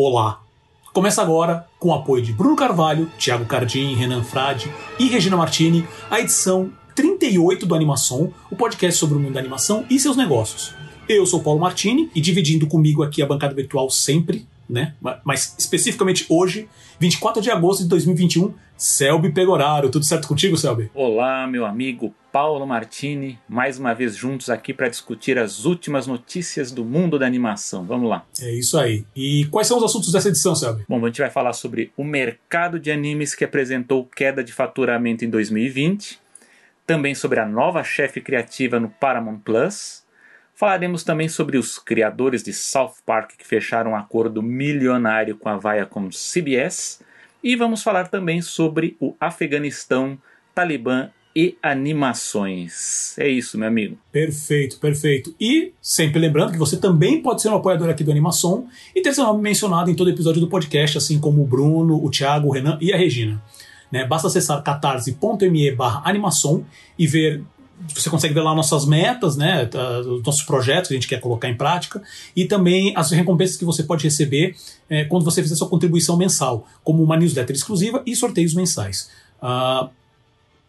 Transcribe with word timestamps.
Olá! 0.00 0.44
Começa 0.92 1.20
agora, 1.20 1.66
com 1.76 1.88
o 1.88 1.92
apoio 1.92 2.22
de 2.22 2.32
Bruno 2.32 2.54
Carvalho, 2.54 3.10
Thiago 3.18 3.44
Cardim, 3.46 3.96
Renan 3.96 4.22
Frade 4.22 4.72
e 4.96 5.08
Regina 5.08 5.36
Martini, 5.36 5.84
a 6.08 6.20
edição 6.20 6.70
38 6.94 7.66
do 7.66 7.74
Animação, 7.74 8.32
o 8.48 8.54
podcast 8.54 8.96
sobre 8.96 9.16
o 9.16 9.20
mundo 9.20 9.32
da 9.32 9.40
animação 9.40 9.84
e 9.90 9.98
seus 9.98 10.16
negócios. 10.16 10.72
Eu 11.08 11.26
sou 11.26 11.42
Paulo 11.42 11.58
Martini 11.58 12.08
e 12.14 12.20
dividindo 12.20 12.68
comigo 12.68 13.02
aqui 13.02 13.20
a 13.20 13.26
bancada 13.26 13.52
virtual 13.56 13.90
sempre, 13.90 14.46
né? 14.70 14.94
Mas 15.24 15.56
especificamente 15.58 16.24
hoje, 16.28 16.68
24 17.00 17.42
de 17.42 17.50
agosto 17.50 17.82
de 17.82 17.88
2021, 17.88 18.54
Selby 18.78 19.32
Pegoraro. 19.32 19.90
Tudo 19.90 20.04
certo 20.04 20.28
contigo, 20.28 20.56
Selby? 20.56 20.88
Olá, 20.94 21.48
meu 21.48 21.66
amigo 21.66 22.14
Paulo 22.30 22.64
Martini, 22.64 23.36
mais 23.48 23.76
uma 23.76 23.92
vez 23.92 24.14
juntos 24.14 24.48
aqui 24.48 24.72
para 24.72 24.88
discutir 24.88 25.36
as 25.36 25.64
últimas 25.64 26.06
notícias 26.06 26.70
do 26.70 26.84
mundo 26.84 27.18
da 27.18 27.26
animação. 27.26 27.84
Vamos 27.84 28.08
lá. 28.08 28.24
É 28.40 28.52
isso 28.52 28.78
aí. 28.78 29.04
E 29.16 29.46
quais 29.46 29.66
são 29.66 29.78
os 29.78 29.82
assuntos 29.82 30.12
dessa 30.12 30.28
edição, 30.28 30.54
Selby? 30.54 30.84
Bom, 30.88 31.04
a 31.04 31.08
gente 31.08 31.20
vai 31.20 31.28
falar 31.28 31.54
sobre 31.54 31.92
o 31.96 32.04
mercado 32.04 32.78
de 32.78 32.92
animes 32.92 33.34
que 33.34 33.44
apresentou 33.44 34.04
queda 34.04 34.44
de 34.44 34.52
faturamento 34.52 35.24
em 35.24 35.28
2020, 35.28 36.20
também 36.86 37.16
sobre 37.16 37.40
a 37.40 37.46
nova 37.46 37.82
chefe 37.82 38.20
criativa 38.20 38.78
no 38.78 38.88
Paramount 38.88 39.40
Plus. 39.40 40.04
Falaremos 40.54 41.02
também 41.02 41.28
sobre 41.28 41.58
os 41.58 41.80
criadores 41.80 42.44
de 42.44 42.52
South 42.52 42.94
Park 43.04 43.32
que 43.38 43.46
fecharam 43.46 43.90
um 43.90 43.96
acordo 43.96 44.40
milionário 44.40 45.36
com 45.36 45.48
a 45.48 45.56
Viacom 45.56 46.10
CBS 46.10 47.00
e 47.42 47.56
vamos 47.56 47.82
falar 47.82 48.08
também 48.08 48.42
sobre 48.42 48.96
o 49.00 49.14
Afeganistão, 49.20 50.18
Talibã 50.54 51.10
e 51.34 51.56
animações. 51.62 53.16
É 53.18 53.28
isso, 53.28 53.56
meu 53.56 53.68
amigo. 53.68 53.96
Perfeito, 54.10 54.78
perfeito. 54.78 55.34
E 55.40 55.72
sempre 55.80 56.18
lembrando 56.18 56.52
que 56.52 56.58
você 56.58 56.76
também 56.76 57.22
pode 57.22 57.42
ser 57.42 57.48
um 57.48 57.54
apoiador 57.54 57.88
aqui 57.88 58.02
do 58.02 58.10
Animação 58.10 58.66
e 58.94 59.00
ter 59.00 59.14
seu 59.14 59.24
nome 59.24 59.40
mencionado 59.40 59.90
em 59.90 59.94
todo 59.94 60.10
episódio 60.10 60.40
do 60.40 60.48
podcast, 60.48 60.98
assim 60.98 61.20
como 61.20 61.42
o 61.42 61.46
Bruno, 61.46 62.04
o 62.04 62.10
Thiago, 62.10 62.48
o 62.48 62.50
Renan 62.50 62.76
e 62.80 62.92
a 62.92 62.96
Regina. 62.96 63.40
Né? 63.90 64.04
Basta 64.04 64.26
acessar 64.26 64.62
catarse.me 64.62 65.70
barra 65.72 66.02
animação 66.04 66.66
e 66.98 67.06
ver 67.06 67.42
você 67.94 68.10
consegue 68.10 68.34
ver 68.34 68.40
lá 68.40 68.54
nossas 68.54 68.84
metas, 68.84 69.36
né, 69.36 69.66
tá, 69.66 70.00
os 70.00 70.22
nossos 70.22 70.42
projetos 70.42 70.88
que 70.88 70.94
a 70.94 70.96
gente 70.96 71.08
quer 71.08 71.20
colocar 71.20 71.48
em 71.48 71.56
prática 71.56 72.02
e 72.34 72.44
também 72.44 72.92
as 72.96 73.10
recompensas 73.10 73.56
que 73.56 73.64
você 73.64 73.82
pode 73.82 74.04
receber 74.04 74.56
é, 74.88 75.04
quando 75.04 75.24
você 75.24 75.42
fizer 75.42 75.54
sua 75.54 75.68
contribuição 75.68 76.16
mensal, 76.16 76.66
como 76.82 77.02
uma 77.02 77.16
newsletter 77.16 77.54
exclusiva 77.54 78.02
e 78.04 78.16
sorteios 78.16 78.54
mensais. 78.54 79.10
Uh, 79.40 79.88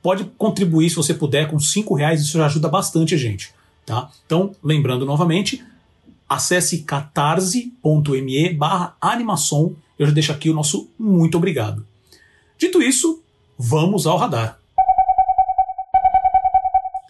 pode 0.01 0.25
contribuir 0.37 0.89
se 0.89 0.95
você 0.95 1.13
puder 1.13 1.49
com 1.49 1.59
cinco 1.59 1.95
reais, 1.95 2.21
isso 2.21 2.37
já 2.37 2.45
ajuda 2.45 2.69
bastante 2.69 3.15
a 3.15 3.17
gente, 3.17 3.53
tá? 3.85 4.09
Então, 4.25 4.55
lembrando 4.63 5.05
novamente, 5.05 5.63
acesse 6.27 6.79
catarse.me 6.79 8.53
barra 8.53 8.95
animação, 9.01 9.75
eu 9.97 10.05
já 10.05 10.13
deixo 10.13 10.31
aqui 10.31 10.49
o 10.49 10.53
nosso 10.53 10.87
muito 10.97 11.37
obrigado. 11.37 11.85
Dito 12.57 12.81
isso, 12.81 13.23
vamos 13.57 14.05
ao 14.05 14.17
radar. 14.17 14.58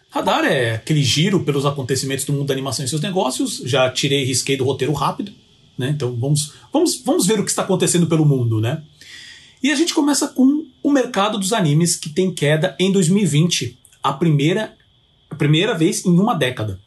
Radar 0.10 0.44
é 0.44 0.76
aquele 0.76 1.04
giro 1.04 1.44
pelos 1.44 1.66
acontecimentos 1.66 2.26
do 2.26 2.34
mundo 2.34 2.48
da 2.48 2.54
animação 2.54 2.84
e 2.84 2.88
seus 2.88 3.02
negócios. 3.02 3.62
Já 3.64 3.90
tirei 3.92 4.24
e 4.24 4.26
risquei 4.26 4.58
do 4.58 4.64
roteiro 4.64 4.92
rápido, 4.94 5.32
né? 5.78 5.90
Então 5.90 6.16
vamos, 6.16 6.54
vamos, 6.74 7.02
vamos 7.06 7.28
ver 7.28 7.40
o 7.40 7.44
que 7.44 7.52
está 7.52 7.62
acontecendo 7.62 8.08
pelo 8.08 8.26
mundo, 8.26 8.60
né? 8.60 8.82
E 9.62 9.72
a 9.72 9.76
gente 9.76 9.94
começa 9.94 10.28
com 10.28 10.66
o 10.82 10.92
mercado 10.92 11.38
dos 11.38 11.54
animes 11.54 11.96
que 11.96 12.10
tem 12.10 12.34
queda 12.34 12.76
em 12.80 12.92
2020, 12.92 13.78
a 14.02 14.14
primeira, 14.14 14.74
a 15.30 15.36
primeira 15.36 15.78
vez 15.78 16.04
em 16.06 16.18
uma 16.18 16.34
década. 16.34 16.80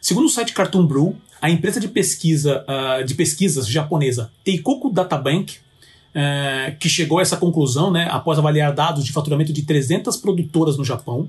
Segundo 0.00 0.26
o 0.26 0.30
site 0.30 0.52
Cartoon 0.52 0.86
Brew, 0.86 1.16
a 1.40 1.50
empresa 1.50 1.78
de 1.78 1.88
pesquisa 1.88 2.64
uh, 2.64 3.04
de 3.04 3.14
pesquisas 3.14 3.68
japonesa 3.68 4.32
Teikoku 4.42 4.90
Databank, 4.90 5.52
uh, 5.52 6.76
que 6.80 6.88
chegou 6.88 7.18
a 7.18 7.22
essa 7.22 7.36
conclusão 7.36 7.92
né, 7.92 8.08
após 8.10 8.38
avaliar 8.38 8.72
dados 8.72 9.04
de 9.04 9.12
faturamento 9.12 9.52
de 9.52 9.62
300 9.62 10.16
produtoras 10.16 10.76
no 10.76 10.84
Japão, 10.84 11.28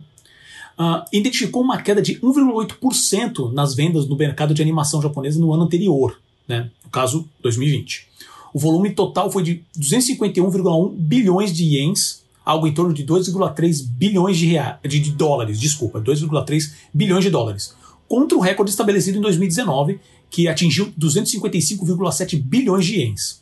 uh, 0.77 1.03
identificou 1.11 1.61
uma 1.61 1.81
queda 1.81 2.01
de 2.01 2.19
1,8% 2.19 3.51
nas 3.51 3.75
vendas 3.75 4.07
no 4.07 4.15
mercado 4.15 4.53
de 4.53 4.61
animação 4.61 5.01
japonesa 5.01 5.39
no 5.39 5.53
ano 5.53 5.63
anterior, 5.63 6.19
né, 6.47 6.69
no 6.83 6.89
caso 6.89 7.27
2020. 7.41 8.07
O 8.53 8.59
volume 8.59 8.91
total 8.91 9.31
foi 9.31 9.43
de 9.43 9.63
251,1 9.77 10.91
bilhões 10.93 11.53
de 11.53 11.63
ienes, 11.63 12.23
algo 12.45 12.67
em 12.67 12.73
torno 12.73 12.93
de 12.93 13.05
2,3 13.05 13.85
bilhões 13.85 14.37
de, 14.37 14.47
reais, 14.47 14.77
de, 14.83 14.99
de 14.99 15.11
dólares, 15.11 15.59
desculpa, 15.59 15.99
2,3 15.99 16.71
bilhões 16.93 17.23
de 17.23 17.29
dólares, 17.29 17.75
contra 18.07 18.37
o 18.37 18.41
recorde 18.41 18.71
estabelecido 18.71 19.17
em 19.17 19.21
2019, 19.21 19.99
que 20.29 20.47
atingiu 20.47 20.91
255,7 20.99 22.41
bilhões 22.41 22.85
de 22.85 22.99
ienes. 22.99 23.41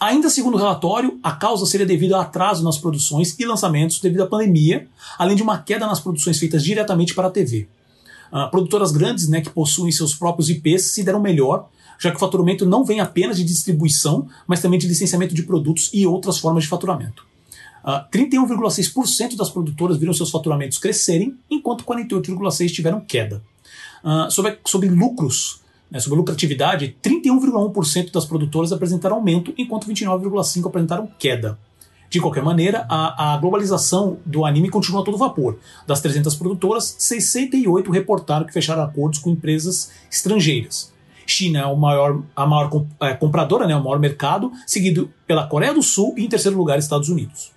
Ainda 0.00 0.28
segundo 0.28 0.54
o 0.54 0.58
relatório, 0.58 1.18
a 1.22 1.32
causa 1.32 1.66
seria 1.66 1.86
devido 1.86 2.14
a 2.14 2.22
atraso 2.22 2.64
nas 2.64 2.76
produções 2.78 3.38
e 3.38 3.44
lançamentos 3.44 4.00
devido 4.00 4.22
à 4.22 4.26
pandemia, 4.26 4.88
além 5.18 5.36
de 5.36 5.42
uma 5.42 5.58
queda 5.58 5.86
nas 5.86 6.00
produções 6.00 6.38
feitas 6.38 6.64
diretamente 6.64 7.14
para 7.14 7.28
a 7.28 7.30
TV. 7.30 7.68
Uh, 8.32 8.36
ah, 8.36 8.48
produtoras 8.48 8.90
grandes 8.90 9.28
né, 9.28 9.40
que 9.40 9.50
possuem 9.50 9.92
seus 9.92 10.14
próprios 10.14 10.50
IPs 10.50 10.92
se 10.92 11.04
deram 11.04 11.20
melhor, 11.20 11.68
já 11.98 12.10
que 12.10 12.16
o 12.16 12.20
faturamento 12.20 12.66
não 12.66 12.84
vem 12.84 12.98
apenas 12.98 13.36
de 13.36 13.44
distribuição, 13.44 14.28
mas 14.46 14.60
também 14.60 14.78
de 14.78 14.88
licenciamento 14.88 15.34
de 15.34 15.44
produtos 15.44 15.90
e 15.92 16.04
outras 16.04 16.38
formas 16.38 16.64
de 16.64 16.68
faturamento. 16.68 17.24
Uh, 17.84 18.02
31,6% 18.10 19.36
das 19.36 19.50
produtoras 19.50 19.96
viram 19.96 20.12
seus 20.12 20.30
faturamentos 20.30 20.78
crescerem, 20.78 21.36
enquanto 21.48 21.84
48,6% 21.84 22.72
tiveram 22.72 23.00
queda. 23.00 23.42
Uh, 24.02 24.28
sobre, 24.30 24.58
sobre 24.66 24.88
lucros, 24.88 25.60
né, 25.94 26.00
sobre 26.00 26.18
lucratividade, 26.18 26.96
31,1% 27.00 28.10
das 28.10 28.24
produtoras 28.24 28.72
apresentaram 28.72 29.14
aumento, 29.14 29.54
enquanto 29.56 29.86
29,5% 29.86 30.66
apresentaram 30.66 31.08
queda. 31.16 31.56
De 32.10 32.20
qualquer 32.20 32.42
maneira, 32.42 32.84
a, 32.88 33.34
a, 33.34 33.38
globalização 33.38 34.18
do 34.26 34.44
anime 34.44 34.68
continua 34.68 35.02
a 35.02 35.04
todo 35.04 35.16
vapor. 35.16 35.56
Das 35.86 36.00
300 36.00 36.34
produtoras, 36.34 36.96
68 36.98 37.90
reportaram 37.90 38.44
que 38.44 38.52
fecharam 38.52 38.82
acordos 38.82 39.20
com 39.20 39.30
empresas 39.30 39.92
estrangeiras. 40.10 40.92
China 41.26 41.60
é 41.60 41.66
o 41.66 41.76
maior, 41.76 42.22
a 42.36 42.46
maior 42.46 42.70
é, 43.00 43.14
compradora, 43.14 43.66
né, 43.66 43.74
o 43.74 43.82
maior 43.82 43.98
mercado, 43.98 44.52
seguido 44.66 45.10
pela 45.26 45.46
Coreia 45.46 45.72
do 45.72 45.82
Sul 45.82 46.14
e, 46.18 46.24
em 46.24 46.28
terceiro 46.28 46.56
lugar, 46.56 46.78
Estados 46.78 47.08
Unidos. 47.08 47.52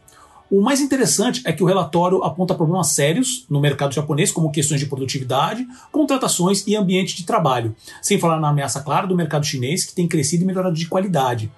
O 0.49 0.61
mais 0.61 0.79
interessante 0.79 1.41
é 1.45 1.51
que 1.51 1.61
o 1.61 1.65
relatório 1.65 2.23
aponta 2.23 2.55
problemas 2.55 2.87
sérios 2.87 3.45
no 3.49 3.59
mercado 3.59 3.93
japonês, 3.93 4.31
como 4.31 4.49
questões 4.49 4.79
de 4.79 4.85
produtividade, 4.85 5.67
contratações 5.91 6.65
e 6.65 6.75
ambiente 6.75 7.15
de 7.15 7.25
trabalho, 7.25 7.75
sem 8.01 8.17
falar 8.17 8.39
na 8.39 8.49
ameaça 8.49 8.79
clara 8.81 9.05
do 9.05 9.15
mercado 9.15 9.45
chinês, 9.45 9.83
que 9.85 9.93
tem 9.93 10.07
crescido 10.07 10.43
e 10.43 10.47
melhorado 10.47 10.75
de 10.75 10.87
qualidade. 10.87 11.51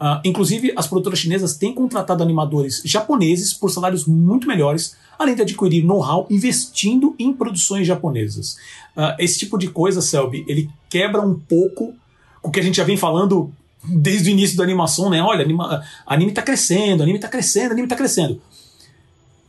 Uh, 0.00 0.20
inclusive, 0.24 0.72
as 0.74 0.86
produtoras 0.86 1.18
chinesas 1.18 1.56
têm 1.56 1.74
contratado 1.74 2.22
animadores 2.22 2.82
japoneses 2.84 3.52
por 3.52 3.70
salários 3.70 4.06
muito 4.06 4.48
melhores, 4.48 4.96
além 5.18 5.34
de 5.34 5.42
adquirir 5.42 5.84
know-how 5.84 6.26
investindo 6.30 7.14
em 7.18 7.32
produções 7.32 7.86
japonesas. 7.86 8.56
Uh, 8.96 9.14
esse 9.18 9.38
tipo 9.38 9.58
de 9.58 9.68
coisa, 9.68 10.00
Selby, 10.00 10.44
ele 10.48 10.70
quebra 10.88 11.20
um 11.20 11.38
pouco 11.38 11.94
o 12.42 12.50
que 12.50 12.58
a 12.58 12.62
gente 12.62 12.78
já 12.78 12.84
vem 12.84 12.96
falando 12.96 13.52
desde 13.86 14.30
o 14.30 14.32
início 14.32 14.56
da 14.56 14.64
animação, 14.64 15.10
né? 15.10 15.22
Olha, 15.22 15.44
anima, 15.44 15.84
anime 16.06 16.32
tá 16.32 16.42
crescendo, 16.42 17.02
anime 17.02 17.18
tá 17.18 17.28
crescendo, 17.28 17.72
anime 17.72 17.88
tá 17.88 17.96
crescendo. 17.96 18.40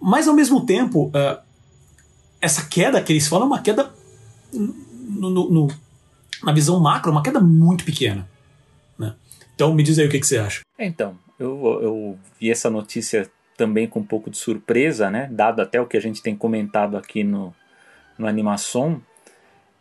Mas 0.01 0.28
ao 0.28 0.34
mesmo 0.34 0.66
tempo, 0.66 1.07
uh, 1.07 1.41
essa 2.41 2.66
queda 2.66 3.01
que 3.01 3.13
eles 3.13 3.28
falam 3.28 3.46
é 3.46 3.47
uma 3.47 3.62
queda 3.62 3.91
no, 4.53 5.29
no, 5.29 5.50
no, 5.50 5.68
na 6.44 6.51
visão 6.51 6.79
macro, 6.79 7.12
uma 7.12 7.23
queda 7.23 7.40
muito 7.40 7.84
pequena. 7.84 8.28
Né? 8.97 9.13
Então 9.53 9.73
me 9.73 9.84
diz 9.84 9.97
aí 9.97 10.07
o 10.07 10.09
que, 10.09 10.19
que 10.19 10.28
você 10.28 10.38
acha. 10.38 10.62
Então, 10.78 11.17
eu, 11.40 11.79
eu 11.81 12.19
vi 12.40 12.52
essa 12.52 12.69
notícia 12.69 13.29
também 13.57 13.88
com 13.88 14.02
um 14.02 14.06
pouco 14.06 14.29
de 14.29 14.38
surpresa, 14.38 15.09
né? 15.09 15.29
Dado 15.31 15.62
até 15.62 15.79
o 15.79 15.88
que 15.88 15.96
a 15.96 16.02
gente 16.02 16.22
tem 16.22 16.35
comentado 16.35 16.97
aqui 16.97 17.23
no, 17.23 17.53
no 18.17 18.28
Animação. 18.28 19.02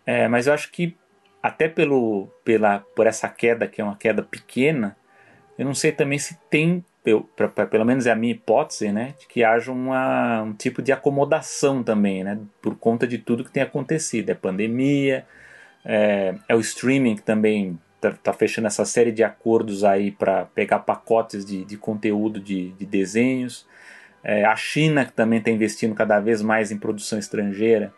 É, 0.06 0.28
mas 0.28 0.46
eu 0.46 0.52
acho 0.52 0.70
que 0.70 0.96
até 1.44 1.68
pelo, 1.68 2.28
pela, 2.42 2.78
por 2.96 3.06
essa 3.06 3.28
queda, 3.28 3.68
que 3.68 3.78
é 3.78 3.84
uma 3.84 3.96
queda 3.96 4.22
pequena, 4.22 4.96
eu 5.58 5.66
não 5.66 5.74
sei 5.74 5.92
também 5.92 6.18
se 6.18 6.38
tem, 6.48 6.82
eu, 7.04 7.20
pra, 7.36 7.46
pra, 7.48 7.66
pelo 7.66 7.84
menos 7.84 8.06
é 8.06 8.10
a 8.10 8.16
minha 8.16 8.32
hipótese, 8.32 8.90
né, 8.90 9.12
de 9.20 9.26
que 9.26 9.44
haja 9.44 9.70
uma, 9.70 10.40
um 10.40 10.54
tipo 10.54 10.80
de 10.80 10.90
acomodação 10.90 11.82
também, 11.82 12.24
né, 12.24 12.38
por 12.62 12.74
conta 12.76 13.06
de 13.06 13.18
tudo 13.18 13.44
que 13.44 13.52
tem 13.52 13.62
acontecido. 13.62 14.30
É 14.30 14.34
pandemia, 14.34 15.26
é, 15.84 16.34
é 16.48 16.56
o 16.56 16.60
streaming 16.60 17.16
que 17.16 17.22
também 17.22 17.78
está 17.96 18.12
tá 18.12 18.32
fechando 18.32 18.66
essa 18.66 18.86
série 18.86 19.12
de 19.12 19.22
acordos 19.22 19.84
aí 19.84 20.12
para 20.12 20.46
pegar 20.46 20.78
pacotes 20.78 21.44
de, 21.44 21.62
de 21.66 21.76
conteúdo 21.76 22.40
de, 22.40 22.70
de 22.70 22.86
desenhos. 22.86 23.66
É, 24.22 24.46
a 24.46 24.56
China 24.56 25.04
que 25.04 25.12
também 25.12 25.40
está 25.40 25.50
investindo 25.50 25.94
cada 25.94 26.18
vez 26.20 26.40
mais 26.40 26.72
em 26.72 26.78
produção 26.78 27.18
estrangeira 27.18 27.92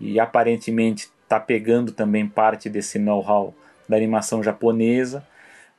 e 0.00 0.18
aparentemente 0.18 1.08
está 1.30 1.38
pegando 1.38 1.92
também 1.92 2.26
parte 2.26 2.68
desse 2.68 2.98
know-how 2.98 3.54
da 3.88 3.96
animação 3.96 4.42
japonesa. 4.42 5.24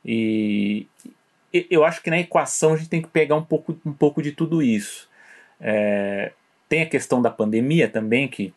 E 0.02 0.86
eu 1.52 1.84
acho 1.84 2.02
que 2.02 2.08
na 2.08 2.18
equação 2.18 2.72
a 2.72 2.76
gente 2.76 2.88
tem 2.88 3.02
que 3.02 3.08
pegar 3.08 3.36
um 3.36 3.44
pouco, 3.44 3.78
um 3.84 3.92
pouco 3.92 4.22
de 4.22 4.32
tudo 4.32 4.62
isso. 4.62 5.08
É, 5.60 6.32
tem 6.70 6.80
a 6.80 6.88
questão 6.88 7.20
da 7.20 7.30
pandemia 7.30 7.86
também, 7.86 8.26
que, 8.26 8.54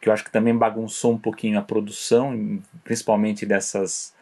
que 0.00 0.08
eu 0.10 0.12
acho 0.12 0.22
que 0.22 0.30
também 0.30 0.54
bagunçou 0.54 1.14
um 1.14 1.18
pouquinho 1.18 1.58
a 1.58 1.62
produção, 1.62 2.60
principalmente 2.84 3.46
dessas, 3.46 4.14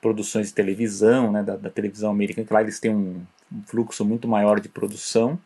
produções 0.00 0.48
de 0.48 0.54
televisão, 0.54 1.32
né, 1.32 1.42
da, 1.42 1.56
da 1.56 1.68
televisão 1.68 2.10
americana, 2.10 2.46
que 2.46 2.52
lá 2.52 2.62
eles 2.62 2.78
têm 2.78 2.94
um, 2.94 3.22
um 3.52 3.62
fluxo 3.64 4.04
muito 4.04 4.28
maior 4.28 4.60
de 4.60 4.68
produção. 4.68 5.38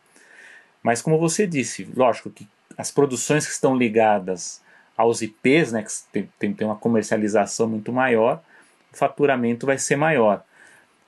Mas 0.83 1.01
como 1.01 1.17
você 1.17 1.47
disse, 1.47 1.87
lógico 1.95 2.29
que 2.29 2.47
as 2.77 2.91
produções 2.91 3.45
que 3.45 3.51
estão 3.51 3.75
ligadas 3.75 4.60
aos 4.95 5.21
IPs, 5.21 5.71
né, 5.71 5.83
que 5.83 5.89
tem, 6.11 6.29
tem, 6.37 6.53
tem 6.53 6.67
uma 6.67 6.75
comercialização 6.75 7.67
muito 7.67 7.91
maior, 7.91 8.41
o 8.93 8.97
faturamento 8.97 9.65
vai 9.65 9.77
ser 9.77 9.95
maior. 9.95 10.43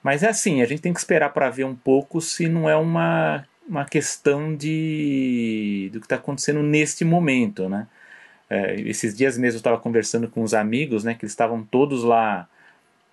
Mas 0.02 0.24
é 0.24 0.30
assim, 0.30 0.62
a 0.62 0.66
gente 0.66 0.82
tem 0.82 0.94
que 0.94 1.00
esperar 1.00 1.34
para 1.34 1.50
ver 1.50 1.66
um 1.66 1.76
pouco 1.76 2.20
se 2.20 2.50
não 2.50 2.70
é 2.70 2.76
uma, 2.76 3.46
uma 3.68 3.86
questão 3.86 4.56
de 4.56 5.90
do 5.94 6.00
que 6.00 6.06
está 6.06 6.16
acontecendo 6.16 6.62
neste 6.62 7.06
momento, 7.06 7.70
né? 7.70 7.88
É, 8.50 8.76
esses 8.82 9.16
dias 9.16 9.38
mesmo 9.38 9.58
eu 9.58 9.60
estava 9.60 9.78
conversando 9.80 10.28
com 10.28 10.44
os 10.44 10.54
amigos, 10.54 11.04
né, 11.04 11.14
que 11.14 11.24
eles 11.24 11.32
estavam 11.32 11.64
todos 11.64 12.04
lá 12.04 12.48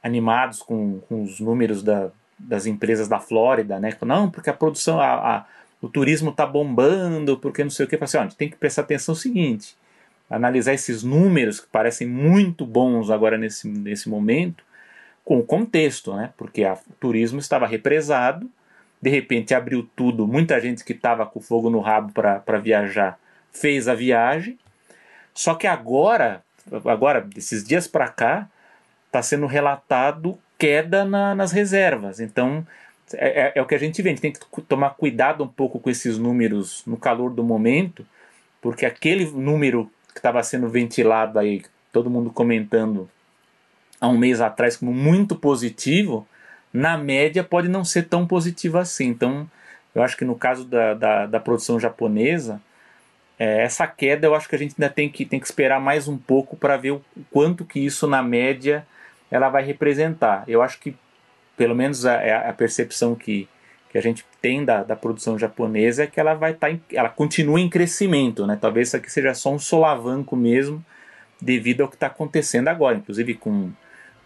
animados 0.02 0.60
com, 0.60 1.00
com 1.08 1.22
os 1.22 1.40
números 1.40 1.82
da, 1.82 2.10
das 2.38 2.66
empresas 2.66 3.08
da 3.08 3.20
Flórida, 3.20 3.78
né? 3.78 3.96
Não, 4.02 4.30
porque 4.30 4.50
a 4.50 4.54
produção, 4.54 5.00
a, 5.00 5.36
a 5.36 5.46
o 5.80 5.88
turismo 5.88 6.30
está 6.30 6.46
bombando, 6.46 7.38
porque 7.38 7.64
não 7.64 7.70
sei 7.70 7.86
o 7.86 7.88
que. 7.88 7.96
Assim, 8.02 8.18
ó, 8.18 8.20
a 8.20 8.24
gente 8.24 8.36
tem 8.36 8.50
que 8.50 8.56
prestar 8.56 8.82
atenção 8.82 9.14
no 9.14 9.20
seguinte: 9.20 9.74
analisar 10.30 10.72
esses 10.72 11.02
números 11.02 11.60
que 11.60 11.66
parecem 11.66 12.06
muito 12.06 12.64
bons 12.64 13.10
agora 13.10 13.36
nesse, 13.36 13.68
nesse 13.68 14.08
momento, 14.08 14.64
com 15.24 15.38
o 15.38 15.42
contexto, 15.42 16.14
né? 16.14 16.32
Porque 16.36 16.64
o 16.64 16.78
turismo 17.00 17.40
estava 17.40 17.66
represado, 17.66 18.48
de 19.02 19.10
repente 19.10 19.54
abriu 19.54 19.88
tudo, 19.96 20.26
muita 20.26 20.60
gente 20.60 20.84
que 20.84 20.92
estava 20.92 21.26
com 21.26 21.40
fogo 21.40 21.68
no 21.68 21.80
rabo 21.80 22.12
para 22.12 22.58
viajar 22.58 23.18
fez 23.52 23.88
a 23.88 23.94
viagem, 23.94 24.58
só 25.34 25.54
que 25.54 25.66
agora, 25.66 26.42
agora 26.84 27.20
desses 27.20 27.64
dias 27.64 27.88
para 27.88 28.08
cá, 28.08 28.48
está 29.06 29.22
sendo 29.22 29.46
relatado 29.46 30.38
queda 30.60 31.06
na, 31.06 31.34
nas 31.34 31.50
reservas. 31.50 32.20
Então, 32.20 32.66
é, 33.14 33.46
é, 33.46 33.52
é, 33.56 33.62
o 33.62 33.66
que 33.66 33.74
a 33.74 33.78
gente 33.78 34.00
vê, 34.02 34.10
a 34.10 34.12
gente 34.12 34.20
tem 34.20 34.32
que 34.32 34.62
tomar 34.62 34.90
cuidado 34.90 35.42
um 35.42 35.48
pouco 35.48 35.80
com 35.80 35.88
esses 35.88 36.18
números 36.18 36.84
no 36.86 36.98
calor 36.98 37.30
do 37.30 37.42
momento, 37.42 38.06
porque 38.60 38.84
aquele 38.84 39.24
número 39.24 39.90
que 40.10 40.18
estava 40.18 40.42
sendo 40.42 40.68
ventilado 40.68 41.38
aí, 41.38 41.62
todo 41.92 42.10
mundo 42.10 42.30
comentando 42.30 43.08
há 44.00 44.08
um 44.08 44.16
mês 44.16 44.40
atrás 44.40 44.76
como 44.76 44.92
muito 44.92 45.36
positivo, 45.36 46.26
na 46.72 46.96
média 46.96 47.44
pode 47.44 47.68
não 47.68 47.84
ser 47.84 48.08
tão 48.08 48.26
positivo 48.26 48.78
assim. 48.78 49.08
Então, 49.08 49.48
eu 49.94 50.02
acho 50.02 50.16
que 50.16 50.24
no 50.24 50.34
caso 50.34 50.64
da, 50.64 50.94
da, 50.94 51.26
da 51.26 51.40
produção 51.40 51.78
japonesa, 51.78 52.60
é, 53.38 53.62
essa 53.62 53.86
queda 53.86 54.26
eu 54.26 54.34
acho 54.34 54.48
que 54.48 54.54
a 54.54 54.58
gente 54.58 54.74
ainda 54.78 54.92
tem 54.92 55.08
que, 55.08 55.24
tem 55.24 55.40
que 55.40 55.46
esperar 55.46 55.80
mais 55.80 56.08
um 56.08 56.16
pouco 56.16 56.56
para 56.56 56.76
ver 56.76 56.92
o 56.92 57.02
quanto 57.30 57.64
que 57.64 57.80
isso 57.80 58.06
na 58.06 58.22
média 58.22 58.86
ela 59.30 59.48
vai 59.48 59.64
representar. 59.64 60.44
Eu 60.46 60.62
acho 60.62 60.78
que 60.78 60.96
pelo 61.56 61.74
menos 61.74 62.06
a, 62.06 62.14
é 62.14 62.48
a 62.48 62.52
percepção 62.52 63.14
que, 63.14 63.48
que 63.90 63.98
a 63.98 64.00
gente 64.00 64.24
tem 64.40 64.64
da, 64.64 64.82
da 64.82 64.94
produção 64.94 65.38
japonesa 65.38 66.04
é 66.04 66.06
que 66.06 66.20
ela 66.20 66.34
vai 66.34 66.52
estar, 66.52 66.70
tá 66.70 66.78
ela 66.92 67.08
continua 67.08 67.60
em 67.60 67.68
crescimento, 67.68 68.46
né? 68.46 68.56
Talvez 68.60 68.88
isso 68.88 68.96
aqui 68.96 69.10
seja 69.10 69.34
só 69.34 69.52
um 69.52 69.58
solavanco 69.58 70.36
mesmo 70.36 70.84
devido 71.40 71.82
ao 71.82 71.88
que 71.88 71.96
está 71.96 72.06
acontecendo 72.06 72.68
agora, 72.68 72.96
inclusive 72.96 73.34
com 73.34 73.70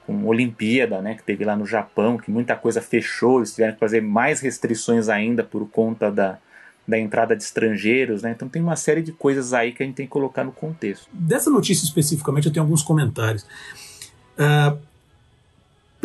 com 0.06 0.26
Olimpíada, 0.26 1.00
né, 1.00 1.14
que 1.14 1.22
teve 1.22 1.46
lá 1.46 1.56
no 1.56 1.64
Japão, 1.64 2.18
que 2.18 2.30
muita 2.30 2.54
coisa 2.54 2.82
fechou, 2.82 3.38
eles 3.38 3.54
tiveram 3.54 3.72
que 3.72 3.80
fazer 3.80 4.02
mais 4.02 4.38
restrições 4.38 5.08
ainda 5.08 5.42
por 5.42 5.66
conta 5.70 6.10
da, 6.12 6.36
da 6.86 6.98
entrada 6.98 7.34
de 7.34 7.42
estrangeiros, 7.42 8.20
né? 8.20 8.32
Então 8.32 8.46
tem 8.46 8.60
uma 8.60 8.76
série 8.76 9.00
de 9.00 9.12
coisas 9.12 9.54
aí 9.54 9.72
que 9.72 9.82
a 9.82 9.86
gente 9.86 9.94
tem 9.94 10.04
que 10.04 10.12
colocar 10.12 10.44
no 10.44 10.52
contexto. 10.52 11.08
Dessa 11.10 11.48
notícia 11.48 11.86
especificamente, 11.86 12.48
eu 12.48 12.52
tenho 12.52 12.64
alguns 12.64 12.82
comentários. 12.82 13.44
Uh, 14.36 14.78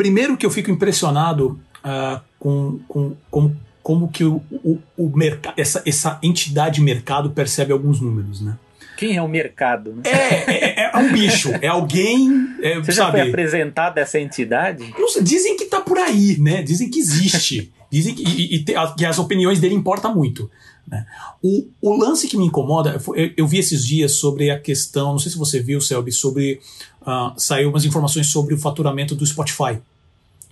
Primeiro 0.00 0.34
que 0.34 0.46
eu 0.46 0.50
fico 0.50 0.70
impressionado 0.70 1.60
uh, 1.84 2.22
com, 2.40 2.80
com, 2.88 3.16
com 3.30 3.54
como 3.82 4.08
que 4.08 4.24
o, 4.24 4.42
o, 4.64 4.78
o 4.96 5.16
mercado, 5.16 5.54
essa, 5.56 5.82
essa 5.86 6.18
entidade 6.22 6.80
mercado 6.80 7.30
percebe 7.30 7.72
alguns 7.72 8.00
números, 8.00 8.40
né? 8.40 8.58
Quem 8.96 9.16
é 9.16 9.22
o 9.22 9.28
mercado? 9.28 9.94
Né? 9.94 10.02
É, 10.04 10.82
é, 10.82 10.90
é, 10.92 10.96
um 10.98 11.10
bicho, 11.10 11.50
é 11.62 11.68
alguém. 11.68 12.30
É, 12.62 12.78
Você 12.78 12.92
já 12.92 13.10
foi 13.10 13.22
apresentado 13.22 13.96
essa 13.96 14.20
entidade? 14.20 14.92
dizem 15.22 15.56
que 15.56 15.64
tá 15.64 15.80
por 15.80 15.96
aí, 15.96 16.38
né? 16.38 16.62
Dizem 16.62 16.90
que 16.90 16.98
existe. 16.98 17.72
Dizem 17.90 18.14
que, 18.14 18.22
e, 18.22 18.56
e, 18.56 18.64
que 18.96 19.04
as 19.04 19.18
opiniões 19.18 19.58
dele 19.58 19.74
importam 19.74 20.14
muito. 20.14 20.48
Né? 20.86 21.04
O, 21.42 21.66
o 21.80 21.96
lance 21.96 22.28
que 22.28 22.36
me 22.36 22.44
incomoda, 22.44 23.00
eu, 23.16 23.30
eu, 23.36 23.48
vi 23.48 23.58
esses 23.58 23.84
dias 23.84 24.12
sobre 24.12 24.48
a 24.48 24.60
questão, 24.60 25.12
não 25.12 25.18
sei 25.18 25.32
se 25.32 25.38
você 25.38 25.60
viu, 25.60 25.80
Selby, 25.80 26.12
sobre. 26.12 26.60
Uh, 27.00 27.32
saiu 27.36 27.70
umas 27.70 27.84
informações 27.84 28.28
sobre 28.30 28.54
o 28.54 28.58
faturamento 28.58 29.16
do 29.16 29.26
Spotify 29.26 29.80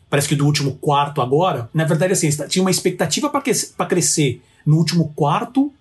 parece 0.08 0.28
que 0.28 0.34
do 0.34 0.46
último 0.46 0.76
quarto 0.76 1.20
agora, 1.20 1.68
na 1.72 1.84
verdade, 1.84 2.12
assim, 2.12 2.28
tinha 2.48 2.62
uma 2.62 2.70
expectativa 2.70 3.28
para 3.30 3.86
crescer 3.86 4.42
no 4.64 4.76
último 4.76 5.12
quarto 5.14 5.72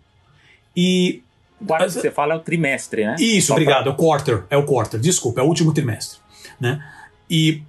e. 0.76 1.22
Quarto 1.66 1.90
você 1.90 2.12
fala 2.12 2.36
é 2.36 2.38
o 2.38 2.40
trimestre, 2.40 3.06
né? 3.06 3.16
Isso, 3.20 3.48
Só 3.48 3.54
obrigado, 3.54 3.84
pra... 3.84 3.92
é 3.92 3.94
o 3.94 3.98
quarter, 3.98 4.44
é 4.52 4.58
o 4.58 4.64
quarter, 4.64 5.00
desculpa, 5.00 5.42
é 5.42 5.44
o 5.44 5.48
último 5.48 5.74
trimestre, 5.74 6.20
né? 6.60 6.84
E, 7.28 7.64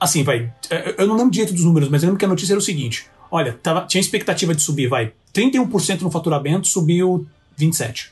assim, 0.00 0.22
vai, 0.22 0.50
eu 0.96 1.06
não 1.06 1.14
lembro 1.16 1.30
direito 1.30 1.52
dos 1.52 1.64
números, 1.64 1.90
mas 1.90 2.02
eu 2.02 2.06
lembro 2.06 2.18
que 2.18 2.24
a 2.24 2.28
notícia 2.28 2.54
era 2.54 2.58
o 2.58 2.62
seguinte, 2.62 3.06
olha, 3.30 3.52
tava, 3.62 3.84
tinha 3.86 4.00
expectativa 4.00 4.54
de 4.54 4.62
subir, 4.62 4.88
vai, 4.88 5.12
31% 5.34 6.00
no 6.00 6.10
faturamento, 6.10 6.66
subiu 6.66 7.26
27%. 7.60 8.08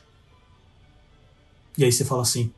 E 1.79 1.83
aí 1.83 1.91
você 1.91 2.05
fala 2.05 2.21
assim, 2.21 2.51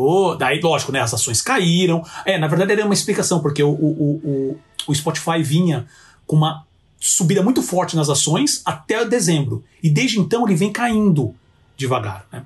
Oh, 0.00 0.36
daí, 0.36 0.60
lógico, 0.60 0.92
né? 0.92 1.00
As 1.00 1.12
ações 1.12 1.42
caíram. 1.42 2.04
É, 2.24 2.38
na 2.38 2.46
verdade 2.46 2.70
era 2.70 2.84
uma 2.84 2.94
explicação, 2.94 3.40
porque 3.40 3.60
o, 3.64 3.70
o, 3.70 4.20
o, 4.22 4.58
o 4.86 4.94
Spotify 4.94 5.42
vinha 5.42 5.88
com 6.24 6.36
uma 6.36 6.64
subida 7.00 7.42
muito 7.42 7.60
forte 7.62 7.96
nas 7.96 8.08
ações 8.08 8.62
até 8.64 9.04
dezembro. 9.04 9.64
E 9.82 9.90
desde 9.90 10.20
então 10.20 10.46
ele 10.46 10.54
vem 10.54 10.70
caindo 10.70 11.34
devagar. 11.76 12.24
Né? 12.30 12.44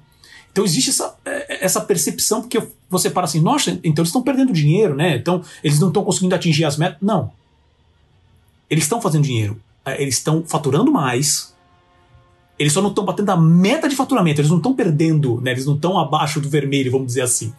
Então 0.51 0.65
existe 0.65 0.89
essa, 0.89 1.15
é, 1.27 1.63
essa 1.63 1.83
percepção, 1.83 2.41
porque 2.41 2.67
você 2.89 3.11
para 3.11 3.25
assim, 3.25 3.43
nossa, 3.43 3.73
então 3.85 4.03
eles 4.03 4.09
estão 4.09 4.23
perdendo 4.23 4.51
dinheiro, 4.51 4.95
né? 4.95 5.17
Então 5.17 5.45
eles 5.63 5.79
não 5.79 5.89
estão 5.89 6.03
conseguindo 6.03 6.35
atingir 6.35 6.65
as 6.65 6.79
metas. 6.79 6.97
Não. 7.03 7.31
Eles 8.71 8.85
estão 8.85 8.99
fazendo 8.99 9.25
dinheiro. 9.25 9.61
É, 9.85 10.01
eles 10.01 10.17
estão 10.17 10.43
faturando 10.47 10.91
mais, 10.91 11.52
eles 12.63 12.73
só 12.73 12.81
não 12.81 12.91
estão 12.91 13.05
batendo 13.05 13.31
a 13.31 13.37
meta 13.37 13.89
de 13.89 13.97
faturamento, 13.97 14.41
eles 14.41 14.51
não 14.51 14.59
estão 14.59 14.73
perdendo, 14.73 15.41
né? 15.41 15.51
Eles 15.51 15.67
não 15.67 15.75
estão 15.75 15.99
abaixo 15.99 16.41
do 16.41 16.49
vermelho, 16.49 16.93
vamos 16.93 17.09
dizer 17.09 17.23
assim. 17.23 17.53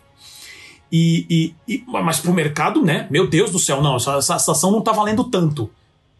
E, 0.91 1.53
e, 1.67 1.75
e 1.75 1.83
mas 1.87 2.19
para 2.19 2.31
o 2.31 2.33
mercado, 2.33 2.81
né? 2.81 3.07
Meu 3.11 3.27
Deus 3.27 3.51
do 3.51 3.59
céu, 3.59 3.81
não, 3.81 3.97
essa, 3.97 4.15
essa 4.15 4.51
ação 4.51 4.71
não 4.71 4.79
está 4.79 4.91
valendo 4.91 5.23
tanto. 5.25 5.69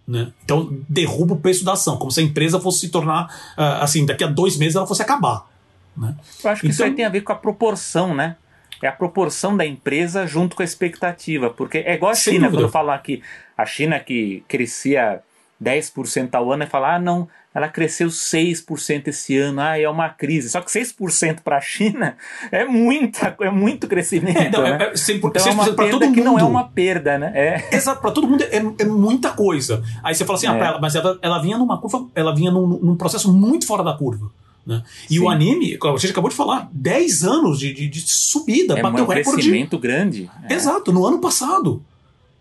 Né? 0.06 0.34
Então 0.44 0.70
derruba 0.90 1.34
o 1.34 1.40
preço 1.40 1.64
da 1.64 1.74
ação, 1.74 1.96
como 1.96 2.12
se 2.12 2.20
a 2.20 2.24
empresa 2.24 2.60
fosse 2.60 2.80
se 2.80 2.90
tornar 2.90 3.28
uh, 3.58 3.82
assim, 3.82 4.06
daqui 4.06 4.24
a 4.24 4.28
dois 4.28 4.58
meses 4.58 4.76
ela 4.76 4.86
fosse 4.86 5.02
acabar. 5.02 5.48
Né? 5.96 6.14
Eu 6.44 6.50
acho 6.50 6.62
que 6.62 6.68
então, 6.68 6.74
isso 6.74 6.84
aí 6.84 6.90
então 6.90 6.98
tem 6.98 7.06
a 7.06 7.10
ver 7.10 7.22
com 7.22 7.32
a 7.32 7.36
proporção, 7.36 8.14
né? 8.14 8.36
É 8.82 8.88
a 8.88 8.92
proporção 8.92 9.56
da 9.56 9.66
empresa 9.66 10.28
junto 10.28 10.58
com 10.58 10.62
a 10.62 10.66
expectativa. 10.66 11.50
Porque 11.50 11.78
é 11.78 11.94
igual 11.94 12.12
a 12.12 12.16
China, 12.16 12.50
quando 12.50 12.64
eu 12.64 12.70
falo 12.70 12.92
aqui, 12.92 13.24
a 13.58 13.66
China 13.66 13.98
que 13.98 14.44
crescia 14.46 15.22
10% 15.64 16.34
ao 16.34 16.52
ano, 16.52 16.64
e 16.64 16.68
fala, 16.68 16.96
ah, 16.96 17.00
não, 17.00 17.30
ela 17.54 17.68
cresceu 17.68 18.08
6% 18.08 19.08
esse 19.08 19.38
ano, 19.38 19.62
ah, 19.62 19.80
é 19.80 19.88
uma 19.88 20.10
crise. 20.10 20.50
Só 20.50 20.62
que 20.62 20.72
6% 20.72 21.42
para 21.44 21.58
a 21.58 21.62
China 21.62 22.18
é 22.52 22.66
muita, 22.66 23.36
é 23.42 23.50
muito 23.50 23.88
crescimento. 23.88 24.38
É, 24.38 24.50
não, 24.50 24.66
é, 24.66 24.78
né? 24.78 24.86
é, 24.86 24.94
100%, 24.94 25.18
então 25.18 25.48
é 25.48 25.52
uma 25.52 25.74
perda 25.74 25.92
todo 25.92 26.00
que 26.00 26.08
mundo. 26.08 26.24
não 26.24 26.40
é 26.40 26.44
uma 26.44 26.64
perda, 26.68 27.18
né? 27.18 27.32
É. 27.36 27.76
Exato, 27.76 28.02
para 28.02 28.12
todo 28.12 28.28
mundo 28.28 28.44
é, 28.44 28.58
é, 28.58 28.86
muita 28.86 29.32
coisa. 29.32 29.84
Aí 30.04 30.16
você 30.16 30.26
fala 30.26 30.38
assim, 30.38 30.48
ah, 30.48 30.58
é. 30.58 30.62
ela, 30.62 30.80
mas 30.80 30.96
ela, 30.96 31.20
ela 31.22 31.40
vinha 31.40 31.58
numa 31.58 31.80
curva, 31.80 32.08
ela 32.16 32.34
vinha 32.34 32.52
num, 32.52 32.68
num 32.68 32.96
processo 32.96 33.32
muito 33.32 33.68
fora 33.68 33.84
da 33.84 33.94
curva. 33.94 34.32
Né? 34.66 34.82
E 35.10 35.16
Sim. 35.16 35.20
o 35.20 35.30
anime, 35.30 35.78
você 35.78 36.08
acabou 36.08 36.30
de 36.30 36.36
falar, 36.36 36.70
10 36.72 37.24
anos 37.24 37.60
de, 37.60 37.74
de, 37.74 37.88
de 37.88 38.02
subida, 38.02 38.80
é 38.80 38.82
bateu 38.82 39.04
um 39.04 39.08
recorde. 39.08 39.42
crescimento 39.42 39.78
grande. 39.78 40.30
É. 40.50 40.54
Exato, 40.54 40.92
no 40.92 41.06
ano 41.06 41.20
passado. 41.20 41.84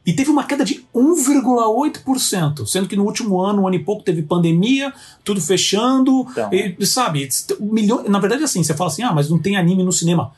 E 0.04 0.12
teve 0.12 0.30
uma 0.30 0.44
queda 0.44 0.64
de 0.64 0.84
1,8%, 0.94 2.66
sendo 2.66 2.88
que 2.88 2.96
no 2.96 3.04
último 3.04 3.40
ano, 3.40 3.62
um 3.62 3.66
ano 3.68 3.76
e 3.76 3.84
pouco, 3.84 4.02
teve 4.02 4.22
pandemia, 4.22 4.92
tudo 5.22 5.40
fechando, 5.40 6.26
então, 6.30 6.50
e, 6.52 6.84
sabe? 6.84 7.28
Milhões, 7.60 8.08
na 8.08 8.18
verdade, 8.18 8.42
assim, 8.42 8.64
você 8.64 8.74
fala 8.74 8.90
assim, 8.90 9.02
ah, 9.02 9.12
mas 9.12 9.30
não 9.30 9.38
tem 9.38 9.56
anime 9.56 9.84
no 9.84 9.92
cinema. 9.92 10.32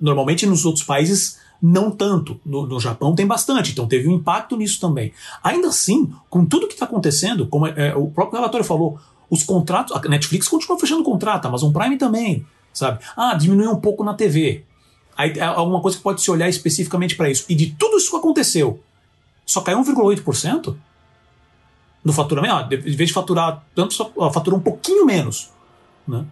Normalmente 0.00 0.46
nos 0.46 0.64
outros 0.64 0.84
países 0.84 1.38
não 1.60 1.90
tanto. 1.90 2.40
No, 2.46 2.66
no 2.66 2.78
Japão 2.78 3.16
tem 3.16 3.26
bastante, 3.26 3.72
então 3.72 3.86
teve 3.86 4.08
um 4.08 4.12
impacto 4.12 4.56
nisso 4.56 4.80
também. 4.80 5.12
Ainda 5.42 5.68
assim, 5.68 6.12
com 6.30 6.46
tudo 6.46 6.68
que 6.68 6.74
está 6.74 6.86
acontecendo, 6.86 7.46
como 7.48 7.66
é, 7.66 7.74
é, 7.76 7.96
o 7.96 8.06
próprio 8.06 8.38
relatório 8.38 8.64
falou, 8.64 8.98
os 9.28 9.42
contratos, 9.42 9.94
a 9.94 10.08
Netflix 10.08 10.46
continua 10.46 10.78
fechando 10.78 11.02
contrato, 11.02 11.44
a 11.44 11.48
Amazon 11.48 11.72
Prime 11.72 11.98
também, 11.98 12.46
sabe? 12.72 13.00
Ah, 13.16 13.34
diminuiu 13.34 13.72
um 13.72 13.80
pouco 13.80 14.04
na 14.04 14.14
TV. 14.14 14.64
Aí 15.18 15.32
é 15.36 15.42
alguma 15.42 15.82
coisa 15.82 15.96
que 15.96 16.02
pode 16.02 16.22
se 16.22 16.30
olhar 16.30 16.48
especificamente 16.48 17.16
para 17.16 17.28
isso. 17.28 17.44
E 17.48 17.54
de 17.56 17.72
tudo 17.72 17.96
isso 17.96 18.08
que 18.08 18.16
aconteceu, 18.16 18.80
só 19.44 19.60
caiu 19.60 19.82
1,8% 19.82 20.76
no 22.04 22.12
faturamento. 22.12 22.54
Ah, 22.54 22.62
de 22.62 22.76
vez 22.76 23.08
de 23.08 23.12
faturar 23.12 23.64
tanto, 23.74 23.94
só 23.94 24.12
faturou 24.32 24.60
um 24.60 24.62
pouquinho 24.62 25.04
menos. 25.04 25.50
Né? 26.06 26.24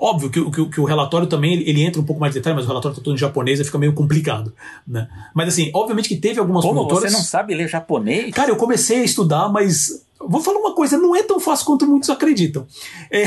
Óbvio 0.00 0.30
que, 0.30 0.50
que, 0.50 0.66
que, 0.66 0.80
o 0.80 0.84
relatório 0.84 1.26
também 1.26 1.54
ele 1.54 1.82
entra 1.82 2.00
um 2.00 2.04
pouco 2.04 2.20
mais 2.20 2.32
de 2.32 2.38
detalhe, 2.38 2.54
mas 2.54 2.64
o 2.64 2.68
relatório 2.68 2.94
está 2.94 3.04
todo 3.04 3.14
em 3.14 3.18
japonês 3.18 3.58
e 3.58 3.64
fica 3.64 3.76
meio 3.76 3.92
complicado. 3.92 4.54
Né? 4.86 5.08
Mas 5.34 5.48
assim, 5.48 5.68
obviamente 5.74 6.08
que 6.08 6.16
teve 6.16 6.38
algumas 6.38 6.64
Como, 6.64 6.88
Você 6.88 7.10
não 7.10 7.20
sabe 7.20 7.56
ler 7.56 7.68
japonês? 7.68 8.32
Cara, 8.32 8.50
eu 8.50 8.56
comecei 8.56 9.00
a 9.00 9.04
estudar, 9.04 9.48
mas. 9.48 10.06
Vou 10.20 10.40
falar 10.40 10.58
uma 10.60 10.74
coisa, 10.76 10.96
não 10.96 11.16
é 11.16 11.24
tão 11.24 11.40
fácil 11.40 11.66
quanto 11.66 11.86
muitos 11.86 12.08
acreditam. 12.08 12.66
É... 13.10 13.24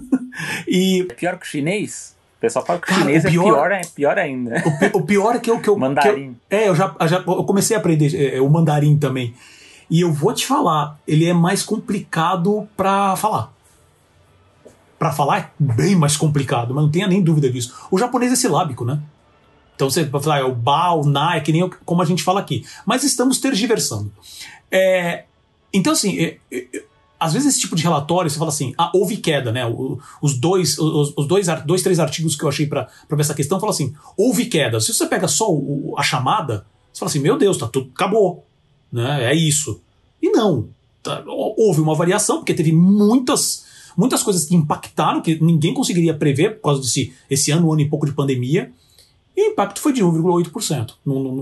e... 0.66 1.02
É 1.02 1.14
pior 1.14 1.38
que 1.38 1.44
o 1.44 1.48
chinês? 1.48 2.14
O 2.40 2.46
pessoal 2.48 2.64
fala 2.64 2.78
que 2.78 2.86
o 2.86 2.88
Cara, 2.88 3.02
chinês 3.02 3.24
o 3.24 3.28
é 3.28 3.30
pior, 3.30 3.46
é 3.46 3.50
pior, 3.50 3.72
é 3.72 3.84
pior 3.84 4.18
ainda. 4.18 4.64
O, 4.94 4.98
o, 4.98 5.02
pior 5.02 5.36
é 5.36 5.38
que 5.38 5.50
eu. 5.50 5.60
Que 5.60 5.68
eu 5.68 5.76
mandarim. 5.76 6.34
Que 6.48 6.54
eu, 6.56 6.58
é, 6.58 6.68
eu 6.70 6.74
já, 6.74 6.96
já 7.06 7.18
eu 7.18 7.44
comecei 7.44 7.76
a 7.76 7.78
aprender 7.78 8.34
é, 8.34 8.40
o 8.40 8.48
mandarim 8.48 8.96
também. 8.96 9.34
E 9.90 10.00
eu 10.00 10.10
vou 10.10 10.32
te 10.32 10.46
falar, 10.46 10.98
ele 11.06 11.26
é 11.26 11.34
mais 11.34 11.62
complicado 11.62 12.66
para 12.74 13.14
falar 13.16 13.52
para 14.98 15.12
falar 15.12 15.38
é 15.38 15.50
bem 15.58 15.96
mais 15.96 16.14
complicado, 16.14 16.74
mas 16.74 16.84
não 16.84 16.90
tenha 16.90 17.06
nem 17.06 17.22
dúvida 17.22 17.50
disso. 17.50 17.74
O 17.90 17.98
japonês 17.98 18.32
é 18.32 18.36
silábico, 18.36 18.84
né? 18.84 19.00
Então 19.74 19.88
você 19.88 20.04
vai 20.04 20.22
falar, 20.22 20.40
é 20.40 20.44
o 20.44 20.54
ba, 20.54 20.92
o 20.92 21.04
na, 21.04 21.36
é 21.36 21.40
que 21.40 21.50
nem 21.50 21.70
como 21.86 22.02
a 22.02 22.04
gente 22.04 22.22
fala 22.22 22.38
aqui. 22.38 22.66
Mas 22.84 23.02
estamos 23.02 23.40
tergiversando. 23.40 24.12
É, 24.70 25.24
então, 25.72 25.94
assim, 25.94 26.18
é, 26.18 26.36
é, 26.52 26.66
é, 26.74 26.82
às 27.20 27.34
vezes 27.34 27.48
esse 27.48 27.60
tipo 27.60 27.76
de 27.76 27.82
relatório, 27.82 28.30
você 28.30 28.38
fala 28.38 28.48
assim, 28.48 28.74
ah, 28.78 28.90
houve 28.94 29.18
queda, 29.18 29.52
né? 29.52 29.62
os 30.22 30.38
dois, 30.38 30.78
os, 30.78 31.12
os, 31.14 31.28
dois, 31.28 31.46
dois, 31.66 31.82
três 31.82 32.00
artigos 32.00 32.34
que 32.34 32.42
eu 32.42 32.48
achei 32.48 32.66
para 32.66 32.88
essa 33.18 33.34
questão, 33.34 33.60
fala 33.60 33.72
assim, 33.72 33.92
houve 34.16 34.46
queda. 34.46 34.80
Se 34.80 34.92
você 34.94 35.06
pega 35.06 35.28
só 35.28 35.52
o, 35.52 35.94
a 35.98 36.02
chamada, 36.02 36.64
você 36.90 36.98
fala 36.98 37.10
assim, 37.10 37.20
meu 37.20 37.36
Deus, 37.36 37.58
tá 37.58 37.68
tudo, 37.68 37.90
acabou. 37.94 38.44
Né? 38.90 39.32
É 39.32 39.34
isso. 39.34 39.80
E 40.22 40.30
não. 40.30 40.68
Tá, 41.02 41.22
houve 41.26 41.80
uma 41.80 41.94
variação, 41.94 42.38
porque 42.38 42.54
teve 42.54 42.72
muitas 42.72 43.68
muitas 43.96 44.22
coisas 44.22 44.46
que 44.46 44.54
impactaram, 44.54 45.20
que 45.20 45.42
ninguém 45.42 45.74
conseguiria 45.74 46.14
prever 46.14 46.56
por 46.56 46.62
causa 46.62 46.80
desse 46.80 47.12
esse 47.28 47.50
ano, 47.50 47.68
um 47.68 47.72
ano 47.72 47.82
e 47.82 47.88
pouco 47.88 48.06
de 48.06 48.12
pandemia. 48.12 48.72
E 49.36 49.48
o 49.48 49.52
impacto 49.52 49.80
foi 49.80 49.92
de 49.92 50.02
1,8% 50.02 50.94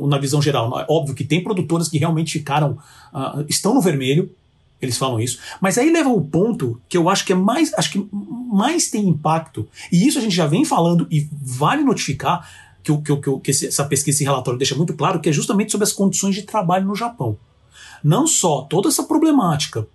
na 0.08 0.18
visão 0.18 0.40
geral. 0.42 0.70
Óbvio 0.88 1.14
que 1.14 1.24
tem 1.24 1.42
produtoras 1.42 1.88
que 1.88 1.98
realmente 1.98 2.32
ficaram, 2.32 2.78
uh, 3.12 3.44
estão 3.48 3.74
no 3.74 3.80
vermelho, 3.80 4.30
eles 4.80 4.96
falam 4.96 5.20
isso. 5.20 5.38
Mas 5.60 5.76
aí 5.78 5.90
leva 5.90 6.08
o 6.08 6.20
ponto 6.20 6.80
que 6.88 6.96
eu 6.96 7.08
acho 7.08 7.24
que 7.24 7.32
é 7.32 7.36
mais, 7.36 7.72
acho 7.74 7.90
que 7.90 8.08
mais 8.12 8.90
tem 8.90 9.08
impacto, 9.08 9.68
e 9.90 10.06
isso 10.06 10.18
a 10.18 10.22
gente 10.22 10.34
já 10.34 10.46
vem 10.46 10.64
falando 10.64 11.06
e 11.10 11.28
vale 11.42 11.82
notificar 11.82 12.48
que, 12.82 12.96
que, 12.98 13.16
que, 13.16 13.40
que 13.40 13.66
essa 13.66 13.84
pesquisa, 13.84 14.16
esse 14.16 14.24
relatório 14.24 14.58
deixa 14.58 14.74
muito 14.74 14.94
claro, 14.94 15.20
que 15.20 15.28
é 15.28 15.32
justamente 15.32 15.72
sobre 15.72 15.84
as 15.84 15.92
condições 15.92 16.34
de 16.34 16.42
trabalho 16.42 16.86
no 16.86 16.94
Japão. 16.94 17.36
Não 18.02 18.26
só 18.26 18.62
toda 18.62 18.88
essa 18.88 19.02
problemática 19.02 19.86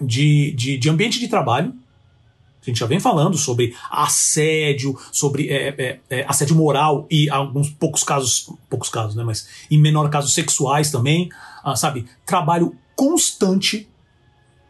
de, 0.00 0.52
de, 0.52 0.78
de 0.78 0.88
ambiente 0.88 1.18
de 1.18 1.28
trabalho, 1.28 1.74
a 2.62 2.70
gente 2.70 2.80
já 2.80 2.86
vem 2.86 2.98
falando 2.98 3.36
sobre 3.36 3.76
assédio, 3.90 4.98
sobre 5.12 5.48
é, 5.50 5.68
é, 5.76 6.00
é, 6.08 6.24
assédio 6.26 6.56
moral 6.56 7.06
e 7.10 7.28
alguns 7.28 7.68
poucos 7.68 8.02
casos, 8.02 8.48
poucos 8.70 8.88
casos, 8.88 9.14
né? 9.14 9.22
Mas 9.22 9.46
em 9.70 9.78
menor 9.78 10.08
casos 10.08 10.32
sexuais 10.32 10.90
também, 10.90 11.28
ah, 11.62 11.76
sabe? 11.76 12.06
Trabalho 12.24 12.74
constante, 12.96 13.86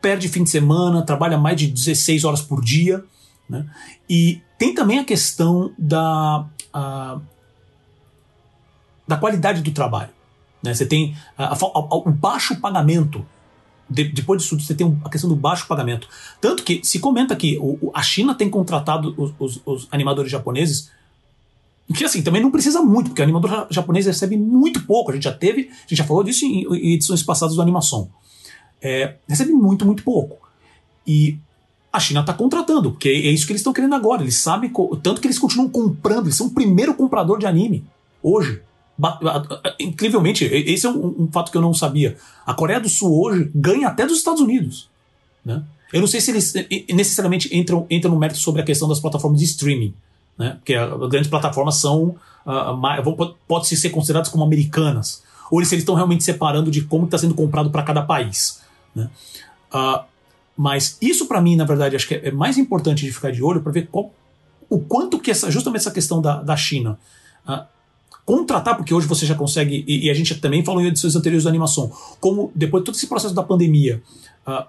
perde 0.04 0.28
fim 0.28 0.44
de 0.44 0.50
semana, 0.50 1.00
trabalha 1.00 1.38
mais 1.38 1.56
de 1.56 1.66
16 1.66 2.24
horas 2.24 2.42
por 2.42 2.62
dia, 2.62 3.02
né? 3.48 3.64
E 4.06 4.42
tem 4.58 4.74
também 4.74 4.98
a 4.98 5.04
questão 5.04 5.72
da, 5.78 6.44
a, 6.70 7.18
da 9.08 9.16
qualidade 9.16 9.62
do 9.62 9.70
trabalho. 9.70 10.10
Né? 10.62 10.74
Você 10.74 10.84
tem 10.84 11.16
o 11.38 12.10
baixo 12.10 12.60
pagamento 12.60 13.24
de, 13.88 14.04
depois 14.04 14.42
disso 14.42 14.60
você 14.60 14.74
tem 14.74 15.00
a 15.02 15.08
questão 15.08 15.30
do 15.30 15.36
baixo 15.36 15.66
pagamento. 15.66 16.06
Tanto 16.38 16.62
que 16.62 16.82
se 16.84 16.98
comenta 16.98 17.34
que 17.34 17.56
o, 17.58 17.90
a 17.94 18.02
China 18.02 18.34
tem 18.34 18.50
contratado 18.50 19.14
os, 19.16 19.32
os, 19.38 19.62
os, 19.64 19.88
animadores 19.90 20.30
japoneses. 20.30 20.90
Que 21.94 22.04
assim, 22.04 22.22
também 22.22 22.42
não 22.42 22.50
precisa 22.50 22.82
muito, 22.82 23.08
porque 23.08 23.22
o 23.22 23.24
animador 23.24 23.68
japonês 23.70 24.04
recebe 24.04 24.36
muito 24.36 24.84
pouco. 24.84 25.10
A 25.10 25.14
gente 25.14 25.24
já 25.24 25.32
teve, 25.32 25.70
a 25.70 25.88
gente 25.88 25.96
já 25.96 26.04
falou 26.04 26.22
disso 26.22 26.44
em 26.44 26.92
edições 26.92 27.22
passadas 27.22 27.56
do 27.56 27.62
Animação. 27.62 28.10
É, 28.84 29.14
recebe 29.26 29.52
muito, 29.52 29.86
muito 29.86 30.02
pouco. 30.02 30.36
E 31.06 31.38
a 31.90 31.98
China 31.98 32.20
está 32.20 32.34
contratando, 32.34 32.90
porque 32.90 33.08
é 33.08 33.30
isso 33.30 33.46
que 33.46 33.52
eles 33.52 33.60
estão 33.60 33.72
querendo 33.72 33.94
agora. 33.94 34.22
Eles 34.22 34.36
sabem, 34.36 34.70
tanto 35.02 35.22
que 35.22 35.26
eles 35.26 35.38
continuam 35.38 35.70
comprando, 35.70 36.26
eles 36.26 36.36
são 36.36 36.48
o 36.48 36.50
primeiro 36.50 36.92
comprador 36.94 37.38
de 37.38 37.46
anime 37.46 37.84
hoje. 38.22 38.60
Incrivelmente, 39.80 40.44
esse 40.44 40.86
é 40.86 40.90
um, 40.90 41.14
um, 41.20 41.28
fato 41.32 41.50
que 41.50 41.56
eu 41.56 41.62
não 41.62 41.72
sabia. 41.72 42.16
A 42.46 42.52
Coreia 42.52 42.78
do 42.78 42.88
Sul 42.88 43.24
hoje 43.24 43.50
ganha 43.54 43.88
até 43.88 44.06
dos 44.06 44.18
Estados 44.18 44.40
Unidos. 44.40 44.88
Né? 45.44 45.62
Eu 45.92 46.00
não 46.00 46.06
sei 46.06 46.20
se 46.20 46.30
eles 46.30 46.52
necessariamente 46.92 47.56
entram, 47.56 47.86
entram 47.90 48.12
no 48.12 48.18
mérito 48.18 48.38
sobre 48.38 48.60
a 48.60 48.64
questão 48.64 48.88
das 48.88 49.00
plataformas 49.00 49.40
de 49.40 49.46
streaming. 49.46 49.94
Né? 50.38 50.56
Porque 50.56 50.74
as 50.74 51.08
grandes 51.08 51.30
plataformas 51.30 51.76
são. 51.76 52.16
Uh, 52.46 53.34
pode 53.48 53.66
ser 53.66 53.90
consideradas 53.90 54.28
como 54.28 54.44
americanas. 54.44 55.22
Ou 55.50 55.64
se 55.64 55.74
eles 55.74 55.82
estão 55.82 55.94
realmente 55.94 56.24
separando 56.24 56.70
de 56.70 56.82
como 56.82 57.04
está 57.04 57.16
sendo 57.16 57.34
comprado 57.34 57.70
para 57.70 57.82
cada 57.82 58.02
país. 58.02 58.63
Né? 58.94 59.10
Uh, 59.72 60.04
mas 60.56 60.96
isso, 61.00 61.26
para 61.26 61.40
mim, 61.40 61.56
na 61.56 61.64
verdade, 61.64 61.96
acho 61.96 62.06
que 62.06 62.14
é 62.14 62.30
mais 62.30 62.56
importante 62.58 63.04
de 63.04 63.12
ficar 63.12 63.32
de 63.32 63.42
olho 63.42 63.60
para 63.60 63.72
ver 63.72 63.88
qual, 63.90 64.12
o 64.70 64.78
quanto 64.78 65.18
que 65.18 65.30
essa, 65.30 65.50
justamente 65.50 65.80
essa 65.80 65.90
questão 65.90 66.22
da, 66.22 66.42
da 66.42 66.56
China. 66.56 66.98
Uh, 67.46 67.64
contratar, 68.24 68.76
porque 68.76 68.94
hoje 68.94 69.06
você 69.06 69.26
já 69.26 69.34
consegue, 69.34 69.84
e, 69.86 70.06
e, 70.06 70.10
a 70.10 70.14
gente 70.14 70.34
também 70.36 70.64
falou 70.64 70.80
em 70.80 70.86
edições 70.86 71.14
anteriores 71.14 71.44
da 71.44 71.50
animação, 71.50 71.92
como 72.20 72.50
depois 72.54 72.82
de 72.82 72.86
todo 72.86 72.94
esse 72.94 73.06
processo 73.06 73.34
da 73.34 73.42
pandemia, 73.42 74.02
uh, 74.46 74.64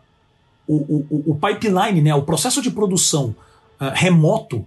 o, 0.67 0.75
o, 0.75 1.23
o, 1.31 1.35
pipeline, 1.35 2.01
né, 2.01 2.13
o 2.13 2.23
processo 2.23 2.61
de 2.61 2.71
produção 2.71 3.35
uh, 3.79 3.91
remoto, 3.93 4.65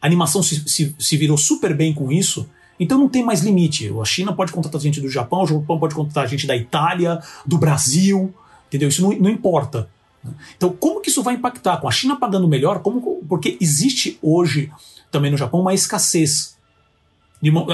a 0.00 0.06
animação 0.06 0.42
se, 0.42 0.66
se, 0.68 0.94
se, 0.98 1.16
virou 1.16 1.36
super 1.36 1.74
bem 1.74 1.92
com 1.92 2.10
isso, 2.12 2.48
então 2.78 2.96
não 2.98 3.08
tem 3.08 3.24
mais 3.24 3.40
limite. 3.40 3.92
A 4.00 4.04
China 4.04 4.32
pode 4.32 4.52
contratar 4.52 4.80
gente 4.80 5.00
do 5.00 5.08
Japão, 5.08 5.42
o 5.42 5.46
Japão 5.46 5.78
pode 5.78 5.94
contratar 5.94 6.28
gente 6.28 6.46
da 6.46 6.56
Itália, 6.56 7.20
do 7.44 7.58
Brasil, 7.58 8.32
entendeu? 8.68 8.88
Isso 8.88 9.02
não, 9.02 9.10
não 9.12 9.30
importa. 9.30 9.88
Então, 10.56 10.70
como 10.70 11.00
que 11.00 11.08
isso 11.08 11.22
vai 11.22 11.34
impactar? 11.34 11.76
Com 11.78 11.88
a 11.88 11.92
China 11.92 12.16
pagando 12.16 12.48
melhor, 12.48 12.80
como, 12.80 13.22
porque 13.28 13.56
existe 13.60 14.18
hoje 14.20 14.72
também 15.10 15.30
no 15.30 15.36
Japão 15.36 15.60
uma 15.60 15.72
escassez 15.72 16.56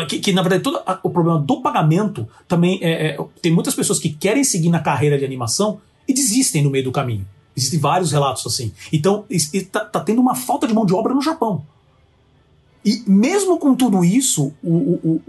que, 0.08 0.18
que, 0.18 0.32
na 0.32 0.42
verdade 0.42 0.62
todo 0.62 0.80
a, 0.84 0.98
o 1.02 1.10
problema 1.10 1.38
do 1.38 1.60
pagamento 1.60 2.28
também 2.48 2.78
é, 2.82 3.12
é, 3.12 3.18
tem 3.40 3.52
muitas 3.52 3.74
pessoas 3.74 3.98
que 3.98 4.10
querem 4.10 4.44
seguir 4.44 4.68
na 4.68 4.80
carreira 4.80 5.18
de 5.18 5.24
animação 5.24 5.80
e 6.06 6.12
desistem 6.12 6.62
no 6.62 6.70
meio 6.70 6.84
do 6.84 6.92
caminho. 6.92 7.26
Existem 7.56 7.78
vários 7.78 8.12
relatos 8.12 8.46
assim. 8.46 8.72
Então 8.92 9.24
está 9.30 9.84
tá 9.84 10.00
tendo 10.00 10.20
uma 10.20 10.34
falta 10.34 10.66
de 10.66 10.74
mão 10.74 10.84
de 10.84 10.94
obra 10.94 11.14
no 11.14 11.22
Japão. 11.22 11.64
E 12.84 13.04
mesmo 13.06 13.58
com 13.58 13.74
tudo 13.74 14.04
isso, 14.04 14.52
o, 14.62 14.72
o, 14.72 15.00
o 15.04 15.22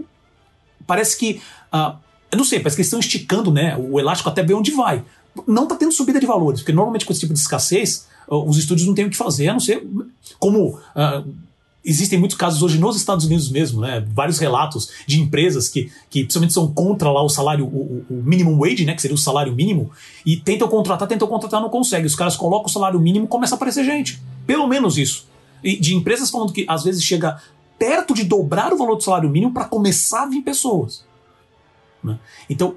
parece 0.84 1.16
que 1.16 1.40
uh, 1.72 1.96
eu 2.32 2.36
não 2.36 2.44
sei, 2.44 2.58
parece 2.58 2.74
que 2.74 2.80
eles 2.80 2.88
estão 2.88 2.98
esticando 2.98 3.52
né, 3.52 3.76
o 3.76 4.00
elástico 4.00 4.28
até 4.28 4.42
ver 4.42 4.54
onde 4.54 4.72
vai. 4.72 5.04
Não 5.46 5.64
está 5.64 5.76
tendo 5.76 5.92
subida 5.92 6.20
de 6.20 6.26
valores, 6.26 6.60
porque 6.60 6.72
normalmente 6.72 7.04
com 7.04 7.12
esse 7.12 7.20
tipo 7.20 7.32
de 7.32 7.40
escassez, 7.40 8.06
os 8.28 8.56
estúdios 8.56 8.86
não 8.86 8.94
têm 8.94 9.06
o 9.06 9.10
que 9.10 9.16
fazer, 9.16 9.48
a 9.48 9.52
não 9.52 9.60
ser 9.60 9.86
como 10.38 10.76
uh, 10.76 11.34
existem 11.84 12.18
muitos 12.18 12.36
casos 12.36 12.62
hoje 12.62 12.78
nos 12.78 12.96
Estados 12.96 13.26
Unidos 13.26 13.50
mesmo, 13.50 13.80
né? 13.82 14.04
Vários 14.12 14.38
relatos 14.38 14.90
de 15.06 15.20
empresas 15.20 15.68
que, 15.68 15.92
que 16.08 16.20
principalmente 16.20 16.54
são 16.54 16.72
contra 16.72 17.10
lá 17.10 17.22
o 17.22 17.28
salário, 17.28 17.66
o, 17.66 18.04
o 18.08 18.22
minimum 18.24 18.58
wage, 18.58 18.84
né? 18.84 18.94
Que 18.94 19.02
seria 19.02 19.14
o 19.14 19.18
salário 19.18 19.54
mínimo, 19.54 19.90
e 20.24 20.36
tentam 20.36 20.66
contratar, 20.66 21.06
tentam 21.06 21.28
contratar, 21.28 21.60
não 21.60 21.68
conseguem. 21.68 22.06
Os 22.06 22.14
caras 22.14 22.36
colocam 22.36 22.66
o 22.66 22.72
salário 22.72 22.98
mínimo 22.98 23.28
começa 23.28 23.54
a 23.54 23.56
aparecer 23.56 23.84
gente. 23.84 24.20
Pelo 24.46 24.66
menos 24.66 24.96
isso. 24.96 25.28
E 25.62 25.78
de 25.78 25.94
empresas 25.94 26.30
falando 26.30 26.52
que 26.52 26.64
às 26.68 26.84
vezes 26.84 27.02
chega 27.02 27.40
perto 27.78 28.14
de 28.14 28.24
dobrar 28.24 28.72
o 28.72 28.78
valor 28.78 28.96
do 28.96 29.02
salário 29.02 29.28
mínimo 29.28 29.52
para 29.52 29.64
começar 29.64 30.22
a 30.22 30.26
vir 30.26 30.42
pessoas. 30.42 31.04
Né? 32.02 32.18
Então, 32.48 32.76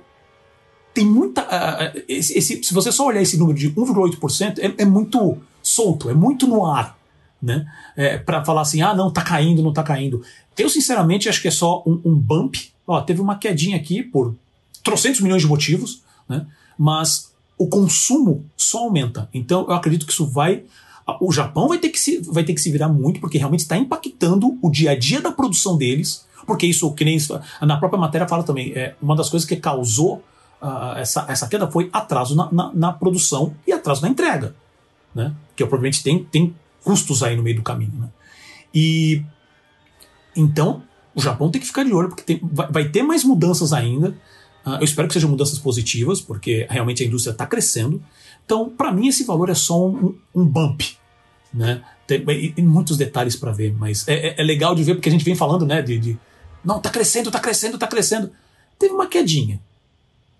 tem 0.97 1.05
muita. 1.05 1.43
Uh, 1.43 2.03
esse, 2.07 2.35
esse, 2.35 2.63
se 2.63 2.73
você 2.73 2.91
só 2.91 3.05
olhar 3.05 3.21
esse 3.21 3.37
número 3.37 3.55
de 3.55 3.69
1,8%, 3.71 4.57
é, 4.57 4.81
é 4.81 4.85
muito 4.85 5.37
solto, 5.61 6.09
é 6.09 6.13
muito 6.15 6.47
no 6.47 6.65
ar 6.65 6.97
né? 7.39 7.67
É, 7.95 8.17
para 8.17 8.43
falar 8.43 8.61
assim, 8.61 8.81
ah, 8.81 8.95
não, 8.95 9.11
tá 9.11 9.21
caindo, 9.21 9.61
não 9.61 9.71
tá 9.71 9.83
caindo. 9.83 10.23
Eu, 10.57 10.67
sinceramente, 10.69 11.29
acho 11.29 11.39
que 11.39 11.47
é 11.47 11.51
só 11.51 11.83
um, 11.85 12.01
um 12.03 12.15
bump. 12.15 12.55
Ó, 12.87 12.99
teve 13.01 13.21
uma 13.21 13.35
quedinha 13.35 13.77
aqui 13.77 14.01
por 14.01 14.35
trocentos 14.83 15.21
milhões 15.21 15.43
de 15.43 15.47
motivos, 15.47 16.01
né? 16.27 16.47
Mas 16.75 17.31
o 17.55 17.67
consumo 17.67 18.43
só 18.57 18.79
aumenta. 18.79 19.29
Então, 19.31 19.67
eu 19.67 19.75
acredito 19.75 20.03
que 20.03 20.11
isso 20.11 20.25
vai. 20.25 20.63
O 21.21 21.31
Japão 21.31 21.67
vai 21.67 21.77
ter 21.77 21.89
que 21.89 21.99
se, 21.99 22.17
vai 22.21 22.43
ter 22.43 22.55
que 22.55 22.61
se 22.61 22.71
virar 22.71 22.89
muito, 22.89 23.19
porque 23.19 23.37
realmente 23.37 23.59
está 23.59 23.77
impactando 23.77 24.57
o 24.59 24.71
dia 24.71 24.91
a 24.91 24.95
dia 24.97 25.21
da 25.21 25.31
produção 25.31 25.77
deles. 25.77 26.25
Porque 26.47 26.65
isso, 26.65 26.91
que 26.95 27.05
nem 27.05 27.19
na 27.61 27.77
própria 27.77 27.99
matéria 27.99 28.27
fala 28.27 28.41
também, 28.41 28.71
é 28.73 28.95
uma 28.99 29.15
das 29.15 29.29
coisas 29.29 29.47
que 29.47 29.55
causou 29.55 30.23
essa, 30.97 31.25
essa 31.29 31.47
queda 31.47 31.69
foi 31.69 31.89
atraso 31.93 32.35
na, 32.35 32.51
na, 32.51 32.71
na, 32.73 32.93
produção 32.93 33.55
e 33.65 33.71
atraso 33.71 34.01
na 34.01 34.09
entrega. 34.09 34.55
Né? 35.13 35.33
Que 35.55 35.63
provavelmente 35.63 36.03
tem, 36.03 36.23
tem 36.23 36.55
custos 36.83 37.23
aí 37.23 37.35
no 37.35 37.43
meio 37.43 37.57
do 37.57 37.63
caminho. 37.63 37.93
Né? 37.95 38.09
E 38.73 39.23
então 40.35 40.83
o 41.15 41.21
Japão 41.21 41.49
tem 41.49 41.59
que 41.59 41.67
ficar 41.67 41.83
de 41.83 41.91
olho, 41.93 42.09
porque 42.09 42.23
tem, 42.23 42.39
vai, 42.43 42.71
vai, 42.71 42.89
ter 42.89 43.01
mais 43.01 43.23
mudanças 43.23 43.73
ainda. 43.73 44.09
Uh, 44.65 44.75
eu 44.79 44.83
espero 44.83 45.07
que 45.07 45.13
sejam 45.15 45.29
mudanças 45.29 45.57
positivas, 45.57 46.21
porque 46.21 46.67
realmente 46.69 47.03
a 47.03 47.07
indústria 47.07 47.31
está 47.31 47.45
crescendo. 47.45 48.03
Então, 48.45 48.69
para 48.69 48.91
mim, 48.91 49.07
esse 49.07 49.23
valor 49.23 49.49
é 49.49 49.55
só 49.55 49.87
um, 49.87 50.15
um 50.35 50.45
bump. 50.45 50.81
né? 51.53 51.83
Tem, 52.05 52.23
tem 52.23 52.63
muitos 52.63 52.97
detalhes 52.97 53.35
para 53.35 53.51
ver, 53.51 53.73
mas 53.77 54.07
é, 54.07 54.13
é, 54.13 54.41
é, 54.41 54.43
legal 54.43 54.75
de 54.75 54.83
ver 54.83 54.93
porque 54.93 55.09
a 55.09 55.11
gente 55.11 55.25
vem 55.25 55.35
falando, 55.35 55.65
né? 55.65 55.81
De, 55.81 55.97
de, 55.97 56.19
não, 56.63 56.79
tá 56.79 56.89
crescendo, 56.89 57.31
tá 57.31 57.39
crescendo, 57.39 57.77
tá 57.77 57.87
crescendo. 57.87 58.31
Teve 58.77 58.93
uma 58.93 59.07
quedinha. 59.07 59.59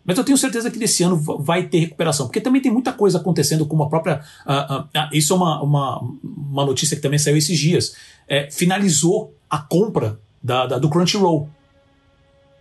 Mas 0.07 0.17
eu 0.17 0.23
tenho 0.23 0.37
certeza 0.37 0.71
que 0.71 0.79
nesse 0.79 1.03
ano 1.03 1.17
vai 1.17 1.63
ter 1.63 1.79
recuperação, 1.79 2.27
porque 2.27 2.39
também 2.39 2.61
tem 2.61 2.71
muita 2.71 2.93
coisa 2.93 3.17
acontecendo 3.17 3.65
com 3.65 3.83
a 3.83 3.89
própria. 3.89 4.21
Uh, 4.45 4.83
uh, 4.83 5.09
isso 5.11 5.33
é 5.33 5.35
uma, 5.35 5.61
uma, 5.61 6.01
uma 6.23 6.65
notícia 6.65 6.95
que 6.95 7.01
também 7.01 7.19
saiu 7.19 7.35
esses 7.35 7.59
dias. 7.59 7.93
É, 8.25 8.49
finalizou 8.49 9.35
a 9.49 9.57
compra 9.57 10.17
da, 10.41 10.65
da 10.65 10.79
do 10.79 10.89
Crunchyroll. 10.89 11.49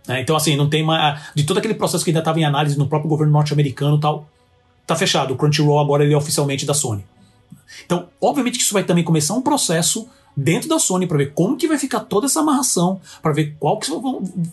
É, 0.09 0.21
então, 0.21 0.35
assim, 0.35 0.57
não 0.57 0.69
tem 0.69 0.83
mais. 0.83 1.21
De 1.33 1.45
todo 1.45 1.57
aquele 1.57 1.73
processo 1.73 2.03
que 2.03 2.09
ainda 2.09 2.19
estava 2.19 2.39
em 2.39 2.45
análise 2.45 2.77
no 2.77 2.87
próprio 2.87 3.09
governo 3.09 3.31
norte-americano 3.31 3.97
tal, 3.97 4.27
tá 4.85 4.95
fechado. 4.95 5.33
O 5.33 5.37
Crunchyroll 5.37 5.79
agora 5.79 6.03
ele 6.03 6.13
é 6.13 6.17
oficialmente 6.17 6.65
da 6.65 6.73
Sony. 6.73 7.05
Então, 7.85 8.07
obviamente 8.21 8.57
que 8.57 8.63
isso 8.63 8.73
vai 8.73 8.83
também 8.83 9.03
começar 9.03 9.33
um 9.33 9.41
processo 9.41 10.07
dentro 10.35 10.69
da 10.69 10.79
Sony 10.79 11.07
para 11.07 11.17
ver 11.17 11.33
como 11.33 11.57
que 11.57 11.67
vai 11.67 11.77
ficar 11.77 12.01
toda 12.01 12.27
essa 12.27 12.41
amarração, 12.41 13.01
para 13.21 13.33
ver 13.33 13.55
qual 13.59 13.79
que 13.79 13.89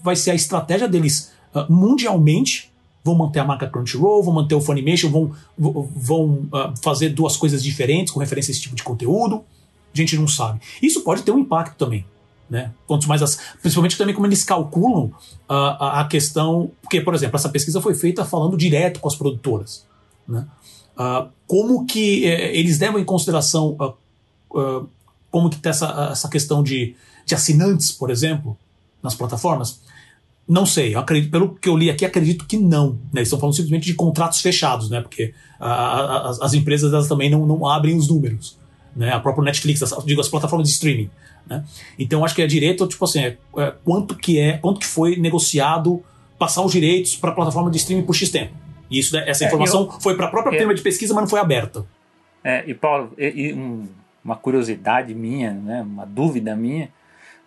vai 0.02 0.16
ser 0.16 0.30
a 0.30 0.34
estratégia 0.34 0.88
deles 0.88 1.32
uh, 1.54 1.70
mundialmente. 1.72 2.72
Vão 3.04 3.14
manter 3.14 3.40
a 3.40 3.44
marca 3.44 3.68
Crunchyroll, 3.68 4.22
vão 4.22 4.32
manter 4.32 4.54
o 4.54 4.60
Funimation, 4.60 5.10
vão, 5.10 5.32
vão 5.58 6.48
uh, 6.50 6.74
fazer 6.82 7.10
duas 7.10 7.36
coisas 7.36 7.62
diferentes 7.62 8.12
com 8.12 8.18
referência 8.18 8.50
a 8.50 8.52
esse 8.52 8.62
tipo 8.62 8.74
de 8.74 8.82
conteúdo. 8.82 9.44
A 9.92 9.96
gente 9.96 10.16
não 10.16 10.26
sabe. 10.26 10.60
Isso 10.82 11.02
pode 11.02 11.22
ter 11.22 11.30
um 11.30 11.38
impacto 11.38 11.76
também. 11.76 12.04
Né? 12.48 12.72
Quanto 12.86 13.06
mais 13.06 13.22
as, 13.22 13.38
principalmente 13.60 13.96
também 13.96 14.14
como 14.14 14.26
eles 14.26 14.42
calculam 14.42 15.04
uh, 15.04 15.12
a, 15.48 16.00
a 16.00 16.04
questão. 16.08 16.70
Porque, 16.80 17.00
por 17.00 17.14
exemplo, 17.14 17.36
essa 17.36 17.50
pesquisa 17.50 17.80
foi 17.80 17.94
feita 17.94 18.24
falando 18.24 18.56
direto 18.56 19.00
com 19.00 19.08
as 19.08 19.14
produtoras. 19.14 19.86
Né? 20.26 20.46
Uh, 20.96 21.28
como 21.46 21.84
que 21.84 22.24
eh, 22.24 22.56
eles 22.56 22.78
levam 22.78 22.98
em 22.98 23.04
consideração 23.04 23.76
como 25.30 25.50
que 25.50 25.56
está 25.56 25.70
essa, 25.70 26.08
essa 26.12 26.28
questão 26.28 26.62
de, 26.62 26.94
de 27.26 27.34
assinantes, 27.34 27.90
por 27.90 28.08
exemplo, 28.08 28.56
nas 29.02 29.14
plataformas? 29.14 29.80
Não 30.46 30.66
sei, 30.66 30.94
acredito, 30.94 31.30
pelo 31.30 31.54
que 31.54 31.68
eu 31.68 31.76
li 31.76 31.88
aqui, 31.88 32.04
acredito 32.04 32.46
que 32.46 32.58
não. 32.58 32.90
Né? 32.90 33.20
Eles 33.20 33.28
estão 33.28 33.38
falando 33.38 33.54
simplesmente 33.54 33.86
de 33.86 33.94
contratos 33.94 34.40
fechados, 34.40 34.90
né? 34.90 35.00
porque 35.00 35.32
as, 35.58 36.40
as, 36.40 36.52
empresas 36.52 36.92
elas 36.92 37.08
também 37.08 37.30
não, 37.30 37.46
não 37.46 37.66
abrem 37.66 37.96
os 37.96 38.08
números. 38.08 38.58
Né? 38.94 39.10
A 39.10 39.20
própria 39.20 39.44
Netflix, 39.44 39.82
as, 39.82 40.04
digo, 40.04 40.20
as 40.20 40.28
plataformas 40.28 40.68
de 40.68 40.74
streaming. 40.74 41.08
Né? 41.46 41.64
Então 41.98 42.24
acho 42.24 42.34
que 42.34 42.42
é 42.42 42.46
direito, 42.46 42.86
tipo 42.86 43.04
assim, 43.04 43.20
é, 43.20 43.36
é, 43.56 43.72
quanto 43.84 44.14
que 44.16 44.38
é, 44.38 44.58
quanto 44.58 44.80
que 44.80 44.86
foi 44.86 45.16
negociado 45.16 46.02
passar 46.38 46.62
os 46.62 46.72
direitos 46.72 47.16
para 47.16 47.30
a 47.30 47.34
plataforma 47.34 47.70
de 47.70 47.78
streaming 47.78 48.04
por 48.04 48.14
X 48.14 48.30
tempo. 48.30 48.52
E 48.90 48.98
isso, 48.98 49.16
essa 49.16 49.44
é, 49.44 49.46
informação 49.46 49.84
eu, 49.84 50.00
foi 50.00 50.14
para 50.14 50.26
a 50.26 50.30
própria 50.30 50.56
é, 50.56 50.58
tema 50.58 50.74
de 50.74 50.82
pesquisa, 50.82 51.14
mas 51.14 51.22
não 51.22 51.28
foi 51.28 51.40
aberta. 51.40 51.86
É, 52.42 52.64
e 52.66 52.74
Paulo, 52.74 53.12
e, 53.16 53.48
e 53.48 53.54
um, 53.54 53.88
uma 54.22 54.36
curiosidade 54.36 55.14
minha, 55.14 55.52
né, 55.52 55.82
uma 55.82 56.04
dúvida 56.04 56.54
minha, 56.54 56.90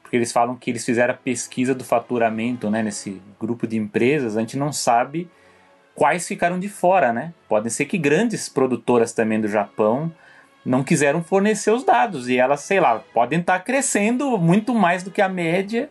porque 0.07 0.15
eles 0.15 0.31
falam 0.31 0.55
que 0.55 0.71
eles 0.71 0.85
fizeram 0.85 1.13
a 1.13 1.17
pesquisa 1.17 1.75
do 1.75 1.83
faturamento 1.83 2.69
né, 2.69 2.81
nesse 2.81 3.21
grupo 3.37 3.67
de 3.67 3.75
empresas, 3.75 4.37
a 4.37 4.39
gente 4.39 4.55
não 4.55 4.71
sabe 4.71 5.29
quais 5.93 6.25
ficaram 6.25 6.57
de 6.57 6.69
fora, 6.69 7.11
né? 7.11 7.33
Podem 7.49 7.69
ser 7.69 7.83
que 7.83 7.97
grandes 7.97 8.47
produtoras 8.47 9.11
também 9.11 9.41
do 9.41 9.49
Japão 9.49 10.09
não 10.63 10.81
quiseram 10.81 11.21
fornecer 11.21 11.71
os 11.71 11.83
dados 11.83 12.29
e 12.29 12.37
elas, 12.37 12.61
sei 12.61 12.79
lá, 12.79 12.99
podem 13.13 13.41
estar 13.41 13.59
tá 13.59 13.65
crescendo 13.65 14.37
muito 14.37 14.73
mais 14.73 15.03
do 15.03 15.11
que 15.11 15.21
a 15.21 15.27
média 15.27 15.89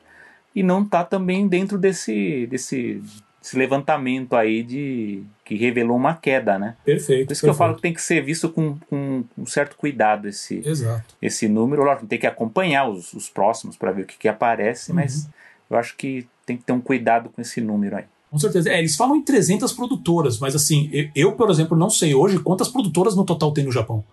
e 0.55 0.63
não 0.63 0.83
tá 0.83 1.05
também 1.05 1.47
dentro 1.47 1.77
desse, 1.77 2.47
desse 2.47 3.03
esse 3.47 3.57
levantamento 3.57 4.35
aí 4.35 4.65
de 4.65 5.23
que 5.45 5.55
revelou 5.55 5.97
uma 5.97 6.15
queda, 6.15 6.59
né? 6.59 6.75
Perfeito. 6.85 7.29
Por 7.29 7.33
isso 7.33 7.41
perfeito. 7.41 7.41
que 7.43 7.49
eu 7.49 7.55
falo 7.55 7.77
que 7.77 7.83
tem 7.83 7.95
que 7.95 8.03
ser 8.03 8.21
visto 8.21 8.49
com, 8.49 8.77
com 8.91 9.23
um 9.39 9.47
certo 9.47 9.77
cuidado 9.77 10.27
esse, 10.27 10.61
Exato. 10.67 11.15
esse 11.23 11.47
número. 11.47 11.85
Lógico, 11.85 12.07
tem 12.07 12.19
que 12.19 12.27
acompanhar 12.27 12.89
os, 12.89 13.13
os 13.13 13.29
próximos 13.29 13.77
para 13.77 13.93
ver 13.93 14.03
o 14.03 14.05
que, 14.05 14.19
que 14.19 14.27
aparece, 14.27 14.91
uhum. 14.91 14.97
mas 14.97 15.29
eu 15.71 15.79
acho 15.79 15.97
que 15.97 16.27
tem 16.45 16.57
que 16.57 16.65
ter 16.65 16.73
um 16.73 16.81
cuidado 16.81 17.31
com 17.31 17.41
esse 17.41 17.61
número 17.61 17.97
aí. 17.97 18.05
Com 18.29 18.39
certeza. 18.39 18.69
É, 18.69 18.81
eles 18.81 18.97
falam 18.97 19.15
em 19.15 19.23
300 19.23 19.73
produtoras, 19.73 20.41
mas 20.41 20.57
assim, 20.57 20.91
eu, 20.93 21.09
eu, 21.15 21.33
por 21.33 21.49
exemplo, 21.49 21.77
não 21.77 21.89
sei 21.89 22.17
hoje 22.17 22.41
quantas 22.41 22.67
produtoras 22.67 23.15
no 23.15 23.25
total 23.25 23.53
tem 23.53 23.65
no 23.65 23.71
Japão. 23.71 24.05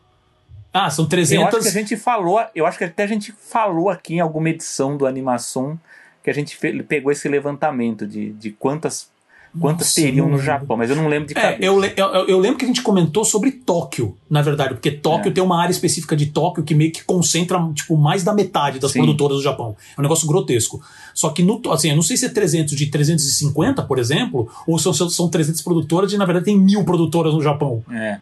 Ah, 0.71 0.91
são 0.91 1.07
300. 1.07 1.41
Eu 1.41 1.47
acho 1.47 1.59
que 1.59 1.67
a 1.67 1.81
gente 1.81 1.97
falou, 1.97 2.39
eu 2.53 2.67
acho 2.67 2.77
que 2.77 2.83
até 2.83 3.03
a 3.03 3.07
gente 3.07 3.31
falou 3.31 3.89
aqui 3.89 4.15
em 4.15 4.19
alguma 4.19 4.49
edição 4.49 4.95
do 4.95 5.07
Animação 5.07 5.79
que 6.23 6.29
a 6.29 6.33
gente 6.33 6.57
pegou 6.87 7.11
esse 7.11 7.27
levantamento 7.27 8.07
de, 8.07 8.31
de 8.31 8.51
quantas 8.51 9.11
quantas 9.59 9.87
Nossa, 9.87 10.01
teriam 10.01 10.27
no 10.27 10.39
Japão, 10.39 10.75
mas 10.75 10.89
eu 10.89 10.95
não 10.95 11.07
lembro 11.07 11.27
de 11.27 11.37
é, 11.37 11.57
eu, 11.59 11.83
eu, 11.83 12.27
eu, 12.27 12.39
lembro 12.39 12.57
que 12.57 12.65
a 12.65 12.67
gente 12.67 12.81
comentou 12.81 13.23
sobre 13.23 13.51
Tóquio, 13.51 14.17
na 14.29 14.41
verdade, 14.41 14.73
porque 14.73 14.89
Tóquio 14.91 15.29
é. 15.29 15.31
tem 15.31 15.43
uma 15.43 15.61
área 15.61 15.71
específica 15.71 16.15
de 16.15 16.27
Tóquio 16.27 16.63
que 16.63 16.73
meio 16.73 16.91
que 16.91 17.03
concentra 17.03 17.59
tipo, 17.73 17.95
mais 17.95 18.23
da 18.23 18.33
metade 18.33 18.79
das 18.79 18.91
Sim. 18.91 18.99
produtoras 18.99 19.37
do 19.37 19.43
Japão. 19.43 19.75
É 19.95 19.99
um 19.99 20.03
negócio 20.03 20.27
grotesco. 20.27 20.81
Só 21.13 21.29
que, 21.29 21.43
no, 21.43 21.61
assim, 21.71 21.89
eu 21.89 21.95
não 21.95 22.01
sei 22.01 22.17
se 22.17 22.25
é 22.25 22.29
300 22.29 22.75
de 22.75 22.87
350, 22.87 23.83
por 23.83 23.99
exemplo, 23.99 24.49
ou 24.65 24.79
são, 24.79 24.93
são 24.93 25.29
300 25.29 25.61
produtoras 25.61 26.11
e, 26.11 26.17
na 26.17 26.25
verdade, 26.25 26.45
tem 26.45 26.57
mil 26.57 26.83
produtoras 26.83 27.33
no 27.33 27.41
Japão. 27.41 27.83
É. 27.91 28.17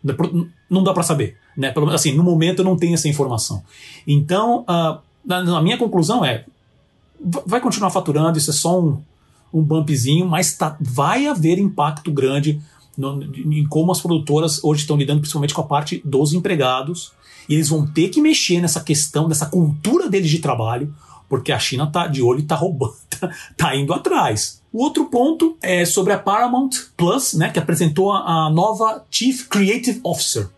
Não 0.69 0.83
dá 0.83 0.93
para 0.93 1.03
saber. 1.03 1.37
Né? 1.55 1.71
Pelo, 1.71 1.89
assim, 1.91 2.13
no 2.13 2.23
momento 2.23 2.59
eu 2.59 2.65
não 2.65 2.75
tenho 2.75 2.93
essa 2.93 3.07
informação. 3.07 3.63
Então, 4.05 4.61
uh, 4.61 4.99
na, 5.25 5.41
na 5.43 5.61
minha 5.61 5.77
conclusão 5.77 6.25
é, 6.25 6.43
vai 7.45 7.61
continuar 7.61 7.89
faturando, 7.89 8.37
isso 8.37 8.49
é 8.49 8.53
só 8.53 8.79
um 8.79 9.01
um 9.53 9.61
bumpzinho, 9.61 10.25
mas 10.25 10.53
tá, 10.53 10.77
vai 10.79 11.27
haver 11.27 11.59
impacto 11.59 12.11
grande 12.11 12.61
no, 12.97 13.23
em 13.23 13.65
como 13.67 13.91
as 13.91 14.01
produtoras 14.01 14.63
hoje 14.63 14.81
estão 14.81 14.97
lidando, 14.97 15.21
principalmente 15.21 15.53
com 15.53 15.61
a 15.61 15.65
parte 15.65 16.01
dos 16.05 16.33
empregados. 16.33 17.11
E 17.49 17.55
eles 17.55 17.69
vão 17.69 17.85
ter 17.85 18.09
que 18.09 18.21
mexer 18.21 18.61
nessa 18.61 18.81
questão, 18.81 19.27
nessa 19.27 19.45
cultura 19.45 20.09
deles 20.09 20.29
de 20.29 20.39
trabalho, 20.39 20.93
porque 21.27 21.51
a 21.51 21.59
China 21.59 21.87
tá 21.87 22.07
de 22.07 22.21
olho 22.21 22.39
e 22.39 22.43
tá 22.43 22.55
roubando, 22.55 22.95
tá, 23.09 23.29
tá 23.57 23.75
indo 23.75 23.93
atrás. 23.93 24.61
O 24.71 24.83
outro 24.83 25.05
ponto 25.05 25.57
é 25.61 25.83
sobre 25.83 26.13
a 26.13 26.19
Paramount 26.19 26.69
Plus, 26.95 27.33
né, 27.33 27.49
que 27.49 27.59
apresentou 27.59 28.11
a, 28.11 28.45
a 28.45 28.49
nova 28.49 29.03
Chief 29.09 29.47
Creative 29.47 29.99
Officer. 30.03 30.49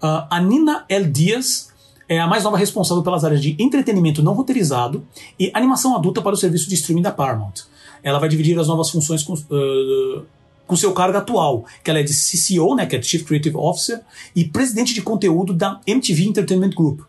Uh, 0.00 0.26
a 0.30 0.40
Nina 0.40 0.84
L. 0.88 1.08
Dias 1.08 1.72
é 2.08 2.20
a 2.20 2.26
mais 2.26 2.44
nova 2.44 2.56
responsável 2.56 3.02
pelas 3.02 3.24
áreas 3.24 3.42
de 3.42 3.56
entretenimento 3.58 4.22
não 4.22 4.32
roteirizado 4.32 5.04
e 5.38 5.50
animação 5.52 5.96
adulta 5.96 6.22
para 6.22 6.34
o 6.34 6.36
serviço 6.36 6.68
de 6.68 6.76
streaming 6.76 7.02
da 7.02 7.10
Paramount 7.10 7.64
ela 8.02 8.18
vai 8.18 8.28
dividir 8.28 8.58
as 8.58 8.68
novas 8.68 8.90
funções 8.90 9.22
com, 9.22 9.34
uh, 9.34 10.24
com 10.66 10.76
seu 10.76 10.92
cargo 10.92 11.18
atual, 11.18 11.64
que 11.82 11.90
ela 11.90 12.00
é 12.00 12.02
de 12.02 12.12
CCO, 12.12 12.74
né, 12.74 12.86
que 12.86 12.96
é 12.96 13.02
Chief 13.02 13.24
Creative 13.24 13.56
Officer, 13.56 14.00
e 14.36 14.44
presidente 14.44 14.94
de 14.94 15.02
conteúdo 15.02 15.52
da 15.52 15.80
MTV 15.86 16.24
Entertainment 16.24 16.70
Group, 16.70 17.00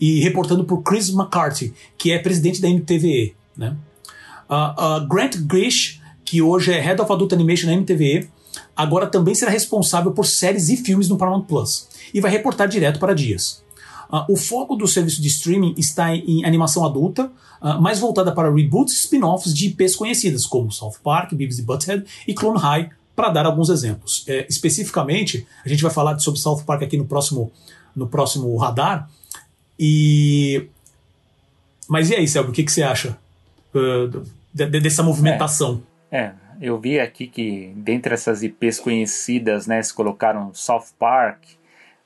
e 0.00 0.20
reportando 0.20 0.64
por 0.64 0.82
Chris 0.82 1.08
McCarthy, 1.08 1.72
que 1.96 2.12
é 2.12 2.18
presidente 2.18 2.60
da 2.60 2.68
MTVE. 2.68 3.34
Né? 3.56 3.76
Uh, 4.50 5.02
uh, 5.02 5.08
Grant 5.08 5.36
Grish, 5.38 6.00
que 6.24 6.42
hoje 6.42 6.72
é 6.72 6.80
Head 6.80 7.00
of 7.00 7.12
Adult 7.12 7.32
Animation 7.32 7.70
na 7.70 7.76
MTVE, 7.76 8.28
agora 8.76 9.06
também 9.06 9.34
será 9.34 9.50
responsável 9.50 10.12
por 10.12 10.26
séries 10.26 10.68
e 10.68 10.76
filmes 10.76 11.08
no 11.08 11.16
Paramount 11.16 11.44
Plus, 11.44 11.88
e 12.12 12.20
vai 12.20 12.30
reportar 12.30 12.68
direto 12.68 12.98
para 12.98 13.14
Dias. 13.14 13.63
Uh, 14.14 14.32
o 14.32 14.36
foco 14.36 14.76
do 14.76 14.86
serviço 14.86 15.20
de 15.20 15.26
streaming 15.26 15.74
está 15.76 16.14
em 16.14 16.44
animação 16.44 16.84
adulta, 16.84 17.32
uh, 17.60 17.80
mais 17.80 17.98
voltada 17.98 18.30
para 18.30 18.48
reboots 18.48 18.94
e 18.94 18.96
spin-offs 18.98 19.52
de 19.52 19.66
IPs 19.66 19.96
conhecidas, 19.96 20.46
como 20.46 20.70
South 20.70 20.98
Park, 21.02 21.32
Beavis 21.32 21.58
e 21.58 21.62
Butthead 21.62 22.04
e 22.28 22.32
Clone 22.32 22.60
High, 22.60 22.90
para 23.16 23.30
dar 23.30 23.44
alguns 23.44 23.70
exemplos. 23.70 24.24
É, 24.28 24.46
especificamente, 24.48 25.44
a 25.64 25.68
gente 25.68 25.82
vai 25.82 25.90
falar 25.90 26.16
sobre 26.20 26.38
South 26.38 26.62
Park 26.64 26.82
aqui 26.82 26.96
no 26.96 27.06
próximo, 27.06 27.50
no 27.96 28.06
próximo 28.06 28.56
radar. 28.56 29.10
E 29.76 30.68
mas 31.88 32.10
e 32.10 32.14
aí, 32.14 32.26
Selby, 32.26 32.50
o 32.50 32.52
que, 32.52 32.62
que 32.62 32.72
você 32.72 32.82
acha 32.82 33.18
uh, 33.74 34.22
de, 34.52 34.66
de, 34.66 34.80
dessa 34.80 35.02
movimentação? 35.02 35.82
É, 36.10 36.18
é, 36.18 36.32
eu 36.60 36.78
vi 36.78 37.00
aqui 37.00 37.26
que 37.26 37.72
dentre 37.76 38.14
essas 38.14 38.42
IPs 38.42 38.78
conhecidas, 38.78 39.66
né, 39.66 39.82
se 39.82 39.92
colocaram 39.92 40.52
South 40.54 40.86
Park, 40.98 41.42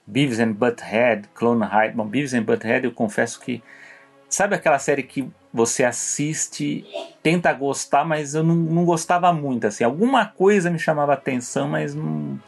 Beavis 0.08 0.40
and 0.40 0.52
Butthead, 0.52 1.28
Clone 1.34 1.64
High. 1.64 1.92
Bom, 1.92 2.06
Beavis 2.06 2.32
and 2.32 2.42
Butthead 2.42 2.86
eu 2.86 2.92
confesso 2.92 3.38
que 3.38 3.62
sabe 4.26 4.54
aquela 4.54 4.78
série 4.78 5.02
que 5.02 5.28
você 5.52 5.84
assiste, 5.84 6.84
tenta 7.22 7.52
gostar, 7.52 8.04
mas 8.04 8.34
eu 8.34 8.42
não, 8.42 8.54
não 8.54 8.84
gostava 8.86 9.32
muito 9.32 9.66
assim. 9.66 9.84
Alguma 9.84 10.24
coisa 10.24 10.70
me 10.70 10.78
chamava 10.78 11.12
atenção, 11.12 11.68
mas 11.68 11.94
não, 11.94 12.40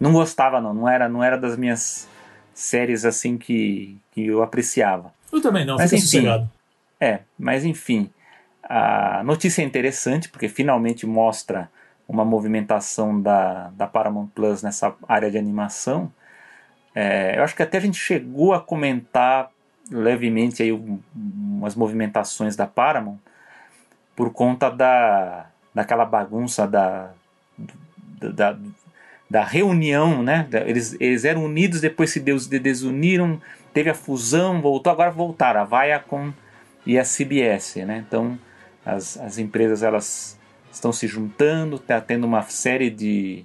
não 0.00 0.12
gostava 0.12 0.62
não. 0.62 0.72
Não 0.72 0.88
era, 0.88 1.06
não 1.06 1.22
era 1.22 1.36
das 1.36 1.58
minhas 1.58 2.08
séries 2.54 3.04
assim 3.04 3.36
que, 3.36 3.98
que 4.12 4.26
eu 4.26 4.42
apreciava. 4.42 5.12
Eu 5.30 5.42
também 5.42 5.66
não, 5.66 5.76
mas, 5.76 5.90
fica 5.90 5.96
enfim, 5.96 6.06
sossegado. 6.06 6.50
É, 6.98 7.20
mas 7.38 7.66
enfim, 7.66 8.10
a 8.62 9.22
notícia 9.24 9.60
é 9.60 9.64
interessante 9.64 10.30
porque 10.30 10.48
finalmente 10.48 11.06
mostra 11.06 11.70
uma 12.08 12.24
movimentação 12.24 13.20
da, 13.20 13.70
da 13.70 13.86
Paramount 13.86 14.28
Plus 14.34 14.62
nessa 14.62 14.94
área 15.06 15.30
de 15.30 15.36
animação 15.36 16.10
é, 16.94 17.38
eu 17.38 17.42
acho 17.42 17.56
que 17.56 17.62
até 17.62 17.78
a 17.78 17.80
gente 17.80 17.98
chegou 17.98 18.54
a 18.54 18.60
comentar 18.60 19.50
levemente 19.90 20.62
aí 20.62 20.72
umas 20.72 21.74
movimentações 21.74 22.56
da 22.56 22.66
Paramount 22.66 23.18
por 24.16 24.32
conta 24.32 24.70
da 24.70 25.46
daquela 25.74 26.04
bagunça 26.04 26.68
da, 26.68 27.10
da, 28.32 28.56
da 29.28 29.44
reunião, 29.44 30.22
né? 30.22 30.46
Eles, 30.66 30.96
eles 31.00 31.24
eram 31.24 31.44
unidos, 31.44 31.80
depois 31.80 32.10
se 32.10 32.20
Deus 32.20 32.46
desuniram, 32.46 33.42
teve 33.72 33.90
a 33.90 33.94
fusão, 33.94 34.60
voltou, 34.62 34.92
agora 34.92 35.10
voltaram, 35.10 35.60
a 35.60 35.64
Viacom 35.64 36.32
e 36.86 36.96
a 36.96 37.02
CBS, 37.02 37.76
né? 37.84 38.04
Então 38.06 38.38
as, 38.86 39.18
as 39.18 39.38
empresas 39.38 39.82
elas 39.82 40.38
estão 40.70 40.92
se 40.92 41.08
juntando, 41.08 41.76
está 41.76 42.00
tendo 42.00 42.24
uma 42.24 42.42
série 42.42 42.88
de, 42.88 43.44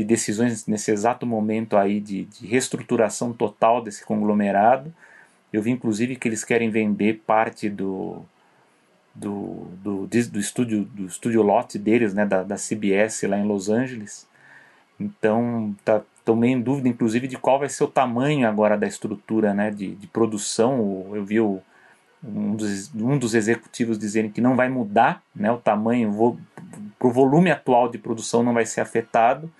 de 0.00 0.04
decisões 0.04 0.66
nesse 0.66 0.90
exato 0.90 1.26
momento 1.26 1.76
aí 1.76 2.00
de, 2.00 2.24
de 2.24 2.46
reestruturação 2.46 3.32
total 3.32 3.82
desse 3.82 4.04
conglomerado. 4.04 4.92
Eu 5.52 5.62
vi 5.62 5.70
inclusive 5.70 6.16
que 6.16 6.26
eles 6.26 6.44
querem 6.44 6.70
vender 6.70 7.22
parte 7.26 7.68
do, 7.68 8.24
do, 9.14 9.66
do, 9.82 10.06
do 10.06 10.38
estúdio 10.38 10.84
do 10.84 11.06
estúdio 11.06 11.42
lote 11.42 11.78
deles, 11.78 12.14
né, 12.14 12.24
da, 12.24 12.42
da 12.42 12.56
CBS 12.56 13.22
lá 13.24 13.36
em 13.38 13.46
Los 13.46 13.68
Angeles. 13.68 14.26
Então, 14.98 15.74
tá, 15.84 16.02
tomei 16.24 16.50
em 16.50 16.60
dúvida, 16.60 16.88
inclusive, 16.88 17.26
de 17.26 17.36
qual 17.36 17.58
vai 17.58 17.68
ser 17.68 17.84
o 17.84 17.88
tamanho 17.88 18.46
agora 18.46 18.76
da 18.76 18.86
estrutura 18.86 19.52
né, 19.54 19.70
de, 19.70 19.94
de 19.94 20.06
produção. 20.06 21.10
Eu 21.12 21.24
vi 21.24 21.40
o, 21.40 21.60
um, 22.22 22.54
dos, 22.54 22.94
um 22.94 23.18
dos 23.18 23.34
executivos 23.34 23.98
dizendo 23.98 24.30
que 24.30 24.40
não 24.40 24.56
vai 24.56 24.68
mudar 24.68 25.22
né, 25.34 25.50
o 25.50 25.56
tamanho, 25.58 26.10
o 27.00 27.10
volume 27.10 27.50
atual 27.50 27.88
de 27.88 27.98
produção 27.98 28.42
não 28.42 28.52
vai 28.52 28.66
ser 28.66 28.82
afetado, 28.82 29.50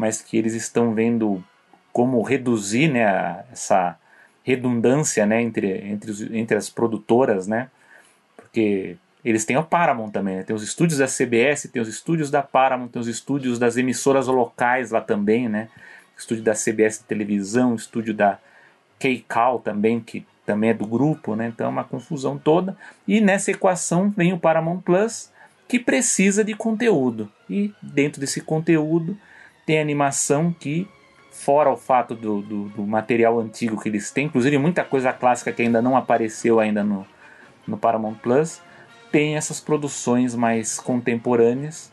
mas 0.00 0.22
que 0.22 0.38
eles 0.38 0.54
estão 0.54 0.94
vendo 0.94 1.44
como 1.92 2.22
reduzir 2.22 2.88
né, 2.88 3.44
essa 3.52 3.98
redundância 4.42 5.26
né, 5.26 5.42
entre, 5.42 5.68
entre, 5.86 6.38
entre 6.38 6.56
as 6.56 6.70
produtoras, 6.70 7.46
né, 7.46 7.68
porque 8.34 8.96
eles 9.22 9.44
têm 9.44 9.56
a 9.56 9.62
Paramount 9.62 10.10
também, 10.10 10.36
né? 10.36 10.42
tem 10.42 10.56
os 10.56 10.62
estúdios 10.62 10.98
da 10.98 11.06
CBS, 11.06 11.68
tem 11.70 11.82
os 11.82 11.88
estúdios 11.88 12.30
da 12.30 12.42
Paramount, 12.42 12.88
tem 12.88 13.00
os 13.00 13.08
estúdios 13.08 13.58
das 13.58 13.76
emissoras 13.76 14.26
locais 14.26 14.90
lá 14.90 15.02
também, 15.02 15.46
né? 15.46 15.68
Estúdio 16.16 16.42
da 16.42 16.54
CBS 16.54 16.98
televisão, 17.06 17.74
estúdio 17.74 18.14
da 18.14 18.38
KCAL 18.98 19.60
também, 19.60 20.00
que 20.00 20.26
também 20.46 20.70
é 20.70 20.74
do 20.74 20.86
grupo, 20.86 21.36
né? 21.36 21.48
Então 21.48 21.66
é 21.66 21.68
uma 21.70 21.84
confusão 21.84 22.38
toda. 22.38 22.74
E 23.06 23.20
nessa 23.20 23.50
equação 23.50 24.08
vem 24.08 24.32
o 24.32 24.38
Paramount 24.38 24.80
Plus, 24.80 25.30
que 25.68 25.78
precisa 25.78 26.42
de 26.42 26.54
conteúdo. 26.54 27.30
E 27.48 27.74
dentro 27.82 28.20
desse 28.20 28.40
conteúdo 28.40 29.18
tem 29.70 29.78
animação 29.78 30.52
que, 30.52 30.88
fora 31.30 31.70
o 31.70 31.76
fato 31.76 32.12
do, 32.12 32.42
do, 32.42 32.64
do 32.70 32.82
material 32.82 33.38
antigo 33.38 33.80
que 33.80 33.88
eles 33.88 34.10
têm, 34.10 34.26
inclusive 34.26 34.58
muita 34.58 34.82
coisa 34.82 35.12
clássica 35.12 35.52
que 35.52 35.62
ainda 35.62 35.80
não 35.80 35.96
apareceu 35.96 36.58
ainda 36.58 36.82
no, 36.82 37.06
no 37.68 37.78
Paramount 37.78 38.16
Plus, 38.16 38.60
tem 39.12 39.36
essas 39.36 39.60
produções 39.60 40.34
mais 40.34 40.80
contemporâneas 40.80 41.92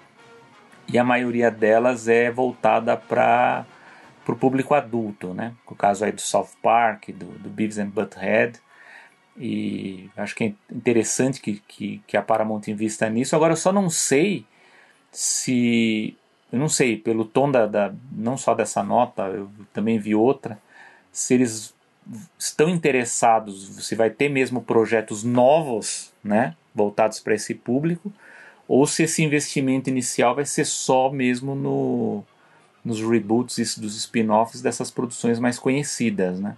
e 0.92 0.98
a 0.98 1.04
maioria 1.04 1.52
delas 1.52 2.08
é 2.08 2.32
voltada 2.32 2.98
para 2.98 3.64
o 4.28 4.36
público 4.36 4.74
adulto, 4.74 5.36
né? 5.36 5.54
O 5.68 5.76
caso 5.76 6.04
aí 6.04 6.12
do 6.12 6.22
South 6.22 6.50
Park, 6.64 7.10
do, 7.10 7.28
do 7.28 7.48
Beavis 7.48 7.78
and 7.78 7.90
Butthead, 7.90 8.60
e 9.38 10.10
acho 10.18 10.34
que 10.34 10.46
é 10.46 10.54
interessante 10.76 11.40
que, 11.40 11.62
que, 11.68 12.02
que 12.08 12.18
a 12.18 12.24
Paramount 12.24 12.62
invista 12.70 13.08
nisso. 13.08 13.36
Agora 13.36 13.54
eu 13.54 13.58
só 13.58 13.72
não 13.72 13.88
sei 13.88 14.48
se 15.12 16.18
eu 16.52 16.60
não 16.60 16.70
sei, 16.70 16.98
pelo 16.98 17.26
tom 17.26 17.52
da, 17.52 17.66
da, 17.66 17.94
não 18.12 18.38
só 18.38 18.54
dessa 18.56 18.82
nota, 18.82 19.24
eu 19.24 19.50
também 19.74 20.00
vi 20.00 20.16
outra, 20.16 20.58
se 21.12 21.34
eles 21.34 21.76
estão 22.40 22.70
interessados, 22.70 23.86
se 23.86 23.96
vai 23.96 24.10
ter 24.10 24.30
mesmo 24.30 24.62
projetos 24.62 25.24
novos, 25.24 26.14
né, 26.24 26.56
voltados 26.74 27.20
para 27.20 27.36
esse 27.36 27.54
público, 27.54 28.14
ou 28.68 28.86
se 28.86 29.04
esse 29.04 29.24
investimento 29.24 29.90
inicial 29.90 30.36
vai 30.36 30.46
ser 30.46 30.66
só 30.66 31.10
mesmo 31.10 31.56
no, 31.56 32.24
nos 32.84 33.02
reboots 33.02 33.78
dos 33.78 33.96
spin-offs 33.98 34.62
dessas 34.62 34.92
produções 34.92 35.40
mais 35.40 35.58
conhecidas, 35.58 36.40
né? 36.40 36.58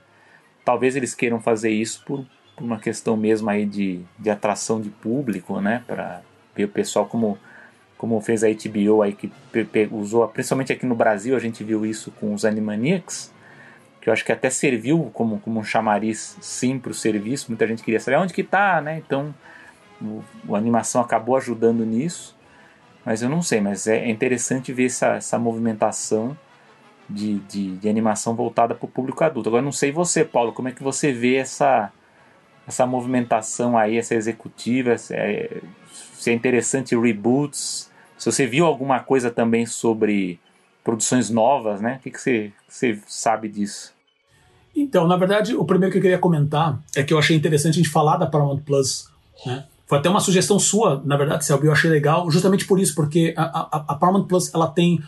Talvez 0.65 0.95
eles 0.95 1.13
queiram 1.13 1.39
fazer 1.39 1.69
isso 1.69 2.03
por, 2.05 2.25
por 2.55 2.63
uma 2.63 2.79
questão 2.79 3.15
mesmo 3.15 3.49
aí 3.49 3.65
de, 3.65 4.01
de 4.17 4.29
atração 4.29 4.81
de 4.81 4.89
público, 4.89 5.61
né? 5.61 5.83
Para 5.85 6.21
ver 6.55 6.65
o 6.65 6.69
pessoal 6.69 7.05
como 7.05 7.37
como 7.99 8.21
fez 8.21 8.45
a 8.45 8.47
HBO 8.47 9.01
aí 9.01 9.11
que 9.11 9.29
usou, 9.91 10.25
principalmente 10.29 10.71
aqui 10.71 10.85
no 10.85 10.95
Brasil 10.95 11.35
a 11.35 11.39
gente 11.39 11.65
viu 11.65 11.85
isso 11.85 12.11
com 12.11 12.33
os 12.33 12.45
Animaniacs, 12.45 13.29
que 13.99 14.09
eu 14.09 14.13
acho 14.13 14.23
que 14.23 14.31
até 14.31 14.49
serviu 14.49 15.11
como, 15.13 15.37
como 15.41 15.59
um 15.59 15.63
chamariz 15.65 16.37
sim 16.39 16.79
para 16.79 16.91
o 16.91 16.93
serviço. 16.93 17.47
Muita 17.49 17.67
gente 17.67 17.83
queria 17.83 17.99
saber 17.99 18.15
onde 18.15 18.33
que 18.33 18.41
tá, 18.41 18.79
né? 18.79 19.03
Então 19.05 19.35
o, 20.01 20.23
a 20.55 20.57
animação 20.57 21.01
acabou 21.01 21.35
ajudando 21.35 21.85
nisso, 21.85 22.37
mas 23.03 23.21
eu 23.21 23.27
não 23.27 23.41
sei, 23.41 23.59
mas 23.59 23.85
é, 23.85 23.97
é 23.97 24.09
interessante 24.09 24.71
ver 24.71 24.85
essa, 24.85 25.15
essa 25.15 25.37
movimentação 25.37 26.37
de, 27.09 27.39
de, 27.39 27.75
de 27.75 27.89
animação 27.89 28.33
voltada 28.33 28.73
para 28.73 28.85
o 28.85 28.89
público 28.89 29.25
adulto. 29.25 29.49
Agora 29.49 29.61
não 29.61 29.73
sei 29.73 29.91
você, 29.91 30.23
Paulo, 30.23 30.53
como 30.53 30.69
é 30.69 30.71
que 30.71 30.81
você 30.81 31.11
vê 31.11 31.35
essa, 31.35 31.91
essa 32.65 32.85
movimentação 32.85 33.77
aí, 33.77 33.97
essa 33.97 34.15
executiva, 34.15 34.97
se 34.97 35.13
é, 35.13 35.61
se 36.13 36.31
é 36.31 36.33
interessante 36.33 36.95
reboots, 36.95 37.88
se 38.19 38.31
você 38.31 38.45
viu 38.45 38.65
alguma 38.65 38.99
coisa 38.99 39.31
também 39.31 39.65
sobre 39.65 40.39
produções 40.83 41.29
novas, 41.29 41.79
né? 41.79 41.95
O 41.99 42.03
que, 42.03 42.11
que 42.11 42.19
você, 42.19 42.51
você 42.67 42.99
sabe 43.07 43.47
disso? 43.47 43.93
Então, 44.75 45.07
na 45.07 45.15
verdade, 45.15 45.55
o 45.55 45.63
primeiro 45.65 45.91
que 45.91 45.97
eu 45.97 46.01
queria 46.01 46.17
comentar 46.17 46.79
é 46.95 47.01
que 47.01 47.13
eu 47.13 47.17
achei 47.17 47.35
interessante 47.35 47.75
a 47.75 47.77
gente 47.77 47.89
falar 47.89 48.17
da 48.17 48.27
Paramount 48.27 48.59
Plus, 48.59 49.09
né? 49.45 49.65
Foi 49.87 49.97
até 49.97 50.07
uma 50.07 50.19
sugestão 50.19 50.59
sua, 50.59 51.01
na 51.03 51.17
verdade, 51.17 51.43
Selby, 51.43 51.65
eu 51.65 51.71
achei 51.71 51.89
legal, 51.89 52.29
justamente 52.29 52.63
por 52.65 52.79
isso, 52.79 52.93
porque 52.93 53.33
a, 53.35 53.43
a, 53.43 53.85
a 53.87 53.95
Paramount 53.95 54.25
Plus 54.25 54.53
ela 54.53 54.67
tem 54.67 55.01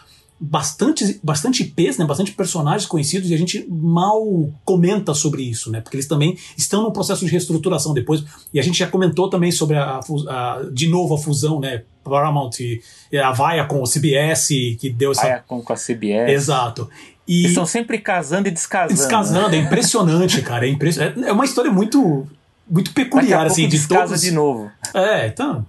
bastante, 0.43 1.19
bastante 1.21 1.61
IPs, 1.61 1.99
né, 1.99 2.05
bastante 2.05 2.31
personagens 2.31 2.87
conhecidos 2.87 3.29
e 3.29 3.33
a 3.35 3.37
gente 3.37 3.63
mal 3.69 4.49
comenta 4.65 5.13
sobre 5.13 5.43
isso, 5.43 5.69
né, 5.69 5.81
porque 5.81 5.95
eles 5.95 6.07
também 6.07 6.35
estão 6.57 6.81
no 6.81 6.91
processo 6.91 7.23
de 7.23 7.31
reestruturação 7.31 7.93
depois 7.93 8.23
e 8.51 8.59
a 8.59 8.63
gente 8.63 8.79
já 8.79 8.87
comentou 8.87 9.29
também 9.29 9.51
sobre 9.51 9.77
a, 9.77 9.99
a 10.27 10.61
de 10.73 10.87
novo 10.87 11.13
a 11.13 11.17
fusão, 11.19 11.59
né, 11.59 11.83
Paramount 12.03 12.59
e 12.59 12.81
a 13.17 13.31
Vaia 13.31 13.65
com 13.65 13.83
o 13.83 13.87
CBS 13.87 14.47
que 14.79 14.89
deu 14.89 15.11
essa 15.11 15.27
Viacom 15.27 15.61
com 15.61 15.73
a 15.73 15.75
CBS. 15.75 16.31
Exato. 16.31 16.89
E 17.27 17.41
Eles 17.41 17.51
estão 17.51 17.65
sempre 17.67 17.99
casando 17.99 18.47
e 18.47 18.51
descasando. 18.51 18.99
Descasando, 18.99 19.55
é 19.55 19.59
impressionante, 19.59 20.41
cara, 20.43 20.65
é, 20.65 20.69
impressionante. 20.71 21.23
é 21.23 21.31
uma 21.31 21.45
história 21.45 21.71
muito 21.71 22.27
muito 22.67 22.93
peculiar, 22.93 23.45
assim, 23.45 23.67
de 23.67 23.87
todos. 23.87 24.21
de 24.21 24.31
novo. 24.31 24.71
É, 24.93 25.27
então, 25.27 25.65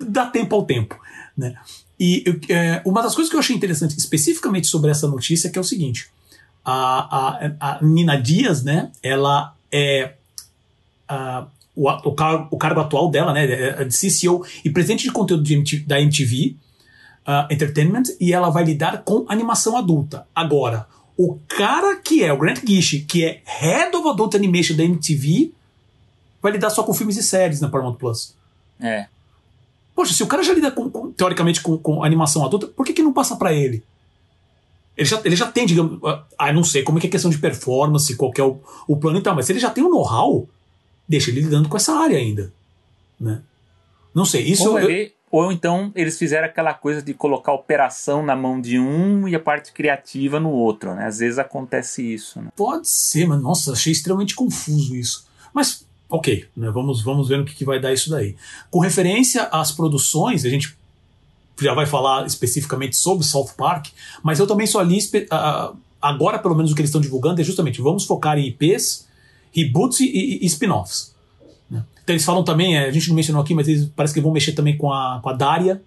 dá 0.00 0.26
tempo 0.26 0.56
ao 0.56 0.64
tempo, 0.64 0.98
né? 1.36 1.54
E 1.98 2.24
é, 2.48 2.82
uma 2.84 3.02
das 3.02 3.14
coisas 3.14 3.30
que 3.30 3.36
eu 3.36 3.40
achei 3.40 3.56
interessante 3.56 3.96
especificamente 3.96 4.66
sobre 4.66 4.90
essa 4.90 5.08
notícia 5.08 5.48
é 5.48 5.52
é 5.56 5.60
o 5.60 5.64
seguinte: 5.64 6.08
a, 6.64 7.52
a, 7.60 7.78
a 7.78 7.84
Nina 7.84 8.20
Dias, 8.20 8.62
né? 8.62 8.90
Ela 9.02 9.54
é 9.72 10.14
a, 11.08 11.46
o, 11.74 11.88
o, 11.88 12.14
cargo, 12.14 12.48
o 12.50 12.58
cargo 12.58 12.80
atual 12.80 13.10
dela, 13.10 13.32
né? 13.32 13.44
É 13.44 13.84
de 13.84 13.94
CCO 13.94 14.44
e 14.64 14.70
presidente 14.70 15.04
de 15.04 15.12
conteúdo 15.12 15.42
de 15.42 15.80
da 15.80 16.00
MTV 16.00 16.56
uh, 17.26 17.52
Entertainment 17.52 18.04
e 18.20 18.32
ela 18.32 18.50
vai 18.50 18.64
lidar 18.64 19.02
com 19.02 19.24
animação 19.28 19.76
adulta. 19.76 20.26
Agora, 20.34 20.86
o 21.16 21.38
cara 21.48 21.96
que 21.96 22.22
é 22.22 22.32
o 22.32 22.38
Grant 22.38 22.60
Gish, 22.66 23.04
que 23.08 23.24
é 23.24 23.42
Head 23.44 23.96
of 23.96 24.08
Adult 24.08 24.34
Animation 24.34 24.76
da 24.76 24.84
MTV, 24.84 25.52
vai 26.42 26.52
lidar 26.52 26.70
só 26.70 26.82
com 26.82 26.94
filmes 26.94 27.16
e 27.16 27.22
séries 27.22 27.60
na 27.60 27.68
Paramount 27.68 27.94
Plus. 27.94 28.34
É. 28.80 29.06
Poxa, 29.96 30.12
se 30.12 30.22
o 30.22 30.26
cara 30.26 30.42
já 30.42 30.52
lida 30.52 30.70
com, 30.70 30.90
com, 30.90 31.10
teoricamente 31.10 31.62
com, 31.62 31.78
com, 31.78 32.04
animação 32.04 32.44
adulta, 32.44 32.66
por 32.66 32.84
que, 32.84 32.92
que 32.92 33.02
não 33.02 33.14
passa 33.14 33.34
para 33.34 33.54
ele? 33.54 33.82
Ele 34.94 35.08
já, 35.08 35.20
ele 35.24 35.34
já 35.34 35.50
tem, 35.50 35.64
digamos. 35.64 35.98
Ah, 36.04 36.22
ah, 36.36 36.52
não 36.52 36.62
sei 36.62 36.82
como 36.82 36.98
é 36.98 37.00
que 37.00 37.06
é 37.06 37.10
questão 37.10 37.30
de 37.30 37.38
performance, 37.38 38.14
qual 38.14 38.30
é 38.36 38.42
o, 38.42 38.60
o 38.86 38.96
plano 38.98 39.18
e 39.18 39.22
tal, 39.22 39.34
mas 39.34 39.46
se 39.46 39.52
ele 39.52 39.58
já 39.58 39.70
tem 39.70 39.82
o 39.82 39.86
um 39.86 39.90
know-how, 39.90 40.46
deixa 41.08 41.30
ele 41.30 41.40
lidando 41.40 41.70
com 41.70 41.78
essa 41.78 41.94
área 41.94 42.18
ainda. 42.18 42.52
Né? 43.18 43.40
Não 44.14 44.26
sei, 44.26 44.42
isso. 44.42 44.68
Ou, 44.68 44.78
eu, 44.78 44.90
ele, 44.90 45.14
ou 45.30 45.50
então 45.50 45.90
eles 45.94 46.18
fizeram 46.18 46.46
aquela 46.46 46.74
coisa 46.74 47.00
de 47.00 47.14
colocar 47.14 47.52
a 47.52 47.54
operação 47.54 48.22
na 48.22 48.36
mão 48.36 48.60
de 48.60 48.78
um 48.78 49.26
e 49.26 49.34
a 49.34 49.40
parte 49.40 49.72
criativa 49.72 50.38
no 50.38 50.50
outro, 50.50 50.94
né? 50.94 51.06
Às 51.06 51.20
vezes 51.20 51.38
acontece 51.38 52.02
isso. 52.02 52.42
Né? 52.42 52.50
Pode 52.54 52.86
ser, 52.86 53.26
mas 53.26 53.40
nossa, 53.40 53.72
achei 53.72 53.92
extremamente 53.92 54.34
confuso 54.34 54.94
isso. 54.94 55.26
Mas 55.54 55.85
ok, 56.08 56.44
né, 56.56 56.70
vamos, 56.70 57.02
vamos 57.02 57.28
ver 57.28 57.38
no 57.38 57.44
que, 57.44 57.54
que 57.54 57.64
vai 57.64 57.80
dar 57.80 57.92
isso 57.92 58.10
daí. 58.10 58.36
Com 58.70 58.78
referência 58.78 59.44
às 59.44 59.72
produções, 59.72 60.44
a 60.44 60.48
gente 60.48 60.76
já 61.60 61.74
vai 61.74 61.86
falar 61.86 62.26
especificamente 62.26 62.96
sobre 62.96 63.24
South 63.24 63.50
Park, 63.56 63.88
mas 64.22 64.38
eu 64.38 64.46
também 64.46 64.66
só 64.66 64.82
li, 64.82 64.98
agora 66.00 66.38
pelo 66.38 66.54
menos 66.54 66.70
o 66.70 66.74
que 66.74 66.80
eles 66.80 66.90
estão 66.90 67.00
divulgando 67.00 67.40
é 67.40 67.44
justamente 67.44 67.80
vamos 67.80 68.04
focar 68.04 68.38
em 68.38 68.46
IPs, 68.48 69.06
reboots 69.52 70.00
e, 70.00 70.04
e, 70.04 70.44
e 70.44 70.46
spin-offs. 70.46 71.14
Né? 71.70 71.82
Então 72.04 72.14
eles 72.14 72.24
falam 72.24 72.44
também, 72.44 72.76
é, 72.76 72.86
a 72.86 72.90
gente 72.90 73.08
não 73.08 73.16
mencionou 73.16 73.42
aqui, 73.42 73.54
mas 73.54 73.66
eles 73.66 73.90
parece 73.96 74.14
que 74.14 74.20
vão 74.20 74.32
mexer 74.32 74.52
também 74.52 74.76
com 74.76 74.92
a, 74.92 75.18
com 75.22 75.28
a 75.28 75.32
Daria, 75.32 75.82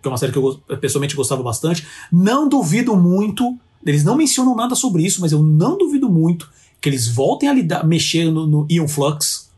que 0.00 0.08
é 0.08 0.10
uma 0.10 0.18
série 0.18 0.32
que 0.32 0.38
eu 0.38 0.60
pessoalmente 0.80 1.14
gostava 1.14 1.42
bastante. 1.42 1.86
Não 2.10 2.48
duvido 2.48 2.96
muito, 2.96 3.56
eles 3.84 4.04
não 4.04 4.16
mencionam 4.16 4.54
nada 4.56 4.74
sobre 4.74 5.04
isso, 5.04 5.20
mas 5.20 5.32
eu 5.32 5.42
não 5.42 5.76
duvido 5.76 6.08
muito 6.08 6.48
que 6.80 6.88
eles 6.88 7.08
voltem 7.08 7.48
a 7.48 7.52
lidar, 7.52 7.86
mexer 7.86 8.30
no, 8.30 8.46
no 8.46 8.66
Ion 8.70 8.88
Flux. 8.88 9.48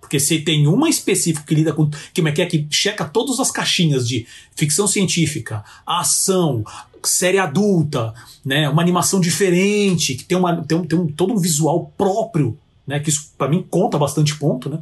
Porque 0.00 0.18
se 0.18 0.38
tem 0.40 0.66
uma 0.66 0.88
específica 0.88 1.44
que 1.46 1.54
lida 1.54 1.72
com. 1.72 1.90
Que, 2.14 2.22
é 2.22 2.46
que, 2.46 2.66
checa 2.70 3.04
todas 3.04 3.38
as 3.38 3.50
caixinhas 3.50 4.08
de 4.08 4.26
ficção 4.56 4.86
científica, 4.86 5.62
ação, 5.86 6.64
série 7.04 7.38
adulta, 7.38 8.14
né? 8.42 8.68
Uma 8.70 8.80
animação 8.80 9.20
diferente, 9.20 10.14
que 10.14 10.24
tem, 10.24 10.38
uma, 10.38 10.64
tem, 10.64 10.78
um, 10.78 10.84
tem 10.86 10.98
um, 10.98 11.06
todo 11.06 11.34
um 11.34 11.38
visual 11.38 11.92
próprio, 11.96 12.56
né? 12.86 12.98
Que 13.00 13.10
isso 13.10 13.32
para 13.36 13.48
mim 13.48 13.62
conta 13.68 13.98
bastante 13.98 14.34
ponto, 14.38 14.70
né? 14.70 14.78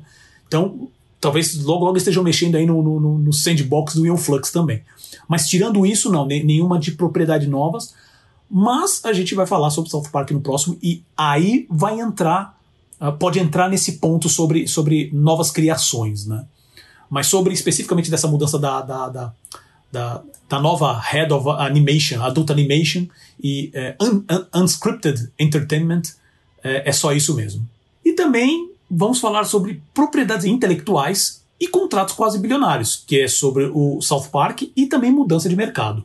Então, 0.47 0.89
talvez 1.21 1.57
logo 1.57 1.85
logo 1.85 1.97
estejam 1.97 2.23
mexendo 2.23 2.55
aí 2.55 2.65
no, 2.65 2.81
no, 2.81 3.19
no 3.19 3.33
sandbox 3.33 3.97
do 3.97 4.07
Ion 4.07 4.17
Flux 4.17 4.53
também. 4.53 4.83
Mas 5.27 5.49
tirando 5.49 5.85
isso, 5.85 6.09
não, 6.09 6.25
nenhuma 6.25 6.79
de 6.79 6.93
propriedade 6.93 7.49
novas. 7.49 7.95
Mas 8.51 9.05
a 9.05 9.13
gente 9.13 9.35
vai 9.35 9.47
falar 9.47 9.71
sobre 9.71 9.91
South 9.91 10.09
Park 10.13 10.31
no 10.31 10.41
próximo 10.41 10.79
e 10.83 11.03
aí 11.17 11.67
vai 11.69 11.99
entrar, 11.99 12.59
uh, 13.01 13.13
pode 13.13 13.39
entrar 13.39 13.69
nesse 13.69 13.93
ponto 13.99 14.29
sobre, 14.29 14.69
sobre 14.69 15.11
novas 15.13 15.51
criações, 15.51 16.27
né? 16.27 16.45
Mas 17.11 17.27
sobre 17.27 17.53
especificamente 17.53 18.11
dessa 18.11 18.29
mudança 18.29 18.59
da, 18.59 18.81
da, 18.83 19.09
da, 19.09 19.33
da, 19.93 20.23
da 20.49 20.61
nova 20.61 20.99
Head 20.99 21.33
of 21.33 21.49
Animation, 21.49 22.23
Adult 22.23 22.51
Animation 22.51 23.07
e 23.43 23.71
é, 23.75 23.97
un, 24.01 24.25
un, 24.31 24.63
Unscripted 24.63 25.31
Entertainment, 25.39 26.03
é, 26.63 26.89
é 26.89 26.93
só 26.93 27.13
isso 27.13 27.35
mesmo. 27.35 27.69
E 28.05 28.13
também 28.13 28.71
vamos 28.91 29.21
falar 29.21 29.45
sobre 29.45 29.83
propriedades 29.95 30.47
intelectuais 30.47 31.43
e 31.61 31.69
contratos 31.69 32.15
quase 32.15 32.39
bilionários, 32.39 33.03
que 33.07 33.21
é 33.21 33.29
sobre 33.29 33.71
o 33.73 34.01
South 34.01 34.29
Park 34.31 34.63
e 34.77 34.87
também 34.87 35.11
mudança 35.11 35.49
de 35.49 35.57
mercado. 35.57 36.05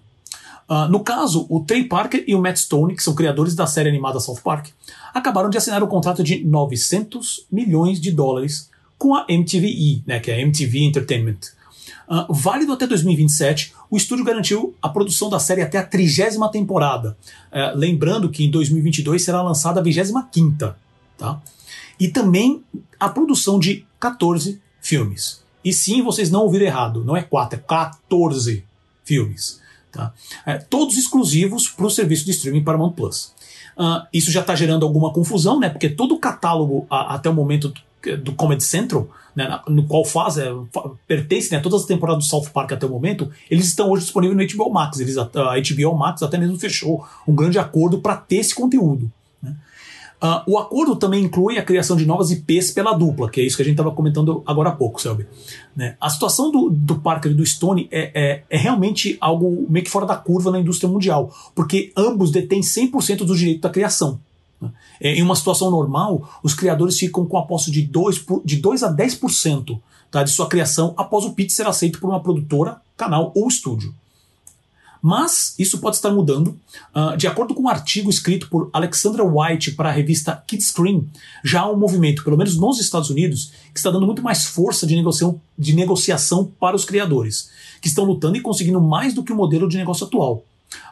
Uh, 0.71 0.87
no 0.89 1.01
caso, 1.01 1.45
o 1.49 1.59
Trey 1.59 1.83
Parker 1.83 2.23
e 2.25 2.33
o 2.33 2.41
Matt 2.41 2.55
Stone, 2.55 2.95
que 2.95 3.03
são 3.03 3.13
criadores 3.13 3.53
da 3.53 3.67
série 3.67 3.89
animada 3.89 4.21
South 4.21 4.39
Park, 4.41 4.67
acabaram 5.13 5.49
de 5.49 5.57
assinar 5.57 5.83
um 5.83 5.87
contrato 5.87 6.23
de 6.23 6.45
900 6.45 7.45
milhões 7.51 7.99
de 7.99 8.09
dólares 8.09 8.69
com 8.97 9.13
a 9.13 9.25
MTVE, 9.27 10.01
né, 10.07 10.21
que 10.21 10.31
é 10.31 10.35
a 10.35 10.39
MTV 10.39 10.79
Entertainment. 10.79 11.39
Uh, 12.07 12.33
válido 12.33 12.71
até 12.71 12.87
2027, 12.87 13.73
o 13.89 13.97
estúdio 13.97 14.23
garantiu 14.23 14.73
a 14.81 14.87
produção 14.87 15.29
da 15.29 15.39
série 15.39 15.61
até 15.61 15.77
a 15.77 15.85
trigésima 15.85 16.49
temporada. 16.49 17.17
Uh, 17.51 17.77
lembrando 17.77 18.29
que 18.29 18.45
em 18.45 18.49
2022 18.49 19.21
será 19.21 19.41
lançada 19.41 19.81
a 19.81 19.83
25 19.83 20.25
tá? 21.17 21.41
E 21.99 22.07
também 22.07 22.63
a 22.97 23.09
produção 23.09 23.59
de 23.59 23.85
14 23.99 24.61
filmes. 24.81 25.41
E 25.65 25.73
sim, 25.73 26.01
vocês 26.01 26.31
não 26.31 26.43
ouviram 26.43 26.65
errado, 26.65 27.03
não 27.03 27.17
é 27.17 27.21
4, 27.21 27.59
é 27.59 27.61
14 27.61 28.63
filmes. 29.03 29.60
Tá? 29.91 30.13
É, 30.45 30.57
todos 30.57 30.97
exclusivos 30.97 31.67
para 31.67 31.85
o 31.85 31.89
serviço 31.89 32.25
de 32.25 32.31
streaming 32.31 32.63
Paramount 32.63 32.91
Plus. 32.91 33.33
Uh, 33.77 34.05
isso 34.13 34.31
já 34.31 34.41
está 34.41 34.55
gerando 34.55 34.85
alguma 34.85 35.11
confusão, 35.11 35.59
né? 35.59 35.69
Porque 35.69 35.89
todo 35.89 36.15
o 36.15 36.19
catálogo 36.19 36.85
a, 36.89 37.15
até 37.15 37.29
o 37.29 37.33
momento 37.33 37.73
do 38.23 38.33
Comedy 38.33 38.63
Central, 38.63 39.07
né, 39.35 39.59
no 39.67 39.85
qual 39.85 40.03
faz, 40.03 40.37
é, 40.37 40.51
pertence 41.07 41.51
né, 41.51 41.59
todas 41.59 41.81
as 41.81 41.87
temporadas 41.87 42.25
do 42.25 42.29
South 42.29 42.49
Park 42.51 42.71
até 42.71 42.85
o 42.85 42.89
momento, 42.89 43.29
eles 43.49 43.67
estão 43.67 43.89
hoje 43.89 44.03
disponíveis 44.03 44.57
no 44.57 44.65
HBO 44.65 44.73
Max. 44.73 44.99
Eles, 44.99 45.17
a 45.17 45.25
HBO 45.25 45.95
Max 45.95 46.23
até 46.23 46.37
mesmo 46.37 46.57
fechou 46.57 47.05
um 47.27 47.35
grande 47.35 47.59
acordo 47.59 47.99
para 47.99 48.15
ter 48.15 48.37
esse 48.37 48.55
conteúdo. 48.55 49.11
Uh, 50.21 50.51
o 50.51 50.59
acordo 50.59 50.95
também 50.95 51.23
inclui 51.23 51.57
a 51.57 51.63
criação 51.63 51.97
de 51.97 52.05
novas 52.05 52.29
IPs 52.29 52.69
pela 52.69 52.93
dupla, 52.93 53.27
que 53.27 53.41
é 53.41 53.43
isso 53.43 53.55
que 53.55 53.63
a 53.63 53.65
gente 53.65 53.73
estava 53.73 53.89
comentando 53.89 54.43
agora 54.45 54.69
há 54.69 54.71
pouco, 54.71 55.01
Selby. 55.01 55.25
Né? 55.75 55.97
A 55.99 56.11
situação 56.11 56.51
do, 56.51 56.69
do 56.69 56.99
Parker 56.99 57.31
e 57.31 57.33
do 57.35 57.43
Stone 57.43 57.87
é, 57.91 58.11
é, 58.13 58.43
é, 58.47 58.57
realmente 58.57 59.17
algo 59.19 59.65
meio 59.67 59.83
que 59.83 59.89
fora 59.89 60.05
da 60.05 60.15
curva 60.15 60.51
na 60.51 60.59
indústria 60.59 60.87
mundial, 60.87 61.33
porque 61.55 61.91
ambos 61.97 62.29
detêm 62.29 62.61
100% 62.61 63.25
do 63.25 63.35
direito 63.35 63.61
da 63.61 63.69
criação. 63.71 64.19
Né? 64.61 64.69
É, 64.99 65.15
em 65.15 65.23
uma 65.23 65.35
situação 65.35 65.71
normal, 65.71 66.29
os 66.43 66.53
criadores 66.53 66.99
ficam 66.99 67.25
com 67.25 67.39
a 67.39 67.45
posse 67.47 67.71
de 67.71 67.81
2, 67.81 68.23
de 68.45 68.57
2 68.57 68.83
a 68.83 68.95
10% 68.95 69.79
tá, 70.11 70.21
de 70.21 70.29
sua 70.29 70.47
criação 70.47 70.93
após 70.97 71.25
o 71.25 71.33
pitch 71.33 71.49
ser 71.49 71.65
aceito 71.65 71.99
por 71.99 72.11
uma 72.11 72.19
produtora, 72.19 72.79
canal 72.95 73.31
ou 73.35 73.47
estúdio. 73.47 73.91
Mas 75.01 75.55
isso 75.57 75.79
pode 75.79 75.95
estar 75.95 76.11
mudando. 76.11 76.59
Uh, 76.95 77.17
de 77.17 77.25
acordo 77.27 77.55
com 77.55 77.63
um 77.63 77.69
artigo 77.69 78.09
escrito 78.09 78.47
por 78.49 78.69
Alexandra 78.71 79.23
White 79.23 79.71
para 79.71 79.89
a 79.89 79.91
revista 79.91 80.43
Kidscreen, 80.45 81.09
já 81.43 81.61
há 81.61 81.71
um 81.71 81.77
movimento, 81.77 82.23
pelo 82.23 82.37
menos 82.37 82.55
nos 82.55 82.79
Estados 82.79 83.09
Unidos, 83.09 83.51
que 83.73 83.79
está 83.79 83.89
dando 83.89 84.05
muito 84.05 84.21
mais 84.21 84.45
força 84.45 84.85
de 84.85 84.95
negociação, 84.95 85.41
de 85.57 85.73
negociação 85.73 86.51
para 86.59 86.75
os 86.75 86.85
criadores, 86.85 87.49
que 87.81 87.87
estão 87.87 88.03
lutando 88.03 88.37
e 88.37 88.41
conseguindo 88.41 88.79
mais 88.79 89.13
do 89.13 89.23
que 89.23 89.33
o 89.33 89.35
modelo 89.35 89.67
de 89.67 89.77
negócio 89.77 90.05
atual. 90.05 90.43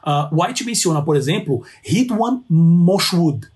Uh, 0.04 0.44
White 0.44 0.64
menciona, 0.66 1.02
por 1.02 1.16
exemplo, 1.16 1.64
Ridwan 1.84 2.42
Moshwood, 2.50 3.48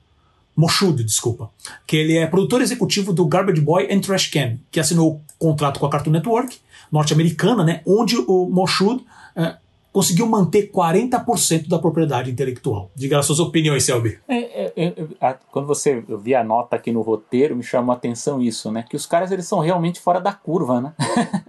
Moshud, 0.55 1.03
desculpa, 1.03 1.49
que 1.87 1.97
ele 1.97 2.15
é 2.15 2.27
produtor 2.27 2.61
executivo 2.61 3.11
do 3.11 3.25
Garbage 3.25 3.59
Boy 3.59 3.91
and 3.91 4.01
Trash 4.01 4.27
Can, 4.27 4.57
que 4.71 4.79
assinou 4.79 5.19
contrato 5.39 5.79
com 5.79 5.85
a 5.87 5.89
Cartoon 5.89 6.11
Network 6.11 6.57
norte-americana, 6.91 7.63
né, 7.63 7.81
onde 7.87 8.15
o 8.17 8.47
Moshud 8.51 9.03
uh, 9.35 9.62
conseguiu 9.93 10.25
manter 10.25 10.71
40% 10.71 11.67
da 11.69 11.77
propriedade 11.77 12.31
intelectual. 12.31 12.89
Diga 12.95 13.19
as 13.19 13.27
suas 13.27 13.39
opiniões, 13.39 13.85
Selby. 13.85 14.19
É, 14.27 14.37
é, 14.37 14.73
é, 15.21 15.37
quando 15.51 15.67
você 15.67 16.03
eu 16.09 16.17
vi 16.17 16.33
a 16.33 16.43
nota 16.43 16.75
aqui 16.75 16.91
no 16.91 17.03
roteiro, 17.03 17.55
me 17.55 17.61
chamou 17.61 17.93
a 17.93 17.95
atenção 17.95 18.41
isso, 18.41 18.71
né? 18.71 18.83
Que 18.89 18.95
os 18.95 19.05
caras 19.05 19.31
eles 19.31 19.47
são 19.47 19.59
realmente 19.59 20.01
fora 20.01 20.19
da 20.19 20.33
curva, 20.33 20.81
né? 20.81 20.93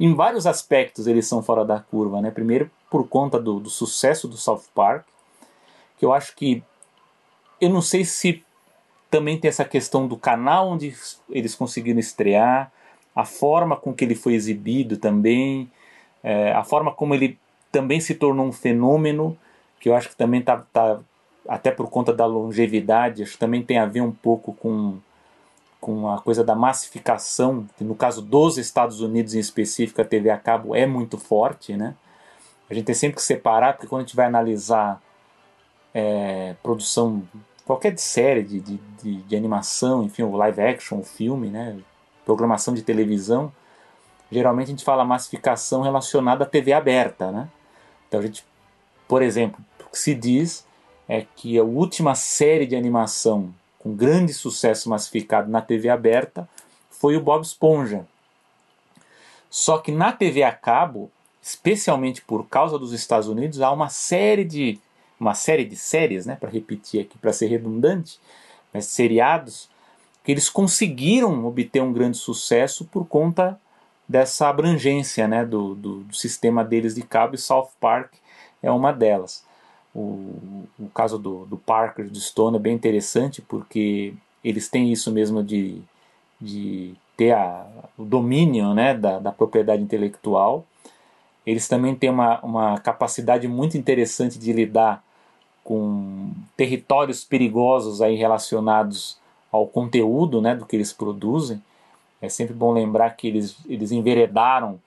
em 0.00 0.14
vários 0.14 0.46
aspectos 0.46 1.06
eles 1.06 1.26
são 1.26 1.42
fora 1.42 1.66
da 1.66 1.78
curva, 1.78 2.22
né? 2.22 2.30
Primeiro 2.30 2.70
por 2.90 3.06
conta 3.06 3.38
do, 3.38 3.60
do 3.60 3.68
sucesso 3.68 4.26
do 4.26 4.38
South 4.38 4.62
Park, 4.74 5.04
que 5.98 6.04
eu 6.04 6.14
acho 6.14 6.34
que 6.34 6.62
eu 7.60 7.68
não 7.68 7.82
sei 7.82 8.06
se 8.06 8.42
também 9.10 9.38
tem 9.38 9.50
essa 9.50 9.64
questão 9.66 10.08
do 10.08 10.16
canal 10.16 10.70
onde 10.70 10.94
eles 11.28 11.54
conseguiram 11.54 12.00
estrear, 12.00 12.72
a 13.14 13.24
forma 13.24 13.76
com 13.76 13.92
que 13.92 14.04
ele 14.04 14.14
foi 14.14 14.34
exibido 14.34 14.96
também, 14.96 15.70
é, 16.22 16.52
a 16.52 16.64
forma 16.64 16.90
como 16.90 17.14
ele 17.14 17.38
também 17.76 18.00
se 18.00 18.14
tornou 18.14 18.46
um 18.46 18.52
fenômeno 18.52 19.36
que 19.78 19.90
eu 19.90 19.94
acho 19.94 20.08
que 20.08 20.16
também 20.16 20.40
está 20.40 20.64
tá, 20.72 20.98
até 21.46 21.70
por 21.70 21.90
conta 21.90 22.10
da 22.10 22.24
longevidade, 22.24 23.22
acho 23.22 23.32
que 23.32 23.38
também 23.38 23.62
tem 23.62 23.76
a 23.76 23.84
ver 23.84 24.00
um 24.00 24.10
pouco 24.10 24.54
com, 24.54 24.96
com 25.78 26.10
a 26.10 26.18
coisa 26.18 26.42
da 26.42 26.54
massificação, 26.54 27.66
que 27.76 27.84
no 27.84 27.94
caso 27.94 28.22
dos 28.22 28.56
Estados 28.56 29.02
Unidos 29.02 29.34
em 29.34 29.38
específico, 29.38 30.00
a 30.00 30.06
TV 30.06 30.30
a 30.30 30.38
cabo 30.38 30.74
é 30.74 30.86
muito 30.86 31.18
forte, 31.18 31.76
né? 31.76 31.94
A 32.70 32.72
gente 32.72 32.86
tem 32.86 32.94
sempre 32.94 33.16
que 33.16 33.22
separar, 33.22 33.74
porque 33.74 33.86
quando 33.86 34.00
a 34.00 34.04
gente 34.04 34.16
vai 34.16 34.24
analisar 34.24 34.98
é, 35.92 36.54
produção, 36.62 37.22
qualquer 37.66 37.96
série 37.98 38.42
de, 38.42 38.58
de, 38.58 38.80
de, 39.02 39.16
de 39.22 39.36
animação, 39.36 40.02
enfim, 40.02 40.22
o 40.22 40.34
live 40.34 40.62
action, 40.62 41.00
o 41.00 41.04
filme, 41.04 41.50
né? 41.50 41.76
Programação 42.24 42.72
de 42.72 42.80
televisão, 42.80 43.52
geralmente 44.32 44.68
a 44.68 44.70
gente 44.70 44.84
fala 44.84 45.04
massificação 45.04 45.82
relacionada 45.82 46.44
à 46.44 46.46
TV 46.46 46.72
aberta, 46.72 47.30
né? 47.30 47.48
Então 48.08 48.20
a 48.20 48.22
gente, 48.22 48.44
por 49.08 49.22
exemplo, 49.22 49.64
o 49.80 49.90
que 49.90 49.98
se 49.98 50.14
diz 50.14 50.64
é 51.08 51.24
que 51.36 51.58
a 51.58 51.62
última 51.62 52.14
série 52.14 52.66
de 52.66 52.76
animação 52.76 53.54
com 53.78 53.94
grande 53.94 54.34
sucesso 54.34 54.88
massificado 54.88 55.50
na 55.50 55.60
TV 55.60 55.88
aberta 55.88 56.48
foi 56.90 57.16
o 57.16 57.20
Bob 57.20 57.42
Esponja. 57.44 58.06
Só 59.48 59.78
que 59.78 59.92
na 59.92 60.12
TV 60.12 60.42
a 60.42 60.52
cabo, 60.52 61.10
especialmente 61.40 62.20
por 62.20 62.48
causa 62.48 62.78
dos 62.78 62.92
Estados 62.92 63.28
Unidos, 63.28 63.60
há 63.60 63.70
uma 63.70 63.88
série 63.88 64.44
de 64.44 64.80
uma 65.18 65.34
série 65.34 65.64
de 65.64 65.76
séries, 65.76 66.26
né, 66.26 66.36
para 66.36 66.50
repetir 66.50 67.00
aqui, 67.00 67.16
para 67.16 67.32
ser 67.32 67.46
redundante, 67.46 68.20
mas 68.72 68.86
seriados 68.86 69.68
que 70.22 70.30
eles 70.30 70.50
conseguiram 70.50 71.46
obter 71.46 71.82
um 71.82 71.92
grande 71.92 72.18
sucesso 72.18 72.84
por 72.84 73.06
conta 73.06 73.58
dessa 74.08 74.48
abrangência 74.48 75.26
né, 75.26 75.44
do, 75.44 75.74
do, 75.74 76.00
do, 76.00 76.14
sistema 76.14 76.64
deles 76.64 76.94
de 76.94 77.02
cabo 77.02 77.34
e 77.34 77.38
South 77.38 77.70
Park 77.80 78.12
é 78.62 78.70
uma 78.70 78.92
delas. 78.92 79.44
O, 79.94 80.64
o 80.78 80.88
caso 80.94 81.18
do, 81.18 81.46
do 81.46 81.56
Parker 81.56 82.08
do 82.08 82.20
Stone 82.20 82.56
é 82.56 82.60
bem 82.60 82.74
interessante 82.74 83.40
porque 83.40 84.14
eles 84.44 84.68
têm 84.68 84.92
isso 84.92 85.10
mesmo 85.10 85.42
de, 85.42 85.80
de 86.40 86.94
ter 87.16 87.32
a, 87.32 87.66
o 87.96 88.04
domínio 88.04 88.74
né, 88.74 88.94
da, 88.94 89.18
da 89.18 89.32
propriedade 89.32 89.82
intelectual. 89.82 90.64
Eles 91.46 91.66
também 91.66 91.94
têm 91.94 92.10
uma, 92.10 92.40
uma 92.40 92.78
capacidade 92.78 93.48
muito 93.48 93.76
interessante 93.78 94.38
de 94.38 94.52
lidar 94.52 95.02
com 95.64 96.30
territórios 96.56 97.24
perigosos 97.24 98.00
aí 98.00 98.14
relacionados 98.14 99.18
ao 99.50 99.66
conteúdo 99.66 100.40
né, 100.40 100.54
do 100.54 100.66
que 100.66 100.76
eles 100.76 100.92
produzem. 100.92 101.60
É 102.26 102.28
sempre 102.28 102.54
bom 102.54 102.72
lembrar 102.72 103.10
que 103.10 103.28
eles, 103.28 103.56
eles 103.66 103.92
enveredaram 103.92 104.78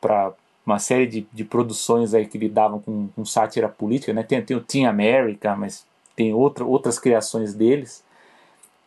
para 0.00 0.32
uma 0.64 0.78
série 0.78 1.06
de, 1.06 1.26
de 1.32 1.44
produções 1.44 2.14
aí 2.14 2.26
que 2.26 2.38
lidavam 2.38 2.80
com, 2.80 3.08
com 3.08 3.24
sátira 3.24 3.68
política, 3.68 4.12
né? 4.12 4.22
Tem, 4.22 4.42
tem 4.42 4.56
o 4.56 4.60
Team 4.60 4.88
America, 4.88 5.56
mas 5.56 5.86
tem 6.14 6.34
outra, 6.34 6.64
outras 6.64 6.98
criações 6.98 7.54
deles 7.54 8.04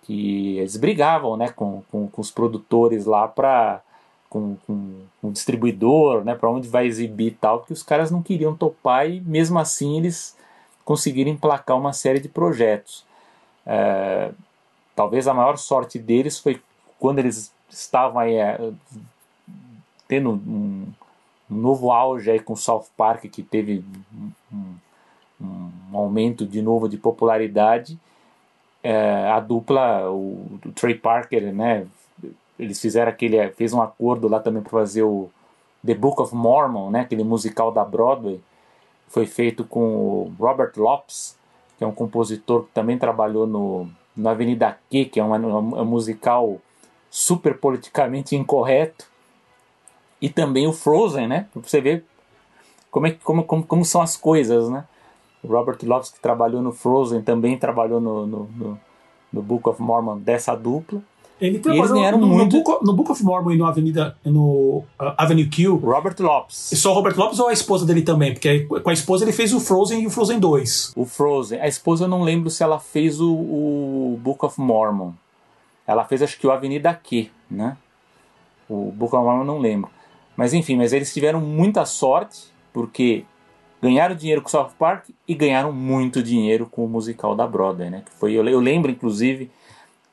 que 0.03 0.57
eles 0.57 0.75
brigavam, 0.75 1.37
né, 1.37 1.49
com, 1.49 1.81
com, 1.89 2.07
com 2.07 2.21
os 2.21 2.29
produtores 2.29 3.05
lá 3.05 3.27
para 3.27 3.81
com, 4.29 4.57
com, 4.67 4.95
o 5.21 5.31
distribuidor, 5.31 6.25
né, 6.25 6.35
para 6.35 6.49
onde 6.49 6.67
vai 6.67 6.87
exibir 6.87 7.27
e 7.27 7.31
tal, 7.31 7.61
que 7.61 7.71
os 7.71 7.83
caras 7.83 8.11
não 8.11 8.21
queriam 8.21 8.55
topar 8.55 9.09
e 9.09 9.21
mesmo 9.21 9.59
assim 9.59 9.97
eles 9.97 10.35
conseguiram 10.83 11.31
emplacar 11.31 11.77
uma 11.77 11.93
série 11.93 12.19
de 12.19 12.27
projetos. 12.27 13.05
É, 13.65 14.31
talvez 14.95 15.27
a 15.27 15.33
maior 15.33 15.57
sorte 15.57 15.97
deles 15.97 16.39
foi 16.39 16.61
quando 16.99 17.19
eles 17.19 17.52
estavam 17.73 18.19
aí 18.19 18.35
é, 18.35 18.71
tendo 20.07 20.31
um, 20.31 20.87
um, 21.49 21.55
novo 21.55 21.91
auge 21.91 22.29
aí 22.29 22.39
com 22.39 22.55
South 22.55 22.85
Park, 22.95 23.25
que 23.25 23.43
teve 23.43 23.83
um, 24.51 24.75
um 25.41 25.97
aumento 25.97 26.45
de 26.45 26.61
novo 26.61 26.87
de 26.87 26.97
popularidade, 26.97 27.99
é, 28.83 29.29
a 29.31 29.39
dupla, 29.39 30.09
o, 30.09 30.59
o, 30.65 30.71
Trey 30.73 30.95
Parker, 30.95 31.53
né, 31.53 31.87
eles 32.59 32.79
fizeram 32.81 33.09
aquele, 33.09 33.49
fez 33.51 33.73
um 33.73 33.81
acordo 33.81 34.27
lá 34.27 34.39
também 34.39 34.61
para 34.61 34.71
fazer 34.71 35.03
o 35.03 35.29
The 35.85 35.93
Book 35.93 36.21
of 36.21 36.35
Mormon, 36.35 36.91
né, 36.91 37.01
aquele 37.01 37.23
musical 37.23 37.71
da 37.71 37.83
Broadway, 37.83 38.41
foi 39.07 39.25
feito 39.25 39.63
com 39.63 39.79
o 39.79 40.33
Robert 40.39 40.73
Lopes, 40.75 41.37
que 41.77 41.83
é 41.83 41.87
um 41.87 41.93
compositor 41.93 42.63
que 42.63 42.71
também 42.71 42.97
trabalhou 42.97 43.47
no, 43.47 43.89
no 44.15 44.29
Avenida 44.29 44.77
Q, 44.89 45.05
que 45.05 45.19
é 45.19 45.23
um, 45.23 45.33
um 45.33 45.85
musical 45.85 46.59
super 47.13 47.59
politicamente 47.59 48.35
incorreto, 48.35 49.05
e 50.19 50.29
também 50.29 50.65
o 50.65 50.73
Frozen, 50.73 51.27
né, 51.27 51.45
para 51.53 51.61
você 51.61 51.79
ver 51.79 52.03
como, 52.89 53.05
é, 53.05 53.11
como, 53.23 53.43
como, 53.43 53.63
como 53.63 53.85
são 53.85 54.01
as 54.01 54.17
coisas, 54.17 54.67
né. 54.67 54.83
Robert 55.47 55.77
Lopes, 55.83 56.09
que 56.09 56.19
trabalhou 56.19 56.59
no 56.63 56.71
Frozen, 56.71 57.21
também 57.21 57.55
trabalhou 57.55 58.01
no, 58.01 58.25
no, 58.25 58.43
no, 58.45 58.79
no 59.31 59.41
Book 59.43 59.69
of 59.69 59.79
Mormon 59.79 60.17
dessa 60.17 60.55
dupla. 60.55 61.03
Ele 61.39 61.59
trabalhou 61.59 62.17
no, 62.17 62.25
muito... 62.25 62.57
no, 62.57 62.63
Book, 62.63 62.85
no 62.85 62.93
Book 62.93 63.11
of 63.11 63.23
Mormon 63.23 63.51
e 63.51 63.57
no, 63.57 63.65
Avenida, 63.65 64.17
no 64.25 64.83
uh, 64.99 65.13
Avenue 65.15 65.47
Q. 65.47 65.67
Robert 65.83 66.15
Lopes. 66.19 66.71
E 66.71 66.75
só 66.75 66.91
o 66.91 66.95
Robert 66.95 67.15
Lopes 67.15 67.37
ou 67.39 67.49
a 67.49 67.53
esposa 67.53 67.85
dele 67.85 68.01
também? 68.01 68.33
Porque 68.33 68.61
com 68.61 68.89
a 68.89 68.93
esposa 68.93 69.25
ele 69.25 69.33
fez 69.33 69.53
o 69.53 69.59
Frozen 69.59 70.01
e 70.01 70.07
o 70.07 70.09
Frozen 70.09 70.39
2. 70.39 70.93
O 70.95 71.05
Frozen. 71.05 71.59
A 71.59 71.67
esposa 71.67 72.05
eu 72.05 72.07
não 72.07 72.23
lembro 72.23 72.49
se 72.49 72.63
ela 72.63 72.79
fez 72.79 73.19
o, 73.19 73.31
o 73.31 74.19
Book 74.23 74.43
of 74.45 74.59
Mormon. 74.59 75.13
Ela 75.85 76.05
fez 76.05 76.21
acho 76.21 76.39
que 76.39 76.47
o 76.47 76.51
Avenida 76.51 76.93
Q, 76.93 77.29
né? 77.49 77.77
O 78.69 78.91
Mormon 78.91 79.39
eu 79.39 79.45
não 79.45 79.59
lembro. 79.59 79.89
Mas 80.35 80.53
enfim, 80.53 80.75
mas 80.75 80.93
eles 80.93 81.13
tiveram 81.13 81.39
muita 81.39 81.85
sorte, 81.85 82.51
porque 82.71 83.25
ganharam 83.81 84.15
dinheiro 84.15 84.41
com 84.41 84.47
o 84.47 84.51
South 84.51 84.71
Park 84.79 85.09
e 85.27 85.35
ganharam 85.35 85.71
muito 85.71 86.23
dinheiro 86.23 86.65
com 86.65 86.85
o 86.85 86.87
musical 86.87 87.35
da 87.35 87.45
Broadway, 87.45 87.89
né? 87.89 88.03
Que 88.05 88.11
foi, 88.13 88.33
eu, 88.33 88.47
eu 88.47 88.59
lembro, 88.59 88.89
inclusive, 88.89 89.51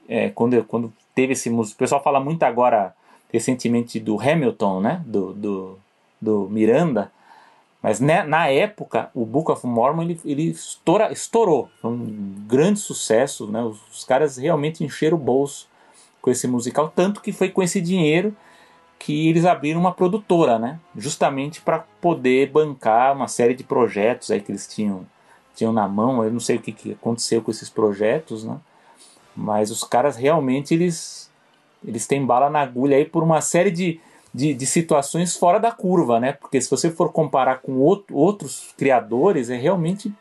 é, 0.08 0.28
quando, 0.30 0.62
quando 0.64 0.92
teve 1.14 1.34
esse. 1.34 1.48
O 1.48 1.64
pessoal 1.76 2.02
fala 2.02 2.18
muito 2.18 2.42
agora, 2.42 2.94
recentemente, 3.32 4.00
do 4.00 4.20
Hamilton, 4.20 4.80
né? 4.80 5.02
Do, 5.06 5.32
do, 5.32 5.78
do 6.20 6.48
Miranda. 6.50 7.12
Mas 7.82 7.98
né, 7.98 8.22
na 8.22 8.46
época, 8.48 9.10
o 9.14 9.24
Book 9.24 9.50
of 9.50 9.66
Mormon 9.66 10.02
ele, 10.02 10.20
ele 10.24 10.50
estoura, 10.50 11.10
estourou. 11.12 11.68
Foi 11.80 11.90
um 11.90 12.34
grande 12.46 12.78
sucesso. 12.78 13.46
Né? 13.46 13.62
Os, 13.62 13.80
os 13.90 14.04
caras 14.04 14.36
realmente 14.36 14.84
encheram 14.84 15.16
o 15.16 15.20
bolso 15.20 15.68
com 16.20 16.30
esse 16.30 16.46
musical. 16.46 16.92
Tanto 16.94 17.22
que 17.22 17.32
foi 17.32 17.48
com 17.48 17.62
esse 17.62 17.80
dinheiro 17.80 18.36
que 18.98 19.30
eles 19.30 19.46
abriram 19.46 19.80
uma 19.80 19.94
produtora, 19.94 20.58
né? 20.58 20.78
Justamente 20.94 21.62
para 21.62 21.78
poder 22.02 22.50
bancar 22.50 23.16
uma 23.16 23.28
série 23.28 23.54
de 23.54 23.64
projetos 23.64 24.30
aí 24.30 24.42
que 24.42 24.52
eles 24.52 24.68
tinham, 24.68 25.06
tinham 25.56 25.72
na 25.72 25.88
mão. 25.88 26.22
Eu 26.22 26.30
não 26.30 26.38
sei 26.38 26.56
o 26.56 26.60
que, 26.60 26.70
que 26.70 26.92
aconteceu 26.92 27.40
com 27.40 27.50
esses 27.50 27.70
projetos, 27.70 28.44
né? 28.44 28.58
Mas 29.34 29.70
os 29.70 29.82
caras 29.84 30.16
realmente 30.16 30.74
eles, 30.74 31.30
eles 31.82 32.06
têm 32.06 32.26
bala 32.26 32.50
na 32.50 32.60
agulha 32.60 32.98
aí 32.98 33.06
por 33.06 33.22
uma 33.22 33.40
série 33.40 33.70
de, 33.70 33.98
de, 34.32 34.54
de 34.54 34.66
situações 34.66 35.36
fora 35.36 35.58
da 35.58 35.72
curva, 35.72 36.20
né? 36.20 36.32
Porque 36.32 36.60
se 36.60 36.70
você 36.70 36.90
for 36.90 37.12
comparar 37.12 37.60
com 37.60 37.72
outro, 37.78 38.16
outros 38.16 38.72
criadores, 38.76 39.50
é 39.50 39.56
realmente 39.56 40.12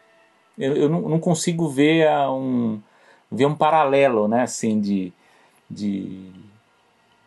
eu, 0.57 0.75
eu 0.75 0.89
não, 0.89 1.01
não, 1.01 1.19
consigo 1.19 1.69
ver 1.69 2.09
um 2.29 2.79
ver 3.31 3.45
um 3.45 3.55
paralelo, 3.55 4.27
né? 4.27 4.43
Assim 4.43 4.79
de, 4.79 5.13
de 5.69 6.31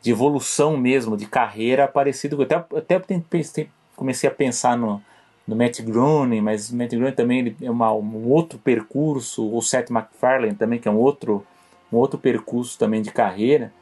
de 0.03 0.11
evolução 0.11 0.77
mesmo, 0.77 1.17
de 1.17 1.27
carreira 1.27 1.87
parecido. 1.87 2.43
Até, 2.43 2.57
até 2.57 2.99
pensei, 2.99 3.69
comecei 3.95 4.29
a 4.29 4.35
pensar 4.35 4.77
no, 4.77 5.01
no 5.47 5.55
Matt 5.55 5.81
Groening, 5.81 6.41
mas 6.41 6.71
o 6.71 6.77
Matt 6.77 6.91
Groening 6.91 7.15
também 7.15 7.57
é 7.63 7.71
uma, 7.71 7.93
um 7.93 8.29
outro 8.29 8.59
percurso, 8.59 9.49
o 9.49 9.63
Seth 9.63 9.91
MacFarlane 9.91 10.57
também, 10.57 10.81
que 10.81 10.89
é 10.89 10.91
um 10.91 10.97
outro, 10.97 11.47
um 11.93 11.97
outro 11.97 12.19
percurso 12.19 12.77
também 12.77 13.01
de 13.01 13.13
carreira. 13.13 13.73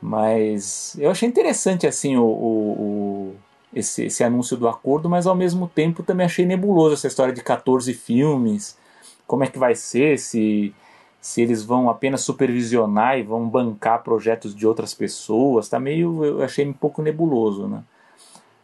Mas 0.00 0.96
eu 0.98 1.10
achei 1.10 1.28
interessante 1.28 1.86
assim 1.86 2.16
o, 2.16 2.24
o, 2.24 2.72
o 2.72 3.36
esse, 3.74 4.04
esse 4.04 4.22
anúncio 4.24 4.56
do 4.56 4.68
acordo, 4.68 5.08
mas 5.08 5.26
ao 5.26 5.34
mesmo 5.34 5.68
tempo 5.68 6.02
também 6.02 6.26
achei 6.26 6.46
nebuloso 6.46 6.94
essa 6.94 7.08
história 7.08 7.34
de 7.34 7.42
14 7.42 7.92
filmes. 7.94 8.78
Como 9.26 9.44
é 9.44 9.46
que 9.48 9.58
vai 9.58 9.74
ser? 9.74 10.18
Se 10.18 10.74
se 11.20 11.42
eles 11.42 11.62
vão 11.62 11.90
apenas 11.90 12.20
supervisionar 12.22 13.18
e 13.18 13.22
vão 13.22 13.48
bancar 13.48 14.02
projetos 14.02 14.54
de 14.54 14.66
outras 14.66 14.94
pessoas, 14.94 15.68
tá 15.68 15.78
meio, 15.78 16.24
eu 16.24 16.42
achei 16.42 16.66
um 16.66 16.72
pouco 16.72 17.02
nebuloso, 17.02 17.66
né? 17.66 17.82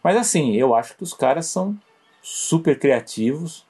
Mas 0.02 0.16
assim, 0.16 0.54
eu 0.54 0.74
acho 0.74 0.96
que 0.96 1.02
os 1.02 1.12
caras 1.12 1.46
são 1.46 1.76
super 2.22 2.78
criativos. 2.78 3.66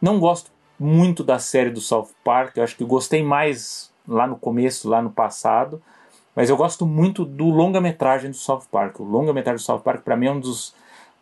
Não 0.00 0.18
gosto 0.18 0.50
muito 0.78 1.22
da 1.22 1.38
série 1.38 1.70
do 1.70 1.80
South 1.80 2.08
Park, 2.24 2.56
eu 2.56 2.64
acho 2.64 2.76
que 2.76 2.84
gostei 2.84 3.22
mais 3.22 3.92
lá 4.08 4.26
no 4.26 4.36
começo, 4.36 4.88
lá 4.88 5.02
no 5.02 5.10
passado, 5.10 5.80
mas 6.34 6.48
eu 6.48 6.56
gosto 6.56 6.86
muito 6.86 7.24
do 7.24 7.46
longa-metragem 7.46 8.30
do 8.30 8.36
South 8.36 8.64
Park. 8.70 9.00
O 9.00 9.04
longa-metragem 9.04 9.62
do 9.62 9.64
South 9.64 9.80
Park 9.80 10.02
para 10.02 10.16
mim 10.16 10.26
é 10.26 10.32
um 10.32 10.40
dos 10.40 10.74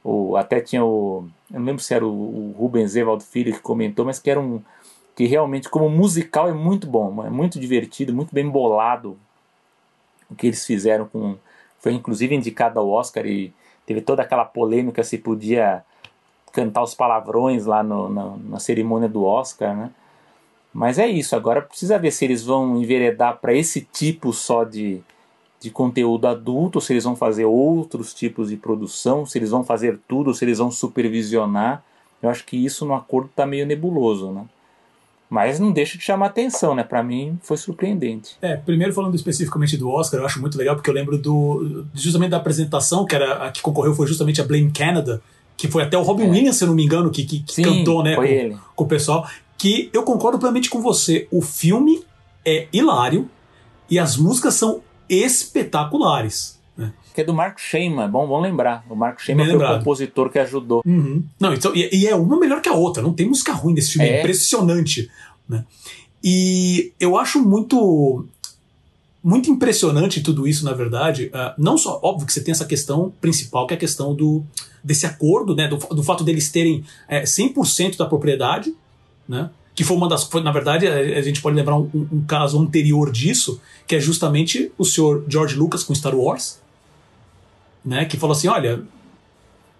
o, 0.02 0.36
até 0.36 0.60
tinha 0.60 0.84
o 0.84 1.28
eu 1.52 1.58
não 1.58 1.66
lembro 1.66 1.82
se 1.82 1.92
era 1.92 2.06
o, 2.06 2.10
o 2.10 2.54
Rubens 2.58 2.96
Evald 2.96 3.22
Filho 3.24 3.52
que 3.52 3.60
comentou, 3.60 4.04
mas 4.04 4.18
que 4.18 4.30
era 4.30 4.40
um 4.40 4.62
que 5.14 5.26
realmente 5.26 5.68
como 5.68 5.90
musical 5.90 6.48
é 6.48 6.52
muito 6.52 6.86
bom, 6.86 7.24
é 7.24 7.30
muito 7.30 7.58
divertido, 7.60 8.14
muito 8.14 8.34
bem 8.34 8.48
bolado 8.48 9.18
o 10.30 10.34
que 10.34 10.46
eles 10.46 10.64
fizeram 10.64 11.06
com 11.06 11.36
foi 11.80 11.92
inclusive 11.92 12.34
indicado 12.34 12.78
ao 12.78 12.88
Oscar 12.88 13.26
e 13.26 13.52
teve 13.84 14.00
toda 14.00 14.22
aquela 14.22 14.44
polêmica 14.44 15.02
se 15.02 15.18
podia 15.18 15.84
cantar 16.52 16.82
os 16.82 16.94
palavrões 16.94 17.66
lá 17.66 17.82
no, 17.82 18.08
na, 18.08 18.36
na 18.36 18.58
cerimônia 18.58 19.08
do 19.08 19.24
Oscar, 19.24 19.76
né? 19.76 19.90
Mas 20.72 20.98
é 20.98 21.06
isso, 21.06 21.34
agora 21.34 21.62
precisa 21.62 21.98
ver 21.98 22.12
se 22.12 22.24
eles 22.24 22.44
vão 22.44 22.76
enveredar 22.76 23.38
para 23.40 23.54
esse 23.54 23.80
tipo 23.80 24.32
só 24.32 24.62
de, 24.62 25.00
de 25.60 25.70
conteúdo 25.70 26.26
adulto, 26.26 26.80
se 26.80 26.92
eles 26.92 27.04
vão 27.04 27.16
fazer 27.16 27.44
outros 27.44 28.14
tipos 28.14 28.50
de 28.50 28.56
produção, 28.56 29.26
se 29.26 29.36
eles 29.36 29.50
vão 29.50 29.64
fazer 29.64 29.98
tudo, 30.06 30.32
se 30.32 30.44
eles 30.44 30.58
vão 30.58 30.70
supervisionar. 30.70 31.82
Eu 32.22 32.30
acho 32.30 32.44
que 32.44 32.56
isso 32.56 32.84
no 32.84 32.94
acordo 32.94 33.28
está 33.28 33.44
meio 33.44 33.66
nebuloso, 33.66 34.30
né? 34.30 34.44
Mas 35.30 35.60
não 35.60 35.70
deixa 35.70 35.96
de 35.96 36.02
chamar 36.02 36.26
atenção, 36.26 36.74
né? 36.74 36.82
Para 36.82 37.04
mim 37.04 37.38
foi 37.42 37.56
surpreendente. 37.56 38.36
É, 38.42 38.56
primeiro 38.56 38.92
falando 38.92 39.14
especificamente 39.14 39.76
do 39.76 39.88
Oscar, 39.88 40.20
eu 40.20 40.26
acho 40.26 40.40
muito 40.40 40.58
legal 40.58 40.74
porque 40.74 40.90
eu 40.90 40.94
lembro 40.94 41.16
do 41.16 41.86
justamente 41.94 42.30
da 42.30 42.36
apresentação 42.36 43.06
que 43.06 43.14
era 43.14 43.46
a 43.46 43.50
que 43.52 43.62
concorreu 43.62 43.94
foi 43.94 44.08
justamente 44.08 44.40
a 44.40 44.44
Blame 44.44 44.72
Canada, 44.72 45.22
que 45.56 45.68
foi 45.68 45.84
até 45.84 45.96
o 45.96 46.02
Robin 46.02 46.24
é. 46.24 46.30
Williams, 46.30 46.56
se 46.56 46.64
eu 46.64 46.68
não 46.68 46.74
me 46.74 46.84
engano, 46.84 47.10
que, 47.10 47.24
que, 47.24 47.40
que 47.40 47.54
Sim, 47.54 47.62
cantou, 47.62 48.02
né, 48.02 48.16
com, 48.16 48.58
com, 48.74 48.84
o 48.84 48.88
pessoal. 48.88 49.28
Que 49.60 49.90
eu 49.92 50.02
concordo 50.02 50.38
plenamente 50.38 50.70
com 50.70 50.80
você. 50.80 51.28
O 51.30 51.42
filme 51.42 52.02
é 52.44 52.66
hilário 52.72 53.28
e 53.90 53.98
as 53.98 54.16
músicas 54.16 54.54
são 54.54 54.82
espetaculares 55.08 56.60
que 57.14 57.20
é 57.20 57.24
do 57.24 57.34
Mark 57.34 57.58
Sheyman, 57.58 58.08
bom, 58.08 58.26
vamos 58.26 58.42
lembrar. 58.42 58.84
O 58.88 58.94
Mark 58.94 59.20
Sheyman 59.20 59.46
foi 59.46 59.56
o 59.56 59.78
compositor 59.78 60.30
que 60.30 60.38
ajudou. 60.38 60.82
Uhum. 60.86 61.24
Não, 61.38 61.52
então, 61.52 61.74
e, 61.74 61.88
e, 61.92 62.06
é 62.06 62.14
uma 62.14 62.38
melhor 62.38 62.60
que 62.60 62.68
a 62.68 62.72
outra, 62.72 63.02
não 63.02 63.12
tem 63.12 63.28
música 63.28 63.52
ruim 63.52 63.74
nesse 63.74 63.92
filme, 63.92 64.08
é, 64.08 64.16
é 64.16 64.20
impressionante. 64.20 65.10
Né? 65.48 65.64
E 66.22 66.92
eu 67.00 67.16
acho 67.16 67.40
muito 67.40 68.26
muito 69.22 69.50
impressionante 69.50 70.22
tudo 70.22 70.48
isso, 70.48 70.64
na 70.64 70.72
verdade. 70.72 71.26
Uh, 71.26 71.52
não 71.58 71.76
só, 71.76 72.00
óbvio 72.02 72.26
que 72.26 72.32
você 72.32 72.42
tem 72.42 72.52
essa 72.52 72.64
questão 72.64 73.12
principal, 73.20 73.66
que 73.66 73.74
é 73.74 73.76
a 73.76 73.80
questão 73.80 74.14
do, 74.14 74.42
desse 74.82 75.04
acordo, 75.04 75.54
né? 75.54 75.68
Do, 75.68 75.76
do 75.76 76.02
fato 76.02 76.24
deles 76.24 76.50
terem 76.50 76.84
é, 77.06 77.24
100% 77.24 77.98
da 77.98 78.06
propriedade, 78.06 78.74
né? 79.30 79.48
Que 79.76 79.84
foi 79.84 79.96
uma 79.96 80.08
das. 80.08 80.24
Foi, 80.24 80.42
na 80.42 80.50
verdade, 80.50 80.88
a, 80.88 80.94
a, 80.94 81.22
gente 81.22 81.40
pode 81.40 81.54
lembrar 81.54 81.76
um, 81.76 81.88
um, 81.94 82.24
caso 82.26 82.60
anterior 82.60 83.12
disso, 83.12 83.60
que 83.86 83.94
é 83.94 84.00
justamente 84.00 84.72
o 84.76 84.84
senhor 84.84 85.24
George 85.28 85.54
Lucas 85.54 85.84
com 85.84 85.94
Star 85.94 86.14
Wars, 86.14 86.60
né, 87.84 88.04
que 88.04 88.16
falou 88.16 88.36
assim: 88.36 88.48
olha, 88.48 88.82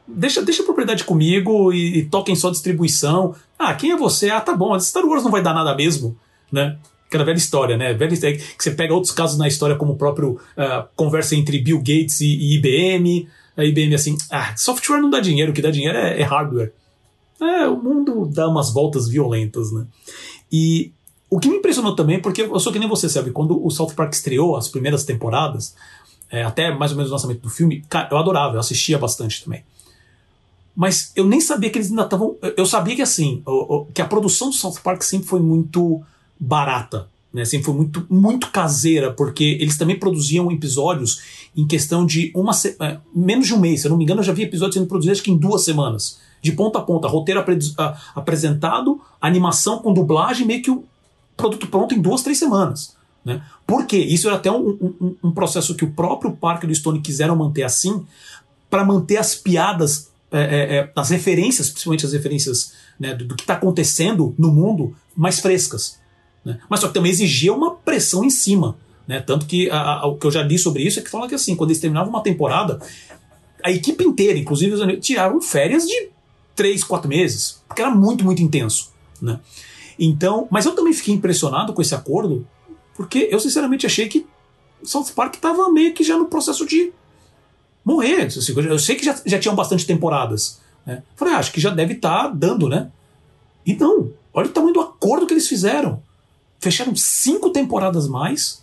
deixa, 0.07 0.41
deixa 0.41 0.63
a 0.63 0.65
propriedade 0.65 1.03
comigo 1.03 1.73
e, 1.73 1.99
e 1.99 2.05
toquem 2.05 2.37
só 2.37 2.49
distribuição. 2.49 3.35
Ah, 3.59 3.75
quem 3.75 3.91
é 3.91 3.97
você? 3.97 4.31
Ah, 4.31 4.41
tá 4.41 4.55
bom, 4.55 4.79
Star 4.79 5.05
Wars 5.05 5.25
não 5.25 5.33
vai 5.33 5.43
dar 5.43 5.53
nada 5.53 5.75
mesmo, 5.75 6.17
né? 6.53 6.79
Aquela 7.09 7.25
velha 7.25 7.39
história, 7.39 7.77
né? 7.77 7.93
Velha 7.93 8.15
história, 8.15 8.39
que 8.39 8.63
você 8.63 8.71
pega 8.71 8.95
outros 8.95 9.13
casos 9.13 9.37
na 9.37 9.49
história, 9.49 9.75
como 9.75 9.95
o 9.95 9.97
próprio 9.97 10.41
uh, 10.57 10.87
conversa 10.95 11.35
entre 11.35 11.59
Bill 11.59 11.79
Gates 11.79 12.21
e, 12.21 12.29
e, 12.29 12.55
IBM. 12.55 13.29
A 13.57 13.65
IBM 13.65 13.97
assim, 13.97 14.17
ah, 14.31 14.55
software 14.57 15.01
não 15.01 15.11
dá 15.11 15.19
dinheiro, 15.19 15.51
o 15.51 15.55
que 15.55 15.61
dá 15.61 15.73
dinheiro 15.73 15.99
é, 15.99 16.21
é 16.21 16.23
hardware. 16.23 16.73
É, 17.41 17.67
o 17.67 17.83
mundo 17.83 18.27
dá 18.27 18.49
umas 18.49 18.73
voltas 18.73 19.09
violentas, 19.09 19.73
né? 19.73 19.87
E 20.53 20.93
o 21.31 21.39
que 21.39 21.49
me 21.49 21.57
impressionou 21.57 21.95
também, 21.95 22.21
porque 22.21 22.43
eu 22.43 22.61
sou 22.61 22.73
que 22.73 22.79
nem 22.79 22.89
você, 22.89 23.09
sabe, 23.09 23.31
quando 23.31 23.65
o 23.65 23.71
South 23.71 23.93
Park 23.95 24.13
estreou 24.13 24.57
as 24.57 24.69
primeiras 24.69 25.05
temporadas, 25.05 25.75
é, 26.31 26.43
até 26.43 26.75
mais 26.75 26.91
ou 26.91 26.97
menos 26.97 27.11
o 27.11 27.15
lançamento 27.15 27.41
do 27.41 27.49
filme, 27.49 27.83
cara, 27.89 28.09
eu 28.11 28.19
adorava, 28.19 28.57
eu 28.57 28.61
assistia 28.61 28.99
bastante 28.99 29.45
também. 29.45 29.63
Mas 30.75 31.13
eu 31.17 31.27
nem 31.27 31.41
sabia 31.41 31.71
que 31.71 31.79
eles 31.79 31.91
ainda 31.91 32.05
estavam. 32.05 32.37
Eu 32.57 32.65
sabia 32.65 32.97
que 32.97 33.03
assim, 33.03 33.43
que 33.93 34.01
a 34.01 34.07
produção 34.07 34.51
do 34.51 34.55
South 34.55 34.77
Park 34.83 35.03
sempre 35.03 35.27
foi 35.27 35.41
muito 35.41 36.01
barata, 36.39 37.09
né? 37.33 37.45
Sempre 37.45 37.67
foi 37.67 37.75
muito, 37.75 38.07
muito 38.09 38.51
caseira, 38.51 39.13
porque 39.13 39.45
eles 39.61 39.77
também 39.77 39.99
produziam 39.99 40.51
episódios 40.51 41.21
em 41.57 41.67
questão 41.67 42.07
de 42.07 42.33
uma 42.35 42.53
é, 42.81 42.99
menos 43.15 43.47
de 43.47 43.55
um 43.55 43.59
mês. 43.59 43.81
Se 43.81 43.89
eu 43.89 43.91
não 43.91 43.99
me 43.99 44.05
engano, 44.05 44.21
eu 44.21 44.25
já 44.25 44.33
vi 44.33 44.43
episódios 44.43 44.75
sendo 44.75 44.87
produzidos 44.87 45.19
acho 45.19 45.25
que 45.25 45.31
em 45.31 45.37
duas 45.37 45.65
semanas. 45.65 46.19
De 46.43 46.53
ponta 46.53 46.79
a 46.79 46.83
ponta, 46.83 47.07
roteiro 47.07 47.41
apre 47.41 47.59
apresentado, 48.15 49.01
animação 49.21 49.79
com 49.79 49.93
dublagem, 49.93 50.47
meio 50.47 50.63
que 50.63 50.71
o 50.71 50.85
produto 51.37 51.67
pronto 51.67 51.95
em 51.95 52.01
duas, 52.01 52.23
três 52.23 52.39
semanas. 52.39 52.97
Né? 53.25 53.43
Por 53.67 53.87
quê? 53.87 53.99
Isso 53.99 54.27
era 54.27 54.37
até 54.37 54.51
um, 54.51 54.71
um, 55.01 55.17
um 55.25 55.33
processo 55.33 55.75
que 55.75 55.85
o 55.85 55.91
próprio 55.91 56.33
Parque 56.33 56.67
do 56.67 56.75
Stone 56.75 57.01
quiseram 57.01 57.37
manter 57.37 57.63
assim, 57.63 58.05
para 58.69 58.85
manter 58.85 59.17
as 59.17 59.35
piadas, 59.35 60.11
é, 60.31 60.41
é, 60.41 60.77
é, 60.77 60.93
as 60.97 61.11
referências, 61.11 61.69
principalmente 61.69 62.07
as 62.07 62.13
referências 62.13 62.73
né, 62.99 63.15
do, 63.15 63.27
do, 63.27 63.35
que 63.35 63.43
está 63.43 63.55
acontecendo 63.55 64.35
no 64.39 64.51
mundo, 64.51 64.95
mais 65.15 65.41
frescas. 65.41 65.99
Né? 66.45 66.59
Mas 66.69 66.81
só 66.81 66.89
que 66.89 66.95
também 66.95 67.11
exigia 67.11 67.53
uma 67.53 67.75
pressão 67.75 68.25
em 68.25 68.31
cima. 68.31 68.77
Né? 69.07 69.21
Tanto 69.21 69.45
que 69.47 69.69
a, 69.71 69.81
a, 69.81 70.07
o 70.07 70.17
que 70.17 70.27
eu 70.27 70.31
já 70.31 70.43
li 70.43 70.59
sobre 70.59 70.83
isso 70.83 71.01
é 71.01 71.03
que 71.03 71.11
fala 71.11 71.29
que 71.29 71.35
assim, 71.35 71.55
quando 71.57 71.71
eles 71.71 71.81
terminavam 71.81 72.11
uma 72.11 72.23
temporada, 72.23 72.81
a 73.63 73.71
equipe 73.71 74.05
inteira, 74.05 74.39
inclusive 74.39 74.73
os 74.73 75.05
tiraram 75.05 75.41
férias 75.41 75.87
de 75.87 76.09
três, 76.61 76.85
quatro 76.85 77.09
meses, 77.09 77.63
porque 77.67 77.81
era 77.81 77.91
muito, 77.91 78.23
muito 78.23 78.43
intenso. 78.43 78.93
Né? 79.23 79.41
Então, 79.99 80.47
mas 80.51 80.67
eu 80.67 80.75
também 80.75 80.93
fiquei 80.93 81.15
impressionado 81.15 81.73
com 81.73 81.81
esse 81.81 81.95
acordo, 81.95 82.47
porque 82.95 83.29
eu 83.31 83.41
sinceramente 83.41 83.87
achei 83.87 84.11
que 84.11 84.27
South 84.83 85.07
Park 85.17 85.37
estava 85.37 85.73
meio 85.73 85.95
que 85.95 86.05
já 86.05 86.19
no 86.19 86.27
processo 86.27 86.67
de 86.67 86.93
morrer. 87.83 88.29
Eu 88.69 88.79
sei 88.79 88.95
que 88.95 89.03
já, 89.03 89.19
já 89.25 89.39
tinham 89.39 89.55
bastante 89.55 89.87
temporadas. 89.87 90.61
Né? 90.85 91.03
Falei, 91.17 91.33
ah, 91.33 91.39
acho 91.39 91.51
que 91.51 91.63
já 91.63 91.71
deve 91.71 91.95
estar 91.95 92.25
tá 92.25 92.29
dando, 92.29 92.69
né? 92.69 92.91
E 93.65 93.75
não, 93.75 94.13
olha 94.35 94.49
o 94.49 94.53
tamanho 94.53 94.75
do 94.75 94.83
acordo 94.83 95.27
que 95.27 95.33
eles 95.33 95.49
fizeram. 95.49 96.03
Fecharam 96.59 96.95
cinco 96.95 97.49
temporadas 97.49 98.07
mais 98.07 98.63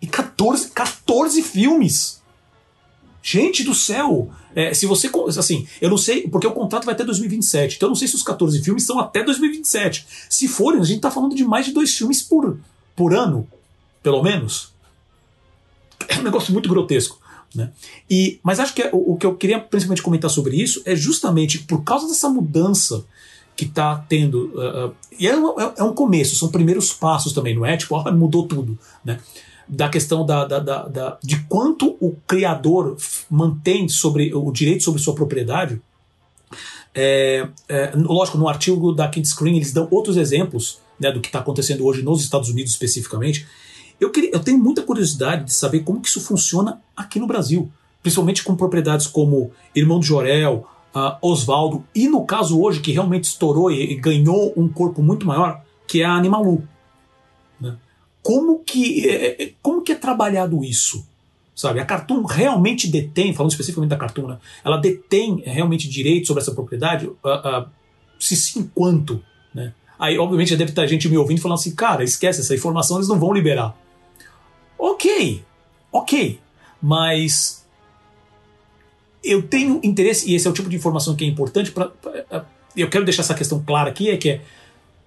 e 0.00 0.08
14, 0.08 0.70
14 0.70 1.42
filmes. 1.42 2.20
Gente 3.22 3.62
do 3.62 3.72
céu! 3.72 4.32
É, 4.54 4.74
se 4.74 4.86
você. 4.86 5.10
Assim, 5.38 5.66
eu 5.80 5.90
não 5.90 5.96
sei, 5.96 6.28
porque 6.28 6.46
o 6.46 6.52
contrato 6.52 6.84
vai 6.84 6.94
até 6.94 7.04
2027. 7.04 7.76
Então 7.76 7.88
eu 7.88 7.90
não 7.90 7.96
sei 7.96 8.08
se 8.08 8.14
os 8.14 8.22
14 8.22 8.62
filmes 8.62 8.84
são 8.84 8.98
até 8.98 9.22
2027. 9.22 10.06
Se 10.28 10.48
forem, 10.48 10.80
a 10.80 10.84
gente 10.84 11.00
tá 11.00 11.10
falando 11.10 11.34
de 11.34 11.44
mais 11.44 11.66
de 11.66 11.72
dois 11.72 11.94
filmes 11.96 12.22
por, 12.22 12.58
por 12.94 13.14
ano, 13.14 13.46
pelo 14.02 14.22
menos. 14.22 14.72
É 16.08 16.18
um 16.18 16.22
negócio 16.22 16.52
muito 16.52 16.68
grotesco. 16.68 17.20
Né? 17.54 17.70
E, 18.08 18.40
mas 18.42 18.58
acho 18.58 18.74
que 18.74 18.82
é, 18.82 18.90
o, 18.92 19.12
o, 19.12 19.16
que 19.16 19.26
eu 19.26 19.34
queria 19.36 19.60
principalmente 19.60 20.02
comentar 20.02 20.30
sobre 20.30 20.56
isso 20.56 20.82
é 20.86 20.96
justamente 20.96 21.58
por 21.58 21.82
causa 21.82 22.08
dessa 22.08 22.28
mudança 22.28 23.04
que 23.54 23.64
está 23.64 23.96
tendo. 24.08 24.50
Uh, 24.54 24.88
uh, 24.88 24.94
e 25.18 25.28
é, 25.28 25.32
é, 25.32 25.72
é, 25.78 25.82
um 25.82 25.92
começo, 25.92 26.36
são 26.36 26.48
primeiros 26.48 26.92
passos 26.92 27.32
também, 27.32 27.54
não 27.54 27.66
é? 27.66 27.76
Tipo, 27.76 27.96
oh, 27.96 28.12
mudou 28.12 28.46
tudo. 28.46 28.78
Né? 29.04 29.20
Da 29.72 29.88
questão 29.88 30.26
da, 30.26 30.44
da, 30.44 30.58
da, 30.58 30.82
da, 30.86 31.18
de 31.22 31.40
quanto 31.44 31.96
o 31.98 32.14
criador 32.26 32.94
mantém 33.30 33.88
sobre 33.88 34.34
o 34.34 34.52
direito 34.52 34.84
sobre 34.84 35.00
sua 35.00 35.14
propriedade. 35.14 35.80
É, 36.94 37.48
é, 37.70 37.92
lógico, 37.94 38.36
no 38.36 38.46
artigo 38.48 38.92
da 38.92 39.08
Kid 39.08 39.26
Screen 39.26 39.56
eles 39.56 39.72
dão 39.72 39.88
outros 39.90 40.18
exemplos 40.18 40.78
né, 41.00 41.10
do 41.10 41.22
que 41.22 41.28
está 41.28 41.38
acontecendo 41.38 41.86
hoje 41.86 42.02
nos 42.02 42.22
Estados 42.22 42.50
Unidos 42.50 42.72
especificamente. 42.72 43.46
Eu, 43.98 44.10
queria, 44.10 44.30
eu 44.34 44.40
tenho 44.40 44.58
muita 44.58 44.82
curiosidade 44.82 45.44
de 45.44 45.54
saber 45.54 45.80
como 45.80 46.02
que 46.02 46.08
isso 46.08 46.20
funciona 46.20 46.78
aqui 46.94 47.18
no 47.18 47.26
Brasil, 47.26 47.72
principalmente 48.02 48.44
com 48.44 48.54
propriedades 48.54 49.06
como 49.06 49.52
Irmão 49.74 50.00
de 50.00 50.06
Jorel, 50.06 50.66
uh, 50.94 51.16
Oswaldo 51.22 51.82
e 51.94 52.08
no 52.08 52.26
caso 52.26 52.60
hoje 52.60 52.80
que 52.80 52.92
realmente 52.92 53.24
estourou 53.24 53.70
e, 53.70 53.92
e 53.92 53.94
ganhou 53.94 54.52
um 54.54 54.68
corpo 54.68 55.02
muito 55.02 55.26
maior, 55.26 55.62
que 55.86 56.02
é 56.02 56.04
a 56.04 56.12
Animalu 56.12 56.68
como 58.22 58.60
que 58.60 59.08
é, 59.08 59.42
é, 59.42 59.52
como 59.60 59.82
que 59.82 59.92
é 59.92 59.96
trabalhado 59.96 60.64
isso? 60.64 61.06
Sabe, 61.54 61.80
a 61.80 61.84
Cartoon 61.84 62.22
realmente 62.24 62.88
detém, 62.88 63.34
falando 63.34 63.50
especificamente 63.50 63.90
da 63.90 63.96
Cartoon, 63.96 64.26
né, 64.26 64.38
ela 64.64 64.78
detém 64.78 65.42
realmente 65.44 65.88
direito 65.88 66.26
sobre 66.26 66.42
essa 66.42 66.52
propriedade? 66.52 67.06
Uh, 67.06 67.16
uh, 67.24 67.66
se 68.18 68.34
sim, 68.34 68.70
quanto? 68.74 69.22
Né? 69.54 69.74
Aí, 69.98 70.18
obviamente, 70.18 70.48
já 70.48 70.56
deve 70.56 70.70
estar 70.70 70.86
gente 70.86 71.08
me 71.08 71.18
ouvindo 71.18 71.42
falando 71.42 71.58
assim, 71.58 71.74
cara, 71.74 72.02
esquece, 72.02 72.40
essa 72.40 72.54
informação 72.54 72.96
eles 72.96 73.08
não 73.08 73.18
vão 73.18 73.34
liberar. 73.34 73.76
Ok, 74.78 75.44
ok, 75.92 76.40
mas 76.80 77.66
eu 79.22 79.42
tenho 79.42 79.78
interesse, 79.84 80.30
e 80.30 80.34
esse 80.34 80.46
é 80.46 80.50
o 80.50 80.54
tipo 80.54 80.68
de 80.68 80.76
informação 80.76 81.14
que 81.14 81.24
é 81.24 81.28
importante 81.28 81.70
para. 81.70 81.92
Eu 82.74 82.88
quero 82.88 83.04
deixar 83.04 83.22
essa 83.22 83.34
questão 83.34 83.62
clara 83.62 83.90
aqui, 83.90 84.08
é 84.08 84.16
que 84.16 84.30
é 84.30 84.40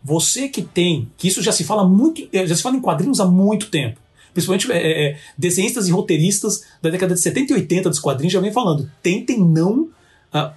você 0.05 0.47
que 0.47 0.61
tem, 0.61 1.11
que 1.17 1.27
isso 1.27 1.41
já 1.41 1.51
se 1.51 1.63
fala 1.63 1.83
muito, 1.83 2.29
eh, 2.31 2.45
já 2.45 2.55
se 2.55 2.61
fala 2.61 2.75
em 2.75 2.79
quadrinhos 2.79 3.19
há 3.19 3.25
muito 3.25 3.71
tempo. 3.71 3.99
Principalmente 4.33 4.71
é, 4.71 5.07
é, 5.07 5.19
desenhistas 5.35 5.87
e 5.87 5.91
roteiristas 5.91 6.63
da 6.79 6.91
década 6.91 7.15
de 7.15 7.21
70 7.21 7.53
e 7.53 7.55
80 7.55 7.89
dos 7.89 7.97
quadrinhos 7.97 8.31
já 8.31 8.39
vem 8.39 8.53
falando. 8.53 8.87
Tentem 9.01 9.39
não 9.39 9.89
uh, 10.31 10.53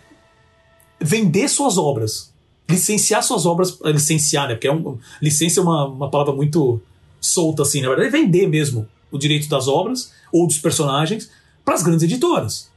vender 1.00 1.48
suas 1.48 1.78
obras. 1.78 2.30
Licenciar 2.68 3.22
suas 3.22 3.46
obras. 3.46 3.78
Licenciar, 3.86 4.48
né? 4.48 4.54
Porque 4.54 4.68
é 4.68 4.72
um, 4.72 4.98
licença 5.22 5.60
é 5.60 5.62
uma, 5.62 5.86
uma 5.86 6.10
palavra 6.10 6.34
muito 6.34 6.78
solta, 7.18 7.62
assim. 7.62 7.80
Na 7.80 7.88
verdade, 7.88 8.08
é 8.08 8.10
vender 8.10 8.46
mesmo 8.48 8.86
o 9.10 9.16
direito 9.16 9.48
das 9.48 9.66
obras 9.66 10.12
ou 10.30 10.46
dos 10.46 10.58
personagens 10.58 11.30
para 11.64 11.74
as 11.74 11.82
grandes 11.82 12.02
editoras. 12.02 12.68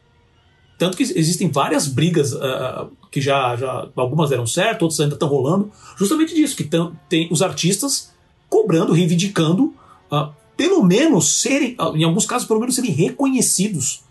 Tanto 0.77 0.95
que 0.95 1.03
existem 1.03 1.51
várias 1.51 1.85
brigas 1.85 2.31
uh, 2.31 2.89
que 3.11 3.19
já, 3.19 3.55
já 3.57 3.89
algumas 3.95 4.29
deram 4.29 4.47
certo, 4.47 4.83
outras 4.83 4.99
ainda 5.01 5.15
estão 5.15 5.27
rolando, 5.27 5.69
justamente 5.97 6.33
disso, 6.33 6.55
que 6.55 6.63
tão, 6.63 6.97
tem 7.09 7.27
os 7.29 7.41
artistas 7.41 8.13
cobrando, 8.49 8.93
reivindicando, 8.93 9.73
uh, 10.09 10.33
pelo 10.55 10.81
menos 10.81 11.41
serem, 11.41 11.75
uh, 11.79 11.95
em 11.95 12.05
alguns 12.05 12.25
casos, 12.25 12.47
pelo 12.47 12.61
menos 12.61 12.73
serem 12.73 12.91
reconhecidos, 12.91 14.03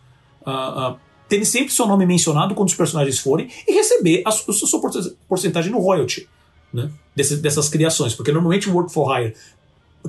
terem 1.28 1.44
sempre 1.44 1.72
seu 1.72 1.86
nome 1.86 2.06
mencionado 2.06 2.54
quando 2.54 2.68
os 2.68 2.74
personagens 2.74 3.18
forem 3.18 3.48
e 3.68 3.72
receber 3.72 4.22
a, 4.24 4.30
a 4.30 4.32
sua 4.32 4.80
porcentagem 5.28 5.70
no 5.70 5.78
royalty 5.78 6.28
né, 6.72 6.90
dessas, 7.14 7.40
dessas 7.40 7.68
criações, 7.68 8.14
porque 8.14 8.32
normalmente 8.32 8.68
o 8.68 8.74
work 8.74 8.92
for 8.92 9.16
hire, 9.16 9.34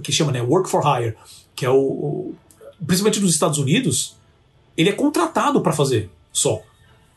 que 0.01 0.11
chama, 0.11 0.31
né, 0.31 0.41
work 0.41 0.69
for 0.69 0.81
hire, 0.85 1.15
que 1.55 1.65
é 1.65 1.69
o, 1.69 1.75
o 1.75 2.35
principalmente 2.85 3.19
nos 3.19 3.31
Estados 3.31 3.59
Unidos, 3.59 4.15
ele 4.75 4.89
é 4.89 4.93
contratado 4.93 5.61
para 5.61 5.73
fazer 5.73 6.09
só. 6.31 6.61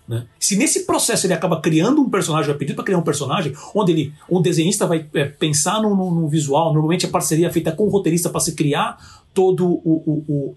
Né? 0.07 0.27
Se 0.39 0.57
nesse 0.57 0.85
processo 0.85 1.27
ele 1.27 1.33
acaba 1.33 1.61
criando 1.61 2.03
um 2.03 2.11
personagem, 2.11 2.49
vai 2.49 2.59
pedir 2.59 2.75
para 2.75 2.85
criar 2.85 2.99
um 2.99 3.03
personagem, 3.03 3.55
onde 3.75 3.93
ele, 3.93 4.15
o 4.29 4.41
desenhista 4.41 4.87
vai 4.87 5.07
é, 5.15 5.25
pensar 5.25 5.81
no, 5.81 5.97
no, 5.97 6.11
no, 6.11 6.29
visual, 6.29 6.73
normalmente 6.73 7.07
a 7.07 7.09
parceria 7.09 7.47
é 7.47 7.51
feita 7.51 7.73
com 7.73 7.85
o 7.85 7.89
roteirista 7.89 8.29
para 8.29 8.41
se 8.41 8.55
criar 8.55 8.99
todo 9.33 9.67
o, 9.67 10.03
o, 10.07 10.25
o, 10.29 10.57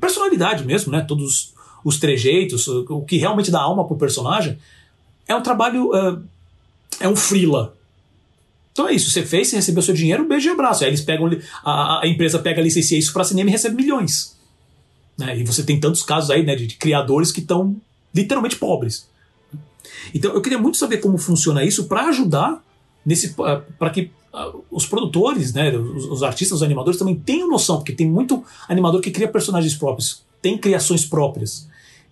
personalidade 0.00 0.64
mesmo, 0.64 0.90
né? 0.90 1.02
Todos 1.02 1.52
os 1.84 1.98
trejeitos, 1.98 2.66
o, 2.66 3.02
que 3.02 3.18
realmente 3.18 3.50
dá 3.50 3.60
alma 3.60 3.86
pro 3.86 3.96
personagem, 3.96 4.58
é 5.28 5.34
um 5.34 5.42
trabalho, 5.42 5.94
é, 5.94 6.18
é 7.00 7.08
um 7.08 7.16
freela. 7.16 7.76
Então 8.72 8.88
é 8.88 8.94
isso, 8.94 9.10
você 9.10 9.22
fez, 9.22 9.48
você 9.48 9.56
recebeu 9.56 9.82
seu 9.82 9.94
dinheiro, 9.94 10.24
um 10.24 10.28
beijo 10.28 10.48
e 10.48 10.52
abraço. 10.52 10.82
Aí 10.82 10.88
eles 10.88 11.02
pegam, 11.02 11.30
a, 11.62 12.00
a 12.02 12.08
empresa 12.08 12.38
pega, 12.38 12.62
licencia 12.62 12.98
isso 12.98 13.12
para 13.12 13.22
cinema 13.22 13.50
e 13.50 13.52
recebe 13.52 13.76
milhões. 13.76 14.34
Né? 15.18 15.40
E 15.40 15.44
você 15.44 15.62
tem 15.62 15.78
tantos 15.78 16.02
casos 16.02 16.30
aí 16.30 16.42
né, 16.42 16.56
de, 16.56 16.66
de 16.66 16.76
criadores 16.76 17.30
que 17.30 17.40
estão 17.40 17.76
literalmente 18.14 18.56
pobres. 18.56 19.08
Então 20.14 20.32
eu 20.32 20.40
queria 20.40 20.58
muito 20.58 20.76
saber 20.76 20.98
como 20.98 21.18
funciona 21.18 21.64
isso 21.64 21.84
para 21.84 22.06
ajudar 22.06 22.62
nesse 23.04 23.34
para 23.78 23.90
que 23.90 24.10
uh, 24.32 24.64
os 24.70 24.86
produtores, 24.86 25.52
né, 25.52 25.76
os, 25.76 26.04
os, 26.06 26.22
artistas, 26.22 26.58
os 26.58 26.62
animadores 26.62 26.98
também 26.98 27.14
tenham 27.14 27.48
noção, 27.48 27.76
porque 27.76 27.92
tem 27.92 28.08
muito 28.08 28.44
animador 28.68 29.00
que 29.00 29.10
cria 29.10 29.28
personagens 29.28 29.74
próprios, 29.74 30.22
tem 30.40 30.56
criações 30.56 31.04
próprias. 31.04 31.68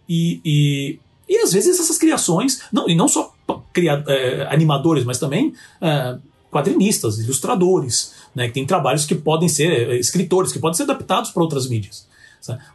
E, 0.08 0.40
e, 0.44 0.98
e 1.28 1.38
às 1.38 1.52
vezes 1.52 1.78
essas 1.78 1.96
criações, 1.96 2.62
não, 2.72 2.88
e 2.88 2.94
não 2.94 3.06
só 3.06 3.32
cria, 3.72 4.02
é, 4.06 4.48
animadores, 4.50 5.04
mas 5.04 5.18
também 5.18 5.54
é, 5.80 6.18
quadrinistas, 6.50 7.18
ilustradores, 7.18 8.14
né, 8.34 8.48
que 8.48 8.54
tem 8.54 8.66
trabalhos 8.66 9.06
que 9.06 9.14
podem 9.14 9.48
ser, 9.48 9.90
é, 9.90 9.96
escritores, 9.96 10.52
que 10.52 10.58
podem 10.58 10.76
ser 10.76 10.82
adaptados 10.84 11.30
para 11.30 11.42
outras 11.42 11.68
mídias 11.68 12.10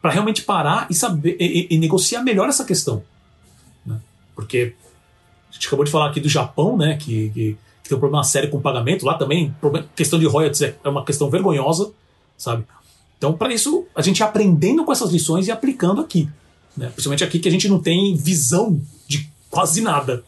para 0.02 0.12
realmente 0.12 0.44
parar 0.44 0.88
e 0.90 0.94
saber 0.94 1.38
e, 1.40 1.68
e, 1.72 1.78
negociar 1.78 2.22
melhor 2.22 2.48
essa 2.48 2.64
questão. 2.64 3.04
Porque 4.36 4.76
a 5.50 5.54
gente 5.54 5.68
acabou 5.68 5.86
de 5.86 5.92
falar 5.92 6.10
aqui 6.10 6.20
do 6.20 6.30
Japão, 6.30 6.78
né, 6.78 6.98
que, 6.98 7.30
que, 7.30 7.58
que 7.84 7.90
tem 7.90 7.98
um 7.98 8.00
problema 8.00 8.24
sério 8.24 8.50
com 8.50 8.58
o 8.58 8.62
pagamento. 8.62 9.06
Lá 9.06 9.16
também, 9.16 9.56
questão 9.96 10.20
de 10.20 10.26
royalties 10.26 10.62
é, 10.62 10.76
é 10.84 10.90
uma 10.90 11.06
questão 11.06 11.30
vergonhosa, 11.30 11.92
sabe? 12.38 12.66
Então, 13.18 13.34
para 13.34 13.54
isso, 13.54 13.88
a 13.96 14.02
gente 14.02 14.22
aprendendo 14.22 14.84
com 14.84 14.92
essas 14.92 15.12
lições 15.12 15.48
e 15.48 15.52
aplicando 15.52 16.02
aqui. 16.02 16.30
Né? 16.76 16.88
Principalmente 16.90 17.24
aqui 17.24 17.40
que 17.40 17.48
a 17.48 17.52
gente 17.52 17.70
não 17.70 17.82
tem 17.82 18.16
visão 18.16 18.80
de 19.08 19.30
quase 19.50 19.82
nada 19.82 20.24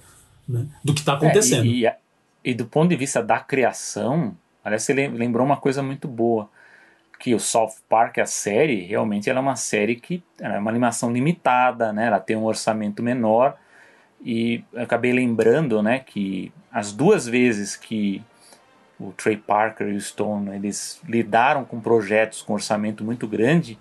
né? 0.48 0.66
do 0.84 0.94
que 0.94 1.02
está 1.02 1.14
acontecendo. 1.14 1.66
É, 1.66 1.68
e, 1.68 1.86
e, 1.86 1.92
e, 2.46 2.54
do 2.54 2.66
ponto 2.66 2.90
de 2.90 2.96
vista 2.96 3.22
da 3.22 3.40
criação, 3.40 4.36
aliás, 4.64 4.84
você 4.84 4.94
lembrou 4.94 5.46
uma 5.46 5.58
coisa 5.58 5.84
muito 5.84 6.08
boa 6.08 6.50
que 7.20 7.34
o 7.34 7.40
South 7.40 7.74
Park, 7.90 8.20
a 8.20 8.26
série, 8.26 8.84
realmente 8.84 9.30
ela 9.30 9.40
é 9.40 9.42
uma 9.42 9.56
série 9.56 9.96
que 9.96 10.24
é 10.40 10.60
uma 10.60 10.70
animação 10.70 11.12
limitada, 11.12 11.92
né? 11.92 12.08
Ela 12.08 12.20
tem 12.20 12.38
um 12.38 12.46
orçamento 12.46 13.02
menor 13.02 13.58
e 14.24 14.64
acabei 14.76 15.14
lembrando, 15.14 15.82
né, 15.82 16.00
que 16.00 16.52
as 16.72 16.92
duas 16.92 17.28
vezes 17.28 17.76
que 17.76 18.24
o 19.00 19.12
Trey 19.12 19.38
Parker 19.38 19.88
e 19.88 19.96
o 19.96 20.02
Stone 20.02 20.56
eles 20.56 21.00
lidaram 21.08 21.64
com 21.64 21.80
projetos 21.80 22.42
com 22.42 22.54
orçamento 22.54 23.04
muito 23.04 23.28
grande, 23.28 23.78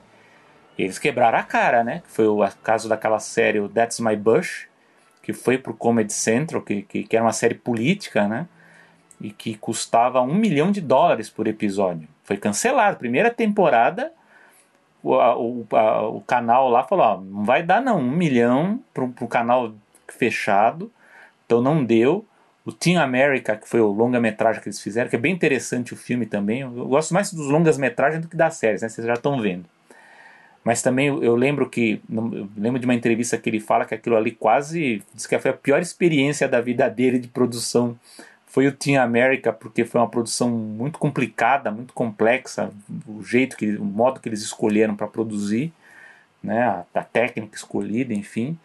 eles 0.78 0.98
quebraram 0.98 1.38
a 1.38 1.42
cara, 1.42 1.82
né? 1.82 2.02
Foi 2.06 2.26
o 2.26 2.46
caso 2.62 2.88
daquela 2.88 3.18
série 3.18 3.58
o 3.60 3.68
That's 3.68 3.98
My 3.98 4.14
Bush, 4.14 4.68
que 5.22 5.32
foi 5.32 5.56
pro 5.56 5.74
Comedy 5.74 6.12
Central, 6.12 6.60
que, 6.60 6.82
que, 6.82 7.04
que 7.04 7.16
era 7.16 7.24
uma 7.24 7.32
série 7.32 7.54
política, 7.54 8.28
né? 8.28 8.46
E 9.18 9.30
que 9.30 9.56
custava 9.56 10.20
um 10.20 10.34
milhão 10.34 10.70
de 10.70 10.82
dólares 10.82 11.30
por 11.30 11.48
episódio. 11.48 12.06
Foi 12.24 12.36
cancelado. 12.36 12.98
Primeira 12.98 13.30
temporada, 13.30 14.12
o, 15.02 15.14
o, 15.14 15.66
a, 15.74 16.06
o 16.08 16.20
canal 16.20 16.68
lá 16.68 16.84
falou: 16.84 17.06
ó, 17.06 17.20
não 17.20 17.44
vai 17.44 17.62
dar 17.62 17.80
não, 17.80 17.98
um 17.98 18.10
milhão 18.10 18.78
pro, 18.92 19.08
pro 19.08 19.26
canal 19.26 19.72
fechado. 20.14 20.90
Então 21.44 21.60
não 21.62 21.84
deu. 21.84 22.24
O 22.64 22.72
Team 22.72 23.00
America, 23.00 23.56
que 23.56 23.68
foi 23.68 23.80
o 23.80 23.92
longa-metragem 23.92 24.60
que 24.60 24.68
eles 24.68 24.80
fizeram, 24.80 25.08
que 25.08 25.14
é 25.14 25.18
bem 25.18 25.32
interessante 25.32 25.94
o 25.94 25.96
filme 25.96 26.26
também. 26.26 26.60
Eu 26.62 26.88
gosto 26.88 27.14
mais 27.14 27.32
dos 27.32 27.46
longas-metragens 27.46 28.20
do 28.20 28.28
que 28.28 28.36
das 28.36 28.56
séries, 28.56 28.82
né? 28.82 28.88
Vocês 28.88 29.06
já 29.06 29.14
estão 29.14 29.40
vendo. 29.40 29.66
Mas 30.64 30.82
também 30.82 31.06
eu 31.06 31.36
lembro 31.36 31.70
que 31.70 32.02
eu 32.12 32.48
lembro 32.56 32.80
de 32.80 32.86
uma 32.86 32.94
entrevista 32.94 33.38
que 33.38 33.48
ele 33.48 33.60
fala 33.60 33.84
que 33.84 33.94
aquilo 33.94 34.16
ali 34.16 34.32
quase 34.32 35.00
diz 35.14 35.24
que 35.24 35.38
foi 35.38 35.52
a 35.52 35.54
pior 35.54 35.80
experiência 35.80 36.48
da 36.48 36.60
vida 36.60 36.88
dele 36.90 37.20
de 37.20 37.28
produção 37.28 37.96
foi 38.56 38.66
o 38.66 38.72
Team 38.72 39.02
America 39.02 39.52
porque 39.52 39.84
foi 39.84 40.00
uma 40.00 40.08
produção 40.08 40.48
muito 40.50 40.98
complicada, 40.98 41.70
muito 41.70 41.92
complexa, 41.92 42.70
o 43.06 43.22
jeito 43.22 43.56
que 43.56 43.76
o 43.76 43.84
modo 43.84 44.18
que 44.18 44.28
eles 44.28 44.40
escolheram 44.40 44.96
para 44.96 45.06
produzir, 45.06 45.72
né, 46.42 46.62
a, 46.62 46.84
a, 46.94 47.02
técnica 47.02 47.54
escolhida, 47.54 48.14
enfim. 48.14 48.58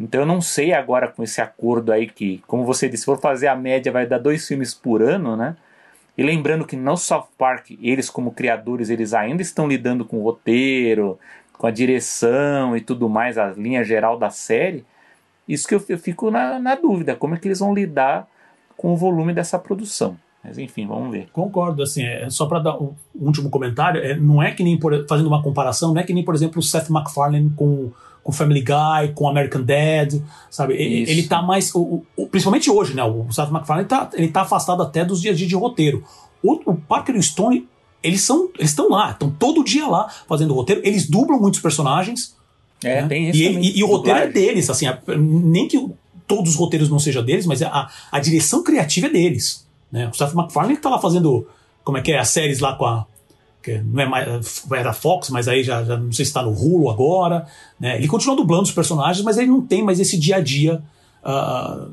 Então 0.00 0.22
eu 0.22 0.26
não 0.26 0.40
sei 0.40 0.72
agora 0.72 1.06
com 1.08 1.22
esse 1.22 1.42
acordo 1.42 1.92
aí 1.92 2.06
que, 2.06 2.42
como 2.46 2.64
você 2.64 2.88
disse, 2.88 3.02
se 3.02 3.04
for 3.04 3.20
fazer 3.20 3.48
a 3.48 3.54
média 3.54 3.92
vai 3.92 4.06
dar 4.06 4.18
dois 4.18 4.48
filmes 4.48 4.72
por 4.72 5.02
ano, 5.02 5.36
né? 5.36 5.54
E 6.16 6.22
lembrando 6.22 6.66
que 6.66 6.74
no 6.74 6.96
South 6.96 7.28
Park, 7.36 7.72
eles 7.82 8.08
como 8.08 8.32
criadores, 8.32 8.88
eles 8.88 9.12
ainda 9.12 9.42
estão 9.42 9.68
lidando 9.68 10.04
com 10.04 10.18
o 10.18 10.22
roteiro, 10.22 11.18
com 11.52 11.66
a 11.66 11.70
direção 11.70 12.74
e 12.74 12.80
tudo 12.80 13.08
mais, 13.08 13.36
a 13.36 13.50
linha 13.50 13.84
geral 13.84 14.18
da 14.18 14.30
série. 14.30 14.84
Isso 15.46 15.68
que 15.68 15.74
eu, 15.74 15.98
fico 15.98 16.30
na, 16.30 16.58
na 16.58 16.74
dúvida, 16.74 17.14
como 17.14 17.34
é 17.34 17.38
que 17.38 17.46
eles 17.46 17.58
vão 17.58 17.74
lidar 17.74 18.26
com 18.76 18.92
o 18.92 18.96
volume 18.96 19.34
dessa 19.34 19.58
produção. 19.58 20.16
Mas 20.42 20.56
enfim, 20.56 20.86
vamos 20.86 21.10
ver. 21.10 21.28
Concordo, 21.32 21.82
assim, 21.82 22.02
é, 22.02 22.30
só 22.30 22.46
para 22.46 22.60
dar 22.60 22.76
um 22.80 22.94
último 23.14 23.50
comentário, 23.50 24.02
é, 24.02 24.16
não 24.16 24.42
é 24.42 24.52
que 24.52 24.62
nem, 24.62 24.78
por, 24.78 25.06
fazendo 25.06 25.26
uma 25.26 25.42
comparação, 25.42 25.92
não 25.92 26.00
é 26.00 26.04
que 26.04 26.14
nem, 26.14 26.24
por 26.24 26.34
exemplo, 26.34 26.58
o 26.58 26.62
Seth 26.62 26.88
MacFarlane 26.88 27.50
com 27.54 27.92
com 28.22 28.32
Family 28.32 28.60
Guy, 28.60 29.12
com 29.14 29.28
American 29.28 29.62
Dad, 29.62 30.20
sabe? 30.50 30.74
Isso. 30.74 31.10
Ele 31.10 31.22
tá 31.24 31.42
mais. 31.42 31.74
O, 31.74 32.02
o, 32.16 32.26
principalmente 32.26 32.70
hoje, 32.70 32.94
né? 32.94 33.02
O 33.04 33.26
Seth 33.32 33.50
MacFarlane 33.50 33.88
tá, 33.88 34.10
ele 34.14 34.28
tá 34.28 34.42
afastado 34.42 34.82
até 34.82 35.04
dos 35.04 35.20
dias 35.20 35.34
a 35.34 35.38
dia 35.38 35.46
de 35.46 35.56
roteiro. 35.56 36.04
O, 36.42 36.54
o 36.70 36.74
Parker 36.74 37.14
e 37.14 37.18
o 37.18 37.22
Stone, 37.22 37.66
eles 38.02 38.22
são. 38.22 38.50
Eles 38.58 38.70
estão 38.70 38.88
lá, 38.88 39.10
estão 39.10 39.30
todo 39.30 39.64
dia 39.64 39.86
lá 39.86 40.08
fazendo 40.28 40.54
roteiro. 40.54 40.80
Eles 40.84 41.08
dublam 41.08 41.40
muitos 41.40 41.60
personagens. 41.60 42.34
É, 42.82 43.02
né? 43.02 43.08
tem 43.08 43.30
isso. 43.30 43.38
E, 43.38 43.46
e, 43.46 43.78
e 43.78 43.84
o 43.84 43.86
roteiro 43.86 44.18
é 44.20 44.26
deles, 44.26 44.70
assim, 44.70 44.86
nem 45.16 45.68
que 45.68 45.78
todos 46.26 46.52
os 46.52 46.56
roteiros 46.56 46.88
não 46.88 46.98
sejam 46.98 47.24
deles, 47.24 47.44
mas 47.44 47.60
a, 47.60 47.90
a 48.10 48.20
direção 48.20 48.62
criativa 48.62 49.08
é 49.08 49.10
deles. 49.10 49.66
Né? 49.90 50.08
O 50.08 50.16
Seth 50.16 50.32
MacFarlane 50.32 50.76
tá 50.76 50.88
lá 50.88 50.98
fazendo. 50.98 51.46
Como 51.82 51.98
é 51.98 52.02
que 52.02 52.12
é? 52.12 52.18
As 52.18 52.28
séries 52.28 52.60
lá 52.60 52.74
com 52.76 52.84
a 52.84 53.06
que 53.62 53.78
não 53.78 54.02
é 54.02 54.06
mais, 54.06 54.64
era 54.72 54.92
Fox, 54.92 55.30
mas 55.30 55.46
aí 55.48 55.62
já, 55.62 55.84
já 55.84 55.96
não 55.96 56.12
sei 56.12 56.24
se 56.24 56.30
está 56.30 56.42
no 56.42 56.50
Hulu 56.50 56.90
agora. 56.90 57.46
Né? 57.78 57.96
Ele 57.96 58.08
continua 58.08 58.36
dublando 58.36 58.64
os 58.64 58.72
personagens, 58.72 59.24
mas 59.24 59.36
ele 59.36 59.48
não 59.48 59.60
tem 59.60 59.82
mais 59.82 60.00
esse 60.00 60.18
dia 60.18 60.36
a 60.36 60.40
dia 60.40 60.82
uh, 61.22 61.90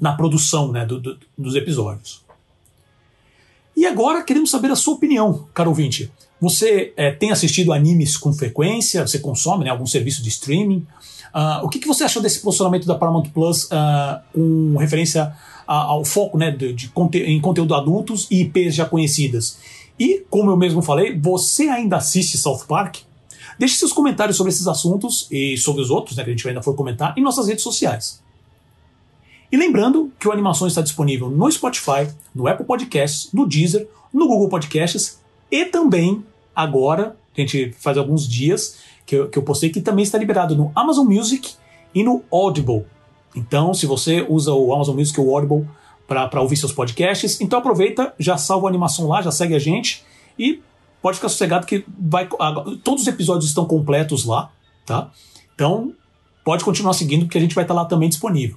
na 0.00 0.12
produção 0.12 0.72
né, 0.72 0.84
do, 0.84 1.00
do, 1.00 1.18
dos 1.36 1.54
episódios. 1.54 2.24
E 3.76 3.84
agora 3.84 4.22
queremos 4.22 4.50
saber 4.50 4.70
a 4.70 4.76
sua 4.76 4.94
opinião, 4.94 5.46
caro 5.52 5.68
ouvinte. 5.68 6.10
Você 6.40 6.92
é, 6.96 7.10
tem 7.10 7.30
assistido 7.30 7.72
animes 7.72 8.16
com 8.16 8.32
frequência? 8.32 9.06
Você 9.06 9.18
consome 9.18 9.64
né, 9.64 9.70
algum 9.70 9.86
serviço 9.86 10.22
de 10.22 10.28
streaming? 10.28 10.86
Uh, 11.34 11.64
o 11.64 11.68
que, 11.68 11.78
que, 11.78 11.86
você 11.86 12.04
achou 12.04 12.22
desse 12.22 12.40
posicionamento 12.40 12.86
da 12.86 12.94
Paramount 12.94 13.28
Plus 13.34 13.64
uh, 13.64 14.20
com 14.32 14.76
referência 14.78 15.34
ao 15.66 16.04
foco 16.04 16.38
né, 16.38 16.50
de, 16.50 16.72
de 16.72 16.88
conte 16.88 17.18
em 17.18 17.40
conteúdo 17.40 17.74
adultos 17.74 18.26
e 18.30 18.42
IPs 18.42 18.74
já 18.74 18.86
conhecidas? 18.86 19.58
E, 19.98 20.24
como 20.28 20.50
eu 20.50 20.56
mesmo 20.56 20.82
falei, 20.82 21.18
você 21.18 21.68
ainda 21.68 21.96
assiste 21.96 22.36
South 22.36 22.64
Park? 22.68 22.98
Deixe 23.58 23.76
seus 23.76 23.92
comentários 23.92 24.36
sobre 24.36 24.52
esses 24.52 24.66
assuntos 24.66 25.26
e 25.30 25.56
sobre 25.56 25.80
os 25.80 25.90
outros, 25.90 26.16
né, 26.16 26.24
que 26.24 26.30
a 26.30 26.32
gente 26.32 26.46
ainda 26.46 26.62
for 26.62 26.74
comentar, 26.74 27.14
em 27.16 27.22
nossas 27.22 27.48
redes 27.48 27.62
sociais. 27.62 28.22
E 29.50 29.56
lembrando 29.56 30.12
que 30.18 30.28
o 30.28 30.32
Animação 30.32 30.66
está 30.66 30.82
disponível 30.82 31.30
no 31.30 31.50
Spotify, 31.50 32.08
no 32.34 32.46
Apple 32.48 32.66
Podcasts, 32.66 33.32
no 33.32 33.46
Deezer, 33.46 33.88
no 34.12 34.26
Google 34.26 34.48
Podcasts 34.48 35.20
e 35.50 35.64
também 35.66 36.24
agora, 36.54 37.16
a 37.36 37.40
gente 37.40 37.72
faz 37.78 37.96
alguns 37.96 38.28
dias 38.28 38.78
que 39.04 39.14
eu, 39.14 39.28
que 39.28 39.38
eu 39.38 39.42
postei, 39.42 39.70
que 39.70 39.80
também 39.80 40.02
está 40.02 40.18
liberado 40.18 40.56
no 40.56 40.72
Amazon 40.74 41.06
Music 41.06 41.54
e 41.94 42.02
no 42.02 42.22
Audible. 42.30 42.84
Então, 43.34 43.72
se 43.72 43.86
você 43.86 44.26
usa 44.28 44.52
o 44.52 44.74
Amazon 44.74 44.96
Music 44.96 45.18
ou 45.20 45.28
o 45.28 45.36
Audible, 45.36 45.68
para 46.06 46.40
ouvir 46.40 46.56
seus 46.56 46.72
podcasts. 46.72 47.40
Então 47.40 47.58
aproveita, 47.58 48.14
já 48.18 48.36
salva 48.36 48.66
a 48.66 48.70
animação 48.70 49.08
lá, 49.08 49.22
já 49.22 49.30
segue 49.30 49.54
a 49.54 49.58
gente 49.58 50.04
e 50.38 50.60
pode 51.02 51.16
ficar 51.16 51.28
sossegado 51.28 51.66
que 51.66 51.84
vai, 51.98 52.28
todos 52.82 53.02
os 53.02 53.08
episódios 53.08 53.46
estão 53.46 53.64
completos 53.64 54.24
lá, 54.24 54.50
tá? 54.84 55.10
Então 55.54 55.92
pode 56.44 56.64
continuar 56.64 56.92
seguindo 56.92 57.24
porque 57.24 57.38
a 57.38 57.40
gente 57.40 57.54
vai 57.54 57.64
estar 57.64 57.74
tá 57.74 57.82
lá 57.82 57.86
também 57.86 58.08
disponível. 58.08 58.56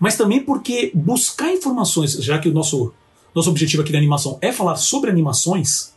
Mas 0.00 0.16
também 0.16 0.42
porque 0.42 0.90
buscar 0.94 1.52
informações, 1.52 2.12
já 2.12 2.38
que 2.38 2.48
o 2.48 2.52
nosso, 2.52 2.92
nosso 3.34 3.50
objetivo 3.50 3.82
aqui 3.82 3.92
da 3.92 3.98
animação 3.98 4.38
é 4.40 4.52
falar 4.52 4.76
sobre 4.76 5.10
animações, 5.10 5.94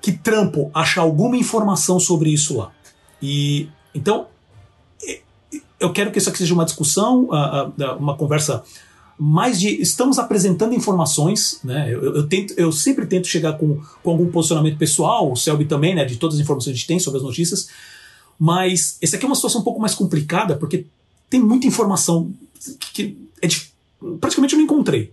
que 0.00 0.12
trampo 0.12 0.70
achar 0.74 1.02
alguma 1.02 1.36
informação 1.36 1.98
sobre 1.98 2.30
isso 2.30 2.56
lá. 2.56 2.72
E 3.20 3.68
então 3.94 4.28
eu 5.78 5.92
quero 5.92 6.10
que 6.10 6.18
isso 6.18 6.28
aqui 6.28 6.38
seja 6.38 6.54
uma 6.54 6.64
discussão, 6.64 7.28
uma 7.98 8.16
conversa 8.16 8.64
mais 9.18 9.58
de 9.58 9.80
estamos 9.80 10.18
apresentando 10.18 10.74
informações, 10.74 11.58
né? 11.64 11.92
Eu, 11.92 12.16
eu, 12.16 12.28
tento, 12.28 12.54
eu 12.56 12.70
sempre 12.70 13.06
tento 13.06 13.26
chegar 13.26 13.54
com, 13.54 13.80
com 14.02 14.10
algum 14.10 14.30
posicionamento 14.30 14.76
pessoal, 14.76 15.32
o 15.32 15.36
Selby 15.36 15.64
também, 15.64 15.94
né? 15.94 16.04
De 16.04 16.16
todas 16.16 16.36
as 16.36 16.42
informações 16.42 16.72
que 16.72 16.76
a 16.76 16.76
gente 16.76 16.86
tem 16.86 16.98
sobre 16.98 17.18
as 17.18 17.24
notícias. 17.24 17.68
Mas 18.38 18.98
esse 19.00 19.16
aqui 19.16 19.24
é 19.24 19.28
uma 19.28 19.34
situação 19.34 19.62
um 19.62 19.64
pouco 19.64 19.80
mais 19.80 19.94
complicada, 19.94 20.56
porque 20.56 20.84
tem 21.30 21.40
muita 21.40 21.66
informação 21.66 22.30
que 22.92 23.16
é 23.40 23.46
de, 23.46 23.70
praticamente 24.20 24.54
eu 24.54 24.58
não 24.58 24.64
encontrei. 24.64 25.12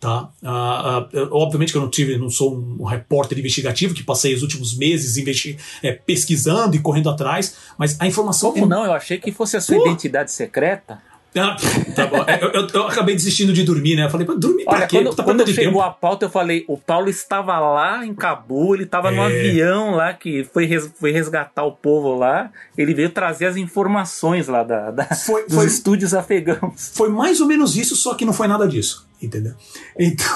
Tá? 0.00 0.28
Uh, 0.42 1.16
uh, 1.16 1.28
obviamente 1.30 1.70
que 1.70 1.78
eu 1.78 1.82
não 1.82 1.88
tive, 1.88 2.18
não 2.18 2.28
sou 2.28 2.52
um 2.52 2.82
repórter 2.82 3.38
investigativo 3.38 3.94
que 3.94 4.02
passei 4.02 4.34
os 4.34 4.42
últimos 4.42 4.76
meses 4.76 5.16
investi 5.16 5.56
é, 5.80 5.92
pesquisando 5.92 6.74
e 6.74 6.80
correndo 6.80 7.08
atrás, 7.08 7.54
mas 7.78 8.00
a 8.00 8.06
informação. 8.08 8.50
Como 8.50 8.64
é... 8.64 8.68
não? 8.68 8.84
Eu 8.84 8.92
achei 8.94 9.18
que 9.18 9.30
fosse 9.30 9.56
a 9.56 9.60
sua 9.60 9.76
Pô, 9.76 9.86
identidade 9.86 10.32
secreta. 10.32 11.00
Ah, 11.34 11.56
tá 11.96 12.06
bom. 12.06 12.18
Eu, 12.18 12.48
eu, 12.50 12.66
eu, 12.74 12.86
acabei 12.86 13.14
desistindo 13.14 13.54
de 13.54 13.64
dormir, 13.64 13.96
né? 13.96 14.04
Eu 14.04 14.10
falei, 14.10 14.26
dormir 14.36 14.64
pra 14.64 14.74
Olha, 14.74 14.86
quê? 14.86 14.98
Quando, 15.02 15.16
tá 15.16 15.22
quando 15.22 15.46
chegou 15.46 15.64
tempo. 15.72 15.80
a 15.80 15.90
pauta, 15.90 16.26
eu 16.26 16.30
falei: 16.30 16.62
o 16.68 16.76
Paulo 16.76 17.08
estava 17.08 17.58
lá 17.58 18.04
em 18.04 18.14
Cabul, 18.14 18.74
ele 18.74 18.84
estava 18.84 19.10
no 19.10 19.22
É. 19.22 19.26
avião 19.26 19.92
lá 19.94 20.12
que 20.12 20.44
foi, 20.44 20.66
res- 20.66 20.92
foi 21.00 21.10
resgatar 21.10 21.64
o 21.64 21.72
povo 21.72 22.14
lá. 22.14 22.50
Ele 22.76 22.92
veio 22.92 23.08
trazer 23.08 23.46
as 23.46 23.56
informações 23.56 24.46
lá 24.46 24.62
da, 24.62 24.90
da- 24.90 25.04
Foi- 25.06 25.46
dos 25.46 25.54
foi- 25.54 25.66
estúdios 25.66 26.12
afegãos. 26.12 26.92
Foi 26.94 27.08
mais 27.08 27.40
ou 27.40 27.46
menos 27.46 27.76
isso, 27.76 27.96
só 27.96 28.14
que 28.14 28.26
não 28.26 28.34
foi 28.34 28.46
nada 28.46 28.68
disso, 28.68 29.06
entendeu? 29.22 29.54
Então, 29.98 30.26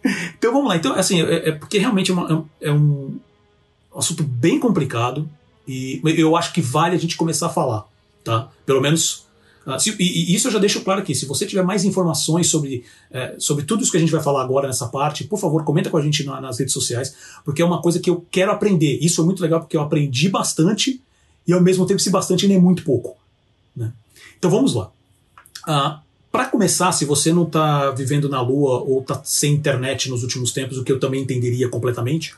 então 0.38 0.52
vamos 0.54 0.68
lá. 0.70 0.76
Então, 0.76 0.94
assim, 0.94 1.20
é, 1.22 1.50
é 1.50 1.52
porque 1.52 1.78
realmente 1.78 2.10
é, 2.10 2.14
uma- 2.14 2.44
é 2.62 2.72
um 2.72 3.18
assunto 3.94 4.22
bem 4.22 4.58
complicado 4.58 5.28
e 5.68 6.00
eu 6.16 6.34
acho 6.34 6.52
que 6.54 6.62
vale 6.62 6.94
a 6.96 6.98
gente 6.98 7.14
começar 7.14 7.46
a 7.48 7.50
falar, 7.50 7.84
tá? 8.24 8.48
Pelo 8.64 8.80
menos. 8.80 9.25
Ah, 9.66 9.78
se- 9.78 9.94
e, 9.98 10.30
e 10.32 10.34
isso 10.34 10.46
eu 10.48 10.52
já 10.52 10.58
deixo 10.58 10.80
claro 10.82 11.00
aqui. 11.00 11.14
Se 11.14 11.26
você 11.26 11.44
tiver 11.44 11.62
mais 11.64 11.84
informações 11.84 12.48
sobre, 12.48 12.84
é, 13.10 13.34
sobre 13.38 13.64
tudo 13.64 13.82
isso 13.82 13.90
que 13.90 13.96
a 13.96 14.00
gente 14.00 14.12
vai 14.12 14.22
falar 14.22 14.42
agora 14.42 14.66
nessa 14.68 14.86
parte, 14.86 15.24
por 15.24 15.38
favor, 15.38 15.64
comenta 15.64 15.90
com 15.90 15.96
a 15.96 16.02
gente 16.02 16.24
na- 16.24 16.40
nas 16.40 16.58
redes 16.58 16.72
sociais, 16.72 17.14
porque 17.44 17.60
é 17.60 17.64
uma 17.64 17.82
coisa 17.82 17.98
que 18.00 18.08
eu 18.08 18.24
quero 18.30 18.52
aprender. 18.52 18.98
Isso 19.02 19.20
é 19.20 19.24
muito 19.24 19.42
legal 19.42 19.60
porque 19.60 19.76
eu 19.76 19.80
aprendi 19.82 20.28
bastante 20.28 21.00
e 21.46 21.52
ao 21.52 21.60
mesmo 21.60 21.84
tempo, 21.86 22.00
se 22.00 22.10
bastante, 22.10 22.46
nem 22.48 22.58
muito 22.60 22.82
pouco. 22.84 23.16
né? 23.76 23.92
Então 24.38 24.50
vamos 24.50 24.72
lá. 24.74 24.90
Ah, 25.66 26.00
para 26.32 26.46
começar, 26.46 26.92
se 26.92 27.04
você 27.04 27.32
não 27.32 27.44
está 27.44 27.90
vivendo 27.90 28.28
na 28.28 28.40
Lua 28.40 28.80
ou 28.82 29.00
está 29.00 29.20
sem 29.24 29.52
internet 29.54 30.08
nos 30.10 30.22
últimos 30.22 30.52
tempos, 30.52 30.76
o 30.78 30.84
que 30.84 30.92
eu 30.92 31.00
também 31.00 31.22
entenderia 31.22 31.68
completamente, 31.68 32.34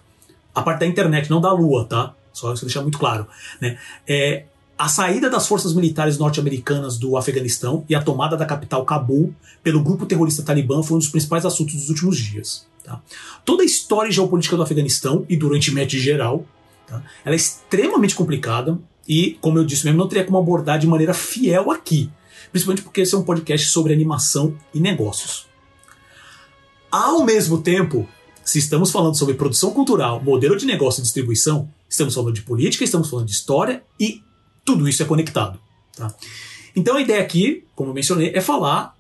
a 0.55 0.63
parte 0.63 0.81
da 0.81 0.87
internet, 0.87 1.29
não 1.31 1.41
da 1.41 1.53
Lua, 1.53 1.85
tá? 1.85 2.15
Só 2.33 2.53
isso 2.55 2.65
deixar 2.65 2.83
muito 2.83 2.99
claro. 2.99 3.27
Né? 3.61 3.79
É, 4.07 4.45
a 4.79 4.89
saída 4.89 5.29
das 5.29 5.49
forças 5.49 5.75
militares 5.75 6.19
norte-americanas 6.19 6.97
do 6.97 7.17
Afeganistão 7.17 7.85
e 7.89 7.97
a 7.97 8.03
tomada 8.03 8.37
da 8.37 8.47
capital 8.47 8.85
Cabul 8.85 9.35
pelo 9.61 9.83
grupo 9.83 10.07
terrorista 10.07 10.45
Talibã 10.45 10.85
foi 10.85 10.97
um 10.97 11.01
dos 11.01 11.09
principais 11.09 11.45
assuntos 11.45 11.75
dos 11.75 11.89
últimos 11.89 12.17
dias. 12.17 12.65
tá? 12.85 13.03
Toda 13.45 13.65
a 13.65 13.67
história 13.67 14.13
geopolítica 14.13 14.57
do 14.57 14.63
Afeganistão 14.63 15.27
e 15.29 15.37
do 15.37 15.49
Oriente 15.49 15.75
Médio 15.75 15.99
em 15.99 16.03
geral, 16.03 16.47
tá? 16.87 17.03
ela 17.25 17.35
é 17.35 17.37
extremamente 17.37 18.15
complicada 18.15 18.79
e, 19.07 19.37
como 19.41 19.59
eu 19.59 19.65
disse 19.65 19.85
mesmo, 19.85 19.99
não 19.99 20.07
teria 20.07 20.25
como 20.25 20.39
abordar 20.39 20.79
de 20.79 20.87
maneira 20.87 21.13
fiel 21.13 21.73
aqui. 21.73 22.09
Principalmente 22.53 22.83
porque 22.83 23.01
esse 23.01 23.17
é 23.17 23.19
um 23.19 23.25
podcast 23.25 23.69
sobre 23.71 23.93
animação 23.93 24.57
e 24.73 24.79
negócios. 24.79 25.47
Ao 26.89 27.25
mesmo 27.25 27.61
tempo, 27.61 28.09
se 28.45 28.61
estamos 28.61 28.93
falando 28.93 29.19
sobre 29.19 29.35
produção 29.35 29.73
cultural, 29.73 30.23
modelo 30.23 30.57
de 30.57 30.65
negócio 30.65 31.01
e 31.01 31.03
distribuição, 31.03 31.69
estamos 31.89 32.15
falando 32.15 32.35
de 32.35 32.43
política, 32.43 32.85
estamos 32.85 33.11
falando 33.11 33.27
de 33.27 33.33
história 33.33 33.83
e 33.99 34.23
tudo 34.69 34.87
isso 34.89 35.03
é 35.03 35.07
conectado. 35.07 35.59
tá? 35.97 36.13
Então 36.77 36.97
a 36.97 37.01
ideia 37.01 37.23
aqui, 37.23 37.65
como 37.75 37.91
eu 37.91 37.95
mencionei, 37.95 38.31
é 38.35 38.41
falar, 38.41 38.95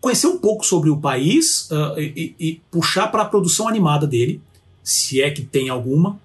conhecer 0.00 0.26
um 0.26 0.38
pouco 0.38 0.66
sobre 0.66 0.90
o 0.90 0.96
país 0.96 1.68
ah, 1.70 1.94
e, 1.98 2.34
e- 2.38 2.60
puxar 2.70 3.06
para 3.08 3.22
a 3.22 3.24
produção 3.24 3.68
animada 3.68 4.06
dele, 4.08 4.40
se 4.82 5.22
é 5.22 5.30
que 5.30 5.42
tem 5.42 5.68
alguma, 5.68 6.18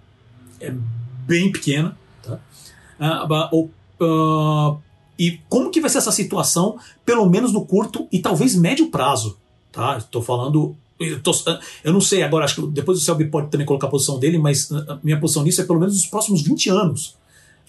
é 0.60 0.74
bem 1.28 1.52
pequena. 1.52 1.96
Tá? 2.24 2.40
O- 3.52 3.70
ah, 4.02 4.76
e 5.20 5.40
como 5.50 5.70
que 5.70 5.80
vai 5.80 5.90
ser 5.90 6.00
essa 6.00 6.12
situação, 6.12 6.80
pelo 7.06 7.30
menos 7.30 7.54
no 7.54 7.64
curto 7.66 8.08
e 8.12 8.18
talvez 8.20 8.56
médio 8.56 8.90
prazo. 8.90 9.38
Tá? 9.72 9.98
Estou 10.00 10.22
falando. 10.24 10.76
Eu, 11.00 11.22
tô- 11.22 11.32
eu 11.84 11.94
não 11.94 12.02
sei 12.02 12.24
agora, 12.24 12.44
acho 12.46 12.56
que 12.56 12.68
depois 12.72 12.98
o 12.98 13.02
Selby 13.02 13.26
pode 13.26 13.50
também 13.52 13.68
colocar 13.68 13.86
a 13.86 13.90
posição 13.92 14.18
dele, 14.20 14.40
mas 14.40 14.70
minha 15.04 15.20
posição 15.20 15.44
nisso 15.44 15.62
é 15.62 15.64
pelo 15.64 15.80
menos 15.80 15.94
nos 15.96 16.08
próximos 16.08 16.42
20 16.42 16.70
anos. 16.72 17.16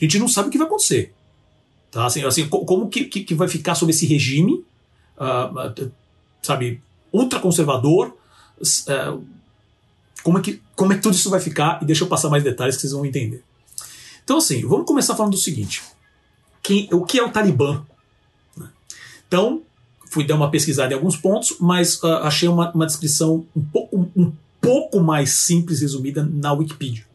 A 0.01 0.05
gente 0.05 0.19
não 0.19 0.29
sabe 0.29 0.49
o 0.49 0.51
que 0.51 0.59
vai 0.59 0.67
acontecer. 0.67 1.13
Tá? 1.91 2.07
Assim, 2.07 2.25
assim, 2.25 2.49
co- 2.49 2.65
como 2.65 2.89
que, 2.89 3.05
que, 3.05 3.35
vai 3.35 3.49
ficar 3.49 3.75
sobre 3.75 3.95
esse 3.95 4.07
regime, 4.07 4.65
ah, 5.19 5.73
sabe, 6.43 6.81
ultraconservador, 7.13 8.15
ah, 8.89 9.19
como, 10.23 10.39
é 10.39 10.41
que, 10.41 10.63
como 10.77 10.93
é 10.93 10.97
que 10.97 11.03
tudo 11.03 11.15
isso 11.15 11.31
vai 11.31 11.41
ficar, 11.41 11.83
e 11.83 11.87
deixa 11.87 12.05
eu 12.05 12.09
passar 12.09 12.29
mais 12.29 12.45
detalhes 12.45 12.77
que 12.77 12.83
vocês 12.83 12.93
vão 12.93 13.05
entender. 13.05 13.43
Então, 14.23 14.39
assim, 14.39 14.61
vamos 14.67 14.87
começar 14.87 15.17
falando 15.17 15.33
do 15.33 15.39
seguinte: 15.39 15.83
quem, 16.63 16.89
o 16.93 17.05
que 17.05 17.19
é 17.19 17.23
o 17.23 17.31
Talibã? 17.31 17.85
Então, 19.27 19.63
fui 20.11 20.25
dar 20.25 20.37
uma 20.37 20.51
pesquisada 20.51 20.93
em 20.93 20.97
alguns 20.97 21.17
pontos, 21.17 21.57
mas 21.59 22.03
ah, 22.05 22.27
achei 22.29 22.49
uma, 22.49 22.71
uma 22.73 22.87
descrição 22.87 23.47
um 23.57 23.65
pouco, 23.65 24.11
um 24.15 24.33
pouco 24.61 25.01
mais 25.01 25.31
simples, 25.31 25.81
resumida, 25.81 26.23
na 26.23 26.53
Wikipedia, 26.53 27.07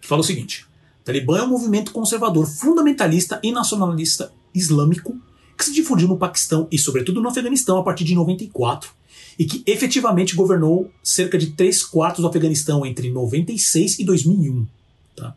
que 0.00 0.08
fala 0.08 0.22
o 0.22 0.24
seguinte: 0.24 0.66
Talibã 1.06 1.38
é 1.38 1.42
um 1.44 1.48
movimento 1.48 1.92
conservador, 1.92 2.48
fundamentalista 2.48 3.38
e 3.40 3.52
nacionalista 3.52 4.32
islâmico 4.52 5.16
que 5.56 5.64
se 5.64 5.72
difundiu 5.72 6.08
no 6.08 6.18
Paquistão 6.18 6.66
e, 6.68 6.76
sobretudo, 6.76 7.22
no 7.22 7.28
Afeganistão 7.28 7.78
a 7.78 7.82
partir 7.84 8.02
de 8.02 8.12
94 8.12 8.90
e 9.38 9.44
que 9.44 9.62
efetivamente 9.70 10.34
governou 10.34 10.90
cerca 11.04 11.38
de 11.38 11.52
3 11.52 11.84
quartos 11.84 12.22
do 12.22 12.26
Afeganistão 12.26 12.84
entre 12.84 13.08
96 13.08 14.00
e 14.00 14.04
2001. 14.04 14.66
Tá? 15.14 15.32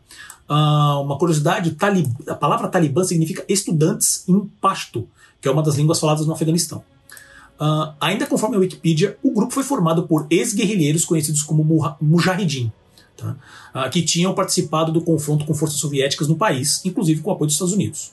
Ah, 0.48 0.98
uma 0.98 1.16
curiosidade: 1.16 1.76
a 2.26 2.34
palavra 2.34 2.66
talibã 2.66 3.04
significa 3.04 3.44
estudantes 3.48 4.24
em 4.26 4.40
pashto, 4.60 5.06
que 5.40 5.46
é 5.46 5.52
uma 5.52 5.62
das 5.62 5.76
línguas 5.76 6.00
faladas 6.00 6.26
no 6.26 6.32
Afeganistão. 6.32 6.82
Ah, 7.60 7.94
ainda 8.00 8.26
conforme 8.26 8.56
a 8.56 8.58
Wikipedia, 8.58 9.16
o 9.22 9.30
grupo 9.30 9.54
foi 9.54 9.62
formado 9.62 10.02
por 10.08 10.26
ex-guerrilheiros 10.30 11.04
conhecidos 11.04 11.44
como 11.44 11.96
mujahidin, 12.00 12.72
tá? 13.20 13.36
Ah, 13.72 13.88
que 13.88 14.02
tinham 14.02 14.34
participado 14.34 14.90
do 14.90 15.00
confronto 15.00 15.44
com 15.44 15.54
forças 15.54 15.78
soviéticas 15.78 16.28
no 16.28 16.36
país, 16.36 16.84
inclusive 16.84 17.20
com 17.20 17.30
o 17.30 17.32
apoio 17.32 17.46
dos 17.46 17.54
Estados 17.54 17.74
Unidos. 17.74 18.12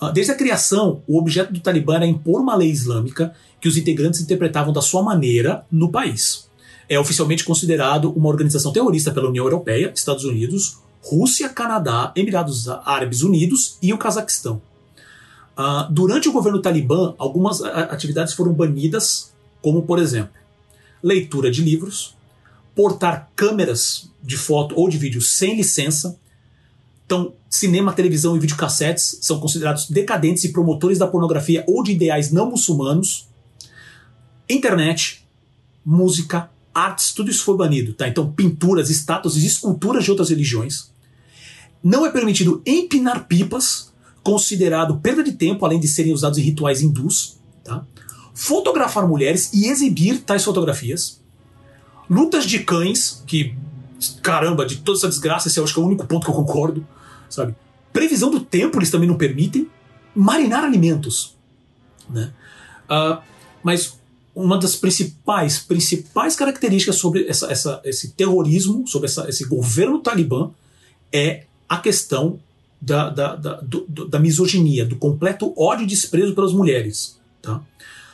Ah, 0.00 0.10
Desde 0.10 0.32
a 0.32 0.36
criação, 0.36 1.02
o 1.06 1.18
objeto 1.18 1.52
do 1.52 1.60
Talibã 1.60 1.96
era 1.96 2.06
impor 2.06 2.40
uma 2.40 2.54
lei 2.54 2.70
islâmica 2.70 3.34
que 3.60 3.68
os 3.68 3.76
integrantes 3.76 4.20
interpretavam 4.20 4.72
da 4.72 4.82
sua 4.82 5.02
maneira 5.02 5.64
no 5.70 5.90
país. 5.90 6.48
É 6.88 6.98
oficialmente 6.98 7.44
considerado 7.44 8.12
uma 8.12 8.28
organização 8.28 8.72
terrorista 8.72 9.12
pela 9.12 9.28
União 9.28 9.44
Europeia, 9.44 9.92
Estados 9.94 10.24
Unidos, 10.24 10.78
Rússia, 11.00 11.48
Canadá, 11.48 12.12
Emirados 12.14 12.68
Árabes 12.68 13.22
Unidos 13.22 13.78
e 13.80 13.92
o 13.92 13.98
Cazaquistão. 13.98 14.60
Ah, 15.56 15.88
durante 15.90 16.28
o 16.28 16.32
governo 16.32 16.60
Talibã, 16.60 17.14
algumas 17.18 17.62
atividades 17.62 18.34
foram 18.34 18.52
banidas, 18.52 19.32
como, 19.60 19.82
por 19.82 19.98
exemplo, 19.98 20.32
leitura 21.02 21.50
de 21.50 21.62
livros, 21.62 22.16
portar 22.74 23.30
câmeras 23.34 24.10
de 24.22 24.36
foto 24.36 24.74
ou 24.78 24.88
de 24.88 24.98
vídeo 24.98 25.20
sem 25.20 25.56
licença. 25.56 26.18
Então, 27.04 27.34
cinema, 27.50 27.92
televisão 27.92 28.36
e 28.36 28.40
videocassetes 28.40 29.18
são 29.20 29.38
considerados 29.38 29.90
decadentes 29.90 30.44
e 30.44 30.52
promotores 30.52 30.98
da 30.98 31.06
pornografia 31.06 31.64
ou 31.66 31.82
de 31.82 31.92
ideais 31.92 32.30
não 32.30 32.50
muçulmanos. 32.50 33.28
Internet, 34.48 35.26
música, 35.84 36.50
artes, 36.74 37.12
tudo 37.12 37.30
isso 37.30 37.44
foi 37.44 37.56
banido. 37.56 37.92
Tá? 37.92 38.08
Então, 38.08 38.32
pinturas, 38.32 38.90
estátuas 38.90 39.36
e 39.36 39.46
esculturas 39.46 40.04
de 40.04 40.10
outras 40.10 40.30
religiões. 40.30 40.90
Não 41.82 42.06
é 42.06 42.10
permitido 42.10 42.62
empinar 42.64 43.26
pipas, 43.26 43.92
considerado 44.22 44.98
perda 44.98 45.22
de 45.22 45.32
tempo, 45.32 45.66
além 45.66 45.80
de 45.80 45.88
serem 45.88 46.12
usados 46.12 46.38
em 46.38 46.42
rituais 46.42 46.80
hindus. 46.80 47.36
Tá? 47.64 47.84
Fotografar 48.34 49.06
mulheres 49.06 49.52
e 49.52 49.66
exibir 49.66 50.20
tais 50.20 50.44
fotografias. 50.44 51.21
Lutas 52.08 52.44
de 52.44 52.60
cães, 52.60 53.22
que, 53.26 53.54
caramba, 54.22 54.66
de 54.66 54.76
toda 54.76 54.98
essa 54.98 55.08
desgraça, 55.08 55.48
esse 55.48 55.58
eu 55.58 55.64
acho 55.64 55.72
que 55.74 55.80
é 55.80 55.82
o 55.82 55.86
único 55.86 56.06
ponto 56.06 56.24
que 56.24 56.30
eu 56.30 56.34
concordo. 56.34 56.86
Sabe? 57.28 57.54
Previsão 57.92 58.30
do 58.30 58.40
tempo 58.40 58.78
eles 58.78 58.90
também 58.90 59.08
não 59.08 59.16
permitem. 59.16 59.68
Marinar 60.14 60.64
alimentos. 60.64 61.34
Né? 62.10 62.32
Ah, 62.88 63.22
mas 63.62 63.98
uma 64.34 64.58
das 64.58 64.76
principais, 64.76 65.58
principais 65.58 66.34
características 66.36 66.96
sobre 66.96 67.26
essa, 67.28 67.50
essa- 67.50 67.80
esse 67.84 68.12
terrorismo, 68.12 68.86
sobre 68.86 69.06
essa- 69.08 69.28
esse 69.28 69.44
governo 69.46 69.98
talibã, 70.00 70.50
é 71.12 71.44
a 71.68 71.78
questão 71.78 72.38
da, 72.80 73.08
da, 73.10 73.36
da, 73.36 73.60
do- 73.60 73.86
da 74.08 74.18
misoginia, 74.18 74.84
do 74.84 74.96
completo 74.96 75.52
ódio 75.56 75.84
e 75.84 75.86
desprezo 75.86 76.34
pelas 76.34 76.52
mulheres. 76.52 77.18
Tá? 77.40 77.60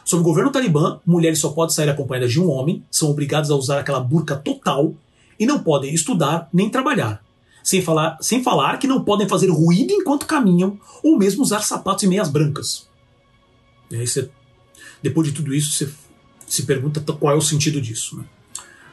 Sob 0.09 0.23
o 0.23 0.25
governo 0.25 0.51
talibã, 0.51 0.99
mulheres 1.05 1.39
só 1.39 1.51
podem 1.51 1.75
sair 1.75 1.91
acompanhadas 1.91 2.33
de 2.33 2.41
um 2.41 2.49
homem, 2.49 2.83
são 2.91 3.11
obrigadas 3.11 3.51
a 3.51 3.55
usar 3.55 3.79
aquela 3.79 4.01
burca 4.01 4.35
total 4.37 4.95
e 5.39 5.45
não 5.45 5.59
podem 5.59 5.93
estudar 5.93 6.49
nem 6.51 6.71
trabalhar. 6.71 7.23
Sem 7.63 7.83
falar, 7.83 8.17
sem 8.19 8.43
falar 8.43 8.79
que 8.79 8.87
não 8.87 9.05
podem 9.05 9.29
fazer 9.29 9.51
ruído 9.51 9.93
enquanto 9.93 10.25
caminham 10.25 10.81
ou 11.03 11.19
mesmo 11.19 11.43
usar 11.43 11.61
sapatos 11.61 12.05
e 12.05 12.07
meias 12.07 12.31
brancas. 12.31 12.89
E 13.91 13.97
aí 13.97 14.07
você, 14.07 14.31
depois 15.03 15.29
de 15.29 15.35
tudo 15.35 15.53
isso, 15.53 15.73
você 15.73 15.93
se 16.47 16.63
pergunta 16.63 17.03
qual 17.13 17.35
é 17.35 17.37
o 17.37 17.43
sentido 17.43 17.79
disso. 17.79 18.17
Né? 18.17 18.25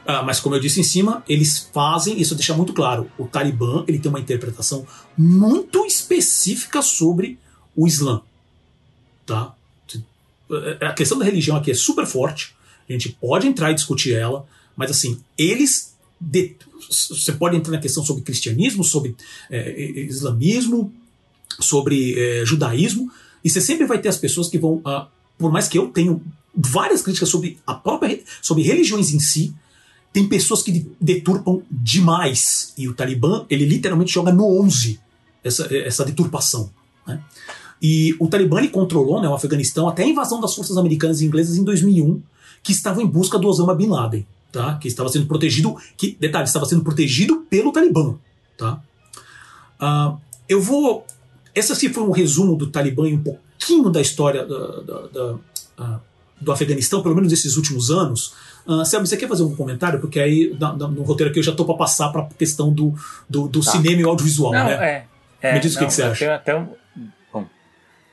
Ah, 0.04 0.22
mas 0.22 0.38
como 0.38 0.54
eu 0.54 0.60
disse 0.60 0.80
em 0.80 0.84
cima, 0.84 1.24
eles 1.26 1.70
fazem, 1.72 2.20
isso 2.20 2.34
deixa 2.34 2.52
muito 2.52 2.74
claro, 2.74 3.10
o 3.16 3.26
Talibã 3.26 3.86
ele 3.88 3.98
tem 3.98 4.10
uma 4.10 4.20
interpretação 4.20 4.86
muito 5.16 5.86
específica 5.86 6.82
sobre 6.82 7.38
o 7.74 7.86
Islã. 7.86 8.20
Tá? 9.24 9.55
A 10.80 10.92
questão 10.92 11.18
da 11.18 11.24
religião 11.24 11.56
aqui 11.56 11.70
é 11.70 11.74
super 11.74 12.06
forte, 12.06 12.54
a 12.88 12.92
gente 12.92 13.08
pode 13.10 13.46
entrar 13.46 13.70
e 13.72 13.74
discutir 13.74 14.14
ela, 14.14 14.46
mas 14.76 14.90
assim, 14.90 15.20
eles. 15.36 15.94
de- 16.20 16.54
Você 16.88 17.32
pode 17.32 17.56
entrar 17.56 17.72
na 17.72 17.80
questão 17.80 18.04
sobre 18.04 18.22
cristianismo, 18.22 18.84
sobre 18.84 19.16
eh, 19.50 20.06
islamismo, 20.08 20.92
sobre 21.60 22.14
eh, 22.18 22.44
judaísmo, 22.46 23.10
E 23.44 23.50
você 23.50 23.60
sempre 23.60 23.86
vai 23.86 23.98
ter 24.00 24.08
as 24.08 24.16
pessoas 24.16 24.48
que 24.48 24.58
vão, 24.58 24.74
uh, 24.84 25.06
por 25.38 25.52
mais 25.52 25.68
que 25.68 25.78
eu 25.78 25.88
tenho 25.88 26.20
várias 26.54 27.00
críticas 27.02 27.28
sobre 27.28 27.58
a 27.66 27.74
própria 27.74 28.18
sobre 28.42 28.62
religiões 28.64 29.12
em 29.12 29.20
si, 29.20 29.54
tem 30.12 30.26
pessoas 30.28 30.62
que 30.62 30.86
deturpam 31.00 31.62
demais. 31.70 32.72
E 32.76 32.88
o 32.88 32.94
Talibã, 32.94 33.44
ele 33.50 33.64
literalmente 33.66 34.12
joga 34.12 34.32
no 34.32 34.60
11 34.62 34.98
essa, 35.44 35.68
essa 35.76 36.04
deturpação. 36.04 36.70
Né? 37.06 37.22
E 37.80 38.14
o 38.18 38.26
Talibã 38.28 38.58
ele 38.58 38.68
controlou 38.68 39.20
né, 39.20 39.28
o 39.28 39.34
Afeganistão 39.34 39.88
até 39.88 40.02
a 40.02 40.06
invasão 40.06 40.40
das 40.40 40.54
forças 40.54 40.76
americanas 40.76 41.20
e 41.20 41.26
inglesas 41.26 41.56
em 41.56 41.64
2001, 41.64 42.22
que 42.62 42.72
estavam 42.72 43.02
em 43.02 43.06
busca 43.06 43.38
do 43.38 43.48
Osama 43.48 43.74
Bin 43.74 43.88
Laden, 43.88 44.26
tá? 44.50 44.76
que 44.76 44.88
estava 44.88 45.08
sendo 45.08 45.26
protegido, 45.26 45.76
que, 45.96 46.16
detalhe, 46.18 46.44
estava 46.44 46.64
sendo 46.66 46.82
protegido 46.82 47.46
pelo 47.50 47.72
Talibã. 47.72 48.14
Tá? 48.56 48.80
Uh, 49.80 50.18
eu 50.48 50.60
vou. 50.60 51.04
Esse 51.54 51.72
assim 51.72 51.92
foi 51.92 52.02
um 52.02 52.10
resumo 52.10 52.56
do 52.56 52.66
Talibã 52.66 53.08
e 53.08 53.14
um 53.14 53.22
pouquinho 53.22 53.90
da 53.90 54.00
história 54.00 54.44
da, 54.44 54.80
da, 54.80 55.06
da, 55.06 55.34
uh, 55.34 56.00
do 56.40 56.52
Afeganistão, 56.52 57.02
pelo 57.02 57.14
menos 57.14 57.30
nesses 57.30 57.56
últimos 57.56 57.90
anos. 57.90 58.34
Uh, 58.66 58.84
Selby, 58.84 59.06
você 59.06 59.16
quer 59.16 59.28
fazer 59.28 59.42
um 59.42 59.54
comentário? 59.54 60.00
Porque 60.00 60.18
aí 60.18 60.56
no 60.58 61.02
roteiro 61.02 61.30
aqui 61.30 61.38
eu 61.38 61.44
já 61.44 61.52
estou 61.52 61.64
para 61.64 61.76
passar 61.76 62.10
para 62.10 62.22
a 62.22 62.26
questão 62.26 62.72
do, 62.72 62.94
do, 63.28 63.48
do 63.48 63.60
tá. 63.60 63.70
cinema 63.72 64.00
e 64.00 64.04
audiovisual. 64.04 64.52
Não, 64.52 64.64
né? 64.64 65.06
é, 65.40 65.48
é, 65.48 65.54
Me 65.54 65.60
diz 65.60 65.74
não, 65.74 65.82
o 65.82 65.84
que, 65.84 65.88
que 65.88 65.94
você 65.94 66.02
acha. 66.02 66.34
Até 66.34 66.58
um, 66.58 66.68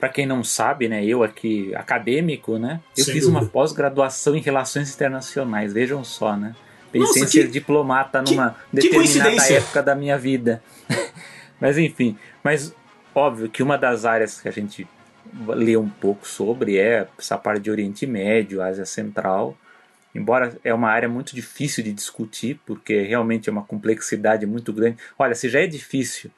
para 0.04 0.10
quem 0.10 0.26
não 0.26 0.43
sabe, 0.43 0.89
né, 0.89 1.06
eu 1.06 1.24
aqui, 1.24 1.74
acadêmico, 1.76 2.60
né, 2.60 2.82
eu 2.97 3.06
Sem 3.06 3.14
fiz 3.14 3.24
dúvida. 3.24 3.39
uma 3.39 3.49
pós-graduação 3.49 4.36
em 4.36 4.41
relações 4.41 4.93
internacionais, 4.93 5.72
vejam 5.72 6.04
só, 6.04 6.36
né? 6.36 6.54
Pensei 6.91 7.08
Nossa, 7.08 7.20
em 7.20 7.28
ser 7.28 7.47
diplomata 7.47 8.22
numa 8.22 8.49
que, 8.49 8.82
determinada 8.82 9.32
que 9.32 9.54
época 9.54 9.82
da 9.82 9.95
minha 9.95 10.18
vida. 10.18 10.62
mas 11.58 11.78
enfim, 11.78 12.18
mas 12.43 12.76
óbvio 13.16 13.47
que 13.47 13.64
uma 13.64 13.78
das 13.78 14.04
áreas 14.04 14.41
que 14.41 14.49
a 14.49 14.51
gente 14.51 14.86
lê 15.47 15.78
um 15.78 15.88
pouco 15.88 16.28
sobre 16.28 16.78
é 16.78 17.08
essa 17.18 17.38
parte 17.38 17.62
de 17.62 17.72
Oriente 17.72 18.06
Médio, 18.06 18.62
Ásia 18.62 18.86
Central, 18.86 19.58
embora 20.14 20.54
é 20.66 20.74
uma 20.74 20.89
área 20.89 21.08
muito 21.08 21.34
difícil 21.34 21.82
de 21.82 21.93
discutir, 21.93 22.60
porque 22.66 23.04
realmente 23.04 23.47
é 23.47 23.51
uma 23.54 23.64
complexidade 23.64 24.45
muito 24.45 24.74
grande. 24.74 24.97
Olha, 25.18 25.34
se 25.34 25.47
já 25.47 25.62
é 25.62 25.66
difícil 25.66 26.30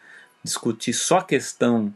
discutir 0.44 0.94
só 0.94 1.18
a 1.18 1.24
questão 1.24 1.92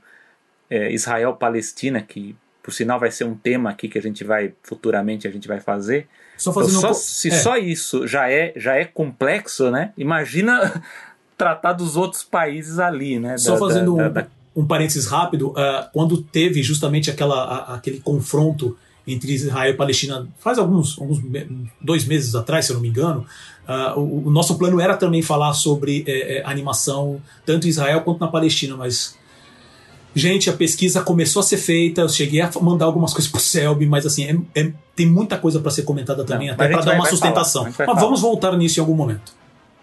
é, 0.69 0.91
Israel-Palestina, 0.91 2.01
que 2.01 2.35
por 2.61 2.73
sinal 2.73 2.99
vai 2.99 3.09
ser 3.09 3.23
um 3.23 3.35
tema 3.35 3.69
aqui 3.69 3.87
que 3.87 3.97
a 3.97 4.01
gente 4.01 4.23
vai 4.23 4.53
futuramente 4.63 5.27
a 5.27 5.31
gente 5.31 5.47
vai 5.47 5.59
fazer. 5.59 6.07
Só 6.37 6.53
fazendo 6.53 6.77
então, 6.77 6.81
só, 6.81 6.91
um... 6.91 6.93
Se 6.93 7.29
é. 7.29 7.31
só 7.31 7.57
isso 7.57 8.07
já 8.07 8.29
é 8.29 8.53
já 8.55 8.75
é 8.75 8.85
complexo, 8.85 9.71
né? 9.71 9.91
Imagina 9.97 10.83
tratar 11.37 11.73
dos 11.73 11.95
outros 11.95 12.23
países 12.23 12.79
ali, 12.79 13.19
né? 13.19 13.37
Só 13.37 13.53
da, 13.53 13.59
fazendo 13.59 13.95
da, 13.95 14.09
um, 14.09 14.13
da... 14.13 14.27
um 14.55 14.65
parênteses 14.65 15.07
rápido, 15.07 15.49
uh, 15.49 15.89
quando 15.93 16.21
teve 16.21 16.61
justamente 16.61 17.09
aquela, 17.09 17.43
a, 17.43 17.75
aquele 17.75 17.99
confronto 17.99 18.77
entre 19.07 19.33
Israel 19.33 19.71
e 19.71 19.73
Palestina 19.75 20.27
faz 20.39 20.57
alguns, 20.57 20.99
alguns 20.99 21.19
dois 21.81 22.05
meses 22.05 22.35
atrás, 22.35 22.65
se 22.65 22.71
eu 22.71 22.75
não 22.75 22.81
me 22.81 22.89
engano. 22.89 23.25
Uh, 23.67 23.99
o, 23.99 24.27
o, 24.27 24.31
nosso 24.31 24.57
plano 24.57 24.79
era 24.79 24.95
também 24.97 25.21
falar 25.21 25.53
sobre 25.53 26.03
é, 26.07 26.37
é, 26.37 26.45
animação 26.45 27.21
tanto 27.45 27.67
em 27.67 27.69
Israel 27.69 28.01
quanto 28.01 28.19
na 28.19 28.27
Palestina, 28.27 28.75
mas 28.75 29.17
gente, 30.19 30.49
a 30.49 30.53
pesquisa 30.53 31.01
começou 31.01 31.39
a 31.39 31.43
ser 31.43 31.57
feita. 31.57 32.01
Eu 32.01 32.09
cheguei 32.09 32.41
a 32.41 32.51
mandar 32.61 32.85
algumas 32.85 33.13
coisas 33.13 33.31
pro 33.31 33.39
Selby, 33.39 33.87
mas 33.87 34.05
assim 34.05 34.45
é, 34.55 34.61
é 34.61 34.71
tem 34.95 35.07
muita 35.07 35.37
coisa 35.37 35.59
para 35.59 35.71
ser 35.71 35.83
comentada 35.83 36.23
também, 36.23 36.47
não, 36.47 36.53
até 36.53 36.67
para 36.67 36.81
dar 36.81 36.95
uma 36.95 37.05
sustentação. 37.05 37.71
Falar, 37.71 37.93
mas 37.93 38.03
vamos 38.03 38.21
voltar 38.21 38.55
nisso 38.55 38.79
em 38.79 38.81
algum 38.81 38.95
momento. 38.95 39.33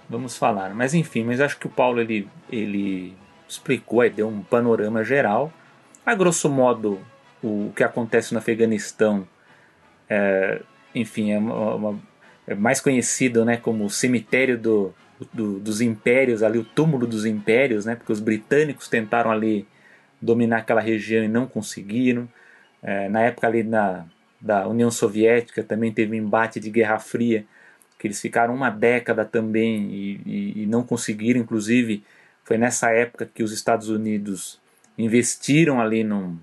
Vamos 0.08 0.36
falar, 0.36 0.72
mas 0.72 0.94
enfim, 0.94 1.24
mas 1.24 1.40
acho 1.40 1.58
que 1.58 1.66
o 1.66 1.70
Paulo 1.70 2.00
ele 2.00 2.28
ele 2.50 3.12
explicou, 3.48 4.00
aí 4.00 4.10
deu 4.10 4.28
um 4.28 4.42
panorama 4.42 5.02
geral. 5.02 5.52
A 6.04 6.14
grosso 6.14 6.48
modo, 6.48 7.00
o 7.42 7.72
que 7.74 7.82
acontece 7.82 8.32
no 8.32 8.38
Afeganistão, 8.38 9.26
é, 10.08 10.60
enfim, 10.94 11.32
é, 11.32 11.38
uma, 11.38 11.74
uma, 11.74 11.98
é, 12.46 12.54
mais 12.54 12.80
conhecido 12.80 13.44
né, 13.44 13.56
como 13.56 13.84
o 13.84 13.90
cemitério 13.90 14.58
do, 14.58 14.94
do, 15.32 15.58
dos 15.58 15.80
impérios, 15.80 16.42
ali 16.42 16.58
o 16.58 16.64
túmulo 16.64 17.06
dos 17.06 17.24
impérios, 17.24 17.84
né, 17.84 17.96
porque 17.96 18.12
os 18.12 18.20
britânicos 18.20 18.88
tentaram 18.88 19.30
ali 19.30 19.66
dominar 20.20 20.58
aquela 20.58 20.80
região 20.80 21.24
e 21.24 21.28
não 21.28 21.46
conseguiram. 21.46 22.28
É, 22.82 23.08
na 23.08 23.22
época 23.22 23.46
ali 23.46 23.62
na, 23.62 24.06
da 24.40 24.66
União 24.68 24.90
Soviética 24.90 25.62
também 25.62 25.92
teve 25.92 26.12
um 26.12 26.22
embate 26.22 26.60
de 26.60 26.70
Guerra 26.70 26.98
Fria, 26.98 27.44
que 27.98 28.06
eles 28.06 28.20
ficaram 28.20 28.54
uma 28.54 28.70
década 28.70 29.24
também 29.24 29.90
e, 29.90 30.20
e, 30.26 30.62
e 30.62 30.66
não 30.66 30.82
conseguiram, 30.82 31.40
inclusive 31.40 32.04
foi 32.44 32.58
nessa 32.58 32.90
época 32.90 33.28
que 33.32 33.42
os 33.42 33.52
Estados 33.52 33.88
Unidos 33.88 34.60
investiram 34.96 35.80
ali 35.80 36.04
no 36.04 36.38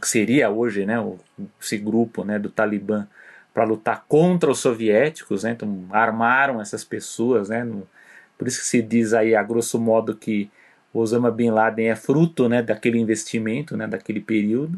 que 0.00 0.06
seria 0.06 0.50
hoje 0.50 0.84
né, 0.86 1.00
o, 1.00 1.18
esse 1.60 1.76
grupo 1.76 2.22
né, 2.22 2.38
do 2.38 2.48
Talibã 2.48 3.08
para 3.52 3.64
lutar 3.64 4.04
contra 4.06 4.50
os 4.50 4.60
soviéticos, 4.60 5.42
né, 5.42 5.52
então 5.52 5.86
armaram 5.90 6.60
essas 6.60 6.84
pessoas, 6.84 7.48
né, 7.48 7.66
por 8.38 8.46
isso 8.46 8.60
que 8.60 8.66
se 8.66 8.82
diz 8.82 9.12
aí 9.12 9.34
a 9.34 9.42
grosso 9.42 9.80
modo 9.80 10.14
que 10.14 10.50
Osama 10.92 11.30
Bin 11.30 11.50
Laden 11.50 11.88
é 11.88 11.96
fruto 11.96 12.48
né, 12.48 12.62
daquele 12.62 12.98
investimento, 12.98 13.76
né, 13.76 13.86
daquele 13.86 14.20
período. 14.20 14.76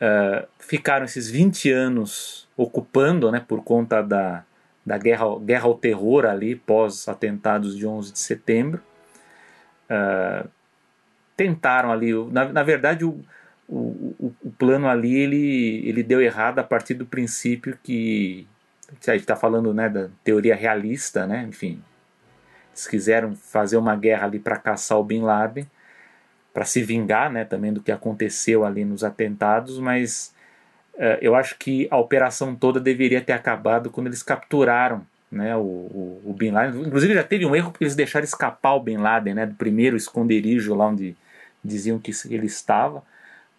Uh, 0.00 0.46
ficaram 0.58 1.04
esses 1.04 1.28
20 1.30 1.70
anos 1.70 2.48
ocupando, 2.56 3.30
né, 3.30 3.44
por 3.46 3.62
conta 3.62 4.02
da, 4.02 4.44
da 4.84 4.96
guerra, 4.96 5.26
guerra 5.40 5.64
ao 5.66 5.74
terror 5.74 6.24
ali, 6.24 6.54
pós 6.54 7.08
atentados 7.08 7.76
de 7.76 7.86
11 7.86 8.12
de 8.12 8.18
setembro. 8.18 8.80
Uh, 9.90 10.48
tentaram 11.36 11.90
ali, 11.90 12.12
na, 12.30 12.52
na 12.52 12.62
verdade, 12.62 13.04
o, 13.04 13.20
o, 13.68 14.32
o, 14.42 14.50
plano 14.58 14.88
ali 14.88 15.16
ele, 15.16 15.88
ele 15.88 16.02
deu 16.02 16.20
errado 16.20 16.58
a 16.58 16.64
partir 16.64 16.94
do 16.94 17.06
princípio 17.06 17.78
que 17.82 18.46
a 19.06 19.12
gente 19.12 19.20
está 19.20 19.36
falando 19.36 19.72
né, 19.72 19.88
da 19.88 20.08
teoria 20.24 20.54
realista, 20.54 21.26
né? 21.26 21.46
enfim, 21.48 21.82
eles 22.72 22.86
quiseram 22.86 23.34
fazer 23.34 23.76
uma 23.76 23.96
guerra 23.96 24.26
ali 24.26 24.38
para 24.38 24.56
caçar 24.56 24.98
o 24.98 25.04
Bin 25.04 25.22
Laden, 25.22 25.66
para 26.52 26.64
se 26.64 26.82
vingar 26.82 27.30
né, 27.30 27.44
também 27.44 27.72
do 27.72 27.82
que 27.82 27.92
aconteceu 27.92 28.64
ali 28.64 28.84
nos 28.84 29.04
atentados, 29.04 29.78
mas 29.78 30.34
uh, 30.94 31.18
eu 31.20 31.34
acho 31.34 31.56
que 31.58 31.86
a 31.90 31.96
operação 31.96 32.54
toda 32.54 32.80
deveria 32.80 33.20
ter 33.20 33.32
acabado 33.32 33.90
quando 33.90 34.08
eles 34.08 34.22
capturaram 34.22 35.06
né, 35.30 35.56
o, 35.56 35.60
o, 35.60 36.22
o, 36.26 36.32
Bin 36.32 36.50
Laden. 36.50 36.82
Inclusive 36.82 37.14
já 37.14 37.22
teve 37.22 37.46
um 37.46 37.54
erro 37.54 37.70
porque 37.70 37.84
eles 37.84 37.94
deixaram 37.94 38.24
escapar 38.24 38.74
o 38.74 38.80
Bin 38.80 38.96
Laden 38.96 39.34
né, 39.34 39.46
do 39.46 39.54
primeiro 39.54 39.96
esconderijo 39.96 40.74
lá 40.74 40.88
onde 40.88 41.16
diziam 41.62 41.98
que 41.98 42.10
ele 42.28 42.46
estava. 42.46 43.02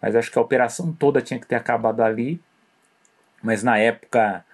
Mas 0.00 0.14
acho 0.14 0.30
que 0.30 0.38
a 0.38 0.42
operação 0.42 0.92
toda 0.92 1.22
tinha 1.22 1.40
que 1.40 1.46
ter 1.46 1.54
acabado 1.54 2.02
ali. 2.02 2.40
Mas 3.42 3.62
na 3.62 3.78
época 3.78 4.44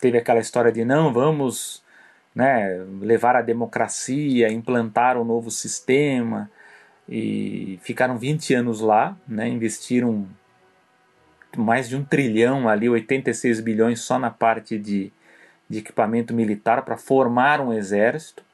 teve 0.00 0.18
aquela 0.18 0.40
história 0.40 0.72
de 0.72 0.84
não, 0.84 1.12
vamos 1.12 1.82
né, 2.38 2.86
levar 3.00 3.34
a 3.34 3.42
democracia, 3.42 4.48
implantar 4.48 5.16
um 5.16 5.24
novo 5.24 5.50
sistema. 5.50 6.48
E 7.08 7.80
ficaram 7.82 8.16
20 8.16 8.54
anos 8.54 8.80
lá, 8.80 9.16
né, 9.26 9.48
investiram 9.48 10.24
mais 11.56 11.88
de 11.88 11.96
um 11.96 12.04
trilhão 12.04 12.68
ali, 12.68 12.88
86 12.88 13.58
bilhões 13.58 14.00
só 14.02 14.20
na 14.20 14.30
parte 14.30 14.78
de, 14.78 15.12
de 15.68 15.78
equipamento 15.78 16.32
militar 16.32 16.82
para 16.82 16.96
formar 16.96 17.60
um 17.60 17.72
exército. 17.72 18.44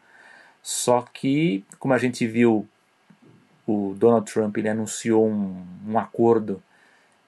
Só 0.62 1.02
que, 1.02 1.62
como 1.78 1.92
a 1.92 1.98
gente 1.98 2.26
viu 2.26 2.66
o 3.66 3.94
Donald 3.98 4.30
Trump 4.32 4.56
ele 4.56 4.68
anunciou 4.70 5.28
um, 5.28 5.62
um 5.86 5.98
acordo 5.98 6.62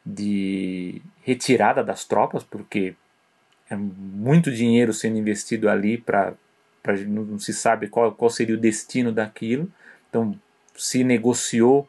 de 0.05 1.03
retirada 1.23 1.85
das 1.85 2.07
tropas, 2.07 2.43
porque 2.43 2.95
é 3.69 3.77
muito 3.77 4.51
dinheiro 4.51 4.95
sendo 4.95 5.19
investido 5.19 5.69
ali 5.69 5.99
para 5.99 6.35
não 7.07 7.39
se 7.39 7.53
sabe 7.53 7.89
qual, 7.89 8.13
qual 8.13 8.31
seria 8.31 8.55
o 8.55 8.61
destino 8.61 9.13
daquilo. 9.13 9.71
Então 10.09 10.39
se 10.77 11.05
negociou 11.05 11.89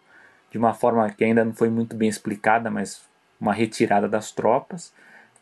de 0.51 0.57
uma 0.57 0.73
forma 0.73 1.09
que 1.09 1.23
ainda 1.23 1.43
não 1.43 1.53
foi 1.53 1.69
muito 1.69 1.95
bem 1.95 2.09
explicada, 2.09 2.69
mas 2.69 3.01
uma 3.39 3.53
retirada 3.53 4.07
das 4.07 4.31
tropas. 4.31 4.93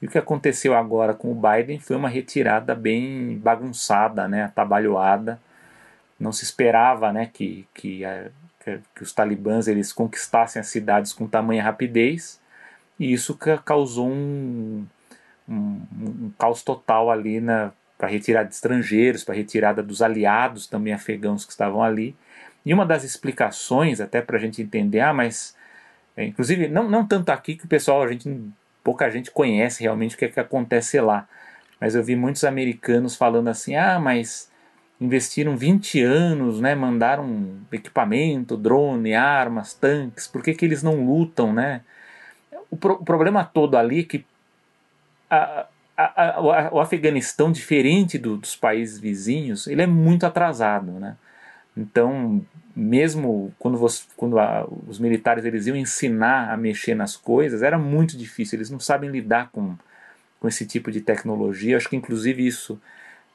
E 0.02 0.08
o 0.08 0.10
que 0.10 0.18
aconteceu 0.18 0.76
agora 0.76 1.14
com 1.14 1.32
o 1.32 1.36
Biden 1.36 1.80
foi 1.80 1.96
uma 1.96 2.10
retirada 2.10 2.76
bem 2.76 3.38
bagunçada, 3.38 4.28
né, 4.28 4.44
atabalhoada. 4.44 5.40
Não 6.20 6.32
se 6.32 6.44
esperava 6.44 7.12
né, 7.14 7.30
que, 7.32 7.68
que 7.74 8.04
que, 8.66 8.82
que 8.96 9.04
os 9.04 9.14
talibãs 9.14 9.68
eles 9.68 9.94
conquistassem 9.94 10.60
as 10.60 10.68
cidades 10.68 11.14
com 11.14 11.28
tamanha 11.28 11.64
rapidez 11.64 12.42
e 13.00 13.14
isso 13.14 13.38
causou 13.64 14.10
um, 14.10 14.86
um, 15.48 15.82
um 15.94 16.34
caos 16.38 16.64
total 16.64 17.12
ali 17.12 17.40
na 17.40 17.72
para 18.06 18.12
retirada 18.12 18.48
de 18.48 18.54
estrangeiros, 18.54 19.24
para 19.24 19.34
retirada 19.34 19.82
dos 19.82 20.00
aliados 20.00 20.68
também 20.68 20.94
afegãos 20.94 21.44
que 21.44 21.52
estavam 21.52 21.82
ali. 21.82 22.16
E 22.64 22.72
uma 22.72 22.86
das 22.86 23.04
explicações, 23.04 24.00
até 24.00 24.22
para 24.22 24.38
a 24.38 24.40
gente 24.40 24.62
entender, 24.62 25.00
ah, 25.00 25.12
mas 25.12 25.56
é, 26.16 26.24
inclusive 26.24 26.68
não, 26.68 26.88
não 26.88 27.06
tanto 27.06 27.32
aqui 27.32 27.56
que 27.56 27.66
o 27.66 27.68
pessoal, 27.68 28.04
a 28.04 28.12
gente 28.12 28.30
pouca 28.84 29.10
gente 29.10 29.32
conhece 29.32 29.82
realmente 29.82 30.14
o 30.16 30.20
que, 30.20 30.26
é 30.26 30.28
que 30.28 30.40
acontece 30.40 31.02
lá, 31.02 31.28
mas 31.82 31.96
eu 31.96 32.04
vi 32.04 32.16
muitos 32.16 32.44
americanos 32.44 33.16
falando 33.16 33.48
assim, 33.48 33.76
ah, 33.76 34.00
mas 34.00 34.52
investiram 35.02 35.58
20 35.58 36.00
anos, 36.04 36.62
né, 36.62 36.76
mandaram 36.76 37.58
equipamento, 37.72 38.56
drone, 38.56 39.16
armas, 39.16 39.74
tanques, 39.74 40.28
por 40.28 40.44
que, 40.44 40.54
que 40.54 40.64
eles 40.64 40.84
não 40.84 41.04
lutam, 41.04 41.52
né? 41.52 41.82
O, 42.70 42.78
pro, 42.78 42.94
o 42.94 43.04
problema 43.04 43.44
todo 43.44 43.76
ali 43.76 44.02
é 44.02 44.04
que 44.04 44.26
a, 45.30 45.66
a, 45.98 46.38
a, 46.38 46.74
o 46.74 46.80
Afeganistão, 46.80 47.52
diferente 47.52 48.18
do, 48.18 48.38
dos 48.38 48.56
países 48.56 49.00
vizinhos, 49.00 49.68
ele 49.68 49.82
é 49.82 49.88
muito 49.88 50.26
atrasado, 50.26 50.92
né? 50.94 51.16
Então, 51.78 52.46
mesmo 52.76 53.54
quando, 53.60 53.78
você, 53.78 54.04
quando 54.16 54.38
os 54.88 55.00
militares 55.00 55.46
eles 55.46 55.68
iam 55.68 55.76
ensinar 55.76 56.52
a 56.52 56.58
mexer 56.58 56.96
nas 56.96 57.16
coisas, 57.16 57.62
era 57.62 57.78
muito 57.78 58.18
difícil, 58.18 58.58
eles 58.58 58.70
não 58.70 58.80
sabem 58.80 59.10
lidar 59.10 59.50
com, 59.52 59.76
com 60.40 60.48
esse 60.48 60.66
tipo 60.66 60.92
de 60.92 61.02
tecnologia. 61.02 61.78
Acho 61.78 61.90
que, 61.90 61.96
inclusive, 61.96 62.46
isso 62.46 62.80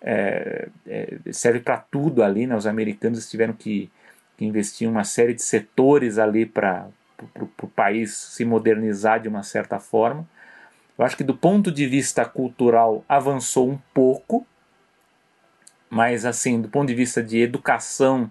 é, 0.00 0.68
é, 0.86 1.18
serve 1.32 1.60
para 1.60 1.78
tudo 1.78 2.22
ali. 2.22 2.46
Né? 2.46 2.56
Os 2.56 2.66
americanos 2.66 3.28
tiveram 3.28 3.52
que, 3.52 3.90
que 4.36 4.44
investir 4.44 4.86
em 4.86 4.90
uma 4.90 5.04
série 5.04 5.34
de 5.34 5.42
setores 5.42 6.18
ali 6.18 6.46
para 6.46 6.88
o 7.62 7.66
país 7.68 8.14
se 8.16 8.44
modernizar 8.44 9.20
de 9.20 9.28
uma 9.28 9.42
certa 9.42 9.78
forma. 9.78 10.26
Eu 11.00 11.06
acho 11.06 11.16
que 11.16 11.24
do 11.24 11.34
ponto 11.34 11.72
de 11.72 11.86
vista 11.86 12.26
cultural 12.26 13.02
avançou 13.08 13.70
um 13.70 13.78
pouco, 13.94 14.46
mas 15.88 16.26
assim, 16.26 16.60
do 16.60 16.68
ponto 16.68 16.88
de 16.88 16.94
vista 16.94 17.22
de 17.22 17.40
educação 17.40 18.30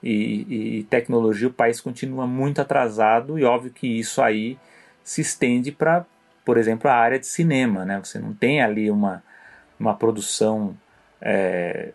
e, 0.00 0.78
e, 0.78 0.84
tecnologia, 0.84 1.48
o 1.48 1.52
país 1.52 1.80
continua 1.80 2.24
muito 2.24 2.60
atrasado 2.60 3.36
e 3.36 3.42
óbvio 3.42 3.72
que 3.72 3.88
isso 3.88 4.22
aí 4.22 4.56
se 5.02 5.22
estende 5.22 5.72
para, 5.72 6.06
por 6.44 6.56
exemplo, 6.56 6.88
a 6.88 6.94
área 6.94 7.18
de 7.18 7.26
cinema, 7.26 7.84
né? 7.84 7.98
Você 7.98 8.20
não 8.20 8.32
tem 8.32 8.62
ali 8.62 8.92
uma, 8.92 9.20
uma 9.76 9.96
produção 9.96 10.76
é, 11.20 11.88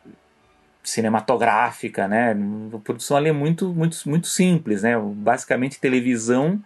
cinematográfica, 0.83 2.09
né? 2.09 2.35
A 2.73 2.77
produção 2.79 3.15
ali 3.15 3.29
é 3.29 3.33
muito, 3.33 3.73
muito, 3.73 3.97
muito 4.09 4.27
simples, 4.27 4.83
né? 4.83 4.99
Basicamente 4.99 5.79
televisão 5.79 6.61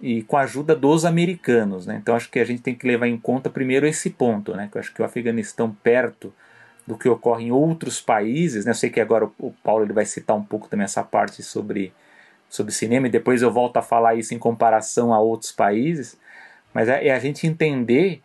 e 0.00 0.22
com 0.22 0.36
a 0.36 0.42
ajuda 0.42 0.74
dos 0.74 1.04
americanos, 1.04 1.86
né? 1.86 1.98
Então 2.00 2.16
acho 2.16 2.30
que 2.30 2.38
a 2.38 2.44
gente 2.44 2.62
tem 2.62 2.74
que 2.74 2.86
levar 2.86 3.06
em 3.06 3.18
conta 3.18 3.50
primeiro 3.50 3.86
esse 3.86 4.10
ponto, 4.10 4.54
né? 4.54 4.68
Que 4.70 4.78
eu 4.78 4.80
acho 4.80 4.94
que 4.94 5.02
o 5.02 5.04
Afeganistão 5.04 5.70
perto 5.82 6.32
do 6.86 6.96
que 6.96 7.08
ocorre 7.08 7.44
em 7.44 7.52
outros 7.52 8.00
países, 8.00 8.64
né? 8.64 8.70
Eu 8.70 8.74
sei 8.74 8.90
que 8.90 9.00
agora 9.00 9.28
o 9.38 9.52
Paulo 9.62 9.84
ele 9.84 9.92
vai 9.92 10.06
citar 10.06 10.36
um 10.36 10.42
pouco 10.42 10.68
também 10.68 10.84
essa 10.84 11.02
parte 11.02 11.42
sobre 11.42 11.92
sobre 12.48 12.72
cinema 12.72 13.06
e 13.06 13.10
depois 13.10 13.42
eu 13.42 13.52
volto 13.52 13.76
a 13.76 13.82
falar 13.82 14.16
isso 14.16 14.34
em 14.34 14.38
comparação 14.38 15.14
a 15.14 15.20
outros 15.20 15.52
países, 15.52 16.18
mas 16.74 16.88
é, 16.88 17.06
é 17.06 17.14
a 17.14 17.18
gente 17.20 17.46
entender 17.46 18.20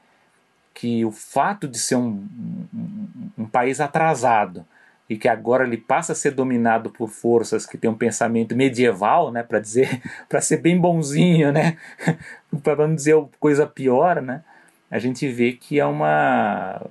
que 0.74 1.06
o 1.06 1.12
fato 1.12 1.68
de 1.68 1.78
ser 1.78 1.96
um, 1.96 2.28
um, 2.74 3.08
um, 3.38 3.46
país 3.46 3.80
atrasado 3.80 4.66
e 5.10 5.18
que 5.18 5.28
agora 5.28 5.66
ele 5.66 5.78
passa 5.78 6.14
a 6.14 6.16
ser 6.16 6.32
dominado 6.32 6.90
por 6.90 7.10
forças 7.10 7.66
que 7.66 7.78
têm 7.78 7.90
um 7.90 7.96
pensamento 7.96 8.56
medieval, 8.56 9.32
né, 9.32 9.44
para 9.44 9.60
dizer, 9.60 10.02
para 10.28 10.42
ser 10.42 10.58
bem 10.58 10.80
bonzinho, 10.80 11.52
né, 11.52 11.78
para 12.64 12.88
não 12.88 12.96
dizer 12.96 13.16
coisa 13.40 13.68
pior, 13.68 14.22
né, 14.22 14.44
a 14.90 15.00
gente 15.00 15.28
vê 15.28 15.54
que 15.54 15.80
é 15.80 15.86
uma, 15.86 16.82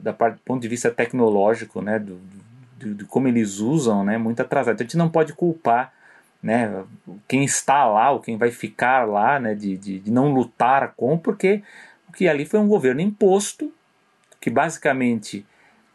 da 0.00 0.12
parte, 0.12 0.34
do 0.34 0.42
ponto 0.44 0.62
de 0.62 0.68
vista 0.68 0.90
tecnológico, 0.90 1.82
né, 1.82 1.98
do, 1.98 2.18
do, 2.78 3.06
como 3.06 3.28
eles 3.28 3.58
usam, 3.58 4.04
né, 4.04 4.16
muito 4.16 4.40
atrasado. 4.40 4.74
Então, 4.74 4.84
a 4.84 4.88
gente 4.88 4.96
não 4.96 5.08
pode 5.08 5.32
culpar 5.32 5.92
né, 6.42 6.84
quem 7.28 7.44
está 7.44 7.84
lá 7.86 8.10
ou 8.10 8.20
quem 8.20 8.36
vai 8.36 8.50
ficar 8.50 9.06
lá, 9.08 9.38
né, 9.38 9.54
de, 9.54 9.76
de, 9.76 9.98
de 10.00 10.10
não 10.10 10.32
lutar 10.32 10.94
com, 10.96 11.18
porque 11.18 11.62
que 12.14 12.28
ali 12.28 12.44
foi 12.44 12.60
um 12.60 12.68
governo 12.68 13.00
imposto, 13.00 13.72
que 14.40 14.50
basicamente 14.50 15.46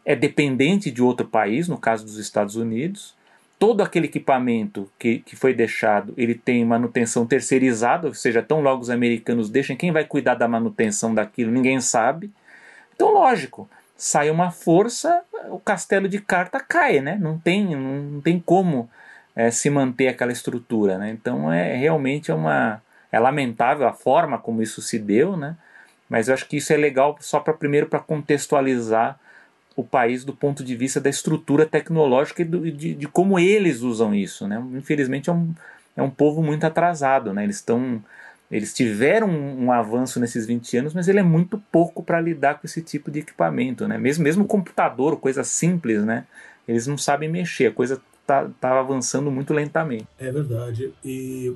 é 0.04 0.16
dependente 0.16 0.90
de 0.90 1.02
outro 1.02 1.26
país, 1.26 1.68
no 1.68 1.76
caso 1.76 2.04
dos 2.04 2.18
Estados 2.18 2.56
Unidos. 2.56 3.14
Todo 3.58 3.82
aquele 3.82 4.06
equipamento 4.06 4.90
que, 4.98 5.18
que 5.18 5.34
foi 5.34 5.52
deixado, 5.52 6.14
ele 6.16 6.34
tem 6.34 6.64
manutenção 6.64 7.26
terceirizada, 7.26 8.06
ou 8.06 8.14
seja, 8.14 8.42
tão 8.42 8.60
logo 8.60 8.82
os 8.82 8.90
americanos 8.90 9.50
deixam, 9.50 9.76
quem 9.76 9.90
vai 9.90 10.04
cuidar 10.04 10.34
da 10.34 10.46
manutenção 10.46 11.12
daquilo, 11.12 11.50
ninguém 11.50 11.80
sabe. 11.80 12.30
Então, 12.94 13.12
lógico, 13.12 13.68
sai 13.96 14.30
uma 14.30 14.50
força, 14.52 15.22
o 15.50 15.58
castelo 15.58 16.08
de 16.08 16.20
carta 16.20 16.60
cai, 16.60 17.00
né? 17.00 17.18
Não 17.20 17.36
tem, 17.36 17.74
não 17.74 18.20
tem 18.20 18.38
como 18.38 18.88
é, 19.34 19.50
se 19.50 19.68
manter 19.68 20.08
aquela 20.08 20.32
estrutura, 20.32 20.96
né? 20.98 21.10
Então, 21.10 21.52
é 21.52 21.76
realmente 21.76 22.30
é 22.30 22.34
uma... 22.34 22.80
É 23.10 23.18
lamentável 23.18 23.88
a 23.88 23.92
forma 23.92 24.38
como 24.38 24.62
isso 24.62 24.82
se 24.82 24.98
deu, 24.98 25.36
né? 25.36 25.56
Mas 26.08 26.28
eu 26.28 26.34
acho 26.34 26.46
que 26.46 26.58
isso 26.58 26.72
é 26.72 26.76
legal 26.76 27.16
só 27.20 27.40
para 27.40 27.54
primeiro 27.54 27.86
para 27.86 27.98
contextualizar 27.98 29.18
o 29.78 29.84
país 29.84 30.24
do 30.24 30.34
ponto 30.34 30.64
de 30.64 30.74
vista 30.74 31.00
da 31.00 31.08
estrutura 31.08 31.64
tecnológica 31.64 32.42
e 32.42 32.44
do, 32.44 32.68
de, 32.68 32.94
de, 32.94 33.06
como 33.06 33.38
eles 33.38 33.80
usam 33.80 34.12
isso. 34.12 34.48
Né? 34.48 34.60
Infelizmente 34.74 35.30
é 35.30 35.32
um, 35.32 35.54
é 35.96 36.02
um 36.02 36.10
povo 36.10 36.42
muito 36.42 36.64
atrasado. 36.64 37.32
Né? 37.32 37.44
Eles 37.44 37.56
estão. 37.56 38.02
Eles 38.50 38.74
tiveram 38.74 39.28
um, 39.28 39.66
um, 39.66 39.72
avanço 39.72 40.18
nesses 40.18 40.46
20 40.46 40.78
anos, 40.78 40.94
mas 40.94 41.06
ele 41.06 41.20
é 41.20 41.22
muito 41.22 41.62
pouco 41.70 42.02
para 42.02 42.20
lidar 42.20 42.54
com 42.54 42.66
esse 42.66 42.82
tipo 42.82 43.08
de 43.08 43.20
equipamento. 43.20 43.86
Né? 43.86 43.96
Mesmo, 43.98 44.24
mesmo 44.24 44.44
computador, 44.46 45.16
coisa 45.20 45.44
simples, 45.44 46.02
né? 46.02 46.26
eles 46.66 46.88
não 46.88 46.98
sabem 46.98 47.28
mexer, 47.28 47.66
a 47.66 47.72
coisa 47.72 48.02
está 48.20 48.48
tá 48.60 48.80
avançando 48.80 49.30
muito 49.30 49.54
lentamente. 49.54 50.08
É 50.18 50.32
verdade. 50.32 50.92
E 51.04 51.54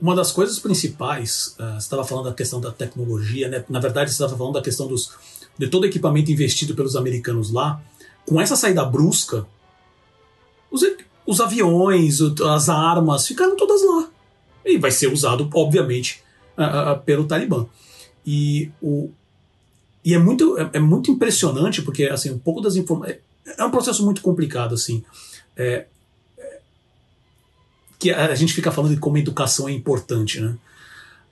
uma 0.00 0.16
das 0.16 0.32
coisas 0.32 0.58
principais, 0.58 1.54
uh, 1.60 1.74
você 1.74 1.78
estava 1.78 2.04
falando 2.04 2.24
da 2.30 2.34
questão 2.34 2.60
da 2.60 2.72
tecnologia, 2.72 3.48
né? 3.48 3.64
na 3.68 3.78
verdade 3.78 4.10
você 4.10 4.14
estava 4.14 4.36
falando 4.36 4.54
da 4.54 4.62
questão 4.62 4.88
dos, 4.88 5.12
de 5.58 5.68
todo 5.68 5.84
o 5.84 5.86
equipamento 5.86 6.30
investido 6.30 6.74
pelos 6.74 6.96
americanos 6.96 7.50
lá. 7.50 7.80
Com 8.26 8.40
essa 8.40 8.56
saída 8.56 8.84
brusca, 8.84 9.46
os, 10.70 10.82
os 11.26 11.40
aviões, 11.40 12.20
as 12.20 12.68
armas 12.68 13.26
ficaram 13.26 13.56
todas 13.56 13.82
lá. 13.84 14.08
E 14.64 14.78
vai 14.78 14.90
ser 14.90 15.12
usado, 15.12 15.48
obviamente, 15.52 16.22
pelo 17.04 17.26
Talibã. 17.26 17.66
E, 18.24 18.70
o, 18.80 19.10
e 20.04 20.14
é, 20.14 20.18
muito, 20.18 20.58
é, 20.58 20.70
é, 20.74 20.78
muito 20.78 21.10
impressionante, 21.10 21.82
porque 21.82 22.04
assim, 22.04 22.30
um 22.30 22.38
pouco 22.38 22.60
das 22.60 22.76
informações. 22.76 23.18
É, 23.46 23.60
é 23.60 23.64
um 23.64 23.70
processo 23.70 24.04
muito 24.04 24.22
complicado. 24.22 24.74
assim. 24.74 25.04
É, 25.56 25.86
que 28.02 28.10
a 28.10 28.34
gente 28.34 28.52
fica 28.52 28.72
falando 28.72 28.94
de 28.94 29.00
como 29.00 29.16
educação 29.16 29.68
é 29.68 29.72
importante, 29.72 30.40
né? 30.40 30.56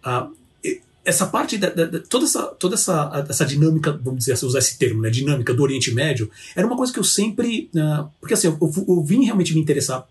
Ah, 0.05 0.29
essa 1.05 1.27
parte 1.27 1.57
da, 1.57 1.71
da, 1.71 2.01
toda 2.01 2.25
essa 2.25 2.43
toda 2.47 2.75
essa, 2.75 3.27
essa 3.29 3.47
dinâmica, 3.47 3.93
vamos 3.93 4.21
dizer 4.21 4.33
assim, 4.33 4.47
usar 4.47 4.59
esse 4.59 4.79
termo, 4.79 5.01
né, 5.03 5.11
dinâmica 5.11 5.55
do 5.55 5.63
Oriente 5.63 5.93
Médio, 5.93 6.31
era 6.55 6.67
uma 6.67 6.77
coisa 6.77 6.93
que 6.93 6.99
eu 6.99 7.05
sempre, 7.05 7.71
uh, 7.75 8.09
porque 8.21 8.35
assim, 8.35 8.49
eu, 8.49 8.59
eu, 8.61 9.03
vim 9.03 9.25
realmente 9.25 9.55
me 9.55 9.61
interessar 9.61 10.07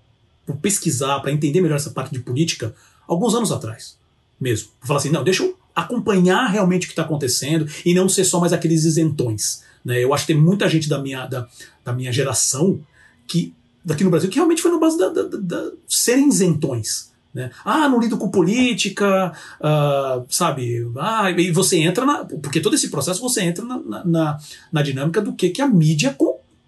por 0.45 0.57
pesquisar, 0.57 1.19
para 1.19 1.31
entender 1.31 1.61
melhor 1.61 1.75
essa 1.75 1.91
parte 1.91 2.11
de 2.11 2.19
política 2.19 2.73
alguns 3.07 3.35
anos 3.35 3.51
atrás, 3.51 3.97
mesmo. 4.39 4.69
Pra 4.79 4.87
falar 4.87 4.99
assim, 4.99 5.11
não, 5.11 5.23
deixa 5.23 5.43
eu 5.43 5.55
acompanhar 5.75 6.47
realmente 6.47 6.83
o 6.83 6.87
que 6.87 6.93
está 6.93 7.03
acontecendo 7.03 7.67
e 7.85 7.93
não 7.93 8.09
ser 8.09 8.23
só 8.23 8.39
mais 8.39 8.51
aqueles 8.51 8.83
isentões. 8.83 9.63
Né? 9.85 10.03
Eu 10.03 10.13
acho 10.13 10.25
que 10.25 10.33
tem 10.33 10.41
muita 10.41 10.67
gente 10.67 10.89
da 10.89 10.99
minha, 10.99 11.25
da, 11.27 11.47
da 11.85 11.93
minha 11.93 12.11
geração 12.11 12.79
que 13.27 13.53
daqui 13.85 14.03
no 14.03 14.09
Brasil 14.09 14.29
que 14.29 14.35
realmente 14.35 14.61
foi 14.61 14.71
na 14.71 14.79
base 14.79 14.97
da, 14.97 15.09
da, 15.09 15.23
da 15.23 15.71
serem 15.87 16.27
isentões. 16.27 17.09
Né? 17.34 17.51
Ah, 17.63 17.88
não 17.88 17.99
lido 17.99 18.17
com 18.17 18.30
política, 18.30 19.32
uh, 19.59 20.25
sabe? 20.30 20.89
Ah, 20.97 21.30
e 21.30 21.51
você 21.51 21.77
entra 21.77 22.05
na. 22.05 22.25
Porque 22.25 22.59
todo 22.59 22.73
esse 22.73 22.89
processo 22.89 23.21
você 23.21 23.41
entra 23.41 23.63
na, 23.63 24.03
na, 24.03 24.39
na 24.71 24.82
dinâmica 24.82 25.21
do 25.21 25.34
que, 25.34 25.49
que 25.49 25.61
a 25.61 25.67
mídia 25.67 26.15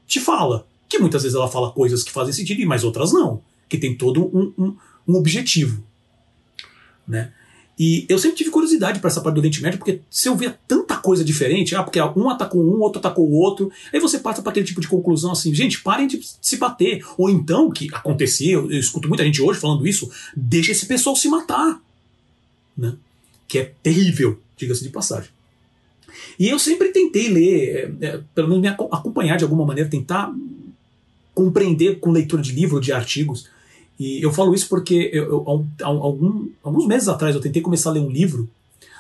te 0.06 0.20
fala. 0.20 0.66
Que 0.88 1.00
muitas 1.00 1.24
vezes 1.24 1.36
ela 1.36 1.48
fala 1.48 1.72
coisas 1.72 2.04
que 2.04 2.12
fazem 2.12 2.34
sentido, 2.34 2.68
mas 2.68 2.84
outras 2.84 3.12
não. 3.12 3.42
Que 3.68 3.78
tem 3.78 3.98
todo 3.98 4.26
um, 4.26 4.54
um, 4.58 4.78
um 5.08 5.16
objetivo. 5.16 5.84
Né? 7.08 7.32
E 7.84 8.06
eu 8.08 8.20
sempre 8.20 8.38
tive 8.38 8.52
curiosidade 8.52 9.00
para 9.00 9.10
essa 9.10 9.22
parte 9.22 9.34
do 9.34 9.40
Oriente 9.40 9.60
Médio, 9.60 9.80
porque 9.80 10.02
se 10.08 10.30
eu 10.30 10.36
ver 10.36 10.56
tanta 10.68 10.98
coisa 10.98 11.24
diferente, 11.24 11.76
ah, 11.76 11.82
porque 11.82 12.00
um 12.00 12.30
atacou 12.30 12.64
um, 12.64 12.80
outro 12.80 13.00
atacou 13.00 13.28
o 13.28 13.34
outro, 13.34 13.72
aí 13.92 14.00
você 14.00 14.20
passa 14.20 14.40
para 14.40 14.52
aquele 14.52 14.68
tipo 14.68 14.80
de 14.80 14.88
conclusão 14.88 15.32
assim, 15.32 15.52
gente, 15.52 15.82
parem 15.82 16.06
de 16.06 16.22
se 16.40 16.58
bater. 16.58 17.04
Ou 17.18 17.28
então, 17.28 17.72
que 17.72 17.90
acontecia, 17.92 18.54
eu, 18.54 18.72
eu 18.72 18.80
escuto 18.80 19.08
muita 19.08 19.26
gente 19.26 19.42
hoje 19.42 19.60
falando 19.60 19.88
isso, 19.88 20.12
deixa 20.38 20.72
esse 20.72 20.86
pessoal 20.86 21.16
se 21.16 21.28
matar. 21.28 21.82
Né? 22.78 22.94
Que 23.48 23.58
é 23.58 23.74
terrível, 23.82 24.40
diga-se 24.56 24.84
de 24.84 24.90
passagem. 24.90 25.32
E 26.38 26.50
eu 26.50 26.60
sempre 26.60 26.90
tentei 26.90 27.30
ler, 27.30 27.96
é, 28.00 28.06
é, 28.06 28.22
pelo 28.36 28.48
menos 28.48 28.62
me 28.62 28.68
acompanhar 28.68 29.38
de 29.38 29.44
alguma 29.44 29.66
maneira, 29.66 29.90
tentar 29.90 30.32
compreender 31.34 32.00
com 32.00 32.12
leitura 32.12 32.44
de 32.44 32.52
livro, 32.52 32.80
de 32.80 32.94
artigos, 32.94 33.50
e 34.02 34.20
eu 34.20 34.34
falo 34.34 34.56
isso 34.56 34.68
porque 34.68 35.12
eu, 35.14 35.26
eu, 35.26 35.64
algum, 35.84 36.48
alguns 36.64 36.88
meses 36.88 37.08
atrás 37.08 37.36
eu 37.36 37.42
tentei 37.42 37.62
começar 37.62 37.92
a 37.92 37.94
ler 37.94 38.00
um 38.00 38.10
livro 38.10 38.50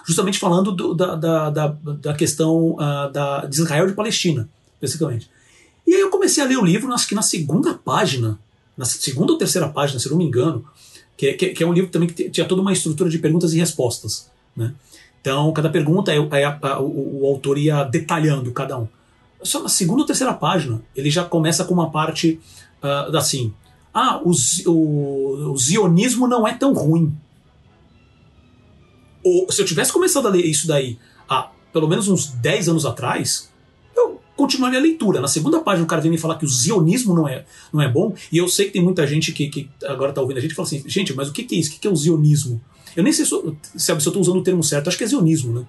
justamente 0.05 0.37
falando 0.37 0.71
do, 0.71 0.93
da, 0.93 1.15
da, 1.15 1.49
da, 1.49 1.67
da, 1.67 2.13
questão 2.13 2.73
uh, 2.73 3.11
da, 3.11 3.47
de 3.47 3.55
Israel 3.55 3.85
e 3.85 3.87
de 3.87 3.95
Palestina, 3.95 4.47
basicamente. 4.79 5.27
E 5.87 5.95
aí 5.95 6.01
eu 6.01 6.11
comecei 6.11 6.43
a 6.43 6.45
ler 6.45 6.57
o 6.57 6.63
livro, 6.63 6.93
acho 6.93 7.07
que 7.07 7.15
na 7.15 7.23
segunda 7.23 7.73
página, 7.73 8.37
na 8.77 8.85
segunda 8.85 9.31
ou 9.31 9.39
terceira 9.39 9.67
página, 9.67 9.99
se 9.99 10.07
não 10.07 10.17
me 10.17 10.23
engano, 10.23 10.63
que, 11.17 11.33
que, 11.33 11.49
que 11.49 11.63
é 11.63 11.65
um 11.65 11.73
livro 11.73 11.89
também 11.89 12.07
que 12.07 12.29
tinha 12.29 12.47
toda 12.47 12.61
uma 12.61 12.71
estrutura 12.71 13.09
de 13.09 13.17
perguntas 13.17 13.53
e 13.53 13.57
respostas. 13.57 14.29
Né? 14.55 14.71
Então, 15.19 15.51
cada 15.51 15.71
pergunta 15.71 16.13
é, 16.13 16.19
o, 16.19 17.21
o, 17.21 17.25
autor 17.25 17.57
ia 17.57 17.83
detalhando 17.85 18.51
cada 18.51 18.77
um. 18.77 18.87
só 19.41 19.63
na 19.63 19.69
segunda 19.69 20.01
ou 20.01 20.05
terceira 20.05 20.33
página, 20.35 20.79
ele 20.95 21.09
já 21.09 21.23
começa 21.23 21.65
com 21.65 21.73
uma 21.73 21.89
parte 21.89 22.39
uh, 22.83 23.17
assim: 23.17 23.51
ah, 23.93 24.21
o, 24.23 24.31
o, 24.69 25.51
o 25.51 25.57
zionismo 25.57 26.27
não 26.27 26.47
é 26.47 26.53
tão 26.53 26.73
ruim. 26.73 27.13
Ou, 29.23 29.51
se 29.51 29.61
eu 29.61 29.65
tivesse 29.65 29.91
começado 29.91 30.27
a 30.27 30.31
ler 30.31 30.45
isso 30.45 30.67
daí 30.67 30.97
há 31.29 31.49
pelo 31.71 31.87
menos 31.87 32.07
uns 32.07 32.27
10 32.27 32.69
anos 32.69 32.85
atrás, 32.85 33.49
eu 33.95 34.19
continuaria 34.35 34.79
a 34.79 34.81
leitura. 34.81 35.21
Na 35.21 35.27
segunda 35.27 35.59
página, 35.59 35.85
o 35.85 35.87
cara 35.87 36.01
vem 36.01 36.11
me 36.11 36.17
falar 36.17 36.37
que 36.37 36.45
o 36.45 36.49
zionismo 36.49 37.13
não 37.13 37.27
é, 37.27 37.45
não 37.71 37.81
é 37.81 37.89
bom, 37.89 38.13
e 38.31 38.37
eu 38.37 38.47
sei 38.47 38.65
que 38.65 38.73
tem 38.73 38.83
muita 38.83 39.05
gente 39.05 39.31
que, 39.31 39.47
que 39.49 39.69
agora 39.85 40.11
está 40.11 40.21
ouvindo 40.21 40.37
a 40.37 40.41
gente 40.41 40.51
e 40.51 40.55
fala 40.55 40.67
assim: 40.67 40.83
gente, 40.87 41.13
mas 41.13 41.29
o 41.29 41.33
que, 41.33 41.43
que 41.43 41.55
é 41.55 41.59
isso? 41.59 41.69
O 41.69 41.73
que, 41.73 41.79
que 41.79 41.87
é 41.87 41.91
o 41.91 41.95
zionismo? 41.95 42.61
Eu 42.95 43.03
nem 43.03 43.13
sei 43.13 43.25
se, 43.25 43.31
eu, 43.31 43.55
se 43.75 43.91
eu 43.91 43.97
estou 43.97 44.19
usando 44.19 44.37
o 44.37 44.43
termo 44.43 44.63
certo, 44.63 44.89
acho 44.89 44.97
que 44.97 45.03
é 45.03 45.07
zionismo, 45.07 45.53
né? 45.53 45.65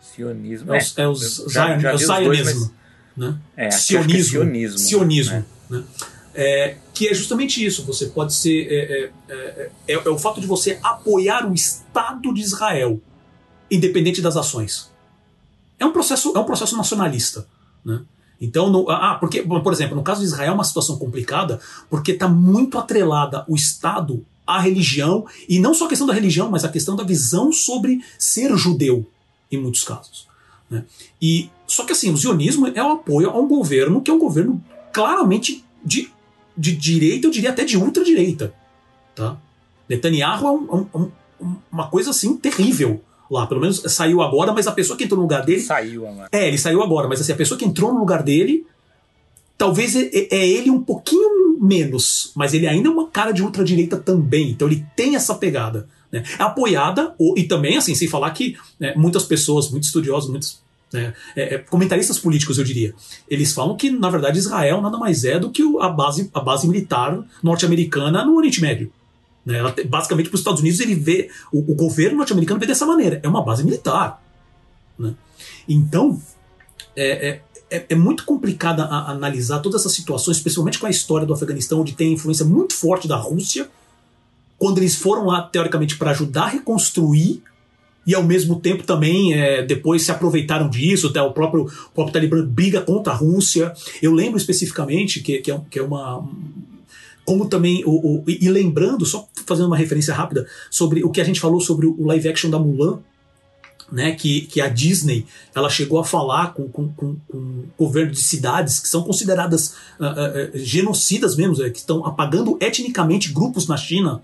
Sionismo. 0.00 0.72
É, 0.72 0.78
é, 0.78 1.02
é 1.02 1.08
o, 1.08 1.14
já, 1.14 1.78
já 1.78 1.90
é 1.90 1.94
o 1.94 1.98
zionismo. 1.98 2.70
Né? 3.16 3.38
É, 3.56 3.70
sionismo. 3.70 4.18
É 4.18 4.22
sionismo. 4.22 4.78
Sionismo. 4.78 5.44
Né? 5.70 5.84
É, 6.40 6.76
que 6.94 7.08
é 7.08 7.14
justamente 7.14 7.64
isso. 7.66 7.84
Você 7.84 8.06
pode 8.06 8.32
ser. 8.32 8.68
É, 8.70 9.10
é, 9.28 9.70
é, 9.88 9.94
é, 9.94 10.08
o 10.08 10.16
fato 10.16 10.40
de 10.40 10.46
você 10.46 10.78
apoiar 10.84 11.44
o 11.50 11.52
Estado 11.52 12.32
de 12.32 12.40
Israel, 12.40 13.00
independente 13.68 14.22
das 14.22 14.36
ações. 14.36 14.88
É 15.80 15.84
um 15.84 15.92
processo, 15.92 16.32
é 16.36 16.38
um 16.38 16.44
processo 16.44 16.76
nacionalista. 16.76 17.48
Né? 17.84 18.02
Então, 18.40 18.70
no, 18.70 18.88
ah, 18.88 19.16
porque, 19.18 19.42
por 19.42 19.72
exemplo, 19.72 19.96
no 19.96 20.02
caso 20.04 20.20
de 20.20 20.26
Israel 20.26 20.52
é 20.52 20.54
uma 20.54 20.62
situação 20.62 20.96
complicada, 20.96 21.60
porque 21.90 22.12
está 22.12 22.28
muito 22.28 22.78
atrelada 22.78 23.44
o 23.48 23.56
Estado 23.56 24.24
à 24.46 24.60
religião, 24.60 25.26
e 25.48 25.58
não 25.58 25.74
só 25.74 25.86
a 25.86 25.88
questão 25.88 26.06
da 26.06 26.14
religião, 26.14 26.48
mas 26.48 26.64
a 26.64 26.68
questão 26.68 26.94
da 26.94 27.02
visão 27.02 27.52
sobre 27.52 28.00
ser 28.16 28.56
judeu 28.56 29.04
em 29.50 29.60
muitos 29.60 29.82
casos. 29.82 30.28
Né? 30.70 30.84
E 31.20 31.50
só 31.66 31.84
que 31.84 31.90
assim, 31.90 32.12
o 32.12 32.16
zionismo 32.16 32.68
é 32.68 32.82
o 32.82 32.92
apoio 32.92 33.28
a 33.28 33.36
um 33.36 33.48
governo 33.48 34.00
que 34.00 34.10
é 34.10 34.14
um 34.14 34.18
governo 34.20 34.62
claramente 34.92 35.64
de, 35.84 36.12
de 36.58 36.74
direita, 36.74 37.28
eu 37.28 37.30
diria 37.30 37.50
até 37.50 37.64
de 37.64 37.78
ultradireita. 37.78 38.52
Tá? 39.14 39.36
Netanyahu 39.88 40.46
é 40.46 40.50
um, 40.50 40.86
um, 40.94 41.10
um, 41.40 41.56
uma 41.70 41.88
coisa 41.88 42.10
assim 42.10 42.36
terrível 42.36 43.00
lá. 43.30 43.46
Pelo 43.46 43.60
menos 43.60 43.80
saiu 43.86 44.20
agora, 44.20 44.52
mas 44.52 44.66
a 44.66 44.72
pessoa 44.72 44.96
que 44.96 45.04
entrou 45.04 45.18
no 45.18 45.22
lugar 45.22 45.44
dele. 45.44 45.60
Saiu 45.60 46.06
agora. 46.06 46.28
É, 46.32 46.48
ele 46.48 46.58
saiu 46.58 46.82
agora, 46.82 47.08
mas 47.08 47.20
assim, 47.20 47.32
a 47.32 47.36
pessoa 47.36 47.56
que 47.56 47.64
entrou 47.64 47.92
no 47.92 48.00
lugar 48.00 48.22
dele. 48.22 48.66
Talvez 49.56 49.96
é, 49.96 50.08
é, 50.12 50.28
é 50.30 50.48
ele 50.48 50.70
um 50.70 50.82
pouquinho 50.82 51.58
menos, 51.60 52.30
mas 52.34 52.54
ele 52.54 52.66
ainda 52.68 52.88
é 52.88 52.92
uma 52.92 53.08
cara 53.08 53.32
de 53.32 53.42
ultradireita 53.42 53.96
também. 53.96 54.50
Então 54.50 54.68
ele 54.68 54.84
tem 54.94 55.16
essa 55.16 55.34
pegada. 55.34 55.88
Né? 56.10 56.22
É 56.38 56.42
apoiada, 56.42 57.14
e 57.36 57.42
também, 57.44 57.76
assim, 57.76 57.94
sem 57.94 58.08
falar 58.08 58.30
que 58.30 58.56
né, 58.78 58.94
muitas 58.96 59.24
pessoas, 59.24 59.70
muitos 59.70 59.88
estudiosos, 59.88 60.30
muitos 60.30 60.60
né, 60.92 61.14
é, 61.36 61.54
é, 61.54 61.58
comentaristas 61.58 62.18
políticos, 62.18 62.58
eu 62.58 62.64
diria, 62.64 62.94
eles 63.28 63.52
falam 63.52 63.76
que, 63.76 63.90
na 63.90 64.08
verdade, 64.10 64.38
Israel 64.38 64.80
nada 64.80 64.96
mais 64.96 65.24
é 65.24 65.38
do 65.38 65.50
que 65.50 65.62
a 65.80 65.88
base, 65.88 66.30
a 66.32 66.40
base 66.40 66.66
militar 66.66 67.22
norte-americana 67.42 68.24
no 68.24 68.36
Oriente 68.36 68.60
Médio. 68.60 68.90
Né? 69.44 69.58
Ela, 69.58 69.74
basicamente, 69.86 70.28
para 70.28 70.36
os 70.36 70.40
Estados 70.40 70.60
Unidos, 70.60 70.80
ele 70.80 70.94
vê, 70.94 71.30
o, 71.52 71.58
o 71.58 71.74
governo 71.74 72.18
norte-americano 72.18 72.60
vê 72.60 72.66
dessa 72.66 72.86
maneira: 72.86 73.20
é 73.22 73.28
uma 73.28 73.42
base 73.42 73.64
militar. 73.64 74.22
Né? 74.98 75.14
Então, 75.68 76.20
é, 76.96 77.28
é, 77.28 77.42
é, 77.70 77.86
é 77.90 77.94
muito 77.94 78.24
complicado 78.24 78.80
analisar 78.80 79.60
todas 79.60 79.82
essas 79.82 79.92
situações, 79.92 80.36
especialmente 80.38 80.78
com 80.78 80.86
a 80.86 80.90
história 80.90 81.26
do 81.26 81.32
Afeganistão, 81.32 81.80
onde 81.80 81.92
tem 81.92 82.12
influência 82.12 82.44
muito 82.44 82.74
forte 82.74 83.06
da 83.06 83.16
Rússia 83.16 83.68
quando 84.58 84.78
eles 84.78 84.96
foram 84.96 85.26
lá, 85.26 85.42
teoricamente, 85.42 85.96
para 85.96 86.10
ajudar 86.10 86.44
a 86.44 86.48
reconstruir 86.48 87.42
e 88.08 88.14
ao 88.14 88.24
mesmo 88.24 88.58
tempo 88.58 88.84
também 88.84 89.34
é, 89.34 89.62
depois 89.62 90.00
se 90.02 90.10
aproveitaram 90.10 90.70
disso, 90.70 91.08
até 91.08 91.20
o 91.20 91.30
próprio, 91.30 91.64
o 91.64 91.94
próprio 91.94 92.10
Talibã 92.14 92.42
briga 92.42 92.80
contra 92.80 93.12
a 93.12 93.16
Rússia. 93.16 93.74
Eu 94.00 94.14
lembro 94.14 94.38
especificamente 94.38 95.20
que, 95.20 95.36
que, 95.42 95.52
é, 95.52 95.60
que 95.70 95.78
é 95.78 95.82
uma. 95.82 96.26
Como 97.26 97.50
também. 97.50 97.84
O, 97.84 97.90
o, 97.90 98.24
e 98.26 98.48
lembrando, 98.48 99.04
só 99.04 99.28
fazendo 99.44 99.66
uma 99.66 99.76
referência 99.76 100.14
rápida, 100.14 100.46
sobre 100.70 101.04
o 101.04 101.10
que 101.10 101.20
a 101.20 101.24
gente 101.24 101.38
falou 101.38 101.60
sobre 101.60 101.86
o 101.86 102.06
live 102.06 102.30
action 102.30 102.48
da 102.48 102.58
Mulan, 102.58 103.00
né, 103.92 104.12
que, 104.12 104.40
que 104.42 104.62
a 104.62 104.68
Disney 104.68 105.26
ela 105.54 105.68
chegou 105.68 105.98
a 105.98 106.04
falar 106.04 106.54
com, 106.54 106.66
com, 106.66 106.88
com, 106.88 107.16
com 107.28 107.64
governo 107.78 108.12
de 108.12 108.20
cidades 108.20 108.80
que 108.80 108.88
são 108.88 109.02
consideradas 109.02 109.74
uh, 110.00 110.54
uh, 110.54 110.58
genocidas 110.58 111.36
mesmo, 111.36 111.62
é, 111.62 111.68
que 111.68 111.78
estão 111.78 112.06
apagando 112.06 112.56
etnicamente 112.58 113.34
grupos 113.34 113.68
na 113.68 113.76
China 113.76 114.22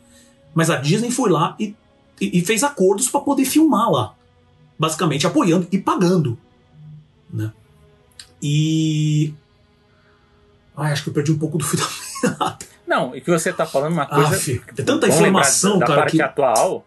mas 0.55 0.71
a 0.71 0.77
Disney 0.77 1.11
foi 1.11 1.31
lá 1.31 1.57
e, 1.59 1.75
e, 2.33 2.39
e 2.39 2.45
fez 2.45 2.63
acordos 2.63 3.09
para 3.09 3.21
poder 3.21 3.45
filmar 3.45 3.91
lá. 3.91 4.15
Basicamente 4.79 5.27
apoiando 5.27 5.67
e 5.71 5.79
pagando. 5.79 6.39
Né? 7.33 7.53
E. 8.43 9.33
Ai, 10.77 10.93
acho 10.93 11.05
que 11.05 11.11
eu 11.11 11.15
perdi 11.15 11.33
um 11.33 11.39
pouco 11.39 11.59
do 11.59 11.65
fio 11.65 11.79
da 11.79 12.59
Não, 12.87 13.17
e 13.17 13.21
que 13.21 13.31
você 13.31 13.51
está 13.51 13.65
falando 13.65 13.93
uma 13.93 14.07
coisa. 14.07 14.37
Ah, 14.37 14.73
é 14.77 14.83
tanta 14.83 15.09
informação, 15.09 15.79
da, 15.79 15.87
cara. 15.87 16.01
parte 16.01 16.17
que... 16.17 16.23
atual 16.23 16.87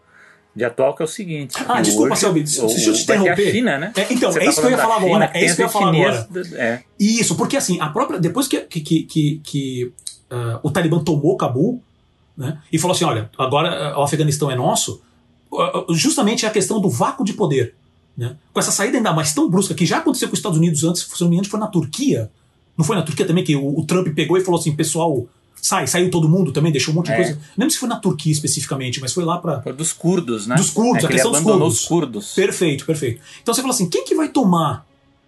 de 0.58 0.64
atual 0.64 0.94
que 0.94 1.02
é 1.02 1.04
o 1.04 1.08
seguinte. 1.08 1.54
Ah, 1.68 1.80
desculpa, 1.80 2.12
hoje, 2.12 2.20
Selby, 2.20 2.42
deixa 2.42 2.90
eu 2.90 2.92
te 2.92 3.02
interromper. 3.02 3.48
A 3.48 3.52
China, 3.52 3.78
né? 3.78 3.92
É, 3.96 4.12
então, 4.12 4.32
Você 4.32 4.38
é 4.40 4.44
tá 4.44 4.50
isso 4.50 4.60
que 4.60 4.66
eu 4.66 4.70
ia 4.70 4.78
falar 4.78 4.96
China, 4.96 5.06
agora. 5.06 5.30
É 5.32 5.44
isso 5.44 5.56
que 5.56 5.62
eu 5.62 5.66
ia 5.66 5.72
falar 5.72 5.88
agora. 5.88 6.28
É. 6.54 6.82
Isso, 6.98 7.36
porque 7.36 7.56
assim, 7.56 7.80
a 7.80 7.88
própria. 7.88 8.18
Depois 8.18 8.48
que, 8.48 8.60
que, 8.62 8.80
que, 8.80 9.40
que 9.44 9.92
uh, 10.30 10.58
o 10.62 10.70
Talibã 10.70 10.98
tomou 10.98 11.36
Cabul, 11.36 11.80
né? 12.36 12.58
E 12.72 12.78
falou 12.78 12.94
assim: 12.94 13.04
olha, 13.04 13.30
agora 13.38 13.68
eh, 13.68 13.96
o 13.96 14.02
Afeganistão 14.02 14.50
é 14.50 14.56
nosso, 14.56 15.00
justamente 15.90 16.44
é 16.44 16.48
a 16.48 16.52
questão 16.52 16.80
do 16.80 16.88
vácuo 16.90 17.24
de 17.24 17.32
poder. 17.32 17.74
Né? 18.16 18.36
Com 18.52 18.60
essa 18.60 18.72
saída 18.72 18.96
ainda 18.96 19.12
mais 19.12 19.32
tão 19.32 19.48
brusca, 19.48 19.74
que 19.74 19.86
já 19.86 19.98
aconteceu 19.98 20.28
com 20.28 20.34
os 20.34 20.38
Estados 20.38 20.58
Unidos 20.58 20.82
antes, 20.84 21.02
se 21.02 21.20
não 21.20 21.28
me 21.28 21.36
engano, 21.36 21.48
foi 21.48 21.60
na 21.60 21.68
Turquia. 21.68 22.30
Não 22.76 22.84
foi 22.84 22.96
na 22.96 23.02
Turquia 23.02 23.26
também 23.26 23.44
que 23.44 23.54
o, 23.56 23.78
o 23.78 23.84
Trump 23.84 24.08
pegou 24.14 24.36
e 24.36 24.40
falou 24.40 24.58
assim: 24.60 24.74
pessoal, 24.74 25.26
sai, 25.60 25.86
saiu 25.86 26.10
todo 26.10 26.28
mundo 26.28 26.52
também, 26.52 26.72
deixou 26.72 26.92
um 26.92 26.96
monte 26.96 27.06
de 27.06 27.12
É. 27.12 27.16
coisa. 27.16 27.32
Não 27.34 27.40
lembro 27.58 27.70
se 27.72 27.78
foi 27.78 27.88
na 27.88 27.96
Turquia 27.96 28.32
especificamente, 28.32 29.00
mas 29.00 29.12
foi 29.12 29.24
lá 29.24 29.38
para 29.38 29.62
Foi 29.62 29.72
dos 29.72 29.92
curdos, 29.92 30.46
né? 30.46 30.56
Dos 30.56 30.70
curdos, 30.70 31.02
é 31.04 31.06
a 31.06 31.08
que 31.08 31.14
questão 31.14 31.32
dos 31.32 31.40
curdos. 31.42 31.74
os 31.80 31.84
curdos. 31.86 32.34
Perfeito, 32.34 32.84
perfeito. 32.84 33.20
Então 33.42 33.54
você 33.54 33.60
fala 33.60 33.72
assim: 33.72 33.88
quem 33.88 34.04
que 34.04 34.14
vai 34.14 34.28
tomar 34.28 34.84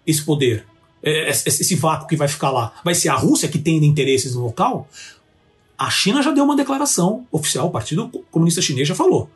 esse 0.06 0.22
poder? 0.22 0.64
É, 1.02 1.30
Esse 1.30 1.48
esse 1.48 1.74
vácuo 1.76 2.06
que 2.06 2.14
vai 2.16 2.28
ficar 2.28 2.50
lá? 2.50 2.74
Vai 2.84 2.94
ser 2.94 3.08
a 3.08 3.14
Rússia 3.14 3.48
que 3.48 3.58
tem 3.58 3.82
interesses 3.84 4.34
no 4.34 4.42
local? 4.42 4.86
A 5.78 5.88
China 5.88 6.22
já 6.22 6.30
deu 6.30 6.44
uma 6.44 6.54
declaração 6.54 7.24
oficial, 7.32 7.68
o 7.68 7.70
Partido 7.70 8.08
Comunista 8.30 8.60
Chinês 8.60 8.86
já 8.86 8.94
falou. 8.94 9.30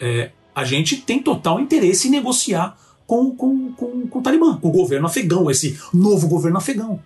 É, 0.00 0.30
a 0.54 0.64
gente 0.64 0.96
tem 0.96 1.22
total 1.22 1.60
interesse 1.60 2.08
em 2.08 2.10
negociar 2.10 2.76
com, 3.06 3.34
com, 3.34 3.72
com, 3.72 4.06
com 4.06 4.18
o 4.18 4.22
Talibã, 4.22 4.56
com 4.58 4.68
o 4.68 4.72
governo 4.72 5.06
afegão, 5.06 5.50
esse 5.50 5.78
novo 5.92 6.28
governo 6.28 6.58
afegão. 6.58 7.00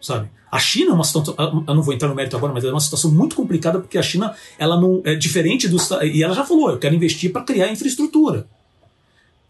Sabe? 0.00 0.28
A 0.50 0.58
China 0.58 0.92
é 0.92 0.94
uma 0.94 1.04
situação. 1.04 1.34
Eu 1.38 1.74
não 1.74 1.82
vou 1.82 1.92
entrar 1.94 2.08
no 2.08 2.14
mérito 2.14 2.36
agora, 2.36 2.52
mas 2.52 2.64
é 2.64 2.70
uma 2.70 2.80
situação 2.80 3.10
muito 3.10 3.34
complicada 3.34 3.80
porque 3.80 3.98
a 3.98 4.02
China 4.02 4.34
ela 4.58 4.80
não 4.80 5.02
é 5.04 5.14
diferente 5.14 5.68
dos. 5.68 5.90
E 6.02 6.22
ela 6.22 6.34
já 6.34 6.44
falou: 6.44 6.70
eu 6.70 6.78
quero 6.78 6.94
investir 6.94 7.32
para 7.32 7.42
criar 7.42 7.72
infraestrutura. 7.72 8.46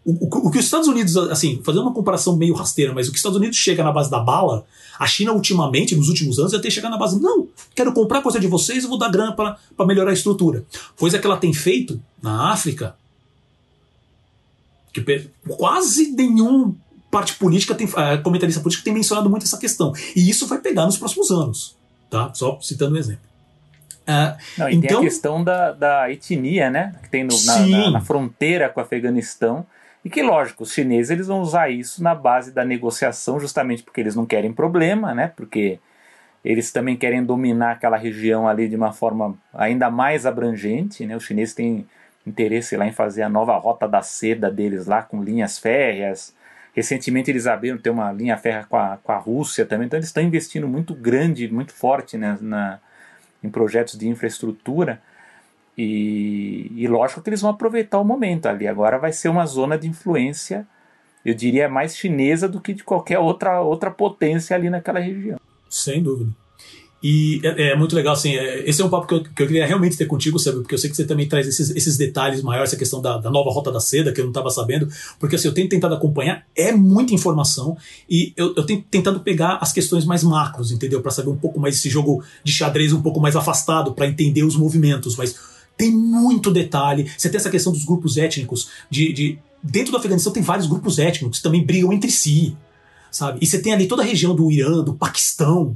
O, 0.05 0.47
o, 0.47 0.51
que 0.51 0.59
os 0.59 0.65
Estados 0.65 0.87
Unidos, 0.87 1.17
assim, 1.17 1.61
fazendo 1.63 1.81
uma 1.81 1.93
comparação 1.93 2.35
meio 2.35 2.53
rasteira, 2.53 2.93
mas 2.93 3.07
o 3.07 3.11
que 3.11 3.15
os 3.15 3.19
Estados 3.19 3.39
Unidos 3.39 3.57
chega 3.57 3.83
na 3.83 3.91
base 3.91 4.11
da 4.11 4.19
bala, 4.19 4.63
a 4.99 5.07
China 5.07 5.33
ultimamente, 5.33 5.95
nos 5.95 6.09
últimos 6.09 6.37
anos, 6.37 6.51
já 6.51 6.59
tem 6.59 6.69
chegado 6.69 6.91
na 6.91 6.97
base, 6.97 7.19
não, 7.19 7.47
quero 7.73 7.91
comprar 7.91 8.21
coisa 8.21 8.39
de 8.39 8.45
vocês, 8.45 8.83
eu 8.83 8.89
vou 8.89 8.99
dar 8.99 9.09
grana 9.09 9.33
para 9.33 9.85
melhorar 9.85 10.11
a 10.11 10.13
estrutura. 10.13 10.63
Coisa 10.95 11.17
que 11.17 11.25
ela 11.25 11.37
tem 11.37 11.51
feito 11.53 11.99
na 12.21 12.51
África, 12.51 12.95
que 14.93 15.29
quase 15.47 16.11
nenhum 16.11 16.75
parte 17.11 17.35
política 17.35 17.73
tem, 17.73 17.87
uh, 17.87 18.21
comentarista 18.23 18.61
político 18.61 18.83
tem 18.83 18.93
mencionado 18.93 19.29
muito 19.29 19.43
essa 19.43 19.57
questão. 19.57 19.93
E 20.15 20.29
isso 20.29 20.47
vai 20.47 20.59
pegar 20.59 20.85
nos 20.85 20.97
próximos 20.97 21.31
anos. 21.31 21.75
Tá? 22.09 22.33
Só 22.33 22.59
citando 22.61 22.95
um 22.95 22.97
exemplo. 22.97 23.23
Uh, 24.03 24.37
Não, 24.57 24.69
e 24.69 24.75
então, 24.75 24.87
tem 24.87 24.97
a 24.97 25.01
questão 25.01 25.43
da, 25.43 25.71
da 25.71 26.11
etnia, 26.11 26.69
né? 26.69 26.93
Que 27.01 27.09
tem 27.09 27.23
no, 27.23 27.35
na, 27.45 27.59
na, 27.65 27.91
na, 27.91 28.01
fronteira 28.01 28.69
com 28.69 28.79
o 28.79 28.83
Afeganistão. 28.83 29.65
E 30.05 30.09
que, 30.09 30.21
lógico, 30.21 30.61
os 30.61 30.71
chineses 30.71 31.09
eles 31.09 31.25
vão 31.25 31.41
usar 31.41 31.67
isso 31.71 32.03
na 32.03 32.13
base 32.13 32.51
da 32.51 32.63
negociação, 32.63 33.39
justamente 33.39 33.81
porque 33.81 33.99
eles 33.99 34.15
não 34.15 34.23
querem 34.23 34.53
problema, 34.53 35.15
né? 35.15 35.33
Porque 35.35 35.79
eles 36.43 36.71
também 36.71 36.95
querem 36.95 37.23
dominar 37.23 37.71
aquela 37.71 37.97
região 37.97 38.47
ali 38.47 38.69
de 38.69 38.75
uma 38.75 38.93
forma 38.93 39.35
ainda 39.51 39.89
mais 39.89 40.27
abrangente, 40.27 41.07
né? 41.07 41.17
Os 41.17 41.23
chineses 41.23 41.55
têm 41.55 41.87
interesse 42.25 42.77
lá 42.77 42.85
em 42.85 42.91
fazer 42.91 43.23
a 43.23 43.29
nova 43.29 43.57
rota 43.57 43.87
da 43.87 44.03
seda 44.03 44.51
deles 44.51 44.85
lá 44.85 45.01
com 45.01 45.23
linhas 45.23 45.57
férreas. 45.57 46.35
Recentemente 46.75 47.31
eles 47.31 47.47
abriram 47.47 47.79
ter 47.79 47.89
uma 47.89 48.11
linha 48.11 48.37
férrea 48.37 48.65
com 48.69 48.77
a, 48.77 48.97
com 49.01 49.11
a 49.11 49.17
Rússia 49.17 49.65
também, 49.65 49.87
então 49.87 49.97
eles 49.97 50.09
estão 50.09 50.21
investindo 50.21 50.67
muito 50.67 50.93
grande, 50.93 51.51
muito 51.51 51.73
forte 51.73 52.15
né, 52.15 52.37
na, 52.41 52.79
em 53.43 53.49
projetos 53.49 53.97
de 53.97 54.07
infraestrutura. 54.07 55.01
E, 55.77 56.71
e, 56.75 56.87
lógico 56.87 57.21
que 57.21 57.29
eles 57.29 57.41
vão 57.41 57.51
aproveitar 57.51 57.99
o 57.99 58.05
momento 58.05 58.45
ali. 58.45 58.67
Agora 58.67 58.97
vai 58.97 59.11
ser 59.11 59.29
uma 59.29 59.45
zona 59.45 59.77
de 59.77 59.87
influência, 59.87 60.65
eu 61.23 61.33
diria, 61.33 61.67
mais 61.67 61.97
chinesa 61.97 62.47
do 62.47 62.61
que 62.61 62.73
de 62.73 62.83
qualquer 62.83 63.19
outra, 63.19 63.61
outra 63.61 63.91
potência 63.91 64.55
ali 64.55 64.69
naquela 64.69 64.99
região. 64.99 65.39
Sem 65.69 66.01
dúvida. 66.01 66.31
E 67.07 67.39
é, 67.43 67.69
é, 67.69 67.75
muito 67.75 67.95
legal, 67.95 68.13
assim, 68.13 68.35
é, 68.35 68.67
esse 68.67 68.81
é 68.81 68.85
um 68.85 68.89
papo 68.89 69.05
que 69.05 69.13
eu, 69.13 69.23
que 69.23 69.43
eu, 69.43 69.45
queria 69.45 69.67
realmente 69.67 69.95
ter 69.95 70.05
contigo, 70.05 70.39
sabe? 70.39 70.61
Porque 70.61 70.73
eu 70.73 70.77
sei 70.79 70.89
que 70.89 70.95
você 70.95 71.05
também 71.05 71.27
traz 71.27 71.47
esses, 71.47 71.69
esses 71.69 71.97
detalhes 71.97 72.41
maiores, 72.41 72.71
essa 72.71 72.79
questão 72.79 72.99
da, 72.99 73.19
da, 73.19 73.29
nova 73.29 73.51
Rota 73.51 73.71
da 73.71 73.79
Seda, 73.79 74.11
que 74.11 74.19
eu 74.19 74.25
não 74.25 74.31
estava 74.31 74.49
sabendo, 74.49 74.87
porque 75.19 75.35
assim, 75.35 75.47
eu 75.47 75.53
tenho 75.53 75.69
tentado 75.69 75.93
acompanhar, 75.93 76.47
é 76.55 76.71
muita 76.71 77.13
informação, 77.13 77.77
e 78.09 78.33
eu, 78.35 78.55
eu 78.55 78.65
tenho 78.65 78.81
tentado 78.89 79.19
pegar 79.19 79.59
as 79.61 79.71
questões 79.71 80.03
mais 80.03 80.23
macros, 80.23 80.71
entendeu? 80.71 80.99
para 80.99 81.11
saber 81.11 81.29
um 81.29 81.37
pouco 81.37 81.59
mais 81.59 81.75
esse 81.75 81.91
jogo 81.91 82.23
de 82.43 82.51
xadrez 82.51 82.91
um 82.91 83.03
pouco 83.03 83.19
mais 83.19 83.35
afastado, 83.35 83.93
para 83.93 84.07
entender 84.07 84.43
os 84.43 84.55
movimentos, 84.55 85.15
mas 85.15 85.54
tem 85.77 85.91
muito 85.91 86.51
detalhe. 86.51 87.11
Você 87.17 87.29
tem 87.29 87.37
essa 87.37 87.49
questão 87.49 87.71
dos 87.71 87.83
grupos 87.83 88.17
étnicos, 88.17 88.69
de, 88.89 89.11
de 89.13 89.39
dentro 89.61 89.91
do 89.91 89.97
Afeganistão 89.97 90.31
tem 90.31 90.43
vários 90.43 90.67
grupos 90.67 90.99
étnicos 90.99 91.37
que 91.37 91.43
também 91.43 91.65
brigam 91.65 91.91
entre 91.91 92.11
si, 92.11 92.55
sabe? 93.11 93.39
E 93.41 93.47
você 93.47 93.59
tem 93.59 93.73
ali 93.73 93.87
toda 93.87 94.03
a 94.03 94.05
região 94.05 94.35
do 94.35 94.51
Irã, 94.51 94.83
do 94.83 94.93
Paquistão, 94.93 95.75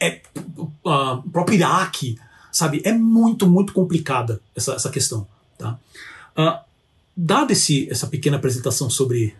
é 0.00 0.20
uh, 0.58 1.22
próprio 1.30 1.56
Iraque, 1.56 2.18
sabe? 2.50 2.80
É 2.84 2.92
muito, 2.92 3.46
muito 3.46 3.72
complicada 3.72 4.40
essa, 4.54 4.72
essa 4.72 4.90
questão, 4.90 5.26
tá? 5.58 5.78
Uh, 6.36 6.58
dada 7.16 7.52
esse, 7.52 7.88
essa 7.90 8.06
pequena 8.06 8.36
apresentação 8.36 8.90
sobre 8.90 9.34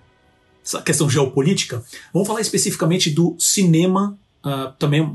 essa 0.65 0.83
questão 0.83 1.09
geopolítica, 1.09 1.83
vamos 2.13 2.27
falar 2.27 2.41
especificamente 2.41 3.11
do 3.11 3.37
cinema, 3.39 4.19
uh, 4.45 4.73
também 4.79 5.09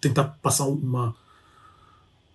tentar 0.00 0.24
passar 0.42 0.64
uma, 0.64 1.14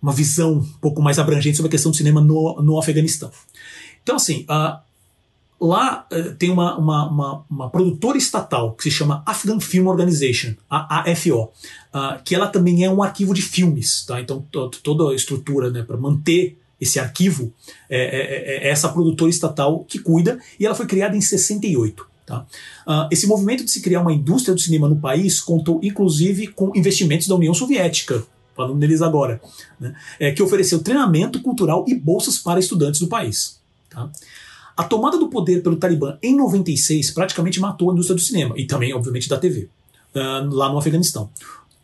uma 0.00 0.12
visão 0.12 0.54
um 0.54 0.72
pouco 0.80 1.02
mais 1.02 1.18
abrangente 1.18 1.56
sobre 1.56 1.68
a 1.68 1.72
questão 1.72 1.90
do 1.90 1.96
cinema 1.96 2.20
no, 2.20 2.60
no 2.62 2.78
Afeganistão. 2.78 3.30
Então, 4.02 4.16
assim, 4.16 4.46
uh, 4.48 4.78
lá 5.60 6.06
uh, 6.12 6.34
tem 6.36 6.50
uma, 6.50 6.78
uma, 6.78 7.08
uma, 7.10 7.44
uma, 7.50 7.70
produtora 7.70 8.16
estatal 8.16 8.72
que 8.72 8.84
se 8.84 8.90
chama 8.90 9.22
Afghan 9.26 9.60
Film 9.60 9.88
Organization, 9.88 10.54
a 10.70 11.10
AFO, 11.10 11.42
uh, 11.42 12.22
que 12.24 12.34
ela 12.34 12.46
também 12.46 12.84
é 12.84 12.90
um 12.90 13.02
arquivo 13.02 13.34
de 13.34 13.42
filmes. 13.42 14.04
Tá? 14.06 14.20
Então, 14.20 14.44
toda 14.82 15.10
a 15.10 15.14
estrutura 15.14 15.70
né, 15.70 15.82
para 15.82 15.96
manter 15.96 16.56
esse 16.80 17.00
arquivo 17.00 17.52
é, 17.90 17.98
é, 17.98 18.20
é, 18.64 18.68
é, 18.68 18.70
essa 18.70 18.88
produtora 18.88 19.30
estatal 19.30 19.84
que 19.84 19.98
cuida, 19.98 20.38
e 20.58 20.64
ela 20.64 20.74
foi 20.74 20.86
criada 20.86 21.16
em 21.16 21.20
68. 21.20 22.06
Tá? 22.24 22.46
Uh, 22.86 23.08
esse 23.10 23.26
movimento 23.26 23.64
de 23.64 23.70
se 23.70 23.80
criar 23.80 24.02
uma 24.02 24.12
indústria 24.12 24.54
do 24.54 24.60
cinema 24.60 24.88
no 24.88 24.96
país 24.96 25.40
contou 25.40 25.80
inclusive 25.82 26.48
com 26.48 26.70
investimentos 26.76 27.26
da 27.26 27.34
União 27.34 27.54
Soviética, 27.54 28.22
falando 28.58 28.76
neles 28.76 29.00
agora, 29.00 29.40
né, 29.78 29.94
é, 30.18 30.32
que 30.32 30.42
ofereceu 30.42 30.82
treinamento 30.82 31.40
cultural 31.40 31.84
e 31.86 31.94
bolsas 31.94 32.40
para 32.40 32.58
estudantes 32.58 32.98
do 32.98 33.06
país. 33.06 33.60
Tá? 33.88 34.10
A 34.76 34.82
tomada 34.82 35.16
do 35.16 35.28
poder 35.28 35.62
pelo 35.62 35.76
Talibã 35.76 36.18
em 36.20 36.36
96 36.36 37.12
praticamente 37.12 37.60
matou 37.60 37.90
a 37.90 37.92
indústria 37.92 38.16
do 38.16 38.20
cinema 38.20 38.54
e 38.58 38.66
também, 38.66 38.92
obviamente, 38.92 39.28
da 39.28 39.38
TV, 39.38 39.68
uh, 40.14 40.18
ah, 40.18 40.48
lá 40.50 40.68
no 40.72 40.78
Afeganistão. 40.78 41.30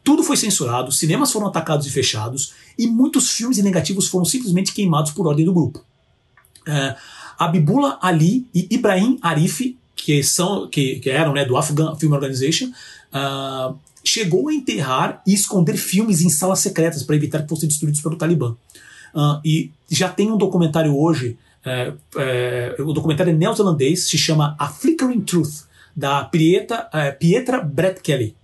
Tudo 0.03 0.25
foi 0.25 0.37
censurado, 0.37 0.91
cinemas 0.91 1.31
foram 1.31 1.47
atacados 1.47 1.87
e 1.87 1.91
fechados, 1.91 2.53
e 2.77 2.89
muitos 2.89 3.31
filmes 3.31 3.59
negativos 3.59 4.09
foram 4.09 4.25
simplesmente 4.25 4.75
queimados 4.75 5.13
por 5.13 5.29
ordem 5.29 5.45
do 5.45 5.53
grupo. 5.53 5.79
Uh, 6.67 6.95
Abibullah 7.39 7.99
Ali 8.03 8.47
e 8.53 8.67
Ibrahim 8.71 9.19
Arif, 9.23 9.77
que, 9.95 10.23
são, 10.25 10.69
que, 10.69 10.99
que 10.99 11.09
eram 11.09 11.33
né, 11.33 11.45
do 11.45 11.57
Afghan 11.57 11.95
Film 11.97 12.13
Organization, 12.13 12.67
uh, 12.67 13.79
chegou 14.05 14.49
a 14.49 14.55
enterrar 14.55 15.23
e 15.27 15.33
esconder 15.33 15.77
filmes 15.77 16.21
em 16.21 16.29
salas 16.29 16.61
secretas 16.61 17.03
para 17.03 17.17
evitar 17.17 17.43
que 17.43 17.49
fossem 17.49 17.69
destruídos 17.69 18.01
pelo 18.01 18.17
Talibã. 18.17 18.55
Uh, 19.15 19.41
e 19.45 19.71
já 19.91 20.09
tem 20.09 20.31
um 20.31 20.37
documentário 20.37 20.97
hoje, 20.97 21.39
é, 21.65 21.93
é, 22.17 22.77
o 22.81 22.93
documentário 22.93 23.31
é 23.31 23.35
neozelandês, 23.35 24.09
se 24.09 24.19
chama 24.19 24.55
A 24.59 24.69
Flickering 24.69 25.23
Truth, 25.23 25.65
da 25.97 26.25
Pietra, 26.25 26.89
é, 26.93 27.11
Pietra 27.11 27.61
Brett 27.61 28.01
Kelly, 28.03 28.35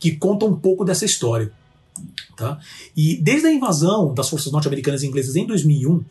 que 0.00 0.16
conta 0.16 0.44
um 0.44 0.56
pouco 0.56 0.84
dessa 0.84 1.04
história. 1.04 1.52
Tá? 2.36 2.58
E 2.96 3.16
desde 3.16 3.46
a 3.46 3.52
invasão 3.52 4.12
das 4.12 4.28
forças 4.28 4.50
norte-americanas 4.50 5.02
e 5.02 5.06
inglesas 5.06 5.36
em 5.36 5.46
2001, 5.46 6.04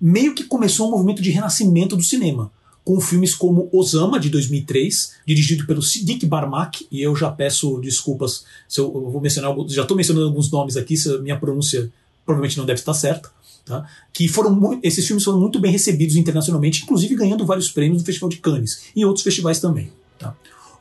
meio 0.00 0.34
que 0.34 0.44
começou 0.44 0.88
um 0.88 0.92
movimento 0.92 1.20
de 1.20 1.30
renascimento 1.30 1.96
do 1.96 2.02
cinema 2.02 2.50
com 2.88 2.98
filmes 3.02 3.34
como 3.34 3.68
Osama, 3.70 4.18
de 4.18 4.30
2003, 4.30 5.16
dirigido 5.26 5.66
pelo 5.66 5.82
Siddiq 5.82 6.24
Barmak, 6.24 6.86
e 6.90 7.02
eu 7.02 7.14
já 7.14 7.30
peço 7.30 7.78
desculpas 7.82 8.46
se 8.66 8.80
eu, 8.80 8.86
eu 8.86 9.10
vou 9.10 9.20
mencionar, 9.20 9.54
já 9.68 9.82
estou 9.82 9.94
mencionando 9.94 10.24
alguns 10.24 10.50
nomes 10.50 10.74
aqui, 10.74 10.96
se 10.96 11.14
a 11.14 11.18
minha 11.18 11.38
pronúncia 11.38 11.92
provavelmente 12.24 12.56
não 12.56 12.64
deve 12.64 12.80
estar 12.80 12.94
certa, 12.94 13.30
tá? 13.66 13.86
que 14.10 14.26
foram 14.26 14.80
esses 14.82 15.06
filmes 15.06 15.22
foram 15.22 15.38
muito 15.38 15.60
bem 15.60 15.70
recebidos 15.70 16.16
internacionalmente, 16.16 16.82
inclusive 16.82 17.14
ganhando 17.14 17.44
vários 17.44 17.70
prêmios 17.70 18.00
no 18.00 18.06
Festival 18.06 18.30
de 18.30 18.38
Cannes 18.38 18.84
e 18.96 19.04
outros 19.04 19.22
festivais 19.22 19.60
também. 19.60 19.92
Tá? 20.18 20.34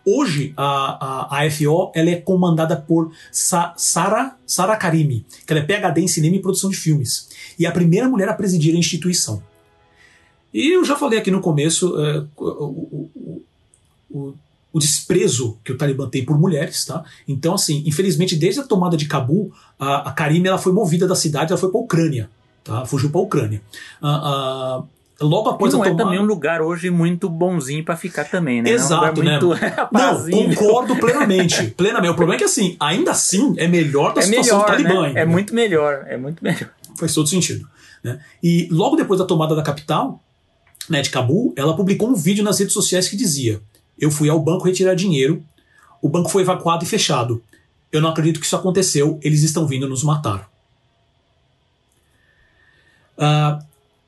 Hoje, 0.06 0.54
a, 0.56 1.36
a, 1.36 1.46
a 1.46 1.52
FO 1.52 1.92
ela 1.94 2.10
é 2.10 2.16
comandada 2.16 2.78
por 2.78 3.12
Sa, 3.34 3.74
Sara, 3.76 4.34
Sara 4.46 4.78
Karimi, 4.78 5.26
que 5.46 5.52
ela 5.52 5.62
é 5.62 5.66
PhD 5.66 6.00
em 6.00 6.08
cinema 6.08 6.38
e 6.38 6.42
produção 6.42 6.70
de 6.70 6.78
filmes, 6.78 7.28
e 7.60 7.66
é 7.66 7.68
a 7.68 7.74
primeira 7.74 8.08
mulher 8.08 8.30
a 8.30 8.34
presidir 8.34 8.74
a 8.74 8.80
instituição. 8.80 9.44
E 10.54 10.76
eu 10.76 10.84
já 10.84 10.96
falei 10.96 11.20
aqui 11.20 11.30
no 11.30 11.42
começo 11.42 12.00
é, 12.00 12.24
o, 12.38 12.46
o, 12.46 13.12
o, 14.10 14.34
o, 14.74 14.80
desprezo 14.80 15.58
que 15.64 15.72
o 15.72 15.78
Talibã 15.78 16.10
tem 16.10 16.24
por 16.26 16.40
mulheres, 16.40 16.86
tá? 16.86 17.04
Então, 17.28 17.54
assim, 17.54 17.84
infelizmente, 17.86 18.36
desde 18.36 18.62
a 18.62 18.64
tomada 18.64 18.96
de 18.96 19.06
Cabul, 19.06 19.52
a, 19.80 20.10
a 20.10 20.12
Karim 20.12 20.46
ela 20.46 20.58
foi 20.58 20.72
movida 20.72 21.08
da 21.08 21.16
cidade, 21.16 21.52
ela 21.52 21.60
foi 21.60 21.70
para 21.70 21.80
a 21.80 21.84
Ucrânia, 21.84 22.30
tá? 22.64 22.86
Fugiu 22.86 23.10
para 23.10 23.20
a 23.20 23.24
Ucrânia. 23.24 23.62
A, 24.02 24.84
logo 25.20 25.50
após 25.50 25.74
não 25.74 25.82
a 25.82 25.86
tomada... 25.86 26.02
é 26.02 26.06
também 26.06 26.20
um 26.20 26.26
lugar 26.26 26.62
hoje 26.62 26.90
muito 26.90 27.30
bonzinho 27.30 27.84
para 27.84 27.98
ficar 27.98 28.26
também, 28.26 28.62
né? 28.62 28.70
Exato, 28.70 29.24
não, 29.24 29.32
é 29.32 29.40
muito... 29.40 29.62
né? 29.62 29.76
não, 29.92 30.56
concordo 30.56 30.96
plenamente, 30.96 31.72
plenamente. 31.72 32.12
O 32.12 32.16
problema 32.16 32.36
é 32.36 32.38
que 32.40 32.46
assim, 32.46 32.78
ainda 32.80 33.12
assim 33.12 33.54
é 33.58 33.68
melhor 33.68 34.14
da 34.14 34.22
é 34.22 34.24
situação 34.24 34.60
melhor, 34.60 34.78
do 34.78 34.84
Talibã. 34.84 35.14
Né? 35.14 35.22
É 35.22 35.26
muito 35.26 35.54
melhor, 35.54 36.06
é 36.08 36.18
muito 36.18 36.44
melhor. 36.44 36.70
Faz 36.96 37.14
todo 37.14 37.28
sentido. 37.28 37.68
Né? 38.04 38.20
E 38.42 38.68
logo 38.72 38.96
depois 38.96 39.20
da 39.20 39.26
tomada 39.26 39.56
da 39.56 39.62
capital, 39.62 40.22
de 40.90 41.10
Cabul, 41.10 41.54
ela 41.56 41.76
publicou 41.76 42.10
um 42.10 42.16
vídeo 42.16 42.44
nas 42.44 42.60
redes 42.60 42.74
sociais 42.74 43.10
que 43.10 43.16
dizia: 43.16 43.62
Eu 44.00 44.10
fui 44.10 44.30
ao 44.30 44.40
banco 44.40 44.66
retirar 44.66 44.96
dinheiro, 44.96 45.44
o 46.02 46.10
banco 46.10 46.30
foi 46.30 46.42
evacuado 46.42 46.84
e 46.84 46.88
fechado. 46.88 47.44
Eu 47.92 48.02
não 48.02 48.10
acredito 48.10 48.40
que 48.40 48.46
isso 48.46 48.56
aconteceu, 48.56 49.20
eles 49.22 49.44
estão 49.44 49.66
vindo 49.66 49.88
nos 49.88 50.04
matar. 50.04 50.50
Uh, 53.18 53.64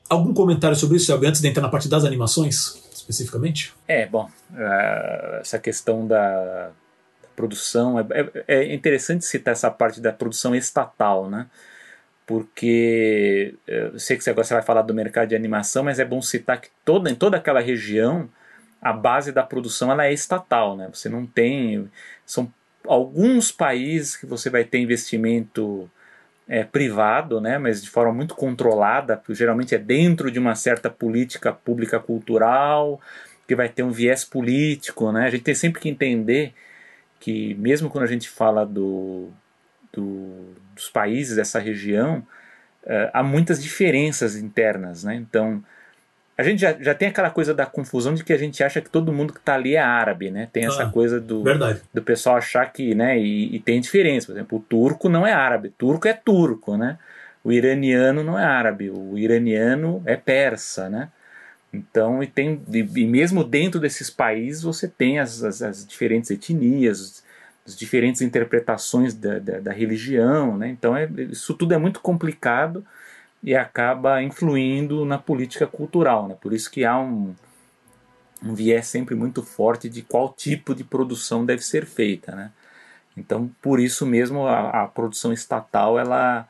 algum 0.08 0.32
comentário 0.32 0.76
sobre 0.76 0.96
isso, 0.96 1.06
Selby, 1.06 1.26
antes 1.26 1.40
de 1.40 1.48
entrar 1.48 1.62
na 1.62 1.68
parte 1.68 1.88
das 1.88 2.04
animações, 2.04 2.80
especificamente? 2.92 3.72
É, 3.88 4.06
bom, 4.06 4.30
uh, 4.52 5.40
essa 5.40 5.58
questão 5.58 6.06
da, 6.06 6.68
da 6.68 7.28
produção, 7.34 7.98
é, 7.98 8.06
é, 8.10 8.30
é 8.46 8.74
interessante 8.74 9.24
citar 9.24 9.52
essa 9.52 9.70
parte 9.70 10.00
da 10.00 10.12
produção 10.12 10.54
estatal, 10.54 11.28
né? 11.28 11.46
Porque 12.30 13.56
eu 13.66 13.98
sei 13.98 14.16
que 14.16 14.30
agora 14.30 14.44
você 14.44 14.54
vai 14.54 14.62
falar 14.62 14.82
do 14.82 14.94
mercado 14.94 15.30
de 15.30 15.34
animação, 15.34 15.82
mas 15.82 15.98
é 15.98 16.04
bom 16.04 16.22
citar 16.22 16.60
que 16.60 16.68
toda, 16.84 17.10
em 17.10 17.14
toda 17.16 17.36
aquela 17.36 17.58
região 17.58 18.30
a 18.80 18.92
base 18.92 19.32
da 19.32 19.42
produção 19.42 19.90
ela 19.90 20.06
é 20.06 20.12
estatal, 20.12 20.76
né? 20.76 20.88
Você 20.92 21.08
não 21.08 21.26
tem 21.26 21.90
são 22.24 22.48
alguns 22.86 23.50
países 23.50 24.14
que 24.16 24.26
você 24.26 24.48
vai 24.48 24.62
ter 24.62 24.78
investimento 24.78 25.90
é, 26.48 26.62
privado, 26.62 27.40
né? 27.40 27.58
Mas 27.58 27.82
de 27.82 27.90
forma 27.90 28.12
muito 28.12 28.36
controlada, 28.36 29.16
porque 29.16 29.34
geralmente 29.34 29.74
é 29.74 29.78
dentro 29.78 30.30
de 30.30 30.38
uma 30.38 30.54
certa 30.54 30.88
política 30.88 31.52
pública 31.52 31.98
cultural 31.98 33.00
que 33.48 33.56
vai 33.56 33.68
ter 33.68 33.82
um 33.82 33.90
viés 33.90 34.24
político, 34.24 35.10
né? 35.10 35.26
A 35.26 35.30
gente 35.30 35.42
tem 35.42 35.54
sempre 35.56 35.80
que 35.80 35.88
entender 35.88 36.54
que 37.18 37.54
mesmo 37.56 37.90
quando 37.90 38.04
a 38.04 38.06
gente 38.06 38.28
fala 38.30 38.64
do, 38.64 39.30
do 39.92 40.54
dos 40.80 40.88
países 40.88 41.36
dessa 41.36 41.58
região, 41.58 42.18
uh, 42.84 43.10
há 43.12 43.22
muitas 43.22 43.62
diferenças 43.62 44.34
internas. 44.36 45.04
Né? 45.04 45.14
Então, 45.16 45.62
a 46.38 46.42
gente 46.42 46.60
já, 46.60 46.72
já 46.80 46.94
tem 46.94 47.08
aquela 47.08 47.30
coisa 47.30 47.52
da 47.52 47.66
confusão 47.66 48.14
de 48.14 48.24
que 48.24 48.32
a 48.32 48.38
gente 48.38 48.64
acha 48.64 48.80
que 48.80 48.88
todo 48.88 49.12
mundo 49.12 49.32
que 49.32 49.40
está 49.40 49.54
ali 49.54 49.74
é 49.74 49.80
árabe, 49.80 50.30
né? 50.30 50.48
Tem 50.50 50.64
essa 50.64 50.84
ah, 50.84 50.90
coisa 50.90 51.20
do, 51.20 51.44
do 51.92 52.02
pessoal 52.02 52.36
achar 52.36 52.64
que, 52.72 52.94
né? 52.94 53.18
E, 53.18 53.56
e, 53.56 53.60
tem 53.60 53.78
diferença. 53.78 54.28
Por 54.28 54.32
exemplo, 54.32 54.58
o 54.58 54.62
turco 54.62 55.10
não 55.10 55.26
é 55.26 55.34
árabe, 55.34 55.68
turco 55.76 56.08
é 56.08 56.14
turco, 56.14 56.78
né? 56.78 56.98
O 57.44 57.52
iraniano 57.52 58.24
não 58.24 58.38
é 58.38 58.44
árabe, 58.44 58.88
o 58.88 59.18
iraniano 59.18 60.02
é 60.06 60.16
persa, 60.16 60.88
né? 60.88 61.10
Então, 61.70 62.22
e, 62.22 62.26
tem, 62.26 62.62
e 62.72 63.06
mesmo 63.06 63.44
dentro 63.44 63.78
desses 63.78 64.08
países 64.08 64.62
você 64.62 64.88
tem 64.88 65.18
as, 65.18 65.44
as, 65.44 65.60
as 65.60 65.86
diferentes 65.86 66.30
etnias, 66.30 67.22
as 67.70 67.76
diferentes 67.76 68.20
interpretações 68.20 69.14
da, 69.14 69.38
da, 69.38 69.60
da 69.60 69.72
religião, 69.72 70.56
né? 70.56 70.68
Então 70.68 70.96
é, 70.96 71.08
isso 71.30 71.54
tudo 71.54 71.72
é 71.72 71.78
muito 71.78 72.00
complicado 72.00 72.84
e 73.42 73.54
acaba 73.54 74.22
influindo 74.22 75.04
na 75.04 75.18
política 75.18 75.66
cultural, 75.66 76.28
né? 76.28 76.36
Por 76.40 76.52
isso 76.52 76.70
que 76.70 76.84
há 76.84 76.98
um, 76.98 77.34
um 78.42 78.54
viés 78.54 78.86
sempre 78.86 79.14
muito 79.14 79.42
forte 79.42 79.88
de 79.88 80.02
qual 80.02 80.32
tipo 80.32 80.74
de 80.74 80.84
produção 80.84 81.46
deve 81.46 81.62
ser 81.62 81.86
feita, 81.86 82.34
né? 82.34 82.50
Então, 83.16 83.50
por 83.60 83.80
isso 83.80 84.06
mesmo 84.06 84.46
a, 84.46 84.84
a 84.84 84.88
produção 84.88 85.32
estatal 85.32 85.98
ela, 85.98 86.48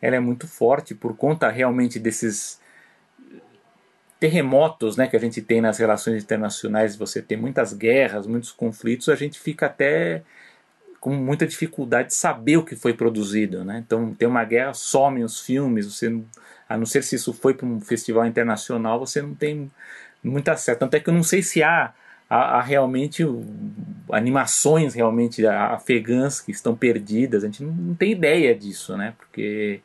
ela 0.00 0.16
é 0.16 0.20
muito 0.20 0.46
forte 0.46 0.94
por 0.94 1.16
conta 1.16 1.48
realmente 1.50 1.98
desses 1.98 2.60
terremotos 4.24 4.96
né, 4.96 5.06
que 5.06 5.16
a 5.16 5.20
gente 5.20 5.42
tem 5.42 5.60
nas 5.60 5.76
relações 5.76 6.22
internacionais, 6.22 6.96
você 6.96 7.20
tem 7.20 7.36
muitas 7.36 7.74
guerras, 7.74 8.26
muitos 8.26 8.50
conflitos, 8.50 9.10
a 9.10 9.14
gente 9.14 9.38
fica 9.38 9.66
até 9.66 10.22
com 11.04 11.10
muita 11.10 11.46
dificuldade 11.46 12.08
de 12.08 12.14
saber 12.14 12.56
o 12.56 12.64
que 12.64 12.74
foi 12.74 12.94
produzido, 12.94 13.62
né? 13.62 13.82
Então 13.84 14.14
tem 14.14 14.26
uma 14.26 14.42
guerra, 14.42 14.72
somem 14.72 15.22
os 15.22 15.38
filmes, 15.38 15.84
você 15.84 16.08
não, 16.08 16.24
a 16.66 16.78
não 16.78 16.86
ser 16.86 17.02
se 17.04 17.16
isso 17.16 17.34
foi 17.34 17.52
para 17.52 17.66
um 17.66 17.78
festival 17.78 18.24
internacional, 18.24 18.98
você 18.98 19.20
não 19.20 19.34
tem 19.34 19.70
muito 20.22 20.48
acesso. 20.48 20.78
Tanto 20.80 20.94
é 20.94 21.00
que 21.00 21.10
eu 21.10 21.12
não 21.12 21.22
sei 21.22 21.42
se 21.42 21.62
há, 21.62 21.92
há, 22.28 22.56
há 22.56 22.62
realmente 22.62 23.22
animações 24.10 24.94
realmente 24.94 25.46
afegãs 25.46 26.40
que 26.40 26.52
estão 26.52 26.74
perdidas, 26.74 27.44
a 27.44 27.48
gente 27.48 27.62
não, 27.62 27.94
tem 27.94 28.12
ideia 28.12 28.54
disso, 28.54 28.96
né? 28.96 29.12
Porque 29.18 29.82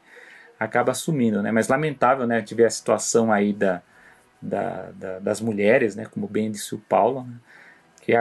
acaba 0.58 0.94
assumindo, 0.94 1.42
né? 1.44 1.52
Mas 1.52 1.68
lamentável, 1.68 2.26
né? 2.26 2.42
Tive 2.42 2.64
a 2.64 2.70
situação 2.70 3.30
aí 3.30 3.52
da, 3.52 3.82
da, 4.42 4.90
da, 4.96 5.20
das 5.20 5.42
mulheres, 5.42 5.98
né? 5.98 6.06
Como 6.06 6.30
bem 6.30 6.50
disse 6.50 6.74
o 6.74 6.80
Paulo, 6.80 7.24
né? 7.24 7.34
Que 8.02 8.14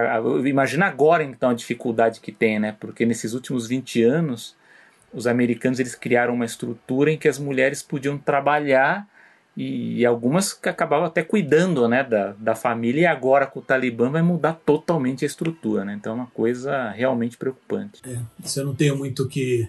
imagina 0.47 0.87
agora 0.87 1.23
então 1.23 1.51
a 1.51 1.55
dificuldade 1.55 2.21
que 2.21 2.33
tem, 2.33 2.59
né? 2.59 2.77
Porque 2.79 3.07
nesses 3.07 3.33
últimos 3.33 3.67
20 3.67 4.03
anos 4.03 4.57
os 5.13 5.27
americanos 5.27 5.79
eles 5.79 5.95
criaram 5.95 6.35
uma 6.35 6.45
estrutura 6.45 7.11
em 7.11 7.17
que 7.17 7.29
as 7.29 7.39
mulheres 7.39 7.83
podiam 7.83 8.19
trabalhar 8.19 9.09
e, 9.57 10.01
e 10.01 10.07
algumas 10.07 10.53
que 10.53 10.69
acabavam 10.69 11.07
até 11.07 11.23
cuidando, 11.23 11.89
né, 11.89 12.05
da, 12.05 12.33
da 12.39 12.55
família 12.55 13.01
e 13.01 13.07
agora 13.07 13.47
com 13.47 13.59
o 13.59 13.63
Talibã 13.63 14.11
vai 14.11 14.23
mudar 14.23 14.53
totalmente 14.53 15.25
a 15.25 15.27
estrutura, 15.27 15.85
né? 15.85 15.95
Então 15.95 16.13
é 16.13 16.17
uma 16.17 16.27
coisa 16.27 16.91
realmente 16.91 17.37
preocupante. 17.37 18.01
É, 18.05 18.21
eu 18.61 18.65
não 18.65 18.75
tenho 18.75 18.97
muito 18.97 19.27
que 19.27 19.69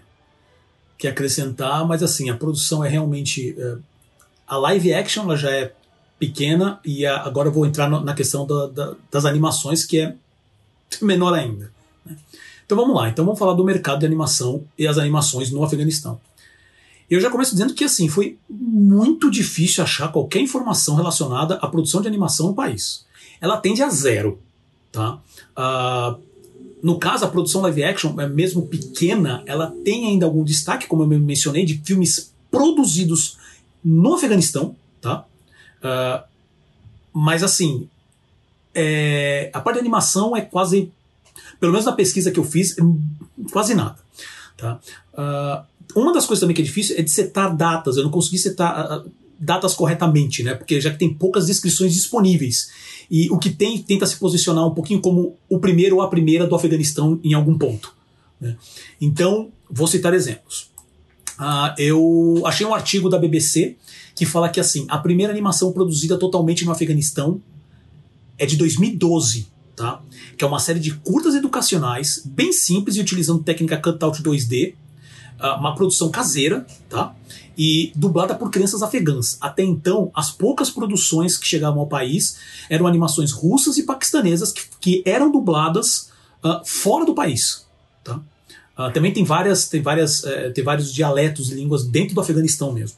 que 1.00 1.08
acrescentar, 1.08 1.88
mas 1.88 2.04
assim, 2.04 2.30
a 2.30 2.36
produção 2.36 2.84
é 2.84 2.90
realmente. 2.90 3.56
É, 3.58 3.78
a 4.46 4.58
live 4.58 4.94
action 4.94 5.24
ela 5.24 5.38
já 5.38 5.50
é 5.50 5.72
pequena 6.20 6.80
e 6.86 7.06
a, 7.06 7.24
agora 7.24 7.50
vou 7.50 7.66
entrar 7.66 7.90
no, 7.90 8.02
na 8.02 8.14
questão 8.14 8.46
da, 8.46 8.68
da, 8.68 8.96
das 9.10 9.26
animações, 9.26 9.86
que 9.86 10.00
é 10.00 10.16
menor 11.02 11.34
ainda. 11.34 11.72
Né? 12.06 12.16
Então 12.66 12.78
vamos 12.78 12.96
lá, 12.96 13.10
então 13.10 13.26
vamos 13.26 13.40
falar 13.40 13.54
do 13.54 13.64
mercado 13.64 14.00
de 14.00 14.06
animação 14.06 14.64
e 14.78 14.86
as 14.86 14.98
animações 14.98 15.50
no 15.50 15.64
Afeganistão. 15.64 16.20
Eu 17.10 17.20
já 17.20 17.32
começo 17.32 17.54
dizendo 17.54 17.74
que 17.74 17.84
assim 17.84 18.08
foi 18.08 18.38
muito 18.48 19.32
difícil 19.32 19.84
achar 19.84 20.12
qualquer 20.12 20.42
informação 20.42 20.96
relacionada 20.96 21.56
à 21.56 21.68
produção 21.68 22.02
de 22.02 22.08
animação 22.08 22.48
no 22.48 22.54
país. 22.54 23.06
Ela 23.42 23.58
tende 23.58 23.82
a 23.82 23.90
zero, 23.90 24.40
tá? 24.92 25.20
Uh, 25.58 26.30
no 26.82 26.98
caso, 26.98 27.26
a 27.26 27.28
produção 27.28 27.62
live 27.62 27.84
action, 27.84 28.20
é 28.20 28.28
mesmo 28.28 28.68
pequena, 28.68 29.44
ela 29.46 29.74
tem 29.84 30.08
ainda 30.08 30.26
algum 30.26 30.44
destaque, 30.44 30.88
como 30.88 31.04
eu 31.04 31.20
mencionei, 31.20 31.66
de 31.66 31.82
filmes 31.84 32.34
produzidos 32.50 33.38
no 33.84 34.14
Afeganistão, 34.14 34.76
tá? 35.02 35.26
Uh, 35.84 36.24
mas 37.14 37.44
assim, 37.44 37.88
é, 38.74 39.50
a 39.54 39.60
parte 39.60 39.76
de 39.76 39.82
animação 39.82 40.36
é 40.36 40.42
quase, 40.42 40.92
pelo 41.60 41.72
menos 41.72 41.86
na 41.86 41.92
pesquisa 41.92 42.32
que 42.32 42.40
eu 42.40 42.44
fiz, 42.44 42.78
é 42.78 42.82
quase 43.52 43.74
nada. 43.74 43.98
Tá? 44.58 44.80
Uh, 45.14 46.00
uma 46.00 46.14
das 46.14 46.26
coisas 46.26 46.42
também 46.42 46.56
que 46.56 46.62
é 46.62 46.66
difícil 46.66 46.96
é 46.98 47.02
de 47.02 47.10
setar 47.10 47.56
datas. 47.56 47.98
Eu 47.98 48.04
não 48.04 48.12
consegui 48.12 48.38
setar 48.38 49.00
uh, 49.00 49.12
datas 49.40 49.74
corretamente, 49.74 50.44
né? 50.44 50.54
Porque 50.54 50.80
já 50.80 50.92
que 50.92 50.98
tem 50.98 51.14
poucas 51.14 51.48
descrições 51.48 51.94
disponíveis. 51.94 52.70
E 53.10 53.30
o 53.32 53.38
que 53.38 53.50
tem 53.50 53.82
tenta 53.82 54.06
se 54.06 54.18
posicionar 54.18 54.68
um 54.68 54.74
pouquinho 54.74 55.02
como 55.02 55.36
o 55.50 55.60
primeiro 55.60 55.96
ou 55.96 56.02
a 56.02 56.10
primeira 56.10 56.46
do 56.46 56.56
Afeganistão 56.56 57.20
em 57.24 57.34
algum 57.34 57.58
ponto. 57.58 57.94
Né? 58.40 58.56
Então, 59.02 59.50
vou 59.70 59.88
citar 59.88 60.14
exemplos. 60.14 60.70
Uh, 61.40 61.74
eu 61.78 62.44
achei 62.46 62.66
um 62.66 62.74
artigo 62.74 63.10
da 63.10 63.18
BBC 63.18 63.78
que 64.20 64.26
fala 64.26 64.50
que 64.50 64.60
assim 64.60 64.86
a 64.90 64.98
primeira 64.98 65.32
animação 65.32 65.72
produzida 65.72 66.20
totalmente 66.20 66.66
no 66.66 66.74
Afeganistão 66.74 67.42
é 68.38 68.46
de 68.46 68.58
2012, 68.58 69.48
tá? 69.78 70.02
Que 70.38 70.44
é 70.44 70.48
uma 70.48 70.60
série 70.60 70.82
de 70.82 70.94
curtas 70.94 71.36
educacionais 71.36 72.22
bem 72.26 72.52
simples 72.52 72.98
e 72.98 73.00
utilizando 73.00 73.42
técnica 73.42 73.78
cutout 73.78 74.22
2D, 74.22 74.74
uh, 75.40 75.58
uma 75.58 75.74
produção 75.74 76.12
caseira, 76.12 76.68
tá? 76.90 77.16
e 77.58 77.94
dublada 77.96 78.36
por 78.36 78.52
crianças 78.52 78.84
afegãs. 78.84 79.38
Até 79.40 79.64
então, 79.64 80.12
as 80.14 80.32
poucas 80.32 80.70
produções 80.70 81.38
que 81.38 81.48
chegavam 81.48 81.80
ao 81.80 81.88
país 81.88 82.38
eram 82.70 82.88
animações 82.88 83.32
russas 83.32 83.78
e 83.78 83.84
paquistanesas 83.84 84.52
que, 84.52 84.64
que 84.82 85.04
eram 85.06 85.32
dubladas 85.32 86.10
uh, 86.44 86.60
fora 86.66 87.06
do 87.06 87.16
país. 87.16 87.66
Tá? 88.04 88.20
Uh, 88.78 88.92
também 88.92 89.14
tem 89.14 89.24
várias, 89.24 89.70
tem 89.70 89.82
várias, 89.82 90.24
uh, 90.24 90.52
tem 90.54 90.62
vários 90.62 90.94
dialetos, 90.94 91.52
línguas 91.52 91.86
dentro 91.86 92.14
do 92.14 92.20
Afeganistão 92.20 92.74
mesmo. 92.74 92.98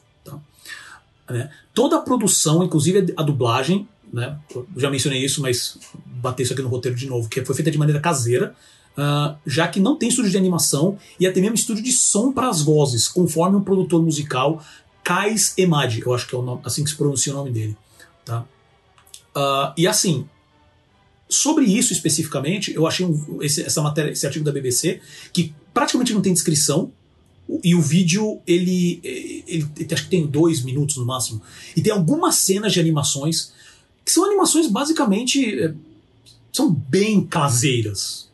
Né? 1.32 1.50
Toda 1.74 1.96
a 1.96 2.00
produção, 2.00 2.62
inclusive 2.62 3.12
a 3.16 3.22
dublagem, 3.22 3.88
né? 4.12 4.38
já 4.76 4.90
mencionei 4.90 5.24
isso, 5.24 5.40
mas 5.40 5.78
bater 6.04 6.42
isso 6.42 6.52
aqui 6.52 6.62
no 6.62 6.68
roteiro 6.68 6.96
de 6.96 7.08
novo, 7.08 7.28
que 7.28 7.44
foi 7.44 7.54
feita 7.54 7.70
de 7.70 7.78
maneira 7.78 8.00
caseira. 8.00 8.54
Uh, 8.92 9.34
já 9.46 9.66
que 9.66 9.80
não 9.80 9.96
tem 9.96 10.10
estúdio 10.10 10.30
de 10.30 10.36
animação 10.36 10.98
e 11.18 11.26
até 11.26 11.40
mesmo 11.40 11.54
estúdio 11.54 11.82
de 11.82 11.92
som 11.92 12.30
para 12.30 12.50
as 12.50 12.60
vozes, 12.60 13.08
conforme 13.08 13.56
um 13.56 13.62
produtor 13.62 14.02
musical, 14.02 14.62
Kais 15.02 15.54
Emadi, 15.56 16.02
eu 16.04 16.12
acho 16.14 16.28
que 16.28 16.36
é 16.36 16.38
nome, 16.38 16.60
assim 16.62 16.84
que 16.84 16.90
se 16.90 16.96
pronuncia 16.96 17.32
o 17.32 17.36
nome 17.36 17.50
dele. 17.50 17.76
Tá? 18.22 18.44
Uh, 19.34 19.72
e 19.78 19.86
assim, 19.86 20.28
sobre 21.26 21.64
isso 21.64 21.94
especificamente, 21.94 22.74
eu 22.74 22.86
achei 22.86 23.06
um, 23.06 23.38
esse, 23.40 23.62
essa 23.62 23.80
matéria, 23.80 24.10
esse 24.10 24.26
artigo 24.26 24.44
da 24.44 24.52
BBC, 24.52 25.00
que 25.32 25.54
praticamente 25.72 26.12
não 26.12 26.20
tem 26.20 26.32
descrição, 26.32 26.92
e 27.62 27.74
o 27.74 27.80
vídeo, 27.80 28.40
ele, 28.46 29.00
ele, 29.02 29.66
ele, 29.76 29.94
acho 29.94 30.04
que 30.04 30.10
tem 30.10 30.26
dois 30.26 30.62
minutos 30.62 30.96
no 30.96 31.04
máximo. 31.04 31.42
E 31.76 31.80
tem 31.80 31.92
algumas 31.92 32.36
cenas 32.36 32.72
de 32.72 32.80
animações 32.80 33.52
que 34.04 34.10
são 34.10 34.24
animações 34.24 34.66
basicamente. 34.66 35.60
Eh, 35.60 35.74
são 36.52 36.70
bem 36.70 37.24
caseiras 37.24 38.30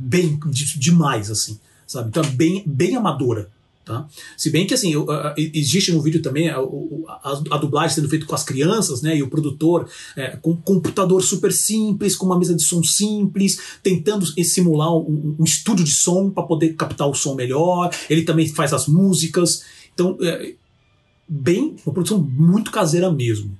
bem 0.00 0.40
de, 0.46 0.78
demais, 0.78 1.30
assim, 1.30 1.60
sabe? 1.86 2.08
Então 2.08 2.22
é 2.22 2.28
bem, 2.28 2.62
bem 2.66 2.96
amadora. 2.96 3.50
Tá? 3.90 4.06
Se 4.36 4.50
bem 4.50 4.68
que 4.68 4.72
assim, 4.72 4.92
existe 5.36 5.90
no 5.90 6.00
vídeo 6.00 6.22
também 6.22 6.48
a, 6.48 6.58
a, 6.58 7.42
a, 7.50 7.56
dublagem 7.56 7.92
sendo 7.92 8.08
feita 8.08 8.24
com 8.24 8.36
as 8.36 8.44
crianças, 8.44 9.02
né? 9.02 9.16
E 9.16 9.22
o 9.24 9.28
produtor 9.28 9.90
é, 10.16 10.36
com 10.36 10.52
um 10.52 10.56
computador 10.56 11.20
super 11.24 11.52
simples, 11.52 12.14
com 12.14 12.24
uma 12.24 12.38
mesa 12.38 12.54
de 12.54 12.62
som 12.62 12.84
simples, 12.84 13.58
tentando 13.82 14.24
simular 14.44 14.94
um, 14.94 15.34
um 15.36 15.42
estúdio 15.42 15.84
de 15.84 15.90
som 15.90 16.30
para 16.30 16.44
poder 16.44 16.74
captar 16.74 17.08
o 17.08 17.14
som 17.14 17.34
melhor. 17.34 17.92
Ele 18.08 18.22
também 18.22 18.46
faz 18.46 18.72
as 18.72 18.86
músicas. 18.86 19.64
Então, 19.92 20.16
é, 20.22 20.54
bem, 21.28 21.74
uma 21.84 21.92
produção 21.92 22.22
muito 22.22 22.70
caseira 22.70 23.10
mesmo. 23.10 23.58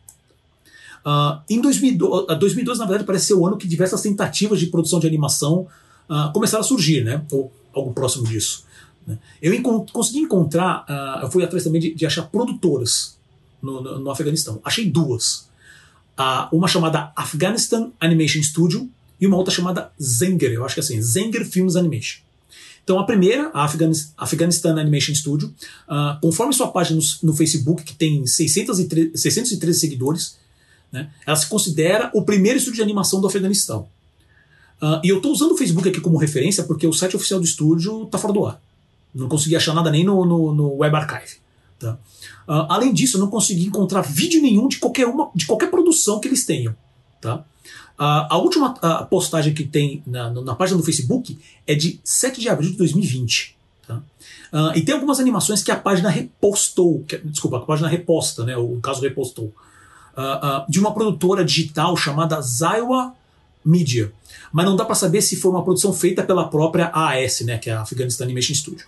Uh, 1.05 1.43
em 1.51 1.61
2012, 1.61 2.39
2012, 2.39 2.79
na 2.79 2.87
verdade, 2.87 3.05
parece 3.05 3.27
ser 3.27 3.35
o 3.35 3.45
ano 3.45 3.57
que 3.57 3.67
diversas 3.67 4.01
tentativas 4.01 4.61
de 4.61 4.67
produção 4.67 5.01
de 5.01 5.09
animação 5.09 5.67
uh, 6.09 6.33
começaram 6.33 6.63
a 6.63 6.65
surgir, 6.65 7.03
né? 7.03 7.21
Ou 7.33 7.51
algo 7.75 7.93
próximo 7.93 8.29
disso. 8.29 8.70
Né? 9.11 9.19
Eu 9.43 9.53
encont 9.53 9.91
consegui 9.93 10.21
encontrar, 10.21 10.85
uh, 10.89 11.25
eu 11.25 11.31
fui 11.31 11.43
atrás 11.43 11.65
também 11.65 11.81
de, 11.81 11.95
de 11.95 12.07
achar 12.07 12.23
produtoras 12.23 13.19
no, 13.61 13.83
no, 13.83 13.99
no, 13.99 14.11
Afeganistão. 14.11 14.61
Achei 14.65 14.89
duas. 14.89 15.49
Uh, 16.19 16.57
uma 16.57 16.69
chamada 16.69 17.13
Afghanistan 17.17 17.91
Animation 17.99 18.43
Studio 18.43 18.89
e 19.21 19.27
uma 19.27 19.37
outra 19.37 19.53
chamada 19.53 19.91
Zenger, 20.01 20.53
eu 20.53 20.65
acho 20.65 20.75
que 20.75 20.81
é 20.81 20.85
assim, 20.85 21.03
Zenger 21.03 21.45
Films 21.45 21.77
Animation. 21.77 22.21
Então 22.85 22.99
a 22.99 23.05
primeira, 23.05 23.51
a 23.53 23.65
Afghanistan 24.17 24.79
Animation 24.81 25.15
Studio, 25.15 25.53
uh, 25.89 26.21
conforme 26.21 26.53
sua 26.53 26.69
página 26.69 27.01
no, 27.01 27.31
no, 27.31 27.37
Facebook, 27.37 27.83
que 27.83 27.95
tem 27.95 28.27
603, 28.27 29.21
613 29.21 29.79
seguidores, 29.79 30.39
né, 30.91 31.11
ela 31.27 31.37
se 31.37 31.49
considera 31.49 32.11
o 32.15 32.23
primeiro 32.23 32.59
estúdio 32.59 32.77
de 32.77 32.83
animação 32.83 33.21
do 33.21 33.27
Afeganistão. 33.27 33.89
Uh, 34.81 35.01
e 35.05 35.11
eu 35.11 35.19
estou 35.19 35.33
usando 35.33 35.53
o 35.53 35.57
Facebook 35.57 35.89
aqui 35.89 36.01
como 36.01 36.17
referência 36.17 36.65
porque 36.65 36.87
o 36.87 36.93
site 36.93 37.15
oficial 37.15 37.39
do 37.39 37.45
estúdio 37.45 38.05
está 38.05 38.19
fora 38.19 38.33
do 38.33 38.47
ar. 38.47 38.61
Não 39.15 39.29
consegui 39.29 39.57
achar 39.57 39.75
nada 39.75 39.91
nem 39.91 40.05
no, 40.05 40.25
no, 40.25 40.55
no 40.55 40.77
Web 40.79 40.97
Archive. 40.97 41.39
Tá? 41.79 41.99
Uh, 42.47 42.67
além 42.69 42.93
disso, 42.93 43.17
eu 43.17 43.21
não 43.21 43.29
consegui 43.29 43.67
encontrar 43.67 44.03
vídeo 44.03 44.41
nenhum 44.41 44.69
de 44.69 44.79
qualquer, 44.79 45.07
uma, 45.07 45.31
de 45.35 45.47
qualquer 45.47 45.71
produção 45.71 46.21
que 46.21 46.29
eles 46.29 46.45
tenham. 46.45 46.75
Tá? 47.21 47.37
Uh, 47.99 48.27
a 48.31 48.39
última 48.39 48.75
postagem 49.07 49.53
que 49.53 49.65
tem 49.65 50.03
na, 50.07 50.31
na, 50.31 50.55
página 50.55 50.79
do 50.79 50.85
Facebook 50.85 51.39
é 51.67 51.75
de 51.75 52.01
7 52.05 52.41
de 52.41 52.49
abril 52.49 52.71
de 52.71 52.77
2020. 52.77 53.57
Tá? 53.87 54.03
e 54.75 54.83
tem 54.83 54.95
algumas 54.95 55.19
animações 55.21 55.63
que 55.63 55.71
a 55.71 55.77
página 55.77 56.09
repostou, 56.09 57.05
que, 57.07 57.19
desculpa, 57.19 57.59
a 57.59 57.61
página 57.61 57.89
reposta, 57.89 58.45
né, 58.45 58.57
o 58.57 58.81
caso 58.81 59.01
repostou, 59.01 59.53
de 60.69 60.79
uma 60.79 60.93
produtora 60.93 61.45
digital 61.45 61.97
chamada 61.97 62.41
Zaiwa 62.41 63.15
Media 63.65 64.13
mas 64.53 64.67
não 64.67 64.77
dá 64.77 64.85
para 64.85 64.95
saber 64.95 65.23
se 65.23 65.37
foi 65.37 65.51
uma 65.51 65.63
produção 65.63 65.93
feita 65.93 66.23
pela 66.23 66.49
própria 66.49 66.91
AAS, 66.93 67.41
né, 67.43 67.59
que 67.59 67.71
é 67.71 67.73
a 67.73 67.83
Afghanistan 67.83 68.25
Animation 68.25 68.55
Studio. 68.55 68.87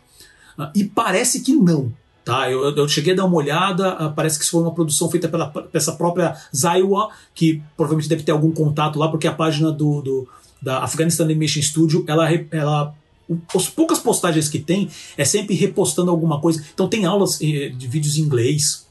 Uh, 0.59 0.71
e 0.75 0.85
parece 0.85 1.41
que 1.41 1.55
não. 1.55 1.93
Tá, 2.25 2.49
eu, 2.49 2.75
eu, 2.77 2.89
cheguei 2.89 3.15
a 3.15 3.17
dar 3.17 3.25
uma 3.25 3.37
olhada, 3.37 4.07
uh, 4.07 4.13
parece 4.13 4.39
que 4.39 4.45
isso 4.45 4.53
foi 4.53 4.63
uma 4.63 4.73
produção 4.73 5.11
feita 5.11 5.29
pela 5.29 5.53
essa 5.73 5.93
própria 5.93 6.37
Zaiwa, 6.55 7.11
que 7.35 7.61
provavelmente 7.77 8.09
deve 8.09 8.23
ter 8.23 8.31
algum 8.31 8.53
contato 8.53 8.97
lá, 8.99 9.09
porque 9.09 9.27
a 9.27 9.35
página 9.35 9.73
do, 9.73 10.01
do 10.01 10.29
da 10.63 10.85
Afghanistan 10.85 11.25
Animation 11.25 11.61
Studio, 11.61 12.05
ela, 12.07 12.29
ela 12.53 12.95
as 13.55 13.69
poucas 13.69 13.99
postagens 13.99 14.49
que 14.49 14.59
tem 14.59 14.89
é 15.17 15.25
sempre 15.25 15.55
repostando 15.55 16.11
alguma 16.11 16.41
coisa. 16.41 16.65
Então 16.73 16.89
tem 16.89 17.05
aulas 17.05 17.41
eh, 17.41 17.71
de 17.71 17.89
vídeos 17.89 18.17
em 18.17 18.23
inglês, 18.23 18.87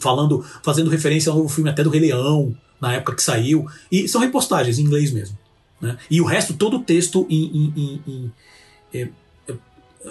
falando, 0.00 0.44
fazendo 0.64 0.90
referência 0.90 1.30
ao 1.30 1.38
novo 1.38 1.48
filme 1.48 1.70
até 1.70 1.82
do 1.82 1.90
Rei 1.90 2.00
Leão, 2.00 2.56
na 2.80 2.94
época 2.94 3.14
que 3.14 3.22
saiu, 3.22 3.66
e 3.90 4.08
são 4.08 4.20
repostagens 4.20 4.78
em 4.78 4.82
inglês 4.82 5.12
mesmo. 5.12 5.38
Né? 5.80 5.96
E 6.10 6.20
o 6.20 6.24
resto, 6.24 6.54
todo 6.54 6.78
o 6.78 6.82
texto 6.82 7.26
em, 7.28 7.72
em, 7.76 8.02
em, 8.06 8.32
é, 8.92 9.08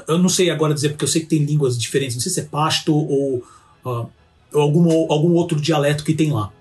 eu 0.08 0.18
não 0.18 0.30
sei 0.30 0.50
agora 0.50 0.74
dizer, 0.74 0.90
porque 0.90 1.06
eu 1.06 1.10
sei 1.10 1.22
que 1.22 1.28
tem 1.28 1.44
línguas 1.44 1.78
diferentes, 1.78 2.16
não 2.16 2.22
sei 2.22 2.32
se 2.32 2.40
é 2.40 2.44
Pashto 2.44 2.94
ou, 2.94 3.44
uh, 3.86 4.10
ou 4.54 4.62
algum, 4.62 5.12
algum 5.12 5.34
outro 5.34 5.60
dialeto 5.60 6.04
que 6.04 6.14
tem 6.14 6.32
lá. 6.32 6.52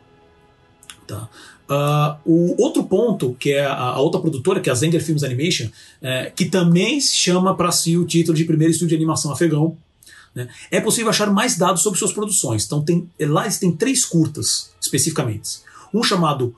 Tá? 1.07 1.29
Uh, 1.69 2.19
o 2.25 2.63
outro 2.63 2.85
ponto, 2.85 3.35
que 3.39 3.53
é 3.53 3.65
a, 3.65 3.75
a, 3.75 3.99
outra 3.99 4.21
produtora, 4.21 4.61
que 4.61 4.69
é 4.69 4.73
a 4.73 4.77
Zenger 4.77 5.03
Films 5.03 5.23
Animation, 5.23 5.69
é, 6.03 6.31
que 6.31 6.45
também 6.45 7.01
chama 7.01 7.55
para 7.57 7.73
si 7.73 7.97
o 7.97 8.05
título 8.05 8.37
de 8.37 8.45
primeiro 8.45 8.71
estúdio 8.71 8.91
de 8.91 8.97
animação 8.97 9.33
afegão, 9.33 9.77
né, 10.35 10.49
é 10.71 10.81
possível 10.81 11.09
achar 11.09 11.31
mais 11.31 11.57
dados 11.57 11.83
sobre 11.83 11.99
suas 11.99 12.13
produções. 12.13 12.67
Então, 12.67 12.83
tem, 12.83 13.09
lá 13.21 13.45
eles 13.45 13.59
têm 13.59 13.73
três 13.73 14.05
curtas, 14.05 14.73
especificamente. 14.81 15.61
Um 15.93 16.03
chamado. 16.03 16.55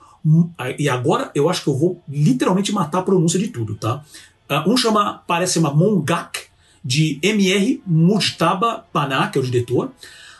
E 0.77 0.89
agora 0.89 1.31
eu 1.36 1.48
acho 1.48 1.62
que 1.62 1.69
eu 1.69 1.77
vou 1.77 2.03
literalmente 2.09 2.73
matar 2.73 2.98
a 2.98 3.03
pronúncia 3.03 3.39
de 3.39 3.47
tudo, 3.47 3.77
tá? 3.77 4.05
Uh, 4.51 4.73
um 4.73 4.77
chama, 4.77 5.23
parece 5.27 5.59
uma 5.59 5.73
Mongak, 5.73 6.47
de 6.87 7.19
MR 7.21 7.83
Mujtaba 7.85 8.87
Paná, 8.93 9.29
que 9.29 9.39
é 9.39 9.41
o 9.41 9.45
diretor. 9.45 9.91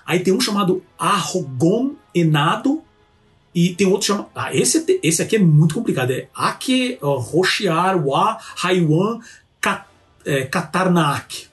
Aí 0.06 0.20
tem 0.20 0.32
um 0.32 0.40
chamado 0.40 0.85
Arrogon 0.97 1.94
Enado, 2.14 2.82
e 3.56 3.74
tem 3.74 3.86
outro 3.86 4.09
chamado. 4.09 4.28
Ah, 4.35 4.55
esse, 4.55 4.78
é 4.78 5.01
esse 5.02 5.23
aqui 5.23 5.36
é 5.36 5.39
muito 5.39 5.74
complicado. 5.74 6.10
É 6.10 6.28
Ake 6.35 6.98
Roshiar 7.01 8.06
Wa 8.06 8.39
Haiwan 8.62 9.18
é, 10.27 10.44
Katarnaak. 10.44 11.47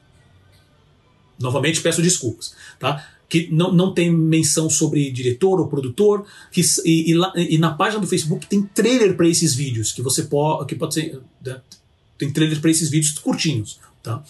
Novamente 1.40 1.80
peço 1.80 2.02
desculpas. 2.02 2.53
Tá? 2.78 3.07
Que 3.30 3.48
não, 3.49 3.72
não 3.72 3.94
tem 3.94 4.11
menção 4.11 4.70
sobre 4.70 5.10
diretor 5.11 5.61
ou 5.61 5.68
produtor. 5.68 6.26
Que, 6.52 6.60
e, 6.84 7.14
e, 7.14 7.56
e 7.56 7.57
na 7.57 7.72
página 7.72 8.02
do 8.02 8.07
Facebook 8.07 8.48
tem 8.48 8.61
trailer 8.61 9.15
para 9.15 9.30
esses 9.30 9.56
vídeos. 9.56 9.94
Que 9.94 10.02
você 10.02 10.24
pode. 10.24 10.68
Que 10.68 10.76
pode 10.76 10.95
ser. 10.95 11.22
Né? 11.41 11.61
Tem 12.18 12.30
trailer 12.30 12.60
para 12.60 12.70
esses 12.70 12.90
vídeos 12.90 13.18
curtinhos. 13.18 13.80
Tá? 14.03 14.22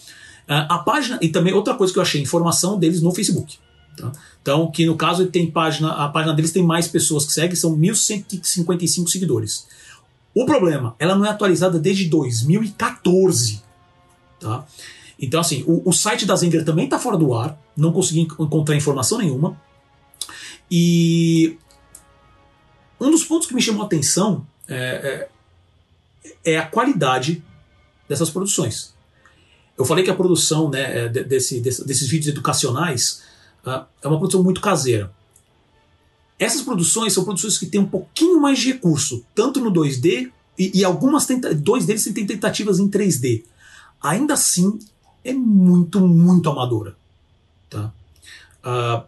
Ah, 0.48 0.76
a 0.76 0.78
página. 0.78 1.18
E 1.20 1.28
também 1.28 1.52
outra 1.52 1.74
coisa 1.74 1.92
que 1.92 1.98
eu 1.98 2.02
achei: 2.02 2.20
informação 2.20 2.78
deles 2.78 3.00
no 3.00 3.14
Facebook. 3.14 3.58
Tá? 3.96 4.12
Então, 4.42 4.70
que 4.70 4.84
no 4.84 4.96
caso 4.96 5.26
tem 5.26 5.50
página, 5.50 5.92
a 5.92 6.08
página 6.08 6.34
deles 6.34 6.52
tem 6.52 6.62
mais 6.62 6.88
pessoas 6.88 7.24
que 7.24 7.32
seguem, 7.32 7.56
são 7.56 7.76
1.155 7.76 9.08
seguidores. 9.08 9.66
O 10.34 10.44
problema, 10.44 10.96
ela 10.98 11.14
não 11.14 11.24
é 11.24 11.30
atualizada 11.30 11.78
desde 11.78 12.06
2014. 12.06 13.62
Tá? 14.40 14.66
Então, 15.18 15.40
assim, 15.40 15.62
o, 15.66 15.88
o 15.88 15.92
site 15.92 16.26
da 16.26 16.34
Zenger 16.34 16.64
também 16.64 16.86
está 16.86 16.98
fora 16.98 17.16
do 17.16 17.32
ar, 17.34 17.58
não 17.76 17.92
consegui 17.92 18.20
encontrar 18.20 18.74
informação 18.74 19.18
nenhuma. 19.18 19.58
E 20.70 21.56
um 23.00 23.10
dos 23.10 23.24
pontos 23.24 23.46
que 23.46 23.54
me 23.54 23.62
chamou 23.62 23.82
a 23.82 23.86
atenção 23.86 24.46
é, 24.66 25.28
é, 26.44 26.52
é 26.52 26.58
a 26.58 26.66
qualidade 26.66 27.42
dessas 28.08 28.30
produções. 28.30 28.93
Eu 29.76 29.84
falei 29.84 30.04
que 30.04 30.10
a 30.10 30.14
produção 30.14 30.70
né, 30.70 31.06
é, 31.06 31.08
desse, 31.08 31.60
desse, 31.60 31.84
desses 31.84 32.08
vídeos 32.08 32.28
educacionais 32.28 33.22
Tá? 33.64 33.88
É 34.02 34.06
uma 34.06 34.18
produção 34.18 34.44
muito 34.44 34.60
caseira. 34.60 35.10
Essas 36.38 36.60
produções 36.60 37.14
são 37.14 37.24
produções 37.24 37.56
que 37.56 37.66
têm 37.66 37.80
um 37.80 37.86
pouquinho 37.86 38.38
mais 38.40 38.58
de 38.58 38.72
recurso, 38.72 39.24
tanto 39.34 39.58
no 39.58 39.72
2D 39.72 40.30
e, 40.58 40.80
e 40.80 40.84
algumas 40.84 41.24
tenta 41.24 41.54
dois 41.54 41.86
deles 41.86 42.04
têm 42.04 42.26
tentativas 42.26 42.78
em 42.78 42.90
3D. 42.90 43.44
Ainda 44.02 44.34
assim, 44.34 44.78
é 45.24 45.32
muito, 45.32 45.98
muito 46.00 46.50
amadora. 46.50 46.94
Tá? 47.70 47.90
Uh, 48.62 49.02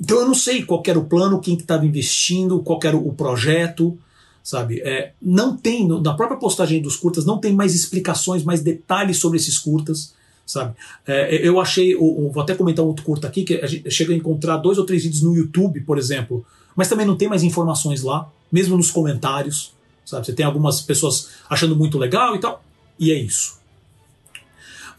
então 0.00 0.20
eu 0.20 0.26
não 0.26 0.34
sei 0.34 0.62
qual 0.64 0.82
era 0.86 0.98
o 0.98 1.06
plano, 1.06 1.40
quem 1.40 1.56
estava 1.56 1.84
investindo, 1.84 2.62
qual 2.62 2.78
era 2.84 2.96
o 2.96 3.12
projeto, 3.12 3.98
sabe? 4.46 4.80
É, 4.82 5.12
não 5.20 5.56
tem, 5.56 5.88
na 5.88 6.14
própria 6.14 6.38
postagem 6.38 6.80
dos 6.80 6.94
curtas, 6.94 7.24
não 7.26 7.38
tem 7.38 7.52
mais 7.52 7.74
explicações, 7.74 8.44
mais 8.44 8.62
detalhes 8.62 9.18
sobre 9.18 9.38
esses 9.38 9.58
curtas 9.58 10.14
sabe? 10.46 10.76
É, 11.04 11.44
eu 11.44 11.58
achei, 11.58 11.96
vou 11.96 12.40
até 12.40 12.54
comentar 12.54 12.84
outro 12.84 13.04
curto 13.04 13.26
aqui, 13.26 13.42
que 13.42 13.54
a 13.54 13.66
gente 13.66 13.90
chega 13.90 14.12
a 14.12 14.16
encontrar 14.16 14.58
dois 14.58 14.78
ou 14.78 14.86
três 14.86 15.02
vídeos 15.02 15.20
no 15.20 15.34
YouTube, 15.34 15.80
por 15.80 15.98
exemplo, 15.98 16.46
mas 16.76 16.88
também 16.88 17.04
não 17.04 17.16
tem 17.16 17.26
mais 17.28 17.42
informações 17.42 18.04
lá, 18.04 18.30
mesmo 18.52 18.76
nos 18.76 18.92
comentários, 18.92 19.72
sabe? 20.04 20.24
Você 20.24 20.32
tem 20.32 20.46
algumas 20.46 20.80
pessoas 20.80 21.30
achando 21.50 21.74
muito 21.74 21.98
legal 21.98 22.36
e 22.36 22.38
tal, 22.38 22.62
e 22.96 23.10
é 23.10 23.18
isso. 23.18 23.58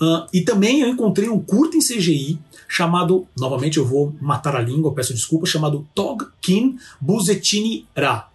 Uh, 0.01 0.27
e 0.33 0.41
também 0.41 0.81
eu 0.81 0.89
encontrei 0.89 1.29
um 1.29 1.39
curto 1.39 1.77
em 1.77 1.79
CGI 1.79 2.37
chamado, 2.67 3.25
novamente 3.39 3.77
eu 3.77 3.85
vou 3.85 4.13
matar 4.19 4.53
a 4.53 4.61
língua, 4.61 4.93
peço 4.93 5.13
desculpa, 5.13 5.45
chamado 5.45 5.87
Tog 5.95 6.25
Kin 6.41 6.77
Buzetini 6.99 7.87
Ra, 7.95 8.27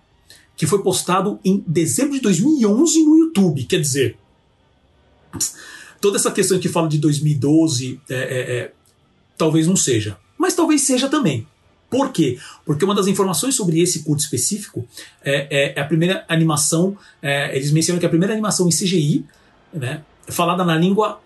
que 0.63 0.67
foi 0.69 0.81
postado 0.81 1.41
em 1.45 1.61
dezembro 1.67 2.13
de 2.13 2.21
2011 2.21 3.03
no 3.03 3.19
YouTube, 3.19 3.65
quer 3.65 3.81
dizer 3.81 4.17
toda 6.01 6.17
essa 6.17 6.31
questão 6.31 6.61
que 6.61 6.69
fala 6.69 6.89
de 6.89 6.99
2012 6.99 8.01
é, 8.09 8.15
é, 8.15 8.59
é, 8.59 8.73
talvez 9.37 9.67
não 9.67 9.75
seja. 9.75 10.17
Mas 10.39 10.55
talvez 10.55 10.83
seja 10.83 11.09
também. 11.09 11.49
Por 11.91 12.13
quê? 12.13 12.39
Porque 12.65 12.85
uma 12.85 12.95
das 12.95 13.09
informações 13.09 13.57
sobre 13.57 13.81
esse 13.81 14.05
curto 14.05 14.21
específico 14.21 14.87
é, 15.21 15.49
é, 15.51 15.73
é 15.77 15.81
a 15.81 15.85
primeira 15.85 16.25
animação. 16.29 16.97
É, 17.21 17.57
eles 17.57 17.73
mencionam 17.73 17.99
que 17.99 18.07
a 18.07 18.09
primeira 18.09 18.33
animação 18.33 18.69
em 18.69 18.71
CGI, 18.71 19.27
né, 19.75 20.05
falada 20.29 20.65
na 20.65 20.77
língua 20.77 21.21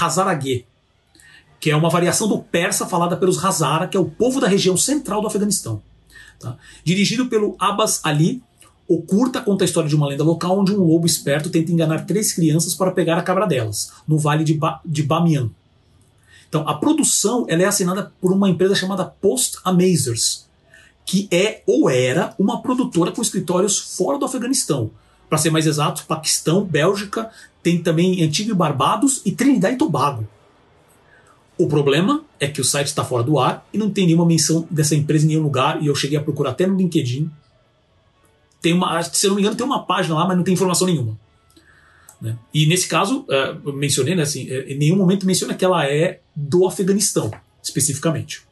Hazaragê, 0.00 0.64
que 1.60 1.70
é 1.70 1.76
uma 1.76 1.90
variação 1.90 2.26
do 2.26 2.38
persa 2.38 2.86
falada 2.86 3.18
pelos 3.18 3.44
Hazara, 3.44 3.86
que 3.86 3.98
é 3.98 4.00
o 4.00 4.06
povo 4.06 4.40
da 4.40 4.48
região 4.48 4.78
central 4.78 5.20
do 5.20 5.26
Afeganistão. 5.26 5.82
Tá? 6.38 6.56
Dirigido 6.84 7.26
pelo 7.26 7.56
Abbas 7.58 8.00
Ali, 8.04 8.42
o 8.88 9.02
curta 9.02 9.40
conta 9.40 9.64
a 9.64 9.66
história 9.66 9.88
de 9.88 9.96
uma 9.96 10.06
lenda 10.06 10.22
local 10.22 10.60
onde 10.60 10.72
um 10.72 10.84
lobo 10.84 11.06
esperto 11.06 11.50
tenta 11.50 11.72
enganar 11.72 12.06
três 12.06 12.32
crianças 12.32 12.74
para 12.74 12.92
pegar 12.92 13.18
a 13.18 13.22
cabra 13.22 13.46
delas, 13.46 13.92
no 14.06 14.18
vale 14.18 14.44
de, 14.44 14.54
ba 14.54 14.80
de 14.84 15.02
Bamiyan. 15.02 15.50
Então, 16.48 16.68
a 16.68 16.74
produção 16.74 17.44
ela 17.48 17.62
é 17.62 17.66
assinada 17.66 18.12
por 18.20 18.32
uma 18.32 18.48
empresa 18.48 18.74
chamada 18.74 19.04
Post 19.04 19.58
Amazers, 19.64 20.46
que 21.04 21.28
é 21.32 21.62
ou 21.66 21.90
era 21.90 22.34
uma 22.38 22.62
produtora 22.62 23.10
com 23.10 23.20
escritórios 23.20 23.78
fora 23.78 24.18
do 24.18 24.24
Afeganistão. 24.24 24.90
Para 25.28 25.38
ser 25.38 25.50
mais 25.50 25.66
exato, 25.66 26.04
Paquistão, 26.06 26.64
Bélgica, 26.64 27.30
tem 27.62 27.82
também 27.82 28.22
Antigua 28.22 28.54
e 28.54 28.56
Barbados 28.56 29.20
e 29.24 29.32
Trinidad 29.32 29.74
e 29.74 29.78
Tobago. 29.78 30.26
O 31.58 31.66
problema 31.66 32.22
é 32.38 32.46
que 32.46 32.60
o 32.60 32.64
site 32.64 32.86
está 32.86 33.04
fora 33.04 33.24
do 33.24 33.38
ar 33.38 33.66
e 33.72 33.78
não 33.78 33.90
tem 33.90 34.06
nenhuma 34.06 34.26
menção 34.26 34.68
dessa 34.70 34.94
empresa 34.94 35.24
em 35.24 35.28
nenhum 35.28 35.42
lugar, 35.42 35.82
e 35.82 35.88
eu 35.88 35.94
cheguei 35.94 36.16
a 36.16 36.22
procurar 36.22 36.50
até 36.50 36.66
no 36.66 36.76
LinkedIn 36.76 37.28
tem 38.66 38.72
uma, 38.72 39.00
se 39.00 39.24
eu 39.24 39.28
não 39.28 39.36
me 39.36 39.42
engano, 39.42 39.56
tem 39.56 39.64
uma 39.64 39.86
página 39.86 40.16
lá, 40.16 40.26
mas 40.26 40.36
não 40.36 40.42
tem 40.42 40.52
informação 40.52 40.88
nenhuma. 40.88 41.16
Né? 42.20 42.36
E 42.52 42.66
nesse 42.66 42.88
caso, 42.88 43.24
uh, 43.64 43.72
mencionei, 43.72 44.16
né, 44.16 44.22
assim, 44.22 44.50
é, 44.50 44.72
em 44.72 44.76
nenhum 44.76 44.96
momento 44.96 45.24
menciona 45.24 45.54
que 45.54 45.64
ela 45.64 45.86
é 45.86 46.18
do 46.34 46.66
Afeganistão, 46.66 47.30
especificamente. 47.62 48.42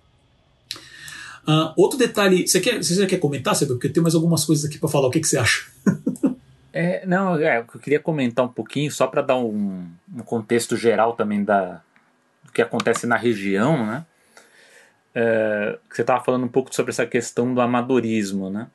Uh, 1.49 1.75
outro 1.77 1.99
detalhe, 1.99 2.47
você 2.47 2.61
quer, 2.61 2.81
você 2.81 3.05
quer 3.09 3.19
comentar, 3.19 3.57
Sérgio? 3.57 3.75
Porque 3.75 3.89
tem 3.89 4.01
mais 4.01 4.15
algumas 4.15 4.45
coisas 4.45 4.65
aqui 4.65 4.79
para 4.79 4.89
falar. 4.89 5.09
O 5.09 5.11
que, 5.11 5.19
que 5.19 5.27
você 5.27 5.37
acha? 5.37 5.67
é, 6.73 7.05
não, 7.05 7.35
é, 7.35 7.59
eu 7.59 7.81
queria 7.81 7.99
comentar 7.99 8.45
um 8.45 8.49
pouquinho, 8.49 8.93
só 8.93 9.09
para 9.09 9.21
dar 9.21 9.37
um, 9.37 9.85
um, 10.15 10.23
contexto 10.25 10.77
geral 10.77 11.15
também 11.15 11.43
da, 11.43 11.83
do 12.45 12.53
que 12.53 12.63
acontece 12.63 13.05
na 13.05 13.17
região, 13.17 13.85
né? 13.85 14.07
É, 15.13 15.77
você 15.91 16.03
estava 16.03 16.23
falando 16.23 16.45
um 16.45 16.49
pouco 16.49 16.73
sobre 16.73 16.93
essa 16.93 17.05
questão 17.05 17.53
do 17.53 17.61
amadorismo, 17.61 18.49
né? 18.49 18.69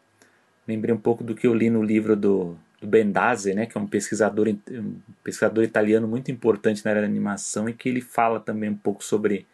Lembrei 0.70 0.94
um 0.94 1.00
pouco 1.00 1.24
do 1.24 1.34
que 1.34 1.48
eu 1.48 1.54
li 1.54 1.70
no 1.70 1.82
livro 1.82 2.16
do, 2.16 2.56
do 2.80 2.88
Bendazzi, 2.88 3.54
né, 3.54 3.66
que 3.66 3.78
é 3.78 3.82
um 3.82 3.88
pesquisador, 3.88 4.48
um 4.48 4.96
pesquisador 5.24 5.64
italiano 5.64 6.08
muito 6.08 6.32
importante 6.32 6.86
na 6.86 6.92
área 6.92 7.02
da 7.02 7.08
animação 7.08 7.68
e 7.68 7.74
que 7.74 7.90
ele 7.90 8.02
fala 8.02 8.40
também 8.40 8.70
um 8.70 8.76
pouco 8.76 9.04
sobre 9.04 9.48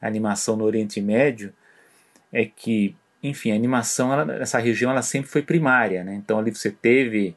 animação 0.00 0.56
no 0.56 0.64
Oriente 0.64 1.00
Médio, 1.00 1.52
é 2.32 2.44
que, 2.44 2.94
enfim, 3.22 3.52
a 3.52 3.54
animação 3.54 4.24
nessa 4.26 4.58
região 4.58 4.90
ela 4.90 5.02
sempre 5.02 5.30
foi 5.30 5.42
primária, 5.42 6.02
né? 6.04 6.14
Então 6.14 6.38
ali 6.38 6.54
você 6.54 6.70
teve 6.70 7.36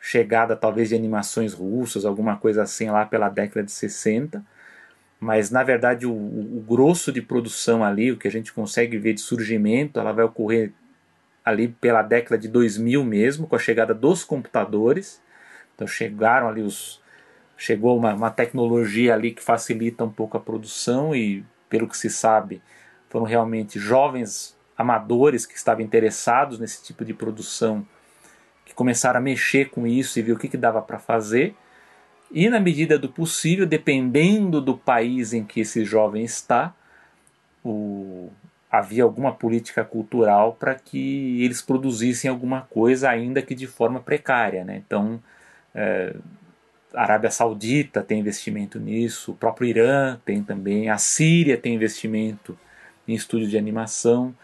chegada 0.00 0.56
talvez 0.56 0.88
de 0.88 0.94
animações 0.94 1.52
russas, 1.52 2.04
alguma 2.04 2.36
coisa 2.36 2.62
assim 2.62 2.88
lá 2.88 3.04
pela 3.04 3.28
década 3.28 3.62
de 3.62 3.72
60, 3.72 4.42
mas 5.18 5.50
na 5.50 5.62
verdade 5.62 6.06
o, 6.06 6.12
o 6.12 6.64
grosso 6.66 7.12
de 7.12 7.20
produção 7.20 7.84
ali, 7.84 8.10
o 8.12 8.16
que 8.16 8.28
a 8.28 8.30
gente 8.30 8.52
consegue 8.52 8.96
ver 8.96 9.14
de 9.14 9.20
surgimento, 9.20 10.00
ela 10.00 10.12
vai 10.12 10.24
ocorrer 10.24 10.72
ali 11.44 11.68
pela 11.68 12.02
década 12.02 12.38
de 12.38 12.48
2000 12.48 13.04
mesmo, 13.04 13.46
com 13.46 13.56
a 13.56 13.58
chegada 13.58 13.94
dos 13.94 14.24
computadores. 14.24 15.22
Então 15.74 15.86
chegaram 15.86 16.48
ali 16.48 16.62
os 16.62 17.00
chegou 17.56 17.98
uma, 17.98 18.14
uma 18.14 18.30
tecnologia 18.30 19.12
ali 19.12 19.32
que 19.32 19.42
facilita 19.42 20.02
um 20.02 20.10
pouco 20.10 20.36
a 20.36 20.40
produção 20.40 21.14
e 21.14 21.44
pelo 21.68 21.86
que 21.86 21.96
se 21.96 22.08
sabe 22.08 22.62
foram 23.10 23.26
realmente 23.26 23.78
jovens 23.78 24.56
amadores 24.78 25.44
que 25.44 25.54
estavam 25.54 25.84
interessados 25.84 26.58
nesse 26.58 26.82
tipo 26.82 27.04
de 27.04 27.12
produção 27.12 27.86
que 28.64 28.74
começaram 28.74 29.18
a 29.18 29.22
mexer 29.22 29.68
com 29.68 29.86
isso 29.86 30.18
e 30.18 30.22
ver 30.22 30.32
o 30.32 30.38
que, 30.38 30.48
que 30.48 30.56
dava 30.56 30.80
para 30.80 30.98
fazer. 30.98 31.54
E 32.30 32.48
na 32.48 32.60
medida 32.60 32.96
do 32.96 33.08
possível, 33.08 33.66
dependendo 33.66 34.60
do 34.60 34.78
país 34.78 35.32
em 35.32 35.44
que 35.44 35.60
esse 35.60 35.84
jovem 35.84 36.24
está, 36.24 36.72
o, 37.64 38.30
havia 38.70 39.02
alguma 39.02 39.32
política 39.32 39.84
cultural 39.84 40.54
para 40.58 40.74
que 40.74 41.42
eles 41.42 41.60
produzissem 41.60 42.30
alguma 42.30 42.62
coisa, 42.62 43.10
ainda 43.10 43.42
que 43.42 43.54
de 43.54 43.66
forma 43.66 44.00
precária. 44.00 44.64
Né? 44.64 44.82
Então, 44.86 45.20
é, 45.74 46.14
a 46.94 47.02
Arábia 47.02 47.30
Saudita 47.30 48.02
tem 48.02 48.20
investimento 48.20 48.78
nisso, 48.78 49.32
o 49.32 49.34
próprio 49.34 49.68
Irã 49.68 50.18
tem 50.24 50.42
também, 50.42 50.88
a 50.88 50.98
Síria 50.98 51.56
tem 51.56 51.74
investimento 51.74 52.58
em 53.06 53.14
estúdio 53.14 53.48
de 53.48 53.58
animação, 53.58 54.34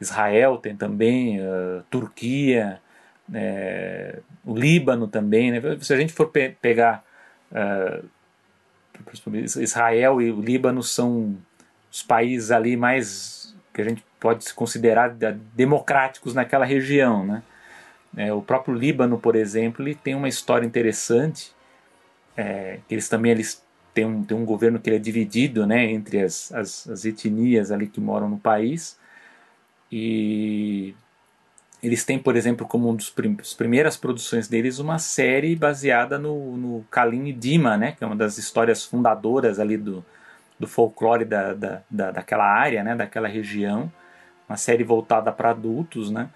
Israel 0.00 0.58
tem 0.58 0.76
também, 0.76 1.40
Turquia, 1.90 2.80
é, 3.32 4.20
o 4.44 4.56
Líbano 4.56 5.08
também. 5.08 5.50
Né? 5.50 5.60
Se 5.80 5.92
a 5.92 5.96
gente 5.96 6.12
for 6.12 6.28
pe 6.28 6.50
pegar 6.60 7.04
uh, 7.50 8.04
Israel 9.60 10.20
e 10.20 10.30
o 10.30 10.40
Líbano 10.40 10.82
são 10.82 11.36
os 11.90 12.02
países 12.02 12.50
ali 12.50 12.76
mais 12.76 13.45
que 13.76 13.82
a 13.82 13.84
gente 13.84 14.02
pode 14.18 14.54
considerar 14.54 15.14
democráticos 15.54 16.32
naquela 16.32 16.64
região, 16.64 17.26
né? 17.26 17.42
É, 18.16 18.32
o 18.32 18.40
próprio 18.40 18.74
Líbano, 18.74 19.18
por 19.18 19.36
exemplo, 19.36 19.84
ele 19.84 19.94
tem 19.94 20.14
uma 20.14 20.28
história 20.28 20.66
interessante. 20.66 21.52
É, 22.34 22.78
eles 22.88 23.06
também 23.06 23.32
eles 23.32 23.62
têm 23.92 24.06
um, 24.06 24.24
têm 24.24 24.34
um 24.34 24.46
governo 24.46 24.78
que 24.78 24.90
é 24.90 24.98
dividido, 24.98 25.66
né, 25.66 25.84
entre 25.92 26.22
as, 26.22 26.50
as, 26.52 26.88
as 26.88 27.04
etnias 27.04 27.70
ali 27.70 27.86
que 27.86 28.00
moram 28.00 28.30
no 28.30 28.38
país. 28.38 28.98
E 29.92 30.94
eles 31.82 32.02
têm, 32.02 32.18
por 32.18 32.34
exemplo, 32.34 32.66
como 32.66 32.88
uma 32.88 32.96
das 32.96 33.52
primeiras 33.52 33.98
produções 33.98 34.48
deles, 34.48 34.78
uma 34.78 34.98
série 34.98 35.54
baseada 35.54 36.18
no, 36.18 36.56
no 36.56 36.86
Kalim 36.90 37.30
Dima, 37.38 37.76
né, 37.76 37.92
que 37.92 38.02
é 38.02 38.06
uma 38.06 38.16
das 38.16 38.38
histórias 38.38 38.82
fundadoras 38.82 39.58
ali 39.60 39.76
do, 39.76 40.02
do 40.58 40.66
folclore 40.66 41.24
da, 41.24 41.54
da, 41.54 41.82
da, 41.90 42.10
daquela 42.10 42.44
área, 42.44 42.82
né, 42.82 42.94
daquela 42.94 43.28
região. 43.28 43.92
Uma 44.48 44.56
série 44.56 44.84
voltada 44.84 45.32
para 45.32 45.50
adultos, 45.50 46.10
né. 46.10 46.28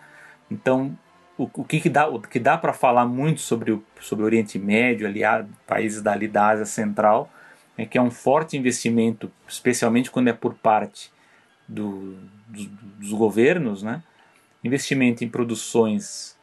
Então, 0.51 0.97
o, 1.39 1.49
o 1.55 1.65
que, 1.65 1.81
que 1.81 1.89
dá, 1.89 2.09
o 2.09 2.21
que 2.21 2.39
dá 2.39 2.59
para 2.59 2.73
falar 2.73 3.07
muito 3.07 3.41
sobre 3.41 3.73
o, 3.73 3.85
sobre 4.01 4.25
o 4.25 4.27
Oriente 4.27 4.59
Médio, 4.59 5.07
aliado, 5.07 5.49
países 5.67 6.03
dali 6.03 6.29
da 6.29 6.49
Ásia 6.49 6.67
Central, 6.67 7.31
é 7.79 7.87
que 7.87 7.97
é 7.97 8.03
um 8.03 8.11
forte 8.11 8.57
investimento, 8.57 9.31
especialmente 9.49 10.11
quando 10.11 10.29
é 10.29 10.33
por 10.33 10.55
parte 10.55 11.11
do, 11.67 12.19
dos, 12.47 12.67
dos 12.67 13.13
governos, 13.13 13.83
né? 13.83 14.03
investimento 14.63 15.25
em 15.25 15.29
produções 15.29 16.37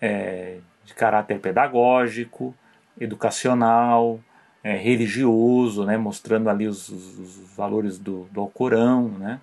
é, 0.00 0.58
de 0.84 0.94
caráter 0.94 1.38
pedagógico, 1.38 2.54
educacional, 2.98 4.20
é, 4.62 4.76
religioso, 4.76 5.84
né? 5.84 5.96
mostrando 5.96 6.48
ali 6.48 6.66
os, 6.66 6.88
os, 6.88 7.40
valores 7.56 7.98
do, 7.98 8.28
do 8.30 8.40
Alcorão, 8.40 9.08
né? 9.18 9.40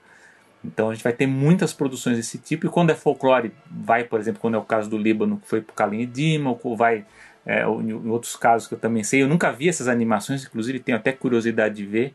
Então 0.63 0.89
a 0.89 0.93
gente 0.93 1.03
vai 1.03 1.13
ter 1.13 1.27
muitas 1.27 1.71
produções 1.73 2.17
desse 2.17 2.37
tipo, 2.37 2.65
e 2.65 2.69
quando 2.69 2.89
é 2.89 2.95
folclore, 2.95 3.53
vai, 3.69 4.03
por 4.03 4.19
exemplo, 4.19 4.41
quando 4.41 4.55
é 4.55 4.57
o 4.57 4.63
caso 4.63 4.89
do 4.89 4.97
Líbano, 4.97 5.37
que 5.37 5.47
foi 5.47 5.61
para 5.61 5.73
Kalim 5.75 6.05
Dima, 6.05 6.57
ou 6.61 6.75
vai 6.75 7.05
é, 7.45 7.61
em 7.63 8.09
outros 8.09 8.35
casos 8.35 8.67
que 8.67 8.73
eu 8.73 8.79
também 8.79 9.03
sei, 9.03 9.21
eu 9.21 9.27
nunca 9.27 9.51
vi 9.51 9.69
essas 9.69 9.87
animações, 9.87 10.43
inclusive 10.43 10.79
tenho 10.79 10.97
até 10.97 11.13
curiosidade 11.13 11.75
de 11.75 11.85
ver 11.85 12.13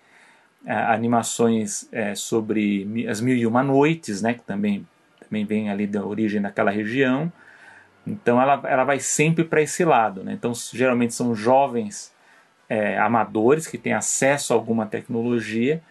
é, 0.66 0.74
animações 0.74 1.88
é, 1.90 2.14
sobre 2.14 3.06
as 3.08 3.20
Mil 3.20 3.36
e 3.36 3.46
Uma 3.46 3.62
Noites, 3.62 4.20
né, 4.20 4.34
que 4.34 4.42
também, 4.42 4.86
também 5.20 5.44
vem 5.44 5.70
ali 5.70 5.86
da 5.86 6.04
origem 6.04 6.40
daquela 6.40 6.70
região. 6.70 7.32
Então 8.06 8.40
ela, 8.40 8.60
ela 8.64 8.84
vai 8.84 9.00
sempre 9.00 9.44
para 9.44 9.62
esse 9.62 9.84
lado. 9.84 10.22
Né? 10.22 10.32
Então 10.32 10.52
geralmente 10.72 11.14
são 11.14 11.34
jovens 11.34 12.11
é, 12.72 12.96
amadores 12.96 13.66
que 13.66 13.76
têm 13.76 13.92
acesso 13.92 14.54
a 14.54 14.56
alguma 14.56 14.86
tecnologia 14.86 15.82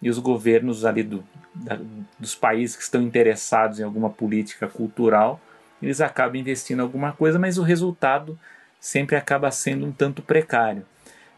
e 0.00 0.08
os 0.08 0.18
governos 0.18 0.86
ali 0.86 1.02
do, 1.02 1.22
da, 1.54 1.78
dos 2.18 2.34
países 2.34 2.76
que 2.76 2.82
estão 2.82 3.02
interessados 3.02 3.78
em 3.78 3.82
alguma 3.82 4.08
política 4.08 4.66
cultural, 4.66 5.38
eles 5.82 6.00
acabam 6.00 6.40
investindo 6.40 6.78
em 6.78 6.82
alguma 6.82 7.12
coisa, 7.12 7.38
mas 7.38 7.58
o 7.58 7.62
resultado 7.62 8.38
sempre 8.80 9.16
acaba 9.16 9.50
sendo 9.50 9.84
um 9.84 9.92
tanto 9.92 10.22
precário. 10.22 10.86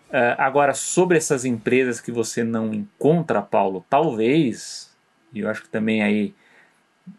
Uh, 0.08 0.38
agora, 0.38 0.72
sobre 0.72 1.16
essas 1.16 1.44
empresas 1.44 2.00
que 2.00 2.12
você 2.12 2.44
não 2.44 2.72
encontra, 2.72 3.42
Paulo, 3.42 3.84
talvez, 3.90 4.88
e 5.32 5.40
eu 5.40 5.50
acho 5.50 5.62
que 5.62 5.68
também 5.68 6.00
aí 6.00 6.32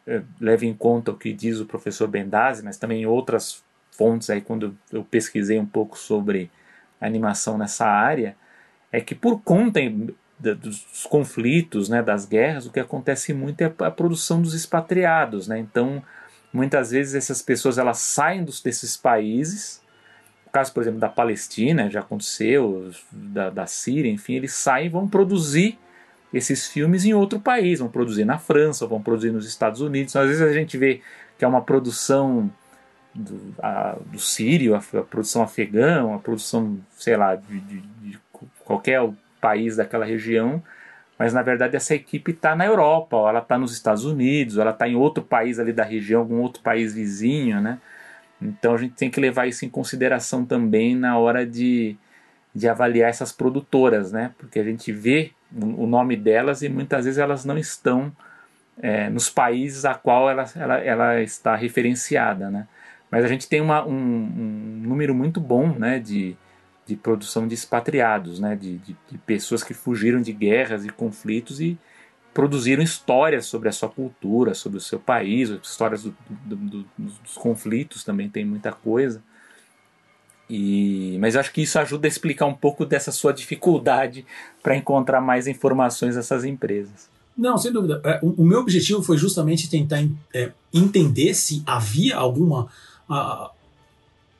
uh, 0.07 0.23
leve 0.39 0.65
em 0.65 0.73
conta 0.73 1.11
o 1.11 1.17
que 1.17 1.33
diz 1.33 1.59
o 1.59 1.65
professor 1.65 2.07
Bendazzi, 2.07 2.63
mas 2.63 2.77
também 2.77 3.05
outras 3.05 3.61
fontes 3.91 4.29
aí 4.29 4.39
quando 4.39 4.73
eu 4.89 5.03
pesquisei 5.03 5.59
um 5.59 5.65
pouco 5.65 5.97
sobre 5.97 6.49
animação 7.05 7.57
nessa 7.57 7.85
área, 7.85 8.35
é 8.91 9.01
que 9.01 9.15
por 9.15 9.41
conta 9.41 9.79
dos 10.39 11.05
conflitos, 11.09 11.87
né, 11.87 12.01
das 12.01 12.25
guerras, 12.25 12.65
o 12.65 12.71
que 12.71 12.79
acontece 12.79 13.33
muito 13.33 13.61
é 13.61 13.73
a 13.79 13.91
produção 13.91 14.41
dos 14.41 14.53
expatriados. 14.53 15.47
Né? 15.47 15.59
Então, 15.59 16.03
muitas 16.51 16.91
vezes 16.91 17.15
essas 17.15 17.41
pessoas 17.41 17.77
elas 17.77 17.99
saem 17.99 18.43
dos, 18.43 18.61
desses 18.61 18.97
países. 18.97 19.81
O 20.45 20.49
caso, 20.49 20.73
por 20.73 20.83
exemplo, 20.83 20.99
da 20.99 21.09
Palestina 21.09 21.89
já 21.89 22.01
aconteceu, 22.01 22.91
da, 23.11 23.49
da 23.49 23.65
Síria, 23.65 24.11
enfim, 24.11 24.33
eles 24.33 24.53
saem 24.53 24.87
e 24.87 24.89
vão 24.89 25.07
produzir 25.07 25.79
esses 26.33 26.67
filmes 26.67 27.05
em 27.05 27.13
outro 27.13 27.39
país, 27.39 27.79
vão 27.79 27.89
produzir 27.89 28.25
na 28.25 28.39
França, 28.39 28.87
vão 28.87 29.01
produzir 29.01 29.31
nos 29.31 29.47
Estados 29.47 29.81
Unidos. 29.81 30.15
Às 30.15 30.27
vezes 30.27 30.41
a 30.41 30.51
gente 30.51 30.77
vê 30.77 31.01
que 31.37 31.45
é 31.45 31.47
uma 31.47 31.61
produção 31.61 32.51
do, 33.13 33.53
a, 33.61 33.97
do 34.05 34.19
sírio, 34.19 34.75
a, 34.75 34.79
a, 34.79 35.03
produção 35.03 35.43
afegã, 35.43 36.03
uma 36.05 36.19
produção, 36.19 36.79
sei 36.91 37.15
lá, 37.15 37.35
de, 37.35 37.59
de, 37.59 37.81
de 37.81 38.19
qualquer 38.63 39.01
país 39.39 39.75
daquela 39.75 40.05
região, 40.05 40.63
mas 41.17 41.33
na 41.33 41.41
verdade 41.41 41.75
essa 41.75 41.93
equipe 41.93 42.31
está 42.31 42.55
na 42.55 42.65
Europa, 42.65 43.17
ela 43.17 43.39
está 43.39 43.57
nos 43.57 43.73
Estados 43.73 44.05
Unidos, 44.05 44.57
ela 44.57 44.71
está 44.71 44.87
em 44.87 44.95
outro 44.95 45.23
país 45.23 45.59
ali 45.59 45.71
da 45.71 45.83
região, 45.83 46.21
algum 46.21 46.39
outro 46.39 46.61
país 46.63 46.93
vizinho, 46.93 47.61
né? 47.61 47.79
Então 48.41 48.73
a 48.73 48.77
gente 48.77 48.95
tem 48.95 49.09
que 49.09 49.19
levar 49.19 49.47
isso 49.47 49.63
em 49.63 49.69
consideração 49.69 50.43
também 50.43 50.95
na 50.95 51.17
hora 51.17 51.45
de, 51.45 51.95
de 52.53 52.67
avaliar 52.67 53.09
essas 53.09 53.31
produtoras, 53.31 54.11
né? 54.11 54.31
Porque 54.37 54.59
a 54.59 54.63
gente 54.63 54.91
vê 54.91 55.31
o 55.55 55.85
nome 55.85 56.15
delas 56.15 56.61
e 56.63 56.69
muitas 56.69 57.05
vezes 57.05 57.19
elas 57.19 57.45
não 57.45 57.57
estão 57.57 58.11
é, 58.81 59.09
nos 59.09 59.29
países 59.29 59.85
a 59.85 59.93
qual 59.93 60.29
ela, 60.29 60.45
ela, 60.55 60.79
ela 60.79 61.21
está 61.21 61.55
referenciada, 61.55 62.49
né? 62.49 62.67
Mas 63.13 63.23
a 63.23 63.27
gente 63.27 63.47
tem 63.47 63.61
uma, 63.61 63.85
um, 63.85 63.93
um 63.93 64.81
número 64.87 65.13
muito 65.13 65.39
bom, 65.39 65.67
né? 65.77 65.99
De, 65.99 66.35
de 66.83 66.95
produção 66.95 67.47
de 67.47 67.53
expatriados, 67.53 68.39
né, 68.39 68.55
de, 68.55 68.79
de, 68.79 68.97
de, 69.09 69.17
pessoas 69.19 69.63
que 69.63 69.71
fugiram 69.71 70.19
de 70.19 70.33
guerras 70.33 70.83
e 70.83 70.89
conflitos 70.89 71.61
e 71.61 71.77
produziram 72.33 72.81
histórias 72.81 73.45
sobre 73.45 73.69
a 73.69 73.71
sua 73.71 73.87
cultura, 73.87 74.55
sobre 74.55 74.79
o 74.79 74.81
seu 74.81 74.99
país, 74.99 75.49
histórias 75.49 76.03
do, 76.03 76.15
do, 76.27 76.55
do, 76.55 76.85
dos 76.97 77.37
conflitos 77.37 78.03
também 78.03 78.27
tem 78.27 78.43
muita 78.43 78.71
coisa. 78.71 79.21
E, 80.49 81.15
mas 81.21 81.35
acho 81.35 81.53
que 81.53 81.61
isso 81.61 81.77
ajuda 81.77 82.07
a 82.07 82.09
explicar 82.09 82.47
um 82.47 82.55
pouco 82.55 82.83
dessa 82.83 83.11
sua 83.11 83.31
dificuldade 83.31 84.25
para 84.63 84.75
encontrar 84.75 85.21
mais 85.21 85.45
informações 85.45 86.15
dessas 86.15 86.43
empresas. 86.43 87.07
Não, 87.37 87.59
sem 87.59 87.71
dúvida. 87.71 88.01
É, 88.03 88.19
o, 88.23 88.41
o 88.41 88.43
meu 88.43 88.59
objetivo 88.59 89.03
foi 89.03 89.17
justamente 89.17 89.69
tentar 89.69 90.03
é, 90.33 90.51
entender 90.73 91.35
se 91.35 91.61
havia 91.65 92.15
alguma 92.17 92.67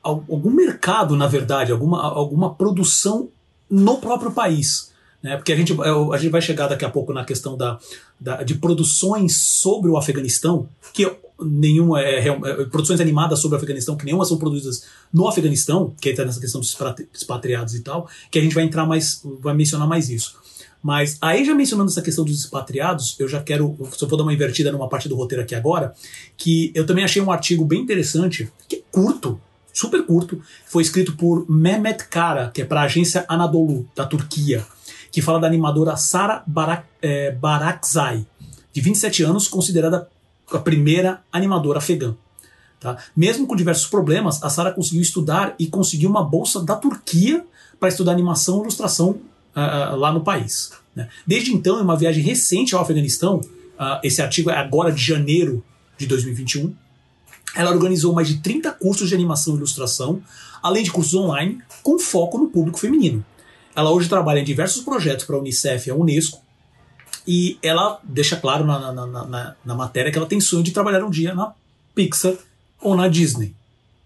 algum 0.02 0.50
mercado, 0.50 1.16
na 1.16 1.26
verdade, 1.26 1.72
alguma, 1.72 2.02
alguma 2.02 2.54
produção 2.54 3.28
no 3.70 3.98
próprio 3.98 4.30
país. 4.30 4.92
Né? 5.22 5.36
Porque 5.36 5.52
a 5.52 5.56
gente, 5.56 5.74
a 5.80 6.18
gente 6.18 6.30
vai 6.30 6.42
chegar 6.42 6.68
daqui 6.68 6.84
a 6.84 6.90
pouco 6.90 7.12
na 7.12 7.24
questão 7.24 7.56
da, 7.56 7.78
da 8.20 8.42
de 8.42 8.54
produções 8.56 9.38
sobre 9.38 9.90
o 9.90 9.96
Afeganistão, 9.96 10.68
que 10.92 11.10
nenhuma 11.40 12.00
é, 12.02 12.28
é, 12.28 12.64
produções 12.66 13.00
animadas 13.00 13.40
sobre 13.40 13.56
o 13.56 13.58
Afeganistão, 13.58 13.96
que 13.96 14.04
nenhuma 14.04 14.24
são 14.24 14.36
produzidas 14.36 14.84
no 15.12 15.26
Afeganistão, 15.26 15.94
que 16.00 16.10
está 16.10 16.24
nessa 16.24 16.40
questão 16.40 16.60
dos 16.60 16.76
expatriados 17.12 17.74
e 17.74 17.80
tal, 17.80 18.08
que 18.30 18.38
a 18.38 18.42
gente 18.42 18.54
vai 18.54 18.64
entrar 18.64 18.86
mais, 18.86 19.22
vai 19.40 19.54
mencionar 19.54 19.88
mais 19.88 20.10
isso. 20.10 20.36
Mas 20.84 21.16
aí 21.18 21.46
já 21.46 21.54
mencionando 21.54 21.90
essa 21.90 22.02
questão 22.02 22.26
dos 22.26 22.38
expatriados, 22.38 23.16
eu 23.18 23.26
já 23.26 23.42
quero, 23.42 23.74
só 23.92 24.06
vou 24.06 24.18
dar 24.18 24.24
uma 24.24 24.34
invertida 24.34 24.70
numa 24.70 24.86
parte 24.86 25.08
do 25.08 25.16
roteiro 25.16 25.42
aqui 25.42 25.54
agora, 25.54 25.94
que 26.36 26.70
eu 26.74 26.84
também 26.84 27.02
achei 27.02 27.22
um 27.22 27.32
artigo 27.32 27.64
bem 27.64 27.80
interessante, 27.80 28.52
que 28.68 28.76
é 28.76 28.82
curto, 28.92 29.40
super 29.72 30.04
curto, 30.04 30.42
foi 30.66 30.82
escrito 30.82 31.16
por 31.16 31.50
Mehmet 31.50 32.06
Kara, 32.08 32.50
que 32.52 32.60
é 32.60 32.66
para 32.66 32.82
a 32.82 32.84
agência 32.84 33.24
Anadolu, 33.26 33.88
da 33.96 34.04
Turquia, 34.04 34.62
que 35.10 35.22
fala 35.22 35.40
da 35.40 35.46
animadora 35.46 35.96
Sara 35.96 36.42
Barak, 36.46 36.84
é, 37.00 37.30
Barakzai, 37.30 38.26
de 38.70 38.80
27 38.82 39.22
anos, 39.22 39.48
considerada 39.48 40.06
a 40.52 40.58
primeira 40.58 41.22
animadora 41.32 41.78
afegã. 41.78 42.14
Tá? 42.78 42.98
Mesmo 43.16 43.46
com 43.46 43.56
diversos 43.56 43.86
problemas, 43.86 44.42
a 44.42 44.50
Sara 44.50 44.70
conseguiu 44.70 45.00
estudar 45.00 45.54
e 45.58 45.66
conseguiu 45.66 46.10
uma 46.10 46.22
bolsa 46.22 46.62
da 46.62 46.76
Turquia 46.76 47.42
para 47.80 47.88
estudar 47.88 48.12
animação 48.12 48.58
e 48.58 48.60
ilustração 48.64 49.18
uh, 49.54 49.96
lá 49.96 50.12
no 50.12 50.22
país. 50.22 50.72
Né? 50.94 51.08
Desde 51.26 51.52
então, 51.52 51.78
em 51.78 51.82
uma 51.82 51.96
viagem 51.96 52.22
recente 52.22 52.74
ao 52.74 52.82
Afeganistão, 52.82 53.36
uh, 53.36 54.00
esse 54.02 54.22
artigo 54.22 54.50
é 54.50 54.56
agora 54.56 54.92
de 54.92 55.02
janeiro 55.02 55.64
de 55.98 56.06
2021, 56.06 56.74
ela 57.54 57.70
organizou 57.70 58.12
mais 58.12 58.28
de 58.28 58.38
30 58.38 58.72
cursos 58.72 59.08
de 59.08 59.14
animação 59.14 59.54
e 59.54 59.56
ilustração, 59.56 60.22
além 60.62 60.82
de 60.82 60.90
cursos 60.90 61.14
online, 61.14 61.60
com 61.82 61.98
foco 61.98 62.38
no 62.38 62.48
público 62.48 62.78
feminino. 62.78 63.24
Ela 63.76 63.90
hoje 63.90 64.08
trabalha 64.08 64.40
em 64.40 64.44
diversos 64.44 64.82
projetos 64.82 65.24
para 65.24 65.36
a 65.36 65.38
Unicef 65.38 65.88
e 65.88 65.90
a 65.90 65.94
Unesco, 65.94 66.42
e 67.26 67.58
ela 67.62 68.00
deixa 68.02 68.36
claro 68.36 68.66
na, 68.66 68.92
na, 68.92 69.06
na, 69.06 69.56
na, 69.64 69.74
matéria 69.74 70.12
que 70.12 70.18
ela 70.18 70.26
tem 70.26 70.40
sonho 70.40 70.62
de 70.62 70.72
trabalhar 70.72 71.02
um 71.04 71.10
dia 71.10 71.34
na 71.34 71.54
Pixar 71.94 72.34
ou 72.80 72.94
na 72.94 73.08
Disney. 73.08 73.54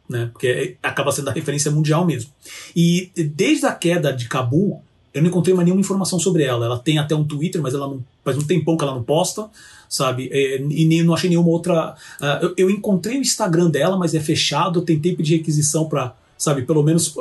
né? 0.08 0.28
Porque 0.32 0.76
acaba 0.82 1.10
sendo 1.10 1.28
a 1.28 1.32
referência 1.32 1.70
mundial 1.70 2.06
mesmo. 2.06 2.30
E 2.76 3.10
desde 3.16 3.66
a 3.66 3.72
queda 3.72 4.12
de 4.12 4.28
Cabul, 4.28 4.82
eu 5.12 5.22
não 5.22 5.28
encontrei 5.28 5.54
mais 5.54 5.64
nenhuma 5.64 5.80
informação 5.80 6.18
sobre 6.18 6.42
ela. 6.42 6.66
Ela 6.66 6.78
tem 6.78 6.98
até 6.98 7.14
um 7.14 7.24
Twitter, 7.24 7.60
mas 7.62 7.74
ela 7.74 7.86
não, 7.86 8.04
faz 8.24 8.36
um 8.36 8.42
tempão 8.42 8.76
que 8.76 8.84
ela 8.84 8.94
não 8.94 9.02
posta, 9.02 9.48
sabe? 9.88 10.28
É, 10.32 10.60
e 10.60 10.84
nem, 10.84 11.02
não 11.02 11.14
achei 11.14 11.30
nenhuma 11.30 11.48
outra. 11.48 11.94
Uh, 12.20 12.44
eu, 12.44 12.54
eu, 12.56 12.70
encontrei 12.70 13.18
o 13.18 13.20
Instagram 13.20 13.70
dela, 13.70 13.96
mas 13.96 14.14
é 14.14 14.20
fechado. 14.20 14.80
Eu 14.80 14.84
tentei 14.84 15.16
pedir 15.16 15.36
requisição 15.38 15.88
para, 15.88 16.14
sabe? 16.36 16.62
Pelo 16.62 16.82
menos 16.82 17.14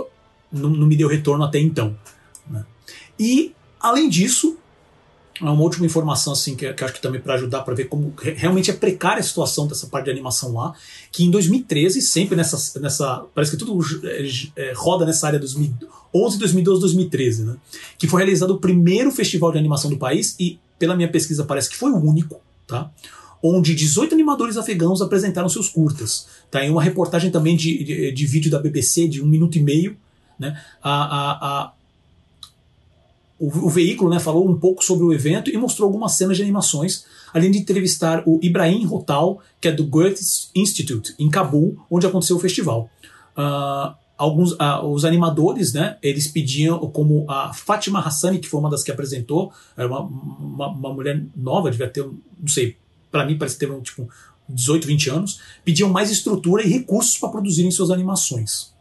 não, 0.52 0.70
não, 0.70 0.88
me 0.88 0.96
deu 0.96 1.08
retorno 1.08 1.44
até 1.44 1.60
então. 1.60 1.96
Né? 2.50 2.66
E 3.20 3.54
além 3.80 4.10
disso, 4.10 4.58
uma 5.42 5.62
última 5.62 5.86
informação 5.86 6.34
assim 6.34 6.56
que, 6.56 6.72
que 6.74 6.84
acho 6.84 6.94
que 6.94 7.02
também 7.02 7.22
para 7.22 7.36
ajudar 7.36 7.62
para 7.62 7.76
ver 7.76 7.86
como 7.86 8.14
realmente 8.18 8.72
é 8.72 8.74
precária 8.74 9.20
a 9.20 9.24
situação 9.24 9.68
dessa 9.68 9.88
parte 9.88 10.06
de 10.06 10.12
animação 10.12 10.54
lá, 10.54 10.74
que 11.12 11.24
em 11.24 11.32
2013 11.32 12.02
sempre 12.02 12.36
nessa 12.36 12.80
nessa 12.80 13.26
parece 13.34 13.52
que 13.52 13.58
tudo 13.58 13.80
é, 14.04 14.28
é, 14.56 14.74
roda 14.76 15.06
nessa 15.06 15.28
área 15.28 15.40
2011, 15.40 16.40
2012, 16.40 16.82
2013, 16.82 17.44
né? 17.44 17.58
Que 17.98 18.08
foi 18.08 18.22
realizado 18.22 18.52
o 18.52 18.60
primeiro 18.60 19.12
festival 19.12 19.52
de 19.52 19.58
animação 19.58 19.90
do 19.90 19.98
país 19.98 20.36
e 20.40 20.60
pela 20.80 20.96
minha 20.96 21.10
pesquisa 21.10 21.44
parece 21.44 21.70
que 21.70 21.76
foi 21.76 21.92
o 21.92 21.98
único, 21.98 22.40
tá? 22.66 22.90
Onde 23.42 23.76
18 23.76 24.16
animadores 24.16 24.58
afegãos 24.58 25.02
apresentaram 25.02 25.48
seus 25.48 25.70
curtas. 25.70 26.28
Tá 26.50 26.66
em 26.66 26.72
uma 26.72 26.82
reportagem 26.82 27.30
também 27.30 27.56
de, 27.56 27.84
de, 27.84 28.12
de 28.12 28.26
vídeo 28.26 28.50
da 28.50 28.60
BBC 28.60 29.08
de 29.08 29.22
um 29.22 29.28
minuto 29.28 29.58
e 29.58 29.62
meio, 29.62 29.96
né? 30.40 30.60
A, 30.82 30.92
a, 30.92 31.32
a 31.32 31.74
o, 33.40 33.68
o, 33.68 33.70
veículo 33.70 34.10
né, 34.10 34.20
falou 34.20 34.48
um 34.48 34.58
pouco 34.58 34.84
sobre 34.84 35.06
o 35.06 35.14
evento 35.14 35.50
e 35.50 35.58
mostrou 35.58 35.88
algumas 35.88 36.14
cenas 36.14 36.38
de 36.38 36.44
animações, 36.44 37.06
além 37.34 37.52
de 37.52 37.60
entrevistar 37.60 38.24
o 38.26 38.40
Ibrahim 38.42 38.86
Rotal, 38.86 39.40
que 39.62 39.68
é 39.68 39.72
do 39.72 39.86
Goethe 39.86 40.22
Institute, 40.56 41.14
em 41.20 41.30
Cabul, 41.30 41.78
onde 41.90 42.08
aconteceu 42.08 42.36
o 42.36 42.40
festival. 42.40 42.90
Uh, 43.38 43.94
alguns 44.18 44.54
uh, 44.54 44.84
os 44.92 45.06
animadores, 45.06 45.74
né, 45.74 45.98
eles 46.02 46.28
pediam, 46.28 46.80
como 46.90 47.30
a 47.30 47.54
Fátima 47.54 48.00
Hassani, 48.00 48.40
que 48.40 48.48
foi 48.48 48.60
uma 48.60 48.70
das 48.70 48.84
que 48.84 48.92
apresentou, 48.92 49.52
era 49.76 49.88
uma, 49.88 50.02
uma, 50.02 50.68
uma 50.70 50.94
mulher 50.94 51.24
nova, 51.36 51.70
devia 51.70 51.90
ter, 51.90 52.04
não 52.04 52.48
sei, 52.48 52.78
para 53.12 53.26
mim 53.26 53.38
parece 53.38 53.58
ter 53.58 53.72
um, 53.72 53.82
tipo 53.82 54.10
18, 54.50 54.88
20 54.88 55.10
anos, 55.10 55.42
pediam 55.64 55.90
mais 55.90 56.10
estrutura 56.10 56.64
e 56.64 56.70
recursos 56.70 57.18
para 57.18 57.30
produzirem 57.30 57.70
suas 57.70 57.92
animações. 57.92 58.74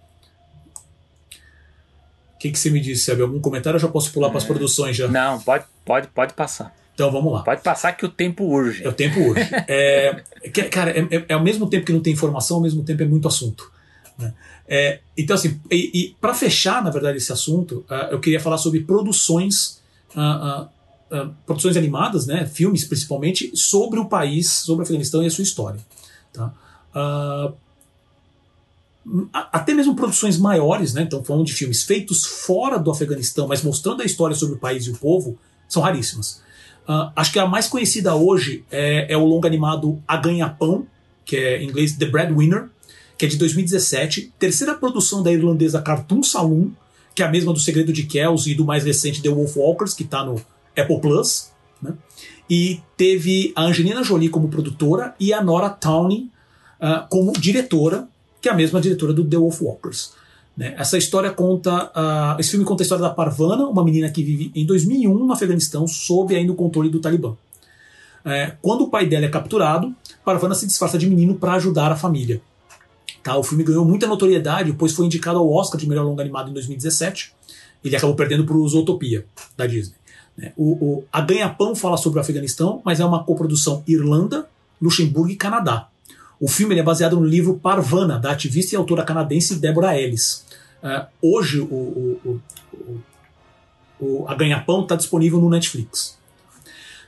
O 2.37 2.39
que, 2.39 2.51
que 2.51 2.59
você 2.59 2.71
me 2.71 2.81
disse, 2.81 3.05
Sérgio? 3.05 3.25
Algum 3.25 3.41
comentário 3.41 3.77
ou 3.77 3.81
já 3.81 3.89
posso 3.89 4.13
pular 4.13 4.29
para 4.29 4.39
as 4.39 4.45
é. 4.45 4.47
produções 4.47 4.95
já? 4.95 5.09
Não, 5.09 5.41
pode, 5.41 5.65
pode, 5.85 6.09
pode 6.09 6.35
passar. 6.35 6.75
Então 6.95 7.11
vamos 7.11 7.33
lá. 7.33 7.43
Pode 7.43 7.63
passar 7.63 7.93
que 7.93 8.05
o 8.05 8.09
tempo 8.11 8.45
urge. 8.45 8.85
É 8.85 8.89
o 8.89 8.93
tempo 8.93 9.21
urge. 9.21 9.41
é, 9.69 10.23
cara, 10.71 10.91
é, 10.91 11.01
é, 11.01 11.25
é, 11.29 11.35
ao 11.35 11.43
mesmo 11.43 11.69
tempo 11.69 11.87
que 11.87 11.93
não 11.93 12.01
tem 12.01 12.13
informação, 12.13 12.59
ao 12.59 12.63
mesmo 12.63 12.85
tempo 12.85 13.03
é 13.03 13.07
muito 13.07 13.27
assunto. 13.27 13.71
Né? 14.19 14.35
É, 14.69 15.01
então, 15.17 15.35
assim, 15.35 15.61
e, 15.71 15.91
e 15.95 16.17
para 16.21 16.35
fechar, 16.35 16.83
na 16.83 16.91
verdade, 16.91 17.19
esse 17.19 17.33
assunto, 17.33 17.85
uh, 17.91 18.11
eu 18.11 18.21
queria 18.21 18.41
falar 18.41 18.59
sobre 18.59 18.81
produções, 18.81 19.83
uh, 20.15 20.69
uh, 21.15 21.35
produções 21.47 21.77
animadas, 21.77 22.27
né, 22.27 22.47
filmes 22.47 22.85
principalmente, 22.85 23.51
sobre 23.55 23.99
o 23.99 24.07
país, 24.07 24.51
sobre 24.51 24.83
o 24.83 24.85
Afeganistão 24.85 25.23
e 25.23 25.27
a 25.27 25.31
sua 25.31 25.43
história. 25.43 25.81
Tá? 26.33 26.53
Até 29.33 29.73
mesmo 29.73 29.95
produções 29.95 30.37
maiores, 30.37 30.93
né? 30.93 31.03
Então, 31.03 31.23
falando 31.23 31.47
de 31.47 31.53
filmes 31.53 31.83
feitos 31.83 32.25
fora 32.25 32.79
do 32.79 32.91
Afeganistão, 32.91 33.47
mas 33.47 33.63
mostrando 33.63 34.03
a 34.03 34.05
história 34.05 34.35
sobre 34.35 34.57
o 34.57 34.59
país 34.59 34.87
e 34.87 34.91
o 34.91 34.97
povo, 34.97 35.39
são 35.69 35.83
raríssimas. 35.83 36.41
Uh, 36.89 37.11
acho 37.17 37.33
que 37.33 37.39
a 37.39 37.47
mais 37.47 37.69
conhecida 37.69 38.15
hoje 38.15 38.65
é, 38.71 39.13
é 39.13 39.17
o 39.17 39.25
longa 39.25 39.49
animado 39.49 40.01
A 40.07 40.17
Ganha-Pão, 40.17 40.87
que 41.25 41.37
é 41.37 41.63
em 41.63 41.69
inglês 41.69 41.93
The 41.93 42.07
Breadwinner, 42.07 42.69
que 43.19 43.27
é 43.27 43.29
de 43.29 43.37
2017, 43.37 44.33
terceira 44.39 44.75
produção 44.75 45.23
da 45.23 45.33
irlandesa 45.33 45.81
Cartoon 45.81 46.23
Saloon, 46.23 46.71
que 47.15 47.23
é 47.23 47.27
a 47.27 47.31
mesma 47.31 47.53
do 47.53 47.59
Segredo 47.59 47.93
de 47.93 48.05
Kells 48.05 48.49
e 48.51 48.55
do 48.55 48.65
mais 48.65 48.85
recente 48.85 49.23
The 49.23 49.29
Wolf 49.29 49.57
Walkers, 49.57 49.95
que 49.95 50.03
está 50.03 50.25
no 50.25 50.37
Apple 50.77 51.01
Plus. 51.01 51.51
Né? 51.81 51.95
E 52.49 52.81
teve 52.97 53.53
a 53.57 53.63
Angelina 53.63 54.05
Jolie 54.05 54.29
como 54.29 54.49
produtora 54.49 55.15
e 55.19 55.33
a 55.33 55.43
Nora 55.43 55.71
Towney 55.71 56.31
uh, 56.81 57.09
como 57.09 57.33
diretora, 57.33 58.07
que 58.41 58.49
é 58.49 58.53
a 58.53 58.55
mesma 58.55 58.81
diretora 58.81 59.13
do 59.13 59.25
The 59.25 59.37
Wolf 59.37 59.61
Walkers. 59.63 60.13
Né? 60.57 60.75
Essa 60.79 60.97
história 60.97 61.31
conta. 61.31 61.87
Uh, 61.87 62.41
esse 62.41 62.51
filme 62.51 62.65
conta 62.65 62.83
a 62.83 62.85
história 62.85 63.03
da 63.03 63.11
Parvana, 63.11 63.67
uma 63.67 63.85
menina 63.85 64.11
que 64.11 64.23
vive 64.23 64.51
em 64.55 64.65
2001 64.65 65.13
no 65.13 65.33
Afeganistão, 65.33 65.87
sob 65.87 66.35
ainda 66.35 66.53
o 66.53 66.57
controle 66.57 66.89
do 66.89 67.01
Talibã. 67.01 67.37
É, 68.25 68.57
quando 68.61 68.83
o 68.83 68.89
pai 68.89 69.07
dela 69.07 69.27
é 69.27 69.29
capturado, 69.29 69.95
Parvana 70.25 70.55
se 70.55 70.67
disfarça 70.67 70.99
de 70.99 71.09
menino 71.09 71.37
para 71.37 71.53
ajudar 71.53 71.93
a 71.93 71.97
família. 71.97 72.41
Tá? 73.23 73.37
O 73.37 73.43
filme 73.43 73.63
ganhou 73.63 73.85
muita 73.85 74.07
notoriedade, 74.07 74.73
pois 74.73 74.93
foi 74.93 75.07
indicado 75.07 75.39
ao 75.39 75.53
Oscar 75.53 75.81
de 75.81 75.89
melhor 75.89 76.05
longa 76.05 76.23
animado 76.23 76.51
em 76.51 76.53
2017. 76.53 77.33
Ele 77.85 77.95
acabou 77.95 78.17
perdendo 78.17 78.45
para 78.45 78.57
o 78.57 78.69
Zootopia, 78.69 79.25
da 79.57 79.67
Disney. 79.67 79.95
Né? 80.37 80.53
O, 80.57 80.73
o, 80.73 81.05
a 81.13 81.21
Ganha-Pão 81.21 81.77
fala 81.77 81.97
sobre 81.97 82.19
o 82.19 82.23
Afeganistão, 82.23 82.83
mas 82.85 82.99
é 82.99 83.05
uma 83.05 83.23
coprodução 83.23 83.85
Irlanda, 83.87 84.49
Luxemburgo 84.83 85.31
e 85.31 85.37
Canadá. 85.37 85.89
O 86.39 86.49
filme 86.49 86.79
é 86.79 86.83
baseado 86.83 87.19
no 87.19 87.25
livro 87.25 87.59
Parvana, 87.59 88.19
da 88.19 88.33
ativista 88.33 88.75
e 88.75 88.77
autora 88.77 89.05
canadense 89.05 89.59
Deborah 89.59 89.99
Ellis. 89.99 90.45
Uh, 90.83 91.07
hoje, 91.23 91.61
o, 91.61 91.65
o, 91.65 92.41
o, 93.99 94.25
a 94.29 94.35
Ganha-Pão 94.35 94.83
está 94.83 94.97
disponível 94.97 95.41
no 95.41 95.49
Netflix. 95.49 96.19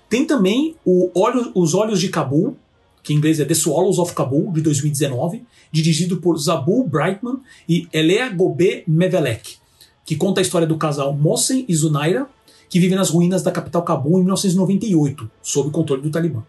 Tem 0.08 0.26
também 0.26 0.74
Olho, 1.14 1.52
Os 1.54 1.74
Olhos 1.74 2.00
de 2.00 2.08
Cabul, 2.08 2.56
que 3.02 3.12
em 3.12 3.16
inglês 3.16 3.38
é 3.38 3.44
The 3.44 3.54
Swallows 3.54 3.98
of 3.98 4.14
Kabul, 4.14 4.52
de 4.52 4.62
2019, 4.62 5.44
dirigido 5.70 6.16
por 6.18 6.38
Zabul 6.38 6.88
Brightman 6.88 7.38
e 7.68 7.86
Elea 7.92 8.30
Gobé 8.30 8.82
Mevelek, 8.86 9.56
que 10.04 10.16
conta 10.16 10.40
a 10.40 10.42
história 10.42 10.66
do 10.66 10.78
casal 10.78 11.12
Mohsen 11.12 11.66
e 11.68 11.74
Zunaira, 11.74 12.26
que 12.68 12.80
vivem 12.80 12.96
nas 12.96 13.10
ruínas 13.10 13.42
da 13.42 13.50
capital 13.50 13.82
Cabul 13.82 14.18
em 14.18 14.24
1998, 14.24 15.30
sob 15.42 15.68
o 15.68 15.72
controle 15.72 16.02
do 16.02 16.10
Talibã. 16.10 16.42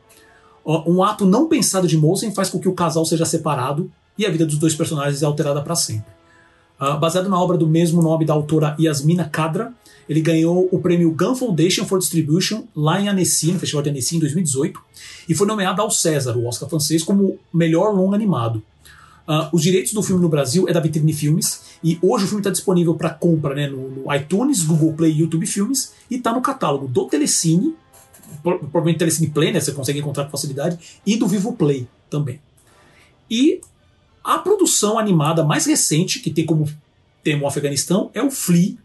Um 0.88 1.04
ato 1.04 1.26
não 1.26 1.48
pensado 1.48 1.88
de 1.88 1.98
Mosen 1.98 2.32
faz 2.32 2.50
com 2.50 2.60
que 2.60 2.70
o 2.70 2.74
casal 2.74 3.04
seja 3.06 3.26
separado 3.26 3.92
e 4.18 4.26
a 4.26 4.30
vida 4.30 4.46
dos 4.46 4.58
dois 4.58 4.76
personagens 4.76 5.24
é 5.24 5.26
alterada 5.26 5.62
para 5.62 5.76
sempre. 5.76 6.12
Uh, 6.80 6.98
baseado 7.00 7.28
na 7.28 7.40
obra 7.40 7.58
do 7.58 7.68
mesmo 7.68 8.02
nome 8.02 8.26
da 8.26 8.34
autora 8.34 8.76
Yasmina 8.80 9.26
Kadra, 9.26 9.74
ele 10.08 10.22
ganhou 10.22 10.70
o 10.72 10.80
prêmio 10.80 11.12
Gun 11.12 11.36
Foundation 11.36 11.86
for 11.86 12.00
Distribution 12.00 12.64
lá 12.76 13.02
em 13.02 13.10
Annecy, 13.10 13.52
no 13.52 13.60
Festival 13.60 13.84
de 13.84 13.90
Annecy, 13.90 14.16
em 14.16 14.20
2018, 14.20 14.80
e 15.28 15.36
foi 15.36 15.46
nomeado 15.46 15.82
ao 15.82 15.92
César, 15.92 16.38
o 16.38 16.46
Oscar 16.46 16.70
francês, 16.70 17.04
como 17.04 17.38
melhor 17.54 17.94
longo 17.94 18.16
animado. 18.16 18.64
Uh, 19.28 19.48
os 19.54 19.62
direitos 19.62 19.94
do 19.94 20.02
filme 20.02 20.22
no 20.22 20.30
Brasil 20.30 20.68
é 20.68 20.74
da 20.74 20.80
Vitrine 20.80 21.14
Filmes, 21.14 21.62
e 21.84 22.00
hoje 22.02 22.26
o 22.26 22.28
filme 22.28 22.42
está 22.42 22.50
disponível 22.50 22.96
para 22.96 23.12
compra 23.12 23.54
né, 23.54 23.68
no, 23.68 23.90
no, 23.90 24.16
iTunes, 24.16 24.64
Google 24.64 24.94
Play 24.94 25.12
e 25.12 25.20
YouTube 25.20 25.46
Filmes, 25.46 25.94
e 26.10 26.16
está 26.16 26.34
no 26.34 26.42
catálogo 26.42 26.88
do 26.88 27.06
Telecine, 27.06 27.76
provavelmente 28.42 29.00
Telecine 29.00 29.30
Play, 29.30 29.52
né, 29.52 29.60
você 29.60 29.72
consegue 29.72 30.00
encontrar 30.00 30.26
com 30.26 30.32
facilidade, 30.32 30.78
e 31.06 31.16
do 31.16 31.28
Vivo 31.28 31.54
Play 31.54 31.88
também. 32.10 32.40
E 33.30 33.62
a 34.24 34.38
produção 34.40 34.98
animada 34.98 35.44
mais 35.44 35.66
recente, 35.66 36.20
que 36.20 36.30
tem 36.30 36.46
como 36.46 36.70
tema 37.24 37.44
o 37.44 37.48
Afeganistão, 37.48 38.10
é 38.14 38.22
o 38.22 38.32
Flea, 38.32 38.76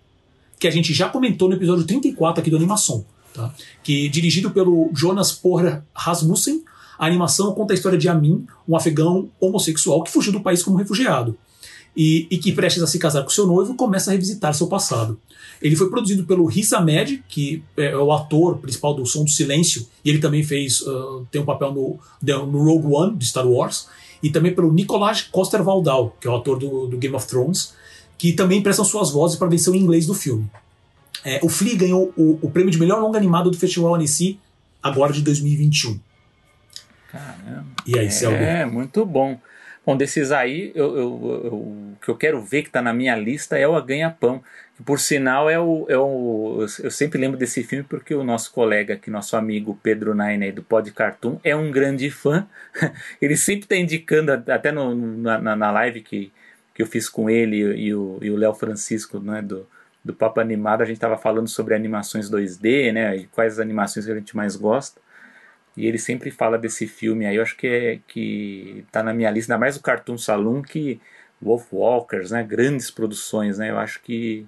que 0.58 0.68
a 0.68 0.70
gente 0.70 0.92
já 0.92 1.08
comentou 1.08 1.48
no 1.48 1.54
episódio 1.54 1.84
34 1.84 2.40
aqui 2.40 2.50
do 2.50 2.56
Animação. 2.56 3.04
Tá? 3.32 3.52
Que 3.82 4.08
dirigido 4.08 4.50
pelo 4.50 4.90
Jonas 4.94 5.32
Porra 5.32 5.84
Rasmussen, 5.94 6.62
a 6.98 7.06
animação 7.06 7.52
conta 7.52 7.72
a 7.72 7.76
história 7.76 7.98
de 7.98 8.08
Amin, 8.08 8.46
um 8.68 8.76
afegão 8.76 9.28
homossexual 9.40 10.04
que 10.04 10.12
fugiu 10.12 10.32
do 10.32 10.40
país 10.40 10.62
como 10.62 10.76
refugiado 10.76 11.36
e, 11.96 12.26
e, 12.30 12.38
que, 12.38 12.52
prestes 12.52 12.82
a 12.82 12.86
se 12.86 12.98
casar 12.98 13.22
com 13.22 13.30
seu 13.30 13.46
noivo, 13.46 13.74
começa 13.74 14.10
a 14.10 14.12
revisitar 14.12 14.52
seu 14.54 14.66
passado. 14.66 15.18
Ele 15.62 15.76
foi 15.76 15.88
produzido 15.88 16.24
pelo 16.24 16.44
Riz 16.46 16.72
Ahmed, 16.72 17.22
que 17.28 17.62
é 17.76 17.96
o 17.96 18.12
ator 18.12 18.58
principal 18.58 18.94
do 18.94 19.06
Som 19.06 19.24
do 19.24 19.30
Silêncio, 19.30 19.86
e 20.04 20.10
ele 20.10 20.18
também 20.18 20.42
fez 20.42 20.80
uh, 20.82 21.26
tem 21.30 21.40
um 21.40 21.44
papel 21.44 21.72
no, 21.72 21.98
no 22.46 22.64
Rogue 22.64 22.88
One, 22.92 23.16
de 23.16 23.26
Star 23.26 23.46
Wars, 23.46 23.88
e 24.22 24.30
também 24.30 24.54
pelo 24.54 24.72
Nicolás 24.72 25.22
Coster-Waldau, 25.22 26.16
que 26.20 26.26
é 26.26 26.30
o 26.30 26.36
ator 26.36 26.58
do, 26.58 26.86
do, 26.86 26.98
Game 26.98 27.14
of 27.14 27.26
Thrones, 27.26 27.74
que 28.18 28.32
também 28.32 28.62
prestam 28.62 28.84
suas 28.84 29.10
vozes 29.10 29.36
para 29.36 29.46
a 29.46 29.50
versão 29.50 29.74
em 29.74 29.78
inglês 29.78 30.06
do 30.06 30.14
filme. 30.14 30.50
É, 31.24 31.40
o 31.42 31.48
Flea 31.48 31.76
ganhou 31.76 32.12
o, 32.16 32.38
o, 32.42 32.50
prêmio 32.50 32.70
de 32.70 32.78
melhor 32.78 33.00
longa 33.00 33.18
animado 33.18 33.50
do 33.50 33.56
Festival 33.56 33.94
Annecy, 33.94 34.38
agora 34.82 35.12
de 35.12 35.22
2021. 35.22 35.98
Caramba. 37.10 37.66
E 37.86 37.98
aí? 37.98 38.08
É, 38.34 38.66
muito 38.66 39.04
bom. 39.06 39.38
Bom, 39.86 39.96
desses 39.96 40.32
aí, 40.32 40.72
eu, 40.74 40.96
eu, 40.96 41.40
eu, 41.44 41.54
o 41.54 41.96
que 42.02 42.08
eu 42.08 42.16
quero 42.16 42.40
ver 42.40 42.62
que 42.62 42.68
está 42.68 42.80
na 42.80 42.94
minha 42.94 43.14
lista 43.16 43.58
é 43.58 43.68
o 43.68 43.74
A 43.76 43.80
Ganha-Pão. 43.80 44.42
Que 44.76 44.82
por 44.82 44.98
sinal 44.98 45.48
é 45.48 45.60
o, 45.60 45.86
é 45.88 45.96
o. 45.96 46.66
Eu 46.82 46.90
sempre 46.90 47.20
lembro 47.20 47.38
desse 47.38 47.62
filme 47.62 47.84
porque 47.84 48.14
o 48.14 48.24
nosso 48.24 48.50
colega 48.52 48.94
aqui, 48.94 49.10
nosso 49.10 49.36
amigo 49.36 49.78
Pedro 49.82 50.14
Naine 50.14 50.50
do 50.50 50.62
Pod 50.62 50.90
Cartoon, 50.90 51.38
é 51.44 51.54
um 51.54 51.70
grande 51.70 52.10
fã. 52.10 52.46
Ele 53.20 53.36
sempre 53.36 53.64
está 53.64 53.76
indicando, 53.76 54.32
até 54.32 54.72
no, 54.72 54.94
na, 54.94 55.54
na 55.54 55.70
live 55.70 56.00
que, 56.00 56.32
que 56.74 56.82
eu 56.82 56.86
fiz 56.86 57.08
com 57.08 57.30
ele 57.30 57.58
e 57.58 57.94
o 57.94 58.36
Léo 58.36 58.54
Francisco, 58.54 59.20
né, 59.20 59.40
do, 59.40 59.66
do 60.04 60.12
Papo 60.12 60.40
Animado, 60.40 60.82
a 60.82 60.84
gente 60.84 60.96
estava 60.96 61.16
falando 61.16 61.48
sobre 61.48 61.74
animações 61.74 62.30
2D, 62.30 62.92
né? 62.92 63.16
E 63.16 63.26
quais 63.26 63.60
animações 63.60 64.04
que 64.04 64.12
a 64.12 64.14
gente 64.14 64.36
mais 64.36 64.56
gosta. 64.56 65.00
E 65.76 65.86
ele 65.86 65.98
sempre 65.98 66.30
fala 66.30 66.56
desse 66.56 66.86
filme 66.86 67.26
aí, 67.26 67.36
eu 67.36 67.42
acho 67.42 67.56
que 67.56 67.66
é 67.66 67.98
que 68.06 68.84
tá 68.92 69.02
na 69.02 69.12
minha 69.12 69.30
lista, 69.30 69.52
ainda 69.52 69.60
mais 69.60 69.76
o 69.76 69.82
Cartoon 69.82 70.16
Saloon, 70.16 70.62
que 70.62 71.00
Wolf 71.42 71.72
Walkers, 71.72 72.30
né? 72.30 72.42
Grandes 72.42 72.90
produções, 72.90 73.58
né? 73.58 73.70
Eu 73.70 73.78
acho 73.78 74.00
que 74.02 74.46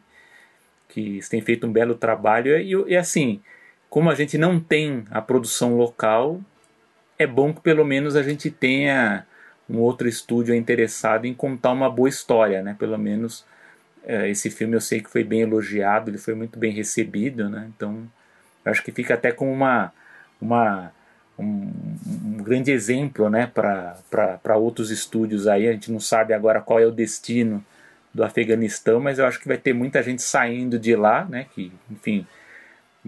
que 0.89 1.21
têm 1.29 1.41
feito 1.41 1.67
um 1.67 1.73
belo 1.73 1.95
trabalho 1.97 2.57
e, 2.59 2.93
e 2.93 2.97
assim, 2.97 3.43
como 3.91 4.09
a 4.09 4.15
gente 4.15 4.39
não 4.39 4.61
tem 4.61 5.05
a 5.11 5.21
produção 5.21 5.77
local, 5.77 6.41
é 7.19 7.27
bom 7.27 7.53
que 7.53 7.61
pelo 7.61 7.85
menos 7.85 8.17
a 8.17 8.23
gente 8.23 8.51
tenha 8.51 9.27
um 9.69 9.79
outro 9.79 10.09
estúdio 10.09 10.55
interessado 10.55 11.27
em 11.27 11.35
contar 11.35 11.73
uma 11.73 11.91
boa 11.91 12.09
história, 12.09 12.63
né? 12.63 12.77
Pelo 12.79 12.97
menos 12.99 13.45
é, 14.05 14.29
esse 14.31 14.49
filme 14.51 14.77
eu 14.77 14.81
sei 14.81 15.01
que 15.01 15.11
foi 15.11 15.25
bem 15.25 15.41
elogiado, 15.41 16.11
ele 16.11 16.19
foi 16.19 16.35
muito 16.35 16.59
bem 16.59 16.73
recebido, 16.73 17.49
né? 17.49 17.69
Então 17.75 18.11
acho 18.65 18.83
que 18.83 18.93
fica 18.93 19.15
até 19.15 19.33
como 19.33 19.53
uma, 19.53 19.93
uma 20.41 20.93
um, 21.39 21.71
um 22.25 22.37
grande 22.43 22.71
exemplo, 22.71 23.29
né? 23.29 23.51
Para 23.53 24.57
outros 24.57 24.91
estúdios 24.91 25.47
aí. 25.47 25.69
A 25.69 25.73
gente 25.73 25.91
não 25.91 26.01
sabe 26.01 26.33
agora 26.33 26.61
qual 26.61 26.79
é 26.81 26.87
o 26.87 26.93
destino 26.93 27.65
do 28.13 28.25
Afeganistão, 28.25 29.01
mas 29.01 29.19
eu 29.19 29.27
acho 29.27 29.39
que 29.39 29.49
vai 29.49 29.59
ter 29.59 29.73
muita 29.73 30.03
gente 30.03 30.23
saindo 30.23 30.79
de 30.79 30.97
lá, 30.97 31.25
né? 31.25 31.47
Que 31.55 31.73
enfim 31.91 32.27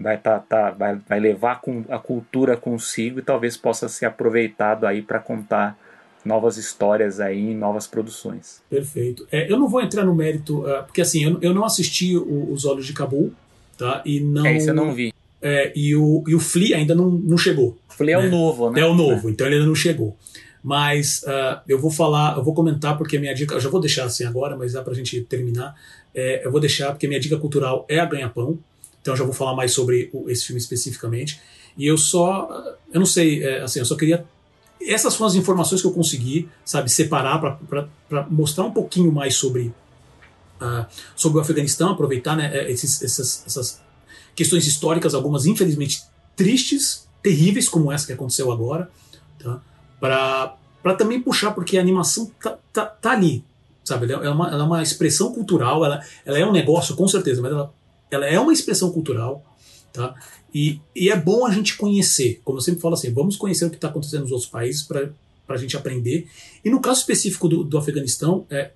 vai, 0.01 0.17
tá, 0.17 0.39
tá, 0.39 0.71
vai, 0.71 0.97
vai 1.07 1.19
levar 1.19 1.61
a 1.89 1.99
cultura 1.99 2.55
consigo 2.55 3.19
e 3.19 3.21
talvez 3.21 3.57
possa 3.57 3.89
ser 3.89 4.05
aproveitado 4.05 4.87
aí 4.87 5.01
para 5.01 5.19
contar 5.19 5.77
novas 6.23 6.57
histórias 6.57 7.19
aí, 7.19 7.53
novas 7.53 7.85
produções. 7.85 8.61
Perfeito. 8.69 9.27
É, 9.31 9.51
eu 9.51 9.59
não 9.59 9.67
vou 9.67 9.81
entrar 9.81 10.05
no 10.05 10.15
mérito, 10.15 10.61
uh, 10.61 10.83
porque 10.85 11.01
assim, 11.01 11.23
eu, 11.23 11.37
eu 11.41 11.53
não 11.53 11.65
assisti 11.65 12.15
o, 12.17 12.51
Os 12.51 12.65
Olhos 12.65 12.85
de 12.85 12.93
Cabul, 12.93 13.33
tá? 13.77 14.01
E 14.05 14.19
não. 14.19 14.45
É, 14.45 14.57
isso 14.57 14.69
eu 14.69 14.73
não 14.73 14.93
vi. 14.93 15.13
É, 15.41 15.71
e, 15.75 15.95
o, 15.95 16.23
e 16.27 16.35
o 16.35 16.39
Flea 16.39 16.77
ainda 16.77 16.93
não, 16.93 17.09
não 17.09 17.37
chegou. 17.37 17.77
O 17.89 17.93
Flea 17.93 18.17
né? 18.17 18.25
é 18.25 18.27
o 18.27 18.31
novo, 18.31 18.71
né? 18.71 18.81
É 18.81 18.85
o 18.85 18.93
novo, 18.93 19.29
é. 19.29 19.31
então 19.31 19.47
ele 19.47 19.55
ainda 19.55 19.67
não 19.67 19.75
chegou. 19.75 20.15
Mas 20.61 21.23
uh, 21.23 21.61
eu 21.67 21.79
vou 21.79 21.89
falar, 21.89 22.37
eu 22.37 22.43
vou 22.43 22.53
comentar 22.53 22.97
porque 22.97 23.15
a 23.15 23.19
minha 23.19 23.33
dica, 23.33 23.55
eu 23.55 23.59
já 23.59 23.69
vou 23.69 23.79
deixar 23.79 24.05
assim 24.05 24.25
agora, 24.25 24.57
mas 24.57 24.73
dá 24.73 24.81
pra 24.81 24.93
gente 24.93 25.21
terminar. 25.21 25.73
É, 26.13 26.45
eu 26.45 26.51
vou 26.51 26.59
deixar 26.59 26.91
porque 26.91 27.07
minha 27.07 27.19
dica 27.19 27.37
cultural 27.37 27.85
é 27.87 27.99
a 27.99 28.05
ganha-pão, 28.05 28.59
então 29.01 29.13
eu 29.13 29.17
já 29.17 29.23
vou 29.23 29.33
falar 29.33 29.55
mais 29.55 29.71
sobre 29.71 30.09
o, 30.11 30.29
esse 30.29 30.45
filme 30.45 30.59
especificamente. 30.59 31.39
E 31.77 31.87
eu 31.87 31.97
só, 31.97 32.75
eu 32.91 32.99
não 32.99 33.05
sei, 33.05 33.41
é, 33.43 33.61
assim, 33.61 33.79
eu 33.79 33.85
só 33.85 33.95
queria 33.95 34.25
essas 34.81 35.13
são 35.13 35.27
as 35.27 35.35
informações 35.35 35.81
que 35.81 35.87
eu 35.87 35.91
consegui, 35.91 36.47
sabe, 36.63 36.89
separar 36.89 37.39
para 37.39 38.27
mostrar 38.29 38.63
um 38.63 38.71
pouquinho 38.71 39.11
mais 39.11 39.35
sobre, 39.35 39.73
uh, 40.61 40.85
sobre 41.15 41.37
o 41.37 41.41
Afeganistão, 41.41 41.91
aproveitar 41.91 42.35
né, 42.35 42.49
é, 42.53 42.71
esses, 42.71 43.01
essas, 43.01 43.43
essas 43.45 43.81
questões 44.39 44.65
históricas, 44.65 45.13
algumas 45.13 45.45
infelizmente 45.45 46.01
tristes, 46.33 47.05
terríveis, 47.21 47.67
como 47.67 47.91
essa 47.91 48.07
que 48.07 48.13
aconteceu 48.13 48.49
agora, 48.53 48.89
tá? 49.37 49.61
para 49.99 50.95
também 50.95 51.21
puxar, 51.21 51.51
porque 51.51 51.77
a 51.77 51.81
animação 51.81 52.31
tá, 52.41 52.57
tá, 52.71 52.85
tá 52.85 53.11
ali, 53.11 53.43
sabe? 53.83 54.09
Ela 54.09 54.25
é, 54.25 54.29
uma, 54.29 54.47
ela 54.47 54.63
é 54.63 54.65
uma 54.65 54.81
expressão 54.81 55.33
cultural, 55.33 55.83
ela, 55.83 56.01
ela 56.25 56.39
é 56.39 56.45
um 56.45 56.53
negócio, 56.53 56.95
com 56.95 57.05
certeza, 57.05 57.41
mas 57.41 57.51
ela, 57.51 57.73
ela 58.09 58.25
é 58.27 58.39
uma 58.39 58.53
expressão 58.53 58.93
cultural, 58.93 59.43
tá? 59.91 60.15
E, 60.55 60.79
e 60.95 61.09
é 61.09 61.17
bom 61.17 61.45
a 61.45 61.51
gente 61.51 61.75
conhecer, 61.75 62.39
como 62.45 62.59
eu 62.59 62.61
sempre 62.61 62.79
falo 62.79 62.93
assim, 62.93 63.11
vamos 63.11 63.35
conhecer 63.35 63.65
o 63.65 63.69
que 63.69 63.75
está 63.75 63.89
acontecendo 63.89 64.21
nos 64.21 64.31
outros 64.31 64.49
países 64.49 64.83
para 64.83 65.11
a 65.49 65.57
gente 65.57 65.75
aprender. 65.75 66.29
E 66.63 66.69
no 66.69 66.79
caso 66.79 67.01
específico 67.01 67.49
do, 67.49 67.61
do 67.65 67.77
Afeganistão, 67.77 68.45
é, 68.49 68.71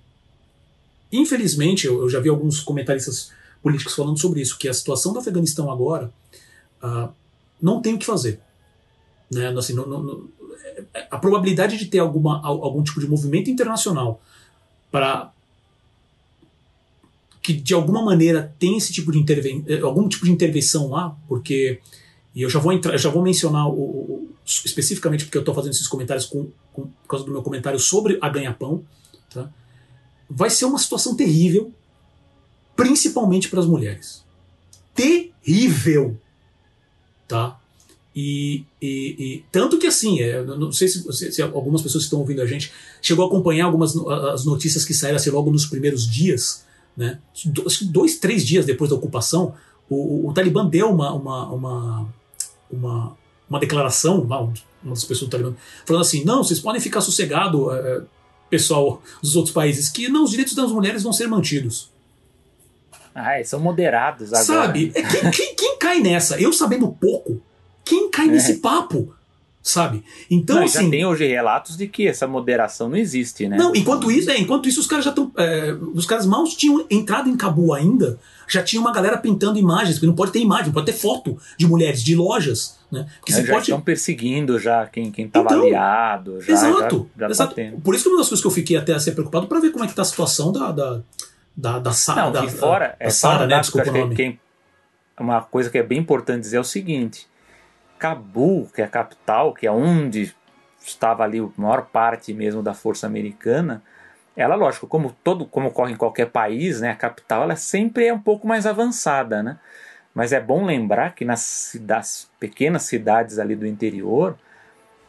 infelizmente, 1.10 1.86
eu, 1.86 2.02
eu, 2.02 2.10
já 2.10 2.20
vi 2.20 2.28
alguns 2.28 2.60
comentaristas 2.60 3.32
políticos 3.64 3.94
falando 3.94 4.20
sobre 4.20 4.42
isso, 4.42 4.58
que 4.58 4.68
a 4.68 4.74
situação 4.74 5.14
do 5.14 5.18
Afeganistão 5.18 5.72
agora 5.72 6.12
uh, 6.82 7.08
não 7.60 7.80
tem 7.80 7.94
o 7.94 7.98
que 7.98 8.04
fazer. 8.04 8.38
Né? 9.32 9.48
Assim, 9.56 9.72
não, 9.72 9.86
não, 9.86 10.28
a 11.10 11.18
probabilidade 11.18 11.78
de 11.78 11.86
ter 11.86 11.98
alguma, 11.98 12.44
algum 12.46 12.82
tipo 12.82 13.00
de 13.00 13.08
movimento 13.08 13.48
internacional 13.48 14.20
para 14.90 15.32
que 17.42 17.54
de 17.54 17.72
alguma 17.74 18.02
maneira 18.02 18.54
tem 18.58 18.76
esse 18.76 18.92
tipo 18.92 19.10
de 19.10 19.18
interven 19.18 19.64
eh, 19.66 19.80
algum 19.80 20.08
tipo 20.08 20.24
de 20.24 20.30
intervenção 20.30 20.90
lá, 20.90 21.16
porque 21.26 21.80
e 22.34 22.42
eu 22.42 22.50
já 22.50 22.58
vou 22.58 22.72
entrar, 22.72 22.96
já 22.96 23.10
vou 23.10 23.22
mencionar 23.22 23.68
o, 23.68 23.72
o, 23.72 24.30
especificamente 24.44 25.24
porque 25.24 25.38
eu 25.38 25.42
estou 25.42 25.54
fazendo 25.54 25.72
esses 25.72 25.86
comentários 25.86 26.26
com, 26.26 26.48
com, 26.72 26.82
por 26.82 27.08
causa 27.08 27.24
do 27.24 27.32
meu 27.32 27.42
comentário 27.42 27.78
sobre 27.78 28.18
a 28.20 28.28
ganha-pão, 28.28 28.84
tá? 29.32 29.50
vai 30.28 30.50
ser 30.50 30.64
uma 30.64 30.78
situação 30.78 31.14
terrível, 31.14 31.72
principalmente 32.76 33.48
para 33.48 33.60
as 33.60 33.66
mulheres. 33.66 34.24
Terrível, 34.94 36.16
tá? 37.26 37.58
E, 38.14 38.64
e, 38.80 39.16
e, 39.18 39.44
tanto 39.50 39.76
que 39.76 39.88
assim, 39.88 40.20
é, 40.20 40.42
não 40.44 40.70
sei 40.70 40.86
se, 40.86 41.12
se, 41.12 41.32
se, 41.32 41.42
algumas 41.42 41.82
pessoas 41.82 42.04
que 42.04 42.06
estão 42.06 42.20
ouvindo 42.20 42.42
a 42.42 42.46
gente 42.46 42.72
chegou 43.02 43.24
a 43.24 43.28
acompanhar 43.28 43.64
algumas 43.64 43.96
as 44.32 44.44
notícias 44.44 44.84
que 44.84 44.94
saíram 44.94 45.16
assim, 45.16 45.30
logo 45.30 45.50
nos 45.50 45.66
primeiros 45.66 46.08
dias 46.08 46.64
né? 46.96 47.18
Dois, 47.90 48.18
três 48.18 48.46
dias 48.46 48.64
depois 48.64 48.90
da 48.90 48.96
ocupação, 48.96 49.54
o, 49.88 50.26
o, 50.26 50.28
o 50.28 50.32
Talibã 50.32 50.64
deu 50.64 50.90
uma, 50.90 51.12
uma, 51.12 51.48
uma, 51.50 52.08
uma, 52.70 53.16
uma 53.48 53.58
declaração, 53.58 54.20
uma 54.20 54.52
das 54.84 55.04
pessoas 55.04 55.28
do 55.28 55.30
Talibã, 55.30 55.54
falando 55.84 56.02
assim: 56.02 56.24
não, 56.24 56.44
vocês 56.44 56.60
podem 56.60 56.80
ficar 56.80 57.00
sossegado, 57.00 57.72
é, 57.72 58.02
pessoal 58.48 59.02
dos 59.20 59.34
outros 59.34 59.52
países, 59.52 59.88
que 59.88 60.08
não, 60.08 60.24
os 60.24 60.30
direitos 60.30 60.54
das 60.54 60.70
mulheres 60.70 61.02
vão 61.02 61.12
ser 61.12 61.26
mantidos. 61.26 61.92
Ah, 63.14 63.36
eles 63.36 63.48
são 63.48 63.60
moderados 63.60 64.32
agora. 64.32 64.44
Sabe? 64.44 64.92
É, 64.94 65.02
quem, 65.02 65.30
quem, 65.30 65.54
quem, 65.54 65.78
cai 65.78 66.00
nessa? 66.00 66.40
Eu 66.40 66.52
sabendo 66.52 66.88
pouco, 66.88 67.40
quem 67.84 68.10
cai 68.10 68.28
é. 68.28 68.32
nesse 68.32 68.54
papo? 68.54 69.14
sabe? 69.64 70.04
Então, 70.30 70.56
não, 70.56 70.64
assim. 70.64 70.84
Já 70.84 70.90
tem 70.90 71.06
hoje 71.06 71.26
relatos 71.26 71.74
de 71.74 71.88
que 71.88 72.06
essa 72.06 72.26
moderação 72.28 72.90
não 72.90 72.98
existe, 72.98 73.48
né? 73.48 73.56
Não, 73.56 73.74
enquanto 73.74 74.10
isso, 74.12 74.30
é, 74.30 74.38
enquanto 74.38 74.68
isso, 74.68 74.78
os 74.78 74.86
caras 74.86 75.06
já 75.06 75.10
estão. 75.10 75.32
É, 75.38 75.74
os 75.94 76.04
caras 76.04 76.26
mal 76.26 76.44
tinham 76.44 76.84
entrado 76.90 77.30
em 77.30 77.36
Cabu 77.36 77.72
ainda, 77.72 78.18
já 78.46 78.62
tinha 78.62 78.78
uma 78.78 78.92
galera 78.92 79.16
pintando 79.16 79.58
imagens, 79.58 79.94
porque 79.94 80.06
não 80.06 80.14
pode 80.14 80.32
ter 80.32 80.40
imagem, 80.40 80.70
pode 80.70 80.84
ter 80.84 80.92
foto 80.92 81.38
de 81.56 81.66
mulheres, 81.66 82.04
de 82.04 82.14
lojas, 82.14 82.78
né? 82.92 83.06
Porque 83.20 83.32
é, 83.32 83.42
já 83.42 83.52
pode... 83.52 83.62
estão 83.62 83.80
perseguindo 83.80 84.58
já 84.58 84.84
quem, 84.86 85.10
quem 85.10 85.26
tava 85.26 85.46
então, 85.46 85.62
aliado. 85.62 86.42
Já, 86.42 86.52
exato. 86.52 87.10
Já, 87.16 87.26
já 87.26 87.30
exato. 87.30 87.54
Tá 87.54 87.62
Por 87.82 87.94
isso 87.94 88.04
que 88.04 88.10
uma 88.10 88.18
das 88.18 88.28
coisas 88.28 88.42
que 88.42 88.46
eu 88.46 88.52
fiquei 88.52 88.76
até 88.76 88.92
a 88.92 89.00
ser 89.00 89.12
preocupado 89.12 89.46
para 89.46 89.60
ver 89.60 89.70
como 89.70 89.82
é 89.82 89.88
que 89.88 89.94
tá 89.94 90.02
a 90.02 90.04
situação 90.04 90.52
da. 90.52 90.70
da 90.70 91.00
da, 91.56 91.78
da 91.78 91.92
Sara. 91.92 92.22
Não, 92.22 92.32
da, 92.32 92.48
fora, 92.48 92.88
da, 92.88 92.96
é 92.98 93.10
Sara, 93.10 93.46
né? 93.46 93.60
Desculpa 93.60 93.90
o 93.90 93.92
nome. 93.92 94.14
Quem, 94.14 94.40
uma 95.18 95.42
coisa 95.42 95.70
que 95.70 95.78
é 95.78 95.82
bem 95.82 95.98
importante 95.98 96.40
dizer 96.40 96.56
é 96.56 96.60
o 96.60 96.64
seguinte: 96.64 97.28
Cabul, 97.98 98.68
que 98.74 98.82
é 98.82 98.84
a 98.84 98.88
capital, 98.88 99.54
que 99.54 99.66
é 99.66 99.70
onde 99.70 100.34
estava 100.80 101.24
ali 101.24 101.38
a 101.38 101.60
maior 101.60 101.86
parte 101.86 102.32
mesmo 102.32 102.62
da 102.62 102.74
força 102.74 103.06
americana, 103.06 103.82
ela, 104.36 104.54
lógico, 104.54 104.86
como 104.86 105.14
todo, 105.22 105.46
como 105.46 105.68
ocorre 105.68 105.92
em 105.92 105.96
qualquer 105.96 106.26
país, 106.26 106.80
né, 106.80 106.90
a 106.90 106.96
capital 106.96 107.44
ela 107.44 107.56
sempre 107.56 108.06
é 108.06 108.12
um 108.12 108.20
pouco 108.20 108.46
mais 108.46 108.66
avançada, 108.66 109.42
né? 109.42 109.58
Mas 110.14 110.32
é 110.32 110.40
bom 110.40 110.64
lembrar 110.64 111.14
que 111.14 111.24
nas, 111.24 111.76
das 111.80 112.30
pequenas 112.38 112.82
cidades 112.82 113.38
ali 113.38 113.56
do 113.56 113.66
interior, 113.66 114.36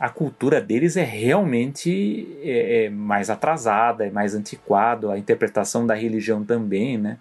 a 0.06 0.10
cultura 0.10 0.62
deles 0.62 0.96
é 0.96 1.04
realmente 1.04 2.38
é, 2.44 2.86
é 2.86 2.90
mais 2.92 3.32
atrasada, 3.32 4.06
é 4.06 4.12
mais 4.12 4.36
antiquado, 4.36 5.10
a 5.10 5.18
interpretação 5.18 5.88
da 5.88 5.96
religião 5.96 6.44
também, 6.44 6.96
né? 6.96 7.18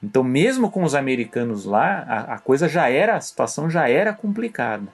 Então, 0.00 0.22
mesmo 0.22 0.70
com 0.70 0.84
os 0.84 0.94
americanos 0.94 1.64
lá, 1.64 2.04
a, 2.08 2.34
a 2.34 2.38
coisa 2.38 2.68
já 2.68 2.88
era, 2.88 3.16
a 3.16 3.20
situação 3.20 3.68
já 3.68 3.88
era 3.88 4.12
complicada. 4.12 4.86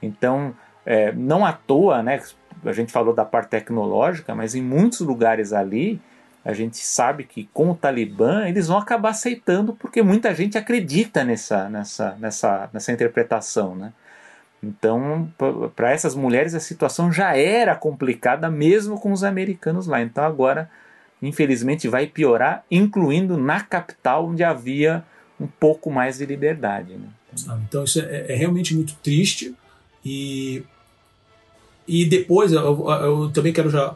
Então, 0.00 0.54
é, 0.86 1.10
não 1.10 1.44
à 1.44 1.52
toa, 1.52 2.00
né, 2.00 2.22
a 2.64 2.72
gente 2.72 2.92
falou 2.92 3.12
da 3.12 3.24
parte 3.24 3.50
tecnológica, 3.50 4.32
mas 4.32 4.54
em 4.54 4.62
muitos 4.62 5.00
lugares 5.00 5.52
ali, 5.52 6.00
a 6.44 6.52
gente 6.52 6.78
sabe 6.78 7.24
que 7.24 7.48
com 7.52 7.70
o 7.70 7.74
Talibã 7.74 8.46
eles 8.46 8.68
vão 8.68 8.78
acabar 8.78 9.10
aceitando 9.10 9.72
porque 9.74 10.00
muita 10.00 10.32
gente 10.32 10.56
acredita 10.56 11.24
nessa, 11.24 11.68
nessa, 11.68 12.16
nessa, 12.20 12.70
nessa 12.72 12.92
interpretação. 12.92 13.74
Né? 13.74 13.92
Então, 14.62 15.32
para 15.76 15.92
essas 15.92 16.14
mulheres 16.14 16.54
a 16.54 16.60
situação 16.60 17.12
já 17.12 17.36
era 17.36 17.76
complicada 17.76 18.50
mesmo 18.50 18.98
com 18.98 19.12
os 19.12 19.22
americanos 19.22 19.86
lá. 19.86 20.02
Então, 20.02 20.24
agora, 20.24 20.68
infelizmente, 21.22 21.88
vai 21.88 22.06
piorar, 22.06 22.64
incluindo 22.70 23.36
na 23.36 23.60
capital, 23.60 24.26
onde 24.26 24.42
havia 24.42 25.04
um 25.40 25.46
pouco 25.46 25.90
mais 25.90 26.18
de 26.18 26.26
liberdade. 26.26 26.94
Né? 26.94 27.08
Então, 27.68 27.84
isso 27.84 28.00
é, 28.00 28.32
é 28.32 28.34
realmente 28.34 28.74
muito 28.74 28.94
triste. 28.96 29.54
E, 30.04 30.64
e 31.86 32.04
depois 32.04 32.52
eu, 32.52 32.90
eu, 32.90 33.30
também 33.30 33.52
quero 33.52 33.70
já. 33.70 33.94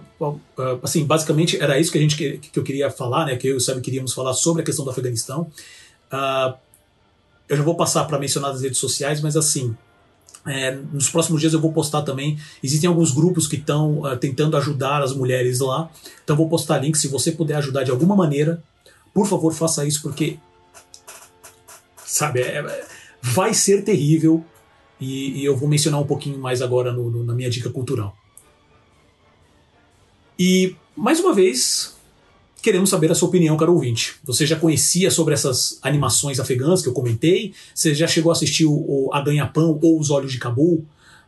Assim, 0.83 1.05
basicamente 1.05 1.61
era 1.61 1.79
isso 1.79 1.91
que, 1.91 1.99
a 1.99 2.01
gente, 2.01 2.17
que, 2.17 2.39
que 2.39 2.59
eu 2.59 2.63
queria 2.63 2.91
falar, 2.91 3.27
né? 3.27 3.37
Que 3.37 3.49
eu 3.49 3.55
e 3.55 3.57
o 3.57 3.61
Sabe 3.61 3.81
queríamos 3.81 4.13
falar 4.13 4.35
sobre 4.35 4.63
a 4.63 4.65
questão 4.65 4.85
do 4.85 4.91
Afeganistão. 4.91 5.51
Uh, 6.13 6.55
eu 7.49 7.57
já 7.57 7.63
vou 7.63 7.77
passar 7.77 8.05
para 8.05 8.19
mencionar 8.19 8.53
nas 8.53 8.63
redes 8.63 8.79
sociais, 8.79 9.21
mas 9.21 9.37
assim. 9.37 9.77
É, 10.45 10.73
nos 10.75 11.09
próximos 11.09 11.41
dias 11.41 11.53
eu 11.53 11.61
vou 11.61 11.73
postar 11.73 12.03
também. 12.03 12.39
Existem 12.63 12.89
alguns 12.89 13.13
grupos 13.13 13.47
que 13.47 13.57
estão 13.57 14.01
uh, 14.01 14.17
tentando 14.17 14.57
ajudar 14.57 15.03
as 15.03 15.15
mulheres 15.15 15.61
lá. 15.61 15.91
Então 16.25 16.37
vou 16.37 16.49
postar 16.49 16.79
links. 16.79 17.01
Se 17.01 17.09
você 17.09 17.33
puder 17.33 17.57
ajudar 17.57 17.85
de 17.85 17.91
alguma 17.91 18.17
maneira, 18.17 18.63
por 19.15 19.27
favor, 19.27 19.53
faça 19.53 19.87
isso, 19.87 20.03
porque. 20.03 20.39
Sabe, 22.05 22.41
é, 22.41 22.87
vai 23.23 23.55
ser 23.55 23.85
terrível 23.85 24.45
e, 25.01 25.41
e 25.41 25.45
eu 25.45 25.57
vou 25.57 25.69
mencionar 25.69 26.01
um 26.01 26.07
pouquinho 26.07 26.39
mais 26.39 26.61
agora 26.61 26.93
no, 26.93 27.11
no, 27.11 27.25
na 27.25 27.33
minha 27.33 27.49
dica 27.49 27.71
cultural. 27.71 28.17
E, 30.39 30.77
mais 30.97 31.21
uma 31.21 31.33
vez, 31.33 31.92
queremos 32.63 32.89
saber 32.89 33.11
a 33.11 33.15
sua 33.15 33.29
opinião, 33.29 33.57
caro 33.57 33.75
ouvinte. 33.75 34.15
Você 34.25 34.47
já 34.47 34.57
conhecia 34.57 35.11
sobre 35.11 35.35
essas 35.35 35.79
animações 35.83 36.39
afegãs 36.39 36.81
que 36.81 36.89
eu 36.89 36.93
comentei? 36.93 37.53
Você 37.75 37.95
já 37.95 38.07
chegou 38.07 38.31
a 38.31 38.35
assistir 38.35 38.65
o, 38.65 38.73
o 38.73 39.11
A 39.13 39.21
Ganha-Pão 39.21 39.79
ou 39.83 39.99
Os 39.99 40.11
Olhos 40.11 40.33
de 40.33 40.39
Cabul? 40.39 40.85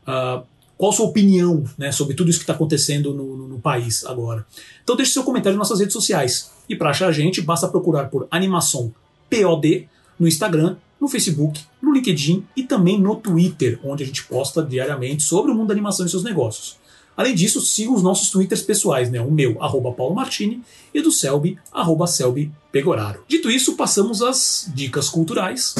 Uh, 0.06 0.42
qual 0.76 0.90
a 0.90 0.94
sua 0.94 1.06
opinião 1.06 1.64
né, 1.76 1.92
sobre 1.92 2.14
tudo 2.14 2.30
isso 2.30 2.38
que 2.38 2.44
está 2.44 2.52
acontecendo 2.52 3.12
no, 3.12 3.36
no, 3.36 3.48
no, 3.48 3.58
país 3.58 4.04
agora? 4.06 4.46
Então 4.82 4.96
deixe 4.96 5.12
seu 5.12 5.24
comentário 5.24 5.58
nas 5.58 5.68
nossas 5.68 5.80
redes 5.80 5.92
sociais. 5.92 6.50
E 6.68 6.76
para 6.76 6.90
achar 6.90 7.08
a 7.08 7.12
gente, 7.12 7.40
basta 7.40 7.68
procurar 7.68 8.08
por 8.10 8.26
Animação 8.30 8.92
POD 9.28 9.88
no 10.18 10.28
Instagram, 10.28 10.76
no 11.00 11.08
Facebook, 11.08 11.60
no 11.82 11.92
LinkedIn 11.92 12.44
e 12.56 12.62
também 12.62 13.00
no 13.00 13.16
Twitter, 13.16 13.78
onde 13.84 14.04
a 14.04 14.06
gente 14.06 14.24
posta 14.24 14.62
diariamente 14.62 15.22
sobre 15.22 15.50
o 15.50 15.54
mundo 15.54 15.68
da 15.68 15.74
animação 15.74 16.06
e 16.06 16.08
seus 16.08 16.24
negócios. 16.24 16.76
Além 17.16 17.34
disso, 17.34 17.60
siga 17.60 17.92
os 17.92 18.02
nossos 18.02 18.30
twitters 18.30 18.62
pessoais, 18.62 19.10
né? 19.10 19.20
O 19.20 19.30
meu, 19.30 19.62
arroba 19.62 19.92
Paulo 19.92 20.14
Martini, 20.14 20.62
e 20.92 21.00
do 21.00 21.12
Selby, 21.12 21.58
arroba 21.72 22.06
Selby 22.06 22.52
Pegoraro. 22.72 23.24
Dito 23.28 23.50
isso, 23.50 23.76
passamos 23.76 24.20
às 24.20 24.70
dicas 24.74 25.08
culturais. 25.08 25.74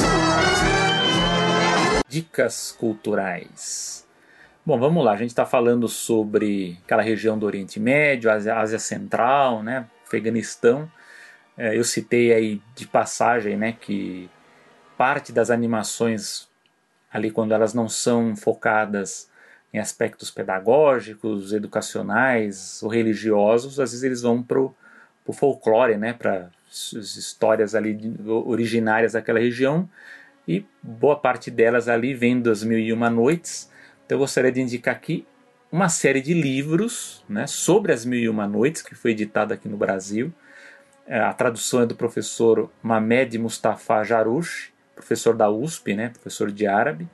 Dicas 2.07 2.75
culturais. 2.79 4.05
Bom, 4.65 4.79
vamos 4.79 5.03
lá. 5.03 5.11
A 5.11 5.17
gente 5.17 5.29
está 5.29 5.45
falando 5.45 5.87
sobre 5.87 6.79
aquela 6.85 7.01
região 7.01 7.37
do 7.37 7.45
Oriente 7.45 7.79
Médio, 7.79 8.31
Ásia, 8.31 8.55
Ásia 8.55 8.79
Central, 8.79 9.61
né? 9.61 9.87
Afeganistão. 10.05 10.89
É, 11.57 11.77
eu 11.77 11.83
citei 11.83 12.33
aí 12.33 12.61
de 12.75 12.85
passagem, 12.87 13.55
né, 13.55 13.71
que 13.79 14.29
parte 14.97 15.31
das 15.31 15.49
animações 15.49 16.47
ali 17.11 17.31
quando 17.31 17.53
elas 17.53 17.73
não 17.73 17.87
são 17.87 18.35
focadas 18.35 19.29
em 19.75 19.79
aspectos 19.79 20.31
pedagógicos, 20.31 21.51
educacionais 21.51 22.81
ou 22.81 22.89
religiosos, 22.89 23.77
às 23.77 23.91
vezes 23.91 24.03
eles 24.03 24.21
vão 24.21 24.41
para 24.41 24.57
o 24.57 24.73
folclore, 25.33 25.97
né, 25.97 26.13
para 26.13 26.49
as 26.65 26.93
histórias 27.17 27.75
ali 27.75 28.15
originárias 28.25 29.11
daquela 29.11 29.37
região 29.37 29.89
e 30.47 30.65
boa 30.81 31.17
parte 31.17 31.51
delas 31.51 31.89
ali 31.89 32.13
vem 32.13 32.39
das 32.39 32.63
Mil 32.63 32.79
e 32.79 32.93
Uma 32.93 33.09
Noites. 33.09 33.69
Então 34.05 34.15
eu 34.15 34.19
gostaria 34.19 34.51
de 34.51 34.61
indicar 34.61 34.95
aqui 34.95 35.27
uma 35.69 35.89
série 35.89 36.21
de 36.21 36.33
livros 36.33 37.21
né, 37.27 37.45
sobre 37.45 37.91
as 37.91 38.05
Mil 38.05 38.19
e 38.19 38.29
Uma 38.29 38.47
Noites 38.47 38.81
que 38.81 38.95
foi 38.95 39.11
editada 39.11 39.55
aqui 39.55 39.67
no 39.67 39.75
Brasil. 39.75 40.33
É, 41.05 41.19
a 41.19 41.33
tradução 41.33 41.81
é 41.81 41.85
do 41.85 41.95
professor 41.95 42.71
Mamed 42.81 43.37
Mustafa 43.39 44.05
Jarouche, 44.05 44.71
professor 44.95 45.35
da 45.35 45.49
USP, 45.49 45.93
né, 45.95 46.07
professor 46.07 46.49
de 46.49 46.65
árabe. 46.65 47.09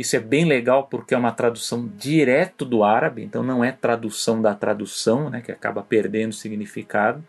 Isso 0.00 0.16
é 0.16 0.18
bem 0.18 0.46
legal 0.46 0.84
porque 0.86 1.12
é 1.12 1.18
uma 1.18 1.30
tradução 1.30 1.86
direto 1.98 2.64
do 2.64 2.82
árabe, 2.82 3.22
então 3.22 3.42
não 3.42 3.62
é 3.62 3.70
tradução 3.70 4.40
da 4.40 4.54
tradução, 4.54 5.28
né, 5.28 5.42
que 5.42 5.52
acaba 5.52 5.82
perdendo 5.82 6.32
significado. 6.32 7.22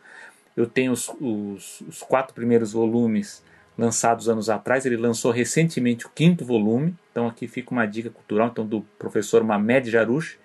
Eu 0.56 0.66
tenho 0.66 0.94
os, 0.94 1.10
os, 1.20 1.82
os 1.82 2.02
quatro 2.02 2.34
primeiros 2.34 2.72
volumes 2.72 3.44
lançados 3.78 4.30
anos 4.30 4.50
atrás, 4.50 4.86
ele 4.86 4.96
lançou 4.96 5.34
recentemente 5.34 6.06
o 6.06 6.10
quinto 6.16 6.46
volume, 6.46 6.96
então 7.12 7.28
aqui 7.28 7.46
fica 7.46 7.72
uma 7.72 7.86
dica 7.86 8.10
cultural 8.10 8.48
então, 8.48 8.66
do 8.66 8.84
professor 8.98 9.44
Mamed 9.44 9.92
Jarouche, 9.92 10.38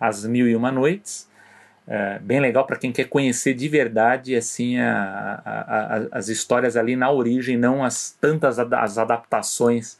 As 0.00 0.26
Mil 0.26 0.48
e 0.48 0.56
Uma 0.56 0.72
Noites. 0.72 1.28
É, 1.86 2.18
bem 2.18 2.40
legal 2.40 2.66
para 2.66 2.76
quem 2.76 2.90
quer 2.90 3.04
conhecer 3.04 3.54
de 3.54 3.68
verdade 3.68 4.34
assim 4.34 4.80
a, 4.80 5.40
a, 5.44 5.96
a, 5.96 6.08
as 6.10 6.26
histórias 6.26 6.76
ali 6.76 6.96
na 6.96 7.08
origem, 7.08 7.56
não 7.56 7.84
as 7.84 8.10
tantas 8.20 8.58
as 8.58 8.98
adaptações 8.98 9.96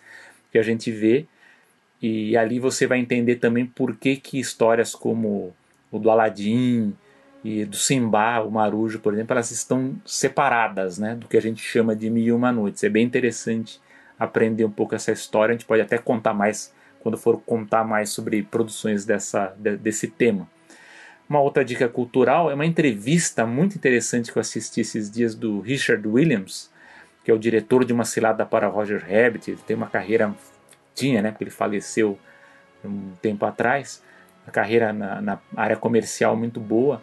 que 0.50 0.58
a 0.58 0.62
gente 0.64 0.90
vê. 0.90 1.28
E 2.00 2.36
ali 2.36 2.60
você 2.60 2.86
vai 2.86 2.98
entender 2.98 3.36
também 3.36 3.66
por 3.66 3.96
que, 3.96 4.16
que 4.16 4.38
histórias 4.38 4.94
como 4.94 5.52
o 5.90 5.98
do 5.98 6.10
Aladim 6.10 6.94
e 7.44 7.64
do 7.64 7.76
Simba, 7.76 8.40
o 8.40 8.50
Marujo, 8.50 9.00
por 9.00 9.14
exemplo, 9.14 9.32
elas 9.32 9.50
estão 9.50 9.96
separadas 10.04 10.98
né, 10.98 11.14
do 11.14 11.26
que 11.26 11.36
a 11.36 11.42
gente 11.42 11.62
chama 11.62 11.94
de 11.96 12.10
Mil 12.10 12.24
e 12.24 12.32
Uma 12.32 12.52
Noites. 12.52 12.84
É 12.84 12.88
bem 12.88 13.04
interessante 13.04 13.80
aprender 14.18 14.64
um 14.64 14.70
pouco 14.70 14.94
essa 14.94 15.12
história. 15.12 15.52
A 15.52 15.56
gente 15.56 15.66
pode 15.66 15.82
até 15.82 15.98
contar 15.98 16.34
mais 16.34 16.72
quando 17.00 17.16
for 17.16 17.40
contar 17.40 17.84
mais 17.84 18.10
sobre 18.10 18.42
produções 18.42 19.04
dessa, 19.04 19.54
desse 19.56 20.08
tema. 20.08 20.48
Uma 21.28 21.40
outra 21.40 21.64
dica 21.64 21.88
cultural 21.88 22.50
é 22.50 22.54
uma 22.54 22.66
entrevista 22.66 23.46
muito 23.46 23.76
interessante 23.76 24.32
que 24.32 24.38
eu 24.38 24.40
assisti 24.40 24.80
esses 24.80 25.10
dias 25.10 25.34
do 25.34 25.60
Richard 25.60 26.06
Williams, 26.06 26.70
que 27.22 27.30
é 27.30 27.34
o 27.34 27.38
diretor 27.38 27.84
de 27.84 27.92
Uma 27.92 28.04
Cilada 28.04 28.46
para 28.46 28.66
Roger 28.66 29.00
Rabbit. 29.00 29.50
Ele 29.50 29.60
tem 29.66 29.76
uma 29.76 29.88
carreira 29.88 30.34
tinha, 30.98 31.22
né? 31.22 31.30
Porque 31.30 31.44
ele 31.44 31.50
faleceu 31.50 32.18
um 32.84 33.12
tempo 33.22 33.44
atrás, 33.44 34.02
a 34.46 34.50
carreira 34.50 34.92
na, 34.92 35.20
na 35.20 35.38
área 35.56 35.76
comercial 35.76 36.36
muito 36.36 36.58
boa. 36.60 37.02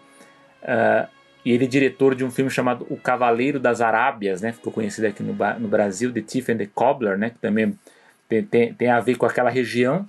Uh, 0.62 1.08
e 1.46 1.52
ele 1.52 1.66
é 1.66 1.68
diretor 1.68 2.16
de 2.16 2.26
um 2.26 2.32
filme 2.32 2.50
chamado 2.50 2.88
O 2.90 2.98
Cavaleiro 2.98 3.60
das 3.60 3.80
Arábias, 3.80 4.42
né? 4.42 4.52
Ficou 4.52 4.74
conhecido 4.74 5.06
aqui 5.06 5.22
no, 5.22 5.34
no 5.60 5.68
Brasil, 5.68 6.12
The 6.12 6.22
Thief 6.22 6.50
and 6.50 6.58
the 6.58 6.68
Cobbler, 6.74 7.18
né? 7.18 7.30
Que 7.30 7.38
também 7.38 7.78
tem, 8.28 8.44
tem, 8.44 8.74
tem 8.74 8.90
a 8.90 9.00
ver 9.00 9.16
com 9.16 9.26
aquela 9.28 9.50
região. 9.50 10.08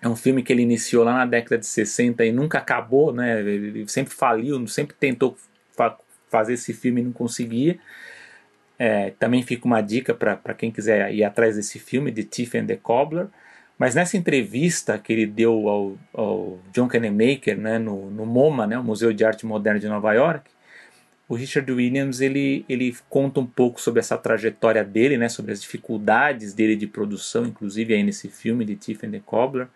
É 0.00 0.08
um 0.08 0.16
filme 0.16 0.42
que 0.42 0.52
ele 0.52 0.62
iniciou 0.62 1.04
lá 1.04 1.12
na 1.12 1.26
década 1.26 1.58
de 1.58 1.66
60 1.66 2.24
e 2.24 2.32
nunca 2.32 2.58
acabou, 2.58 3.12
né? 3.12 3.40
Ele 3.40 3.86
sempre 3.88 4.14
faliu, 4.14 4.66
sempre 4.66 4.96
tentou 4.98 5.36
fa 5.76 5.96
fazer 6.28 6.54
esse 6.54 6.72
filme 6.72 7.00
e 7.00 7.04
não 7.04 7.12
conseguia. 7.12 7.78
É, 8.78 9.10
também 9.18 9.42
fica 9.42 9.66
uma 9.66 9.80
dica 9.80 10.14
para 10.14 10.54
quem 10.54 10.70
quiser 10.70 11.12
ir 11.14 11.24
atrás 11.24 11.56
desse 11.56 11.78
filme, 11.78 12.10
de 12.10 12.24
Thief 12.24 12.54
and 12.54 12.66
the 12.66 12.76
Cobbler. 12.76 13.28
Mas 13.78 13.94
nessa 13.94 14.16
entrevista 14.16 14.98
que 14.98 15.12
ele 15.12 15.26
deu 15.26 15.68
ao, 15.68 15.98
ao 16.12 16.58
John 16.72 16.88
Kennemaker 16.88 17.58
né, 17.58 17.78
no, 17.78 18.10
no 18.10 18.24
MoMA, 18.24 18.66
né, 18.66 18.78
o 18.78 18.84
Museu 18.84 19.12
de 19.12 19.24
Arte 19.24 19.44
Moderna 19.44 19.78
de 19.78 19.88
Nova 19.88 20.12
York, 20.14 20.50
o 21.28 21.34
Richard 21.34 21.70
Williams 21.70 22.20
ele, 22.20 22.64
ele 22.68 22.96
conta 23.08 23.40
um 23.40 23.46
pouco 23.46 23.80
sobre 23.80 24.00
essa 24.00 24.16
trajetória 24.16 24.84
dele, 24.84 25.18
né, 25.18 25.28
sobre 25.28 25.52
as 25.52 25.60
dificuldades 25.60 26.54
dele 26.54 26.76
de 26.76 26.86
produção, 26.86 27.44
inclusive 27.44 27.94
aí 27.94 28.02
nesse 28.02 28.28
filme 28.28 28.64
de 28.64 28.76
Thief 28.76 29.04
and 29.04 29.10
the 29.10 29.20
Cobbler. 29.24 29.68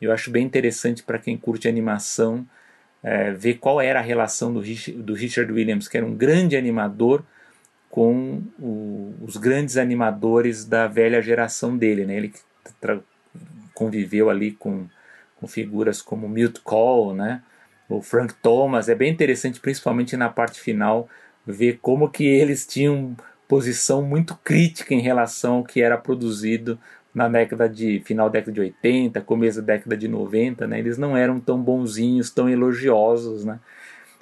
Eu 0.00 0.12
acho 0.12 0.30
bem 0.30 0.44
interessante 0.44 1.02
para 1.02 1.18
quem 1.18 1.36
curte 1.36 1.68
animação 1.68 2.46
é, 3.02 3.32
ver 3.32 3.54
qual 3.54 3.80
era 3.80 4.00
a 4.00 4.02
relação 4.02 4.52
do, 4.52 4.62
do 5.02 5.14
Richard 5.14 5.52
Williams, 5.52 5.88
que 5.88 5.96
era 5.96 6.06
um 6.06 6.14
grande 6.14 6.56
animador, 6.56 7.22
com 7.90 8.42
o, 8.58 9.14
os 9.22 9.36
grandes 9.36 9.76
animadores 9.76 10.64
da 10.64 10.86
velha 10.86 11.22
geração 11.22 11.76
dele. 11.76 12.04
Né? 12.04 12.16
Ele 12.16 12.32
conviveu 13.74 14.28
ali 14.28 14.52
com, 14.52 14.86
com 15.36 15.46
figuras 15.46 16.02
como 16.02 16.28
Milt 16.28 16.58
Cole, 16.62 17.16
né? 17.16 17.42
o 17.88 18.02
Frank 18.02 18.34
Thomas. 18.42 18.88
É 18.88 18.94
bem 18.94 19.12
interessante, 19.12 19.60
principalmente 19.60 20.16
na 20.16 20.28
parte 20.28 20.60
final, 20.60 21.08
ver 21.46 21.78
como 21.80 22.10
que 22.10 22.24
eles 22.26 22.66
tinham 22.66 23.16
posição 23.46 24.02
muito 24.02 24.36
crítica 24.44 24.94
em 24.94 25.00
relação 25.00 25.56
ao 25.56 25.64
que 25.64 25.80
era 25.80 25.96
produzido 25.96 26.78
na 27.14 27.28
década 27.28 27.68
de 27.68 28.00
final 28.04 28.28
da 28.28 28.34
década 28.34 28.52
de 28.52 28.60
80, 28.60 29.20
começo 29.22 29.62
da 29.62 29.74
década 29.74 29.96
de 29.96 30.06
90, 30.06 30.66
né? 30.66 30.78
Eles 30.78 30.98
não 30.98 31.16
eram 31.16 31.40
tão 31.40 31.60
bonzinhos, 31.60 32.30
tão 32.30 32.48
elogiosos, 32.48 33.44
né? 33.44 33.58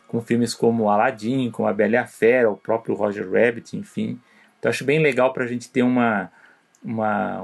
Com 0.09 0.21
filmes 0.21 0.55
como 0.55 0.89
Aladdin, 0.89 1.51
como 1.51 1.69
A 1.69 1.73
Bela 1.73 1.95
e 1.95 1.97
a 1.97 2.07
Fera, 2.07 2.51
o 2.51 2.57
próprio 2.57 2.95
Roger 2.95 3.31
Rabbit, 3.31 3.77
enfim. 3.77 4.21
Então 4.59 4.71
acho 4.71 4.85
bem 4.85 5.01
legal 5.01 5.33
para 5.33 5.45
a 5.45 5.47
gente 5.47 5.71
ter 5.71 5.83
uma, 5.83 6.31
uma, 6.85 7.43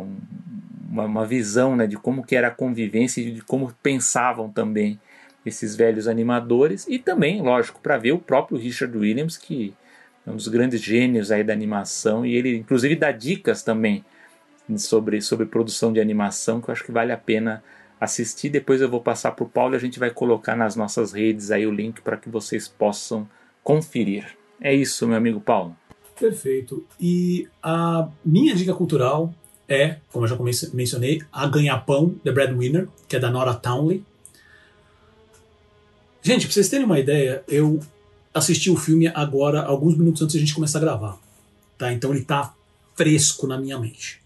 uma, 0.89 1.05
uma, 1.05 1.27
visão 1.27 1.77
né, 1.77 1.87
de 1.87 1.97
como 1.97 2.25
que 2.25 2.37
era 2.37 2.49
a 2.49 2.53
convivência 2.53 3.21
e 3.21 3.33
de 3.33 3.43
como 3.43 3.73
pensavam 3.83 4.51
também 4.51 5.01
esses 5.45 5.75
velhos 5.75 6.07
animadores 6.07 6.87
e 6.89 6.99
também, 6.99 7.43
lógico, 7.43 7.81
para 7.81 7.99
ver 7.99 8.13
o 8.13 8.19
próprio 8.19 8.59
Richard 8.59 8.97
Williams, 8.97 9.37
que 9.37 9.75
é 10.27 10.31
um 10.31 10.37
dos 10.37 10.49
grandes 10.49 10.81
gênios 10.81 11.33
aí 11.33 11.43
da 11.43 11.53
animação 11.53 12.25
e 12.25 12.35
ele 12.37 12.57
inclusive 12.57 12.95
dá 12.95 13.11
dicas 13.11 13.63
também 13.63 14.05
sobre, 14.77 15.21
sobre 15.21 15.47
produção 15.47 15.93
de 15.93 16.01
animação 16.01 16.61
que 16.61 16.71
eu 16.71 16.73
acho 16.73 16.85
que 16.85 16.93
vale 16.93 17.11
a 17.11 17.17
pena 17.17 17.63
assistir. 18.05 18.51
Depois 18.51 18.81
eu 18.81 18.89
vou 18.89 19.01
passar 19.01 19.33
para 19.33 19.45
o 19.45 19.49
Paulo 19.49 19.75
e 19.75 19.77
a 19.77 19.81
gente 19.81 19.99
vai 19.99 20.11
colocar 20.11 20.57
nas 20.57 20.75
nossas 20.75 21.13
redes 21.13 21.51
aí 21.51 21.67
o 21.67 21.71
link 21.71 22.01
para 22.01 22.17
que 22.17 22.29
vocês 22.29 22.67
possam 22.67 23.29
conferir. 23.63 24.37
É 24.61 24.75
isso, 24.75 25.07
meu 25.07 25.17
amigo 25.17 25.41
Paulo. 25.41 25.77
Perfeito. 26.19 26.85
E 27.01 27.49
a 27.63 28.09
minha 28.25 28.55
dica 28.55 28.75
cultural 28.75 29.33
é, 29.69 29.97
como 30.13 30.27
eu 30.27 30.29
já 30.29 30.37
mencionei, 30.75 31.23
A 31.33 31.47
Ganha-Pão, 31.47 32.11
The 32.23 32.31
Breadwinner, 32.31 32.89
que 33.09 33.17
é 33.17 33.19
da 33.19 33.31
Nora 33.31 33.55
Townley. 33.55 34.05
Gente, 36.23 36.47
para 36.47 36.53
vocês 36.53 36.69
terem 36.69 36.85
uma 36.85 36.99
ideia, 36.99 37.43
eu 37.49 37.81
assisti 38.35 38.71
o 38.71 38.77
filme 38.77 39.09
agora, 39.09 39.63
alguns 39.63 39.97
minutos 39.97 40.21
antes 40.21 40.33
de 40.35 40.39
a 40.39 40.41
gente 40.41 40.55
começar 40.55 40.79
a 40.79 40.83
gravar. 40.83 41.19
Tá? 41.79 41.93
Então 41.93 42.11
ele 42.11 42.21
está 42.21 42.55
fresco 42.95 43.47
na 43.47 43.59
minha 43.59 43.79
mente. 43.79 44.21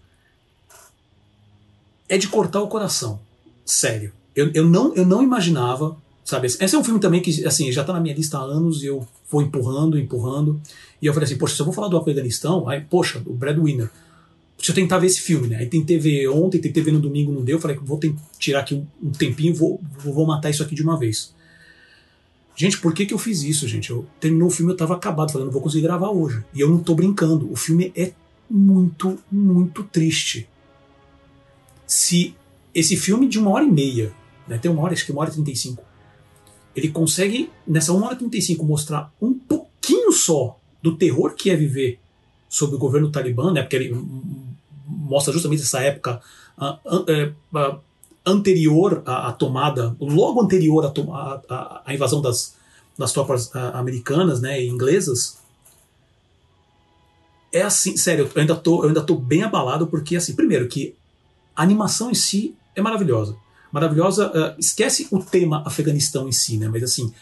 É 2.09 2.17
de 2.17 2.27
cortar 2.27 2.61
o 2.61 2.67
coração 2.67 3.21
sério. 3.67 4.11
Eu, 4.35 4.49
eu, 4.53 4.65
não, 4.65 4.93
eu 4.95 5.05
não 5.05 5.21
imaginava, 5.21 5.97
sabe? 6.23 6.47
Esse 6.47 6.75
é 6.75 6.77
um 6.77 6.83
filme 6.83 6.99
também 6.99 7.21
que, 7.21 7.45
assim, 7.45 7.71
já 7.71 7.83
tá 7.83 7.93
na 7.93 7.99
minha 7.99 8.15
lista 8.15 8.37
há 8.37 8.41
anos 8.41 8.81
e 8.81 8.87
eu 8.87 9.05
vou 9.29 9.41
empurrando, 9.41 9.99
empurrando. 9.99 10.59
E 11.01 11.05
eu 11.05 11.13
falei 11.13 11.25
assim, 11.25 11.37
poxa, 11.37 11.55
se 11.55 11.61
eu 11.61 11.65
vou 11.65 11.73
falar 11.73 11.89
do 11.89 11.97
Afeganistão, 11.97 12.67
aí, 12.67 12.81
poxa, 12.81 13.21
o 13.25 13.33
Breadwinner. 13.33 13.89
Deixa 14.57 14.71
eu 14.71 14.75
tentar 14.75 14.97
ver 14.97 15.07
esse 15.07 15.21
filme, 15.21 15.47
né? 15.47 15.57
Aí 15.57 15.67
tentei 15.67 15.99
ver 15.99 16.27
ontem, 16.29 16.59
tentei 16.59 16.81
ver 16.81 16.91
no 16.91 16.99
domingo, 16.99 17.31
não 17.31 17.43
deu. 17.43 17.59
Falei, 17.59 17.77
vou 17.79 17.99
tirar 18.39 18.61
aqui 18.61 18.83
um, 19.03 19.11
tempinho, 19.11 19.53
vou, 19.53 19.79
vou 20.03 20.25
matar 20.25 20.49
isso 20.49 20.63
aqui 20.63 20.73
de 20.73 20.81
uma 20.81 20.97
vez. 20.97 21.35
Gente, 22.55 22.79
por 22.79 22.91
que, 22.91 23.05
que 23.05 23.13
eu 23.13 23.19
fiz 23.19 23.43
isso, 23.43 23.67
gente? 23.67 23.91
Eu 23.91 24.07
terminou 24.19 24.47
o 24.47 24.51
filme, 24.51 24.71
eu 24.71 24.77
tava 24.77 24.95
acabado, 24.95 25.31
falando, 25.31 25.47
não 25.47 25.53
vou 25.53 25.61
conseguir 25.61 25.83
gravar 25.83 26.09
hoje. 26.09 26.43
E 26.55 26.59
eu 26.59 26.67
não 26.67 26.79
tô 26.79 26.95
brincando. 26.95 27.51
O 27.51 27.55
filme 27.55 27.91
é 27.95 28.13
muito, 28.49 29.19
muito 29.31 29.83
triste. 29.83 30.49
Se 31.85 32.35
esse 32.77 32.95
filme 32.95 33.27
de 33.27 33.39
uma 33.39 33.49
hora 33.49 33.65
e 33.65 33.71
meia, 33.71 34.13
né, 34.47 34.59
tem 34.59 34.69
uma 34.69 34.83
hora, 34.83 34.93
acho 34.93 35.03
que 35.03 35.11
uma 35.11 35.21
hora 35.21 35.31
e 35.31 35.33
trinta 35.33 35.49
e 35.49 35.55
cinco, 35.55 35.83
ele 36.75 36.89
consegue, 36.89 37.49
nessa 37.65 37.91
uma 37.91 38.05
hora 38.05 38.13
e 38.13 38.19
trinta 38.19 38.37
e 38.37 38.41
cinco, 38.41 38.63
mostrar 38.63 39.11
um 39.19 39.33
pouquinho 39.33 40.11
só 40.11 40.59
do 40.79 40.95
terror 40.95 41.33
que 41.33 41.49
é 41.49 41.55
viver 41.55 41.99
sob 42.47 42.75
o 42.75 42.77
governo 42.77 43.11
talibã, 43.11 43.51
né, 43.51 43.63
porque 43.63 43.77
ele 43.77 43.99
mostra 44.85 45.33
justamente 45.33 45.63
essa 45.63 45.81
época 45.81 46.21
uh, 46.55 46.77
uh, 46.85 47.57
uh, 47.57 47.79
anterior 48.23 49.01
à, 49.07 49.29
à, 49.29 49.33
tomada, 49.33 49.97
logo 49.99 50.39
anterior 50.39 50.85
à, 50.85 51.41
à, 51.49 51.81
à 51.83 51.93
invasão 51.95 52.21
das, 52.21 52.55
das 52.95 53.11
tropas 53.11 53.53
americanas 53.73 54.39
né, 54.39 54.61
e 54.61 54.67
inglesas, 54.67 55.39
é 57.51 57.63
assim, 57.63 57.97
sério, 57.97 58.29
eu 58.35 58.41
ainda 58.41 58.55
tô, 58.55 58.83
eu 58.83 58.89
ainda 58.89 59.01
tô 59.01 59.15
bem 59.15 59.41
abalado 59.41 59.87
porque, 59.87 60.15
assim, 60.15 60.35
primeiro 60.35 60.67
que 60.67 60.93
a 61.55 61.63
animação 61.63 62.11
em 62.11 62.13
si 62.13 62.55
é 62.77 62.81
maravilhosa. 62.81 63.35
Maravilhosa, 63.71 64.27
uh, 64.29 64.55
esquece 64.57 65.07
o 65.11 65.19
tema 65.19 65.61
Afeganistão 65.65 66.27
em 66.29 66.31
si, 66.31 66.57
né, 66.57 66.69
mas 66.69 66.83
assim, 66.83 67.13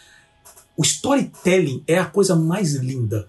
o 0.78 0.84
storytelling 0.84 1.84
é 1.88 1.98
a 1.98 2.06
coisa 2.06 2.36
mais 2.36 2.76
linda, 2.76 3.28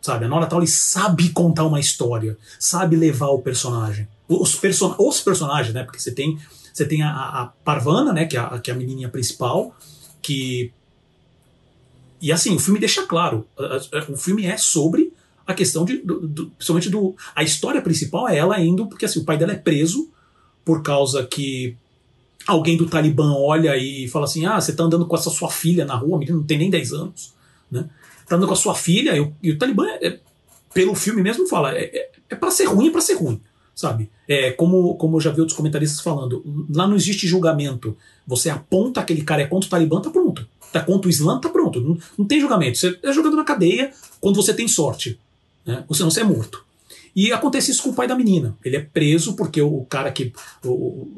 sabe? 0.00 0.24
A 0.24 0.28
Nora 0.28 0.46
Towley 0.46 0.66
sabe 0.66 1.28
contar 1.30 1.64
uma 1.64 1.78
história, 1.78 2.38
sabe 2.58 2.96
levar 2.96 3.28
o 3.28 3.42
personagem. 3.42 4.08
Os, 4.26 4.54
person 4.54 4.94
os 4.98 5.20
personagens, 5.20 5.74
né, 5.74 5.84
porque 5.84 6.00
você 6.00 6.12
tem 6.12 6.38
você 6.76 6.84
tem 6.84 7.02
a, 7.02 7.10
a 7.10 7.46
Parvana, 7.64 8.12
né, 8.12 8.26
que 8.26 8.36
é 8.36 8.40
a, 8.40 8.58
que 8.58 8.70
é 8.70 8.74
a 8.74 8.76
menininha 8.76 9.08
principal, 9.08 9.74
que. 10.20 10.70
E 12.20 12.30
assim, 12.30 12.54
o 12.54 12.58
filme 12.58 12.78
deixa 12.78 13.06
claro. 13.06 13.46
O 14.10 14.16
filme 14.16 14.44
é 14.44 14.58
sobre 14.58 15.10
a 15.46 15.54
questão 15.54 15.86
de. 15.86 15.98
Do, 15.98 16.26
do, 16.26 16.50
principalmente 16.50 16.90
do. 16.90 17.16
A 17.34 17.42
história 17.42 17.80
principal 17.80 18.28
é 18.28 18.36
ela 18.36 18.60
indo, 18.60 18.86
porque 18.88 19.06
assim, 19.06 19.20
o 19.20 19.24
pai 19.24 19.38
dela 19.38 19.52
é 19.52 19.56
preso 19.56 20.10
por 20.66 20.82
causa 20.82 21.24
que 21.24 21.76
alguém 22.46 22.76
do 22.76 22.88
Talibã 22.88 23.32
olha 23.32 23.76
e 23.76 24.08
fala 24.08 24.24
assim: 24.24 24.44
ah, 24.44 24.60
você 24.60 24.74
tá 24.74 24.82
andando 24.82 25.06
com 25.06 25.16
essa 25.16 25.30
sua 25.30 25.48
filha 25.48 25.84
na 25.84 25.94
rua, 25.94 26.18
menina 26.18 26.36
não 26.36 26.44
tem 26.44 26.58
nem 26.58 26.68
10 26.68 26.92
anos, 26.92 27.32
né? 27.70 27.88
Tá 28.28 28.34
andando 28.34 28.48
com 28.48 28.54
a 28.54 28.56
sua 28.56 28.74
filha, 28.74 29.16
e 29.16 29.20
o, 29.20 29.32
e 29.40 29.52
o 29.52 29.58
Talibã, 29.58 29.86
é, 30.02 30.18
pelo 30.74 30.96
filme 30.96 31.22
mesmo, 31.22 31.46
fala: 31.46 31.72
é, 31.72 31.84
é, 31.84 32.10
é 32.30 32.34
para 32.34 32.50
ser 32.50 32.64
ruim, 32.64 32.88
é 32.88 32.90
pra 32.90 33.00
ser 33.00 33.14
ruim 33.14 33.40
sabe? 33.76 34.10
É, 34.26 34.52
como, 34.52 34.94
como 34.94 35.18
eu 35.18 35.20
já 35.20 35.30
vi 35.30 35.40
outros 35.40 35.56
comentaristas 35.56 36.00
falando, 36.00 36.42
lá 36.74 36.88
não 36.88 36.96
existe 36.96 37.26
julgamento. 37.26 37.94
Você 38.26 38.48
aponta 38.48 39.00
aquele 39.02 39.22
cara 39.22 39.42
é 39.42 39.46
contra 39.46 39.66
o 39.66 39.70
Talibã, 39.70 40.00
tá 40.00 40.08
pronto. 40.08 40.48
Tá 40.72 40.80
contra 40.82 41.06
o 41.06 41.10
Islã, 41.10 41.38
tá 41.38 41.50
pronto. 41.50 41.78
Não, 41.78 41.98
não 42.16 42.24
tem 42.24 42.40
julgamento. 42.40 42.78
Você 42.78 42.98
é 43.02 43.12
jogado 43.12 43.36
na 43.36 43.44
cadeia 43.44 43.92
quando 44.18 44.36
você 44.36 44.54
tem 44.54 44.66
sorte. 44.66 45.20
Né? 45.64 45.84
Ou 45.86 45.94
senão 45.94 46.10
você 46.10 46.22
é 46.22 46.24
morto. 46.24 46.64
E 47.16 47.32
acontece 47.32 47.70
isso 47.70 47.82
com 47.82 47.88
o 47.88 47.94
pai 47.94 48.06
da 48.06 48.14
menina. 48.14 48.56
Ele 48.62 48.76
é 48.76 48.80
preso 48.80 49.34
porque 49.34 49.60
o 49.60 49.84
cara 49.88 50.12
que. 50.12 50.32
O, 50.62 51.08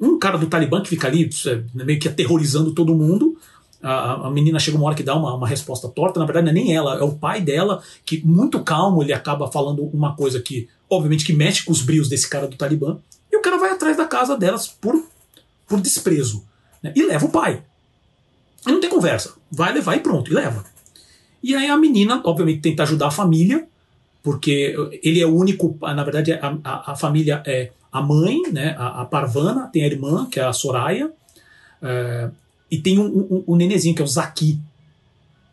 um 0.00 0.18
cara 0.18 0.36
do 0.36 0.48
Talibã 0.48 0.82
que 0.82 0.88
fica 0.88 1.06
ali 1.06 1.30
é, 1.46 1.84
meio 1.84 2.00
que 2.00 2.08
aterrorizando 2.08 2.74
todo 2.74 2.94
mundo 2.94 3.38
a, 3.84 4.26
a, 4.26 4.30
menina 4.30 4.58
chega 4.58 4.78
uma 4.78 4.86
hora 4.86 4.94
que 4.94 5.02
dá 5.02 5.14
uma, 5.14 5.34
uma 5.34 5.46
resposta 5.46 5.88
torta, 5.88 6.18
na 6.18 6.24
verdade 6.24 6.46
não 6.46 6.52
é 6.52 6.54
nem 6.54 6.74
ela, 6.74 6.98
é 6.98 7.02
o 7.02 7.12
pai 7.12 7.42
dela, 7.42 7.82
que 8.04 8.26
muito 8.26 8.60
calmo 8.60 9.02
ele 9.02 9.12
acaba 9.12 9.52
falando 9.52 9.84
uma 9.92 10.16
coisa 10.16 10.40
que, 10.40 10.66
obviamente, 10.88 11.24
que 11.24 11.34
mexe 11.34 11.64
com 11.64 11.70
os 11.70 11.82
brios 11.82 12.08
desse 12.08 12.28
cara 12.28 12.48
do 12.48 12.56
Talibã, 12.56 12.96
e 13.30 13.36
o 13.36 13.42
cara 13.42 13.58
vai 13.58 13.70
atrás 13.70 13.94
da 13.94 14.06
casa 14.06 14.38
delas 14.38 14.66
por, 14.66 15.04
por 15.68 15.82
desprezo. 15.82 16.42
Né? 16.82 16.94
E 16.96 17.02
leva 17.02 17.26
o 17.26 17.30
pai. 17.30 17.62
E 18.66 18.72
não 18.72 18.80
tem 18.80 18.88
conversa. 18.88 19.34
Vai 19.50 19.74
levar 19.74 19.96
e 19.96 20.00
pronto, 20.00 20.30
e 20.30 20.34
leva. 20.34 20.64
E 21.42 21.54
aí 21.54 21.68
a 21.68 21.76
menina, 21.76 22.22
obviamente, 22.24 22.62
tenta 22.62 22.84
ajudar 22.84 23.08
a 23.08 23.10
família, 23.10 23.68
porque 24.24 24.74
ele 25.02 25.20
é 25.20 25.26
o 25.26 25.36
único, 25.36 25.76
na 25.82 26.02
verdade, 26.02 26.32
a, 26.32 26.58
a, 26.64 26.92
a 26.92 26.96
família 26.96 27.42
é 27.46 27.70
a 27.92 28.00
mãe, 28.00 28.40
né, 28.50 28.74
a, 28.78 29.02
a, 29.02 29.04
Parvana, 29.04 29.68
tem 29.70 29.84
a 29.84 29.86
irmã, 29.86 30.26
que 30.30 30.40
é 30.40 30.44
a 30.44 30.52
Soraya, 30.52 31.12
é, 31.82 32.30
e 32.70 32.78
tem 32.78 32.98
um, 32.98 33.04
um, 33.04 33.44
um 33.48 33.54
nenezinho, 33.54 33.94
que 33.94 34.00
é 34.00 34.04
o 34.04 34.08
Zaki, 34.08 34.58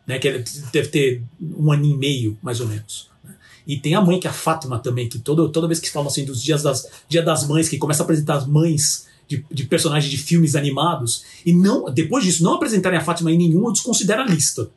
né, 0.06 0.18
que 0.18 0.42
deve 0.72 0.88
ter 0.88 1.22
um 1.38 1.70
ano 1.70 1.84
e 1.84 1.94
meio, 1.94 2.38
mais 2.42 2.60
ou 2.60 2.66
menos. 2.66 3.10
Né. 3.22 3.34
E 3.66 3.76
tem 3.76 3.94
a 3.94 4.00
mãe, 4.00 4.18
que 4.18 4.26
é 4.26 4.30
a 4.30 4.32
Fátima 4.32 4.78
também, 4.78 5.06
que 5.06 5.18
toda, 5.18 5.46
toda 5.50 5.68
vez 5.68 5.78
que 5.78 5.90
falam 5.90 6.08
assim 6.08 6.24
dos 6.24 6.42
dias 6.42 6.62
das, 6.62 6.88
dia 7.06 7.22
das 7.22 7.46
mães, 7.46 7.68
que 7.68 7.76
começa 7.76 8.02
a 8.02 8.04
apresentar 8.04 8.38
as 8.38 8.46
mães 8.46 9.06
de, 9.28 9.44
de, 9.52 9.64
personagens 9.64 10.10
de 10.10 10.16
filmes 10.16 10.56
animados, 10.56 11.24
e 11.44 11.52
não 11.52 11.92
depois 11.92 12.24
disso, 12.24 12.42
não 12.42 12.54
apresentarem 12.54 12.98
a 12.98 13.04
Fátima 13.04 13.30
em 13.30 13.36
nenhum, 13.36 13.66
eu 13.66 13.72
desconsidero 13.72 14.22
a 14.22 14.26
lista. 14.26 14.70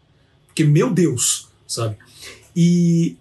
Porque, 0.48 0.66
meu 0.66 0.94
Deus, 0.94 1.48
sabe? 1.66 1.96
E, 2.54 3.16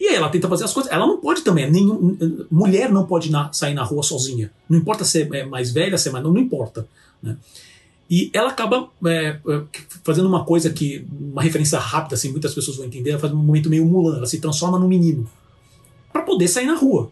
e 0.00 0.08
aí 0.08 0.14
ela 0.14 0.30
tenta 0.30 0.48
fazer 0.48 0.64
as 0.64 0.72
coisas. 0.72 0.90
Ela 0.90 1.06
não 1.06 1.18
pode 1.18 1.42
também. 1.42 1.70
Nenhum, 1.70 2.16
mulher 2.50 2.90
não 2.90 3.04
pode 3.04 3.30
na, 3.30 3.52
sair 3.52 3.74
na 3.74 3.84
rua 3.84 4.02
sozinha. 4.02 4.50
Não 4.66 4.78
importa 4.78 5.04
ser 5.04 5.32
é 5.34 5.44
mais 5.44 5.70
velha, 5.70 5.98
ser 5.98 6.08
mais. 6.08 6.24
Não, 6.24 6.32
não 6.32 6.40
importa. 6.40 6.88
Né? 7.22 7.36
E 8.08 8.30
ela 8.32 8.48
acaba 8.48 8.88
é, 9.04 9.38
é, 9.46 9.62
fazendo 10.02 10.26
uma 10.26 10.42
coisa 10.42 10.70
que, 10.70 11.06
uma 11.12 11.42
referência 11.42 11.78
rápida, 11.78 12.14
assim, 12.14 12.30
muitas 12.30 12.54
pessoas 12.54 12.78
vão 12.78 12.86
entender, 12.86 13.10
ela 13.10 13.18
faz 13.18 13.32
um 13.32 13.36
momento 13.36 13.68
meio 13.68 13.84
Mulan, 13.84 14.16
ela 14.16 14.26
se 14.26 14.40
transforma 14.40 14.78
num 14.78 14.88
menino 14.88 15.28
para 16.10 16.22
poder 16.22 16.48
sair 16.48 16.66
na 16.66 16.74
rua. 16.74 17.10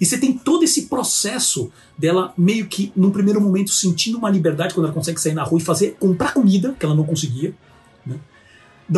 E 0.00 0.06
você 0.06 0.16
tem 0.16 0.32
todo 0.32 0.62
esse 0.62 0.86
processo 0.86 1.70
dela 1.98 2.32
meio 2.38 2.66
que, 2.66 2.92
num 2.96 3.10
primeiro 3.10 3.40
momento, 3.40 3.72
sentindo 3.72 4.16
uma 4.16 4.30
liberdade 4.30 4.74
quando 4.74 4.86
ela 4.86 4.94
consegue 4.94 5.20
sair 5.20 5.34
na 5.34 5.42
rua 5.42 5.60
e 5.60 5.64
fazer, 5.64 5.96
comprar 5.98 6.32
comida, 6.32 6.74
que 6.78 6.86
ela 6.86 6.94
não 6.94 7.04
conseguia, 7.04 7.52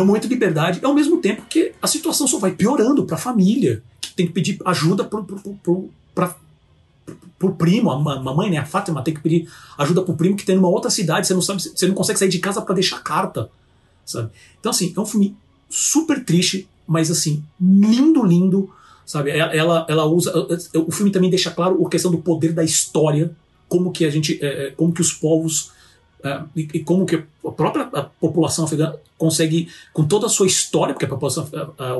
momento 0.03 0.23
de 0.23 0.33
liberdade, 0.33 0.79
ao 0.83 0.93
mesmo 0.93 1.17
tempo 1.17 1.43
que 1.47 1.73
a 1.81 1.87
situação 1.87 2.27
só 2.27 2.39
vai 2.39 2.51
piorando 2.51 3.05
para 3.05 3.15
a 3.15 3.19
família, 3.19 3.83
que 4.01 4.13
tem 4.13 4.27
que 4.27 4.33
pedir 4.33 4.59
ajuda 4.65 5.03
para 5.03 6.35
pro 7.37 7.53
primo, 7.53 7.91
a 7.91 7.99
mamãe, 7.99 8.49
né, 8.49 8.57
a 8.57 8.65
Fátima, 8.65 9.03
tem 9.03 9.13
que 9.13 9.19
pedir 9.19 9.47
ajuda 9.77 10.01
pro 10.01 10.15
primo 10.15 10.35
que 10.35 10.45
tem 10.45 10.55
numa 10.55 10.69
outra 10.69 10.89
cidade, 10.89 11.27
você 11.27 11.33
não 11.33 11.41
sabe, 11.41 11.61
você 11.61 11.87
não 11.87 11.93
consegue 11.93 12.17
sair 12.17 12.29
de 12.29 12.39
casa 12.39 12.61
para 12.61 12.75
deixar 12.75 13.03
carta, 13.03 13.49
sabe? 14.05 14.31
Então 14.59 14.71
assim, 14.71 14.93
é 14.95 14.99
um 14.99 15.05
filme 15.05 15.35
super 15.69 16.23
triste, 16.23 16.67
mas 16.87 17.11
assim, 17.11 17.43
lindo, 17.59 18.23
lindo, 18.23 18.69
sabe? 19.05 19.31
Ela, 19.31 19.85
ela 19.87 20.05
usa, 20.05 20.33
o 20.75 20.91
filme 20.91 21.11
também 21.11 21.29
deixa 21.29 21.51
claro 21.51 21.85
a 21.85 21.89
questão 21.89 22.09
do 22.09 22.19
poder 22.19 22.53
da 22.53 22.63
história, 22.63 23.35
como 23.67 23.91
que 23.91 24.05
a 24.05 24.09
gente, 24.09 24.39
é, 24.41 24.67
é, 24.67 24.71
como 24.71 24.93
que 24.93 25.01
os 25.01 25.11
povos 25.11 25.71
é, 26.25 26.43
e, 26.55 26.79
como 26.79 27.05
que 27.05 27.23
a 27.45 27.51
própria 27.51 27.85
população 28.19 28.65
afegã 28.65 28.95
consegue, 29.15 29.69
com 29.93 30.03
toda 30.03 30.25
a 30.25 30.29
sua 30.29 30.47
história, 30.47 30.91
porque 30.91 31.05
a 31.05 31.07
população, 31.07 31.47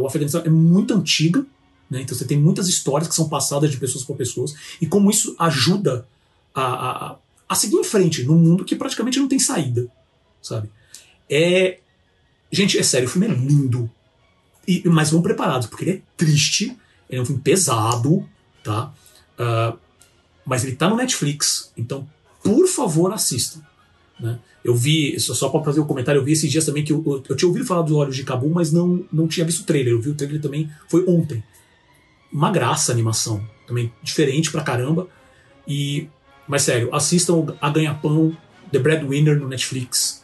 o 0.02 0.08
Afeganistão 0.08 0.42
é 0.44 0.50
muito 0.50 0.96
antiga, 0.96 1.46
né? 1.88 2.02
Então 2.02 2.18
você 2.18 2.26
tem 2.26 2.36
muitas 2.36 2.68
histórias 2.68 3.08
que 3.08 3.14
são 3.14 3.30
passadas 3.30 3.70
de 3.70 3.78
pessoas 3.78 4.04
para 4.04 4.16
pessoas 4.16 4.56
e 4.82 4.88
como 4.88 5.12
isso 5.12 5.36
ajuda 5.38 6.08
a, 6.56 6.64
a, 6.64 7.16
a, 7.48 7.56
seguir 7.56 7.76
em 7.76 7.84
frente 7.84 8.24
num 8.24 8.36
mundo 8.36 8.66
que 8.66 8.76
praticamente 8.76 9.20
não 9.20 9.28
tem 9.28 9.38
saída, 9.38 9.88
sabe? 10.42 10.72
É 11.30 11.78
gente, 12.52 12.80
é 12.80 12.84
sério, 12.84 13.08
o 13.08 13.12
filme 13.12 13.28
é 13.28 13.30
lindo, 13.30 13.88
e, 14.68 14.82
mas 14.88 15.12
vão 15.12 15.22
preparados 15.22 15.68
porque 15.68 15.84
ele 15.84 15.92
é 15.92 16.02
triste, 16.18 16.76
ele 17.08 17.20
é 17.20 17.22
um 17.22 17.26
filme 17.26 17.44
pesado, 17.44 18.28
tá? 18.64 18.92
Uh, 19.38 19.78
mas 20.44 20.64
ele 20.64 20.76
tá 20.76 20.90
no 20.90 20.96
Netflix, 20.96 21.72
então 21.78 22.10
por 22.44 22.68
favor 22.68 23.14
assistam. 23.14 23.62
Né? 24.20 24.40
Eu 24.64 24.74
vi, 24.76 25.20
só 25.20 25.50
para 25.50 25.64
fazer 25.64 25.80
um 25.80 25.86
comentário, 25.86 26.20
eu 26.20 26.24
vi 26.24 26.32
esses 26.32 26.50
dias 26.50 26.66
também 26.66 26.84
que 26.84 26.94
eu, 26.94 27.04
eu, 27.06 27.24
eu, 27.30 27.36
tinha 27.36 27.48
ouvido 27.48 27.66
falar 27.66 27.82
dos 27.82 27.92
Olhos 27.92 28.16
de 28.16 28.24
Cabul, 28.24 28.50
mas 28.50 28.72
não, 28.72 29.04
não 29.12 29.28
tinha 29.28 29.46
visto 29.46 29.62
o 29.62 29.66
trailer. 29.66 29.94
Eu 29.94 30.02
vi 30.02 30.10
o 30.10 30.16
trailer 30.16 30.42
também, 30.42 30.70
foi 30.88 31.06
ontem 31.08 31.44
uma 32.36 32.52
graça 32.52 32.92
a 32.92 32.94
animação. 32.94 33.42
Também 33.66 33.92
diferente 34.04 34.52
pra 34.52 34.62
caramba. 34.62 35.08
E, 35.68 36.08
mas 36.48 36.64
sério, 36.64 36.94
assistam 36.94 37.46
a 37.62 37.70
Ganha-Pão, 37.70 38.36
The 38.72 38.80
Breadwinner 38.80 39.40
no 39.40 39.48
Netflix. 39.48 40.24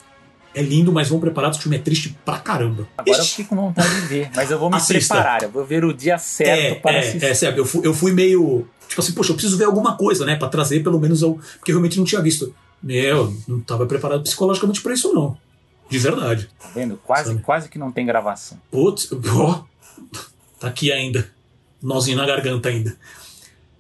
É 0.54 0.62
lindo, 0.62 0.92
mas 0.92 1.08
vão 1.08 1.20
preparados 1.20 1.58
o 1.58 1.62
filme 1.62 1.78
é 1.78 1.80
triste 1.80 2.18
pra 2.26 2.38
caramba. 2.38 2.86
Agora 2.98 3.18
Ixi. 3.18 3.32
eu 3.32 3.36
fico 3.38 3.56
com 3.56 3.68
vontade 3.68 4.02
de 4.02 4.08
ver, 4.08 4.30
mas 4.36 4.52
eu 4.52 4.60
vou 4.60 4.70
me 4.70 4.76
Assista. 4.76 5.16
preparar, 5.16 5.44
eu 5.44 5.50
vou 5.50 5.66
ver 5.66 5.86
o 5.86 5.94
dia 5.94 6.18
certo 6.18 6.50
é, 6.50 6.76
para 6.76 6.92
é, 6.92 7.00
assistir. 7.00 7.26
É, 7.26 7.34
sério, 7.34 7.58
eu 7.60 7.66
fui, 7.66 7.88
eu 7.88 7.94
fui 7.94 8.12
meio. 8.12 8.68
Tipo 8.90 9.00
assim, 9.00 9.14
poxa, 9.14 9.32
eu 9.32 9.36
preciso 9.36 9.58
ver 9.58 9.64
alguma 9.64 9.96
coisa, 9.96 10.26
né? 10.26 10.36
Pra 10.36 10.50
trazer 10.50 10.84
pelo 10.84 11.00
menos 11.00 11.22
eu. 11.22 11.40
Porque 11.58 11.72
eu 11.72 11.76
realmente 11.76 11.98
não 11.98 12.04
tinha 12.04 12.22
visto. 12.22 12.54
Meu, 12.82 13.36
não 13.48 13.62
tava 13.62 13.86
preparado 13.86 14.24
psicologicamente 14.24 14.82
pra 14.82 14.94
isso, 14.94 15.14
não. 15.14 15.38
De 15.90 16.00
verdade. 16.00 16.50
Tá 16.60 16.70
vendo? 16.74 16.98
Quase, 16.98 17.38
quase 17.40 17.70
que 17.70 17.78
não 17.78 17.92
tem 17.92 18.06
gravação. 18.06 18.60
Putz, 18.72 19.10
ó. 19.36 19.64
Tá 20.60 20.68
aqui 20.68 20.92
ainda 20.92 21.30
nozinho 21.82 22.18
na 22.18 22.26
garganta 22.26 22.70
ainda. 22.70 22.96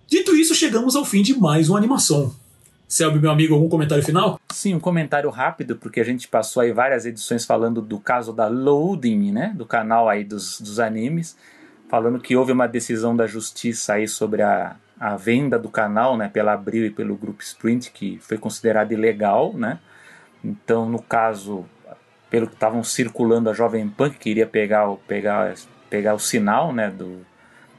Dito 0.07 0.36
isso, 0.36 0.56
chegamos 0.56 0.95
ao 0.95 1.06
fim 1.06 1.22
de 1.22 1.38
mais 1.38 1.69
uma 1.69 1.78
animação. 1.78 2.36
Selby, 2.88 3.19
meu 3.19 3.32
amigo, 3.32 3.53
algum 3.53 3.69
comentário 3.69 4.03
final? 4.03 4.40
Sim, 4.52 4.76
um 4.76 4.80
comentário 4.80 5.30
rápido, 5.30 5.78
porque 5.78 6.02
a 6.02 6.03
gente 6.03 6.28
passou 6.28 6.61
aí 6.61 6.73
várias 6.73 7.06
edições 7.06 7.45
falando 7.45 7.82
do 7.82 7.98
caso 7.99 8.34
da 8.34 8.48
Loading, 8.48 9.32
né, 9.32 9.53
do 9.56 9.65
canal 9.65 10.10
aí 10.10 10.26
dos, 10.26 10.60
dos 10.60 10.78
animes, 10.78 11.38
falando 11.90 12.19
que 12.19 12.36
houve 12.36 12.52
uma 12.52 12.68
decisão 12.68 13.15
da 13.15 13.26
justiça 13.26 13.94
aí 13.94 14.10
sobre 14.10 14.41
a, 14.41 14.76
a 15.02 15.18
venda 15.18 15.57
do 15.57 15.68
canal, 15.68 16.15
né, 16.15 16.30
pela 16.32 16.53
Abril 16.53 16.86
e 16.86 16.91
pelo 16.91 17.15
Grupo 17.15 17.41
Sprint, 17.41 17.90
que 17.90 18.19
foi 18.22 18.38
considerada 18.38 18.94
ilegal, 18.94 19.52
né, 19.53 19.80
Então, 20.45 20.88
no 20.88 21.02
caso, 21.02 21.65
pelo 22.30 22.45
que 22.45 22.53
estavam 22.53 22.84
circulando 22.84 23.49
a 23.49 23.53
Jovem 23.53 23.90
Pan, 23.90 24.11
que 24.11 24.19
queria 24.19 24.45
pegar, 24.45 24.88
o, 24.88 24.98
pegar, 24.98 25.56
pegar 25.90 26.14
o 26.14 26.19
sinal 26.19 26.72
né, 26.72 26.91
do, 26.91 27.26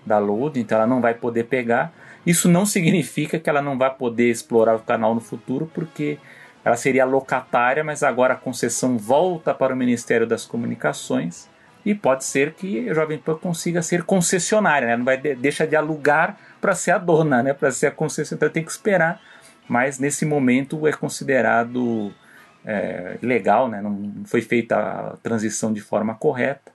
da 0.05 0.19
load, 0.19 0.59
então 0.59 0.79
ela 0.79 0.87
não 0.87 1.01
vai 1.01 1.15
poder 1.15 1.45
pegar. 1.45 1.93
Isso 2.27 2.49
não 2.49 2.67
significa 2.67 3.39
que 3.39 3.49
ela 3.49 3.63
não 3.63 3.79
vai 3.79 3.95
poder 3.95 4.29
explorar 4.29 4.75
o 4.75 4.81
canal 4.81 5.15
no 5.15 5.21
futuro, 5.21 5.71
porque 5.73 6.19
ela 6.65 6.77
seria 6.77 7.05
locatária, 7.05 7.85
mas 7.85 8.03
agora 8.03 8.35
a 8.35 8.37
concessão 8.37 8.99
volta 8.99 9.55
para 9.55 9.75
o 9.75 9.77
Ministério 9.77 10.27
das 10.27 10.45
Comunicações 10.45 11.49
e 11.85 11.95
pode 11.95 12.25
ser 12.25 12.55
que 12.55 12.89
a 12.89 12.95
Jovem 12.95 13.19
Pan 13.19 13.37
consiga 13.37 13.83
ser 13.83 14.05
concessionária, 14.05 14.87
né? 14.87 14.97
não 14.97 15.05
vai 15.05 15.17
de, 15.17 15.35
deixa 15.35 15.67
de 15.67 15.75
alugar 15.75 16.37
para 16.63 16.77
ser 16.77 16.93
a 16.93 16.99
dona, 16.99 17.43
né? 17.43 17.53
para 17.53 17.73
ser 17.73 17.89
a 17.89 17.91
concessionária, 17.91 18.37
então 18.37 18.49
tem 18.49 18.65
que 18.65 18.71
esperar. 18.71 19.21
Mas 19.69 19.99
nesse 19.99 20.25
momento 20.25 20.87
é 20.87 20.93
considerado 20.93 22.15
é, 22.65 23.19
legal, 23.21 23.69
né? 23.69 23.83
não 23.83 24.13
foi 24.25 24.41
feita 24.41 24.77
a 24.77 25.17
transição 25.21 25.73
de 25.73 25.81
forma 25.81 26.15
correta. 26.15 26.71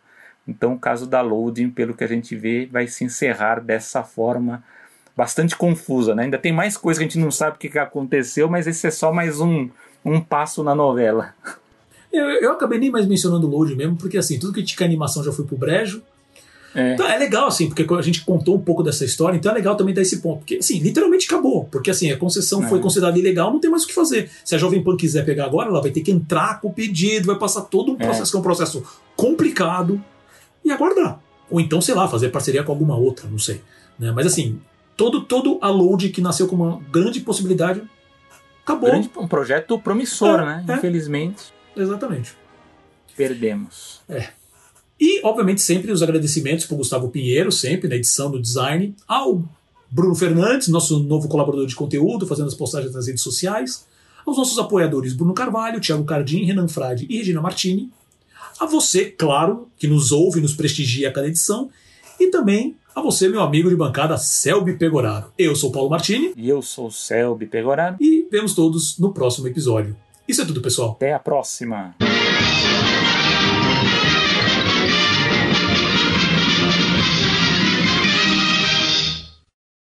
Então 0.45 0.73
o 0.73 0.80
caso 0.80 1.07
da 1.07 1.22
loading, 1.22 1.69
pelo 1.69 1.93
que 1.93 2.03
a 2.03 2.07
gente 2.07 2.35
vê, 2.35 2.68
vai 2.69 2.85
se 2.88 3.05
encerrar 3.05 3.61
dessa 3.61 4.03
forma 4.03 4.61
bastante 5.15 5.55
confusa. 5.55 6.14
Né? 6.14 6.23
Ainda 6.23 6.38
tem 6.38 6.51
mais 6.51 6.76
coisa 6.76 6.99
que 6.99 7.05
a 7.05 7.07
gente 7.07 7.19
não 7.19 7.31
sabe 7.31 7.55
o 7.55 7.59
que 7.59 7.80
aconteceu, 7.80 8.49
mas 8.49 8.68
esse 8.68 8.85
é 8.85 8.91
só 8.91 9.14
mais 9.14 9.39
um, 9.39 9.69
um 10.03 10.19
passo 10.19 10.64
na 10.64 10.76
novela. 10.76 11.34
Eu, 12.11 12.26
eu 12.26 12.51
acabei 12.51 12.77
nem 12.77 12.91
mais 12.91 13.05
mencionando 13.07 13.47
o 13.47 13.49
load 13.49 13.76
mesmo, 13.76 13.95
porque 13.95 14.18
assim, 14.18 14.38
tudo 14.38 14.53
que 14.53 14.64
tinha 14.64 14.85
animação 14.85 15.23
já 15.23 15.31
foi 15.31 15.45
pro 15.45 15.57
brejo. 15.57 16.03
É. 16.76 16.94
Então 16.94 17.07
é 17.07 17.18
legal, 17.18 17.48
assim, 17.48 17.69
porque 17.69 17.85
a 17.94 18.02
gente 18.02 18.23
contou 18.23 18.56
um 18.56 18.61
pouco 18.61 18.84
dessa 18.84 19.03
história, 19.03 19.38
então 19.38 19.52
é 19.52 19.56
legal 19.56 19.76
também 19.76 19.94
dar 19.94 20.02
esse 20.02 20.22
ponto. 20.22 20.39
Porque, 20.39 20.56
assim, 20.56 20.80
literalmente 20.80 21.26
acabou. 21.26 21.65
Porque, 21.65 21.89
assim, 21.89 22.11
a 22.11 22.18
concessão 22.18 22.64
é. 22.64 22.69
foi 22.69 22.80
considerada 22.80 23.18
ilegal, 23.18 23.52
não 23.52 23.60
tem 23.60 23.69
mais 23.69 23.84
o 23.84 23.88
que 23.88 23.94
fazer. 23.94 24.30
Se 24.44 24.56
a 24.56 24.57
Jovem 24.57 24.84
Pan 24.84 24.95
quiser 24.95 25.26
pegar 25.26 25.45
agora, 25.45 25.69
ela 25.69 25.81
vai 25.81 25.91
ter 25.91 26.02
que 26.02 26.11
entrar 26.11 26.61
com 26.61 26.68
o 26.68 26.73
pedido, 26.73 27.27
vai 27.27 27.38
passar 27.38 27.61
todo 27.61 27.91
um 27.91 27.95
é. 27.95 28.06
processo, 28.06 28.30
é. 28.30 28.31
que 28.31 28.38
é 28.38 28.39
um 28.39 28.44
processo 28.44 28.84
complicado, 29.15 30.02
e 30.64 30.72
aguardar. 30.72 31.19
Ou 31.49 31.60
então, 31.61 31.80
sei 31.81 31.95
lá, 31.95 32.07
fazer 32.07 32.30
parceria 32.30 32.64
com 32.64 32.72
alguma 32.72 32.95
outra, 32.95 33.27
não 33.30 33.39
sei. 33.39 33.61
Né? 33.98 34.11
Mas, 34.11 34.27
assim, 34.27 34.60
todo, 34.95 35.22
todo 35.22 35.57
a 35.61 35.69
load 35.69 36.10
que 36.10 36.22
nasceu 36.22 36.48
com 36.48 36.56
uma 36.56 36.81
grande 36.91 37.22
possibilidade 37.22 37.81
acabou. 38.64 38.89
Grande, 38.89 39.10
um 39.18 39.27
projeto 39.27 39.80
promissor, 39.80 40.41
é, 40.41 40.45
né? 40.45 40.65
É. 40.68 40.73
Infelizmente. 40.76 41.53
Exatamente. 41.76 42.35
Perdemos. 43.15 44.02
É. 44.10 44.30
E, 44.99 45.22
obviamente, 45.24 45.61
sempre 45.61 45.91
os 45.91 46.02
agradecimentos 46.02 46.65
para 46.65 46.76
o 46.76 46.78
Gustavo 46.78 47.10
Pinheiro, 47.10 47.52
sempre 47.52 47.88
na 47.88 47.95
edição 47.95 48.32
do 48.32 48.41
design, 48.41 48.95
ao 49.07 49.44
Bruno 49.90 50.15
Fernandes, 50.15 50.68
nosso 50.68 50.99
novo 50.99 51.28
colaborador 51.28 51.68
de 51.68 51.76
conteúdo, 51.76 52.26
fazendo 52.26 52.48
as 52.48 52.56
postagens 52.56 52.94
nas 52.94 53.07
redes 53.07 53.22
sociais, 53.22 53.86
aos 54.26 54.38
nossos 54.38 54.57
apoiadores 54.60 55.14
Bruno 55.14 55.34
Carvalho, 55.34 55.80
Thiago 55.80 56.03
Cardim, 56.03 56.44
Renan 56.44 56.68
Frade 56.68 57.06
e 57.10 57.18
Regina 57.18 57.41
Martini, 57.41 57.90
a 58.60 58.65
você, 58.65 59.06
claro, 59.06 59.69
que 59.78 59.88
nos 59.88 60.11
ouve 60.11 60.40
e 60.40 60.41
nos 60.41 60.56
prestigia 60.56 61.10
a 61.10 61.11
cada 61.14 61.28
edição, 61.28 61.69
e 62.19 62.28
também 62.28 62.76
a 62.95 63.02
você, 63.02 63.30
meu 63.30 63.41
amigo 63.41 63.69
de 63.69 63.76
bancada, 63.76 64.18
Selby 64.18 64.74
Pegoraro. 64.74 65.32
Eu 65.38 65.56
sou 65.56 65.72
Paulo 65.72 65.90
Martini. 65.90 66.34
E 66.36 66.49
eu 66.49 66.64
sou 66.64 66.90
Selby 66.90 67.45
Pegoraro. 67.45 67.95
E 68.02 68.28
vemos 68.32 68.56
todos 68.56 68.98
no 68.98 69.14
próximo 69.14 69.48
episódio. 69.48 69.95
Isso 70.28 70.41
é 70.41 70.45
tudo, 70.45 70.61
pessoal. 70.61 70.94
Até 70.94 71.14
a 71.14 71.19
próxima. 71.19 71.95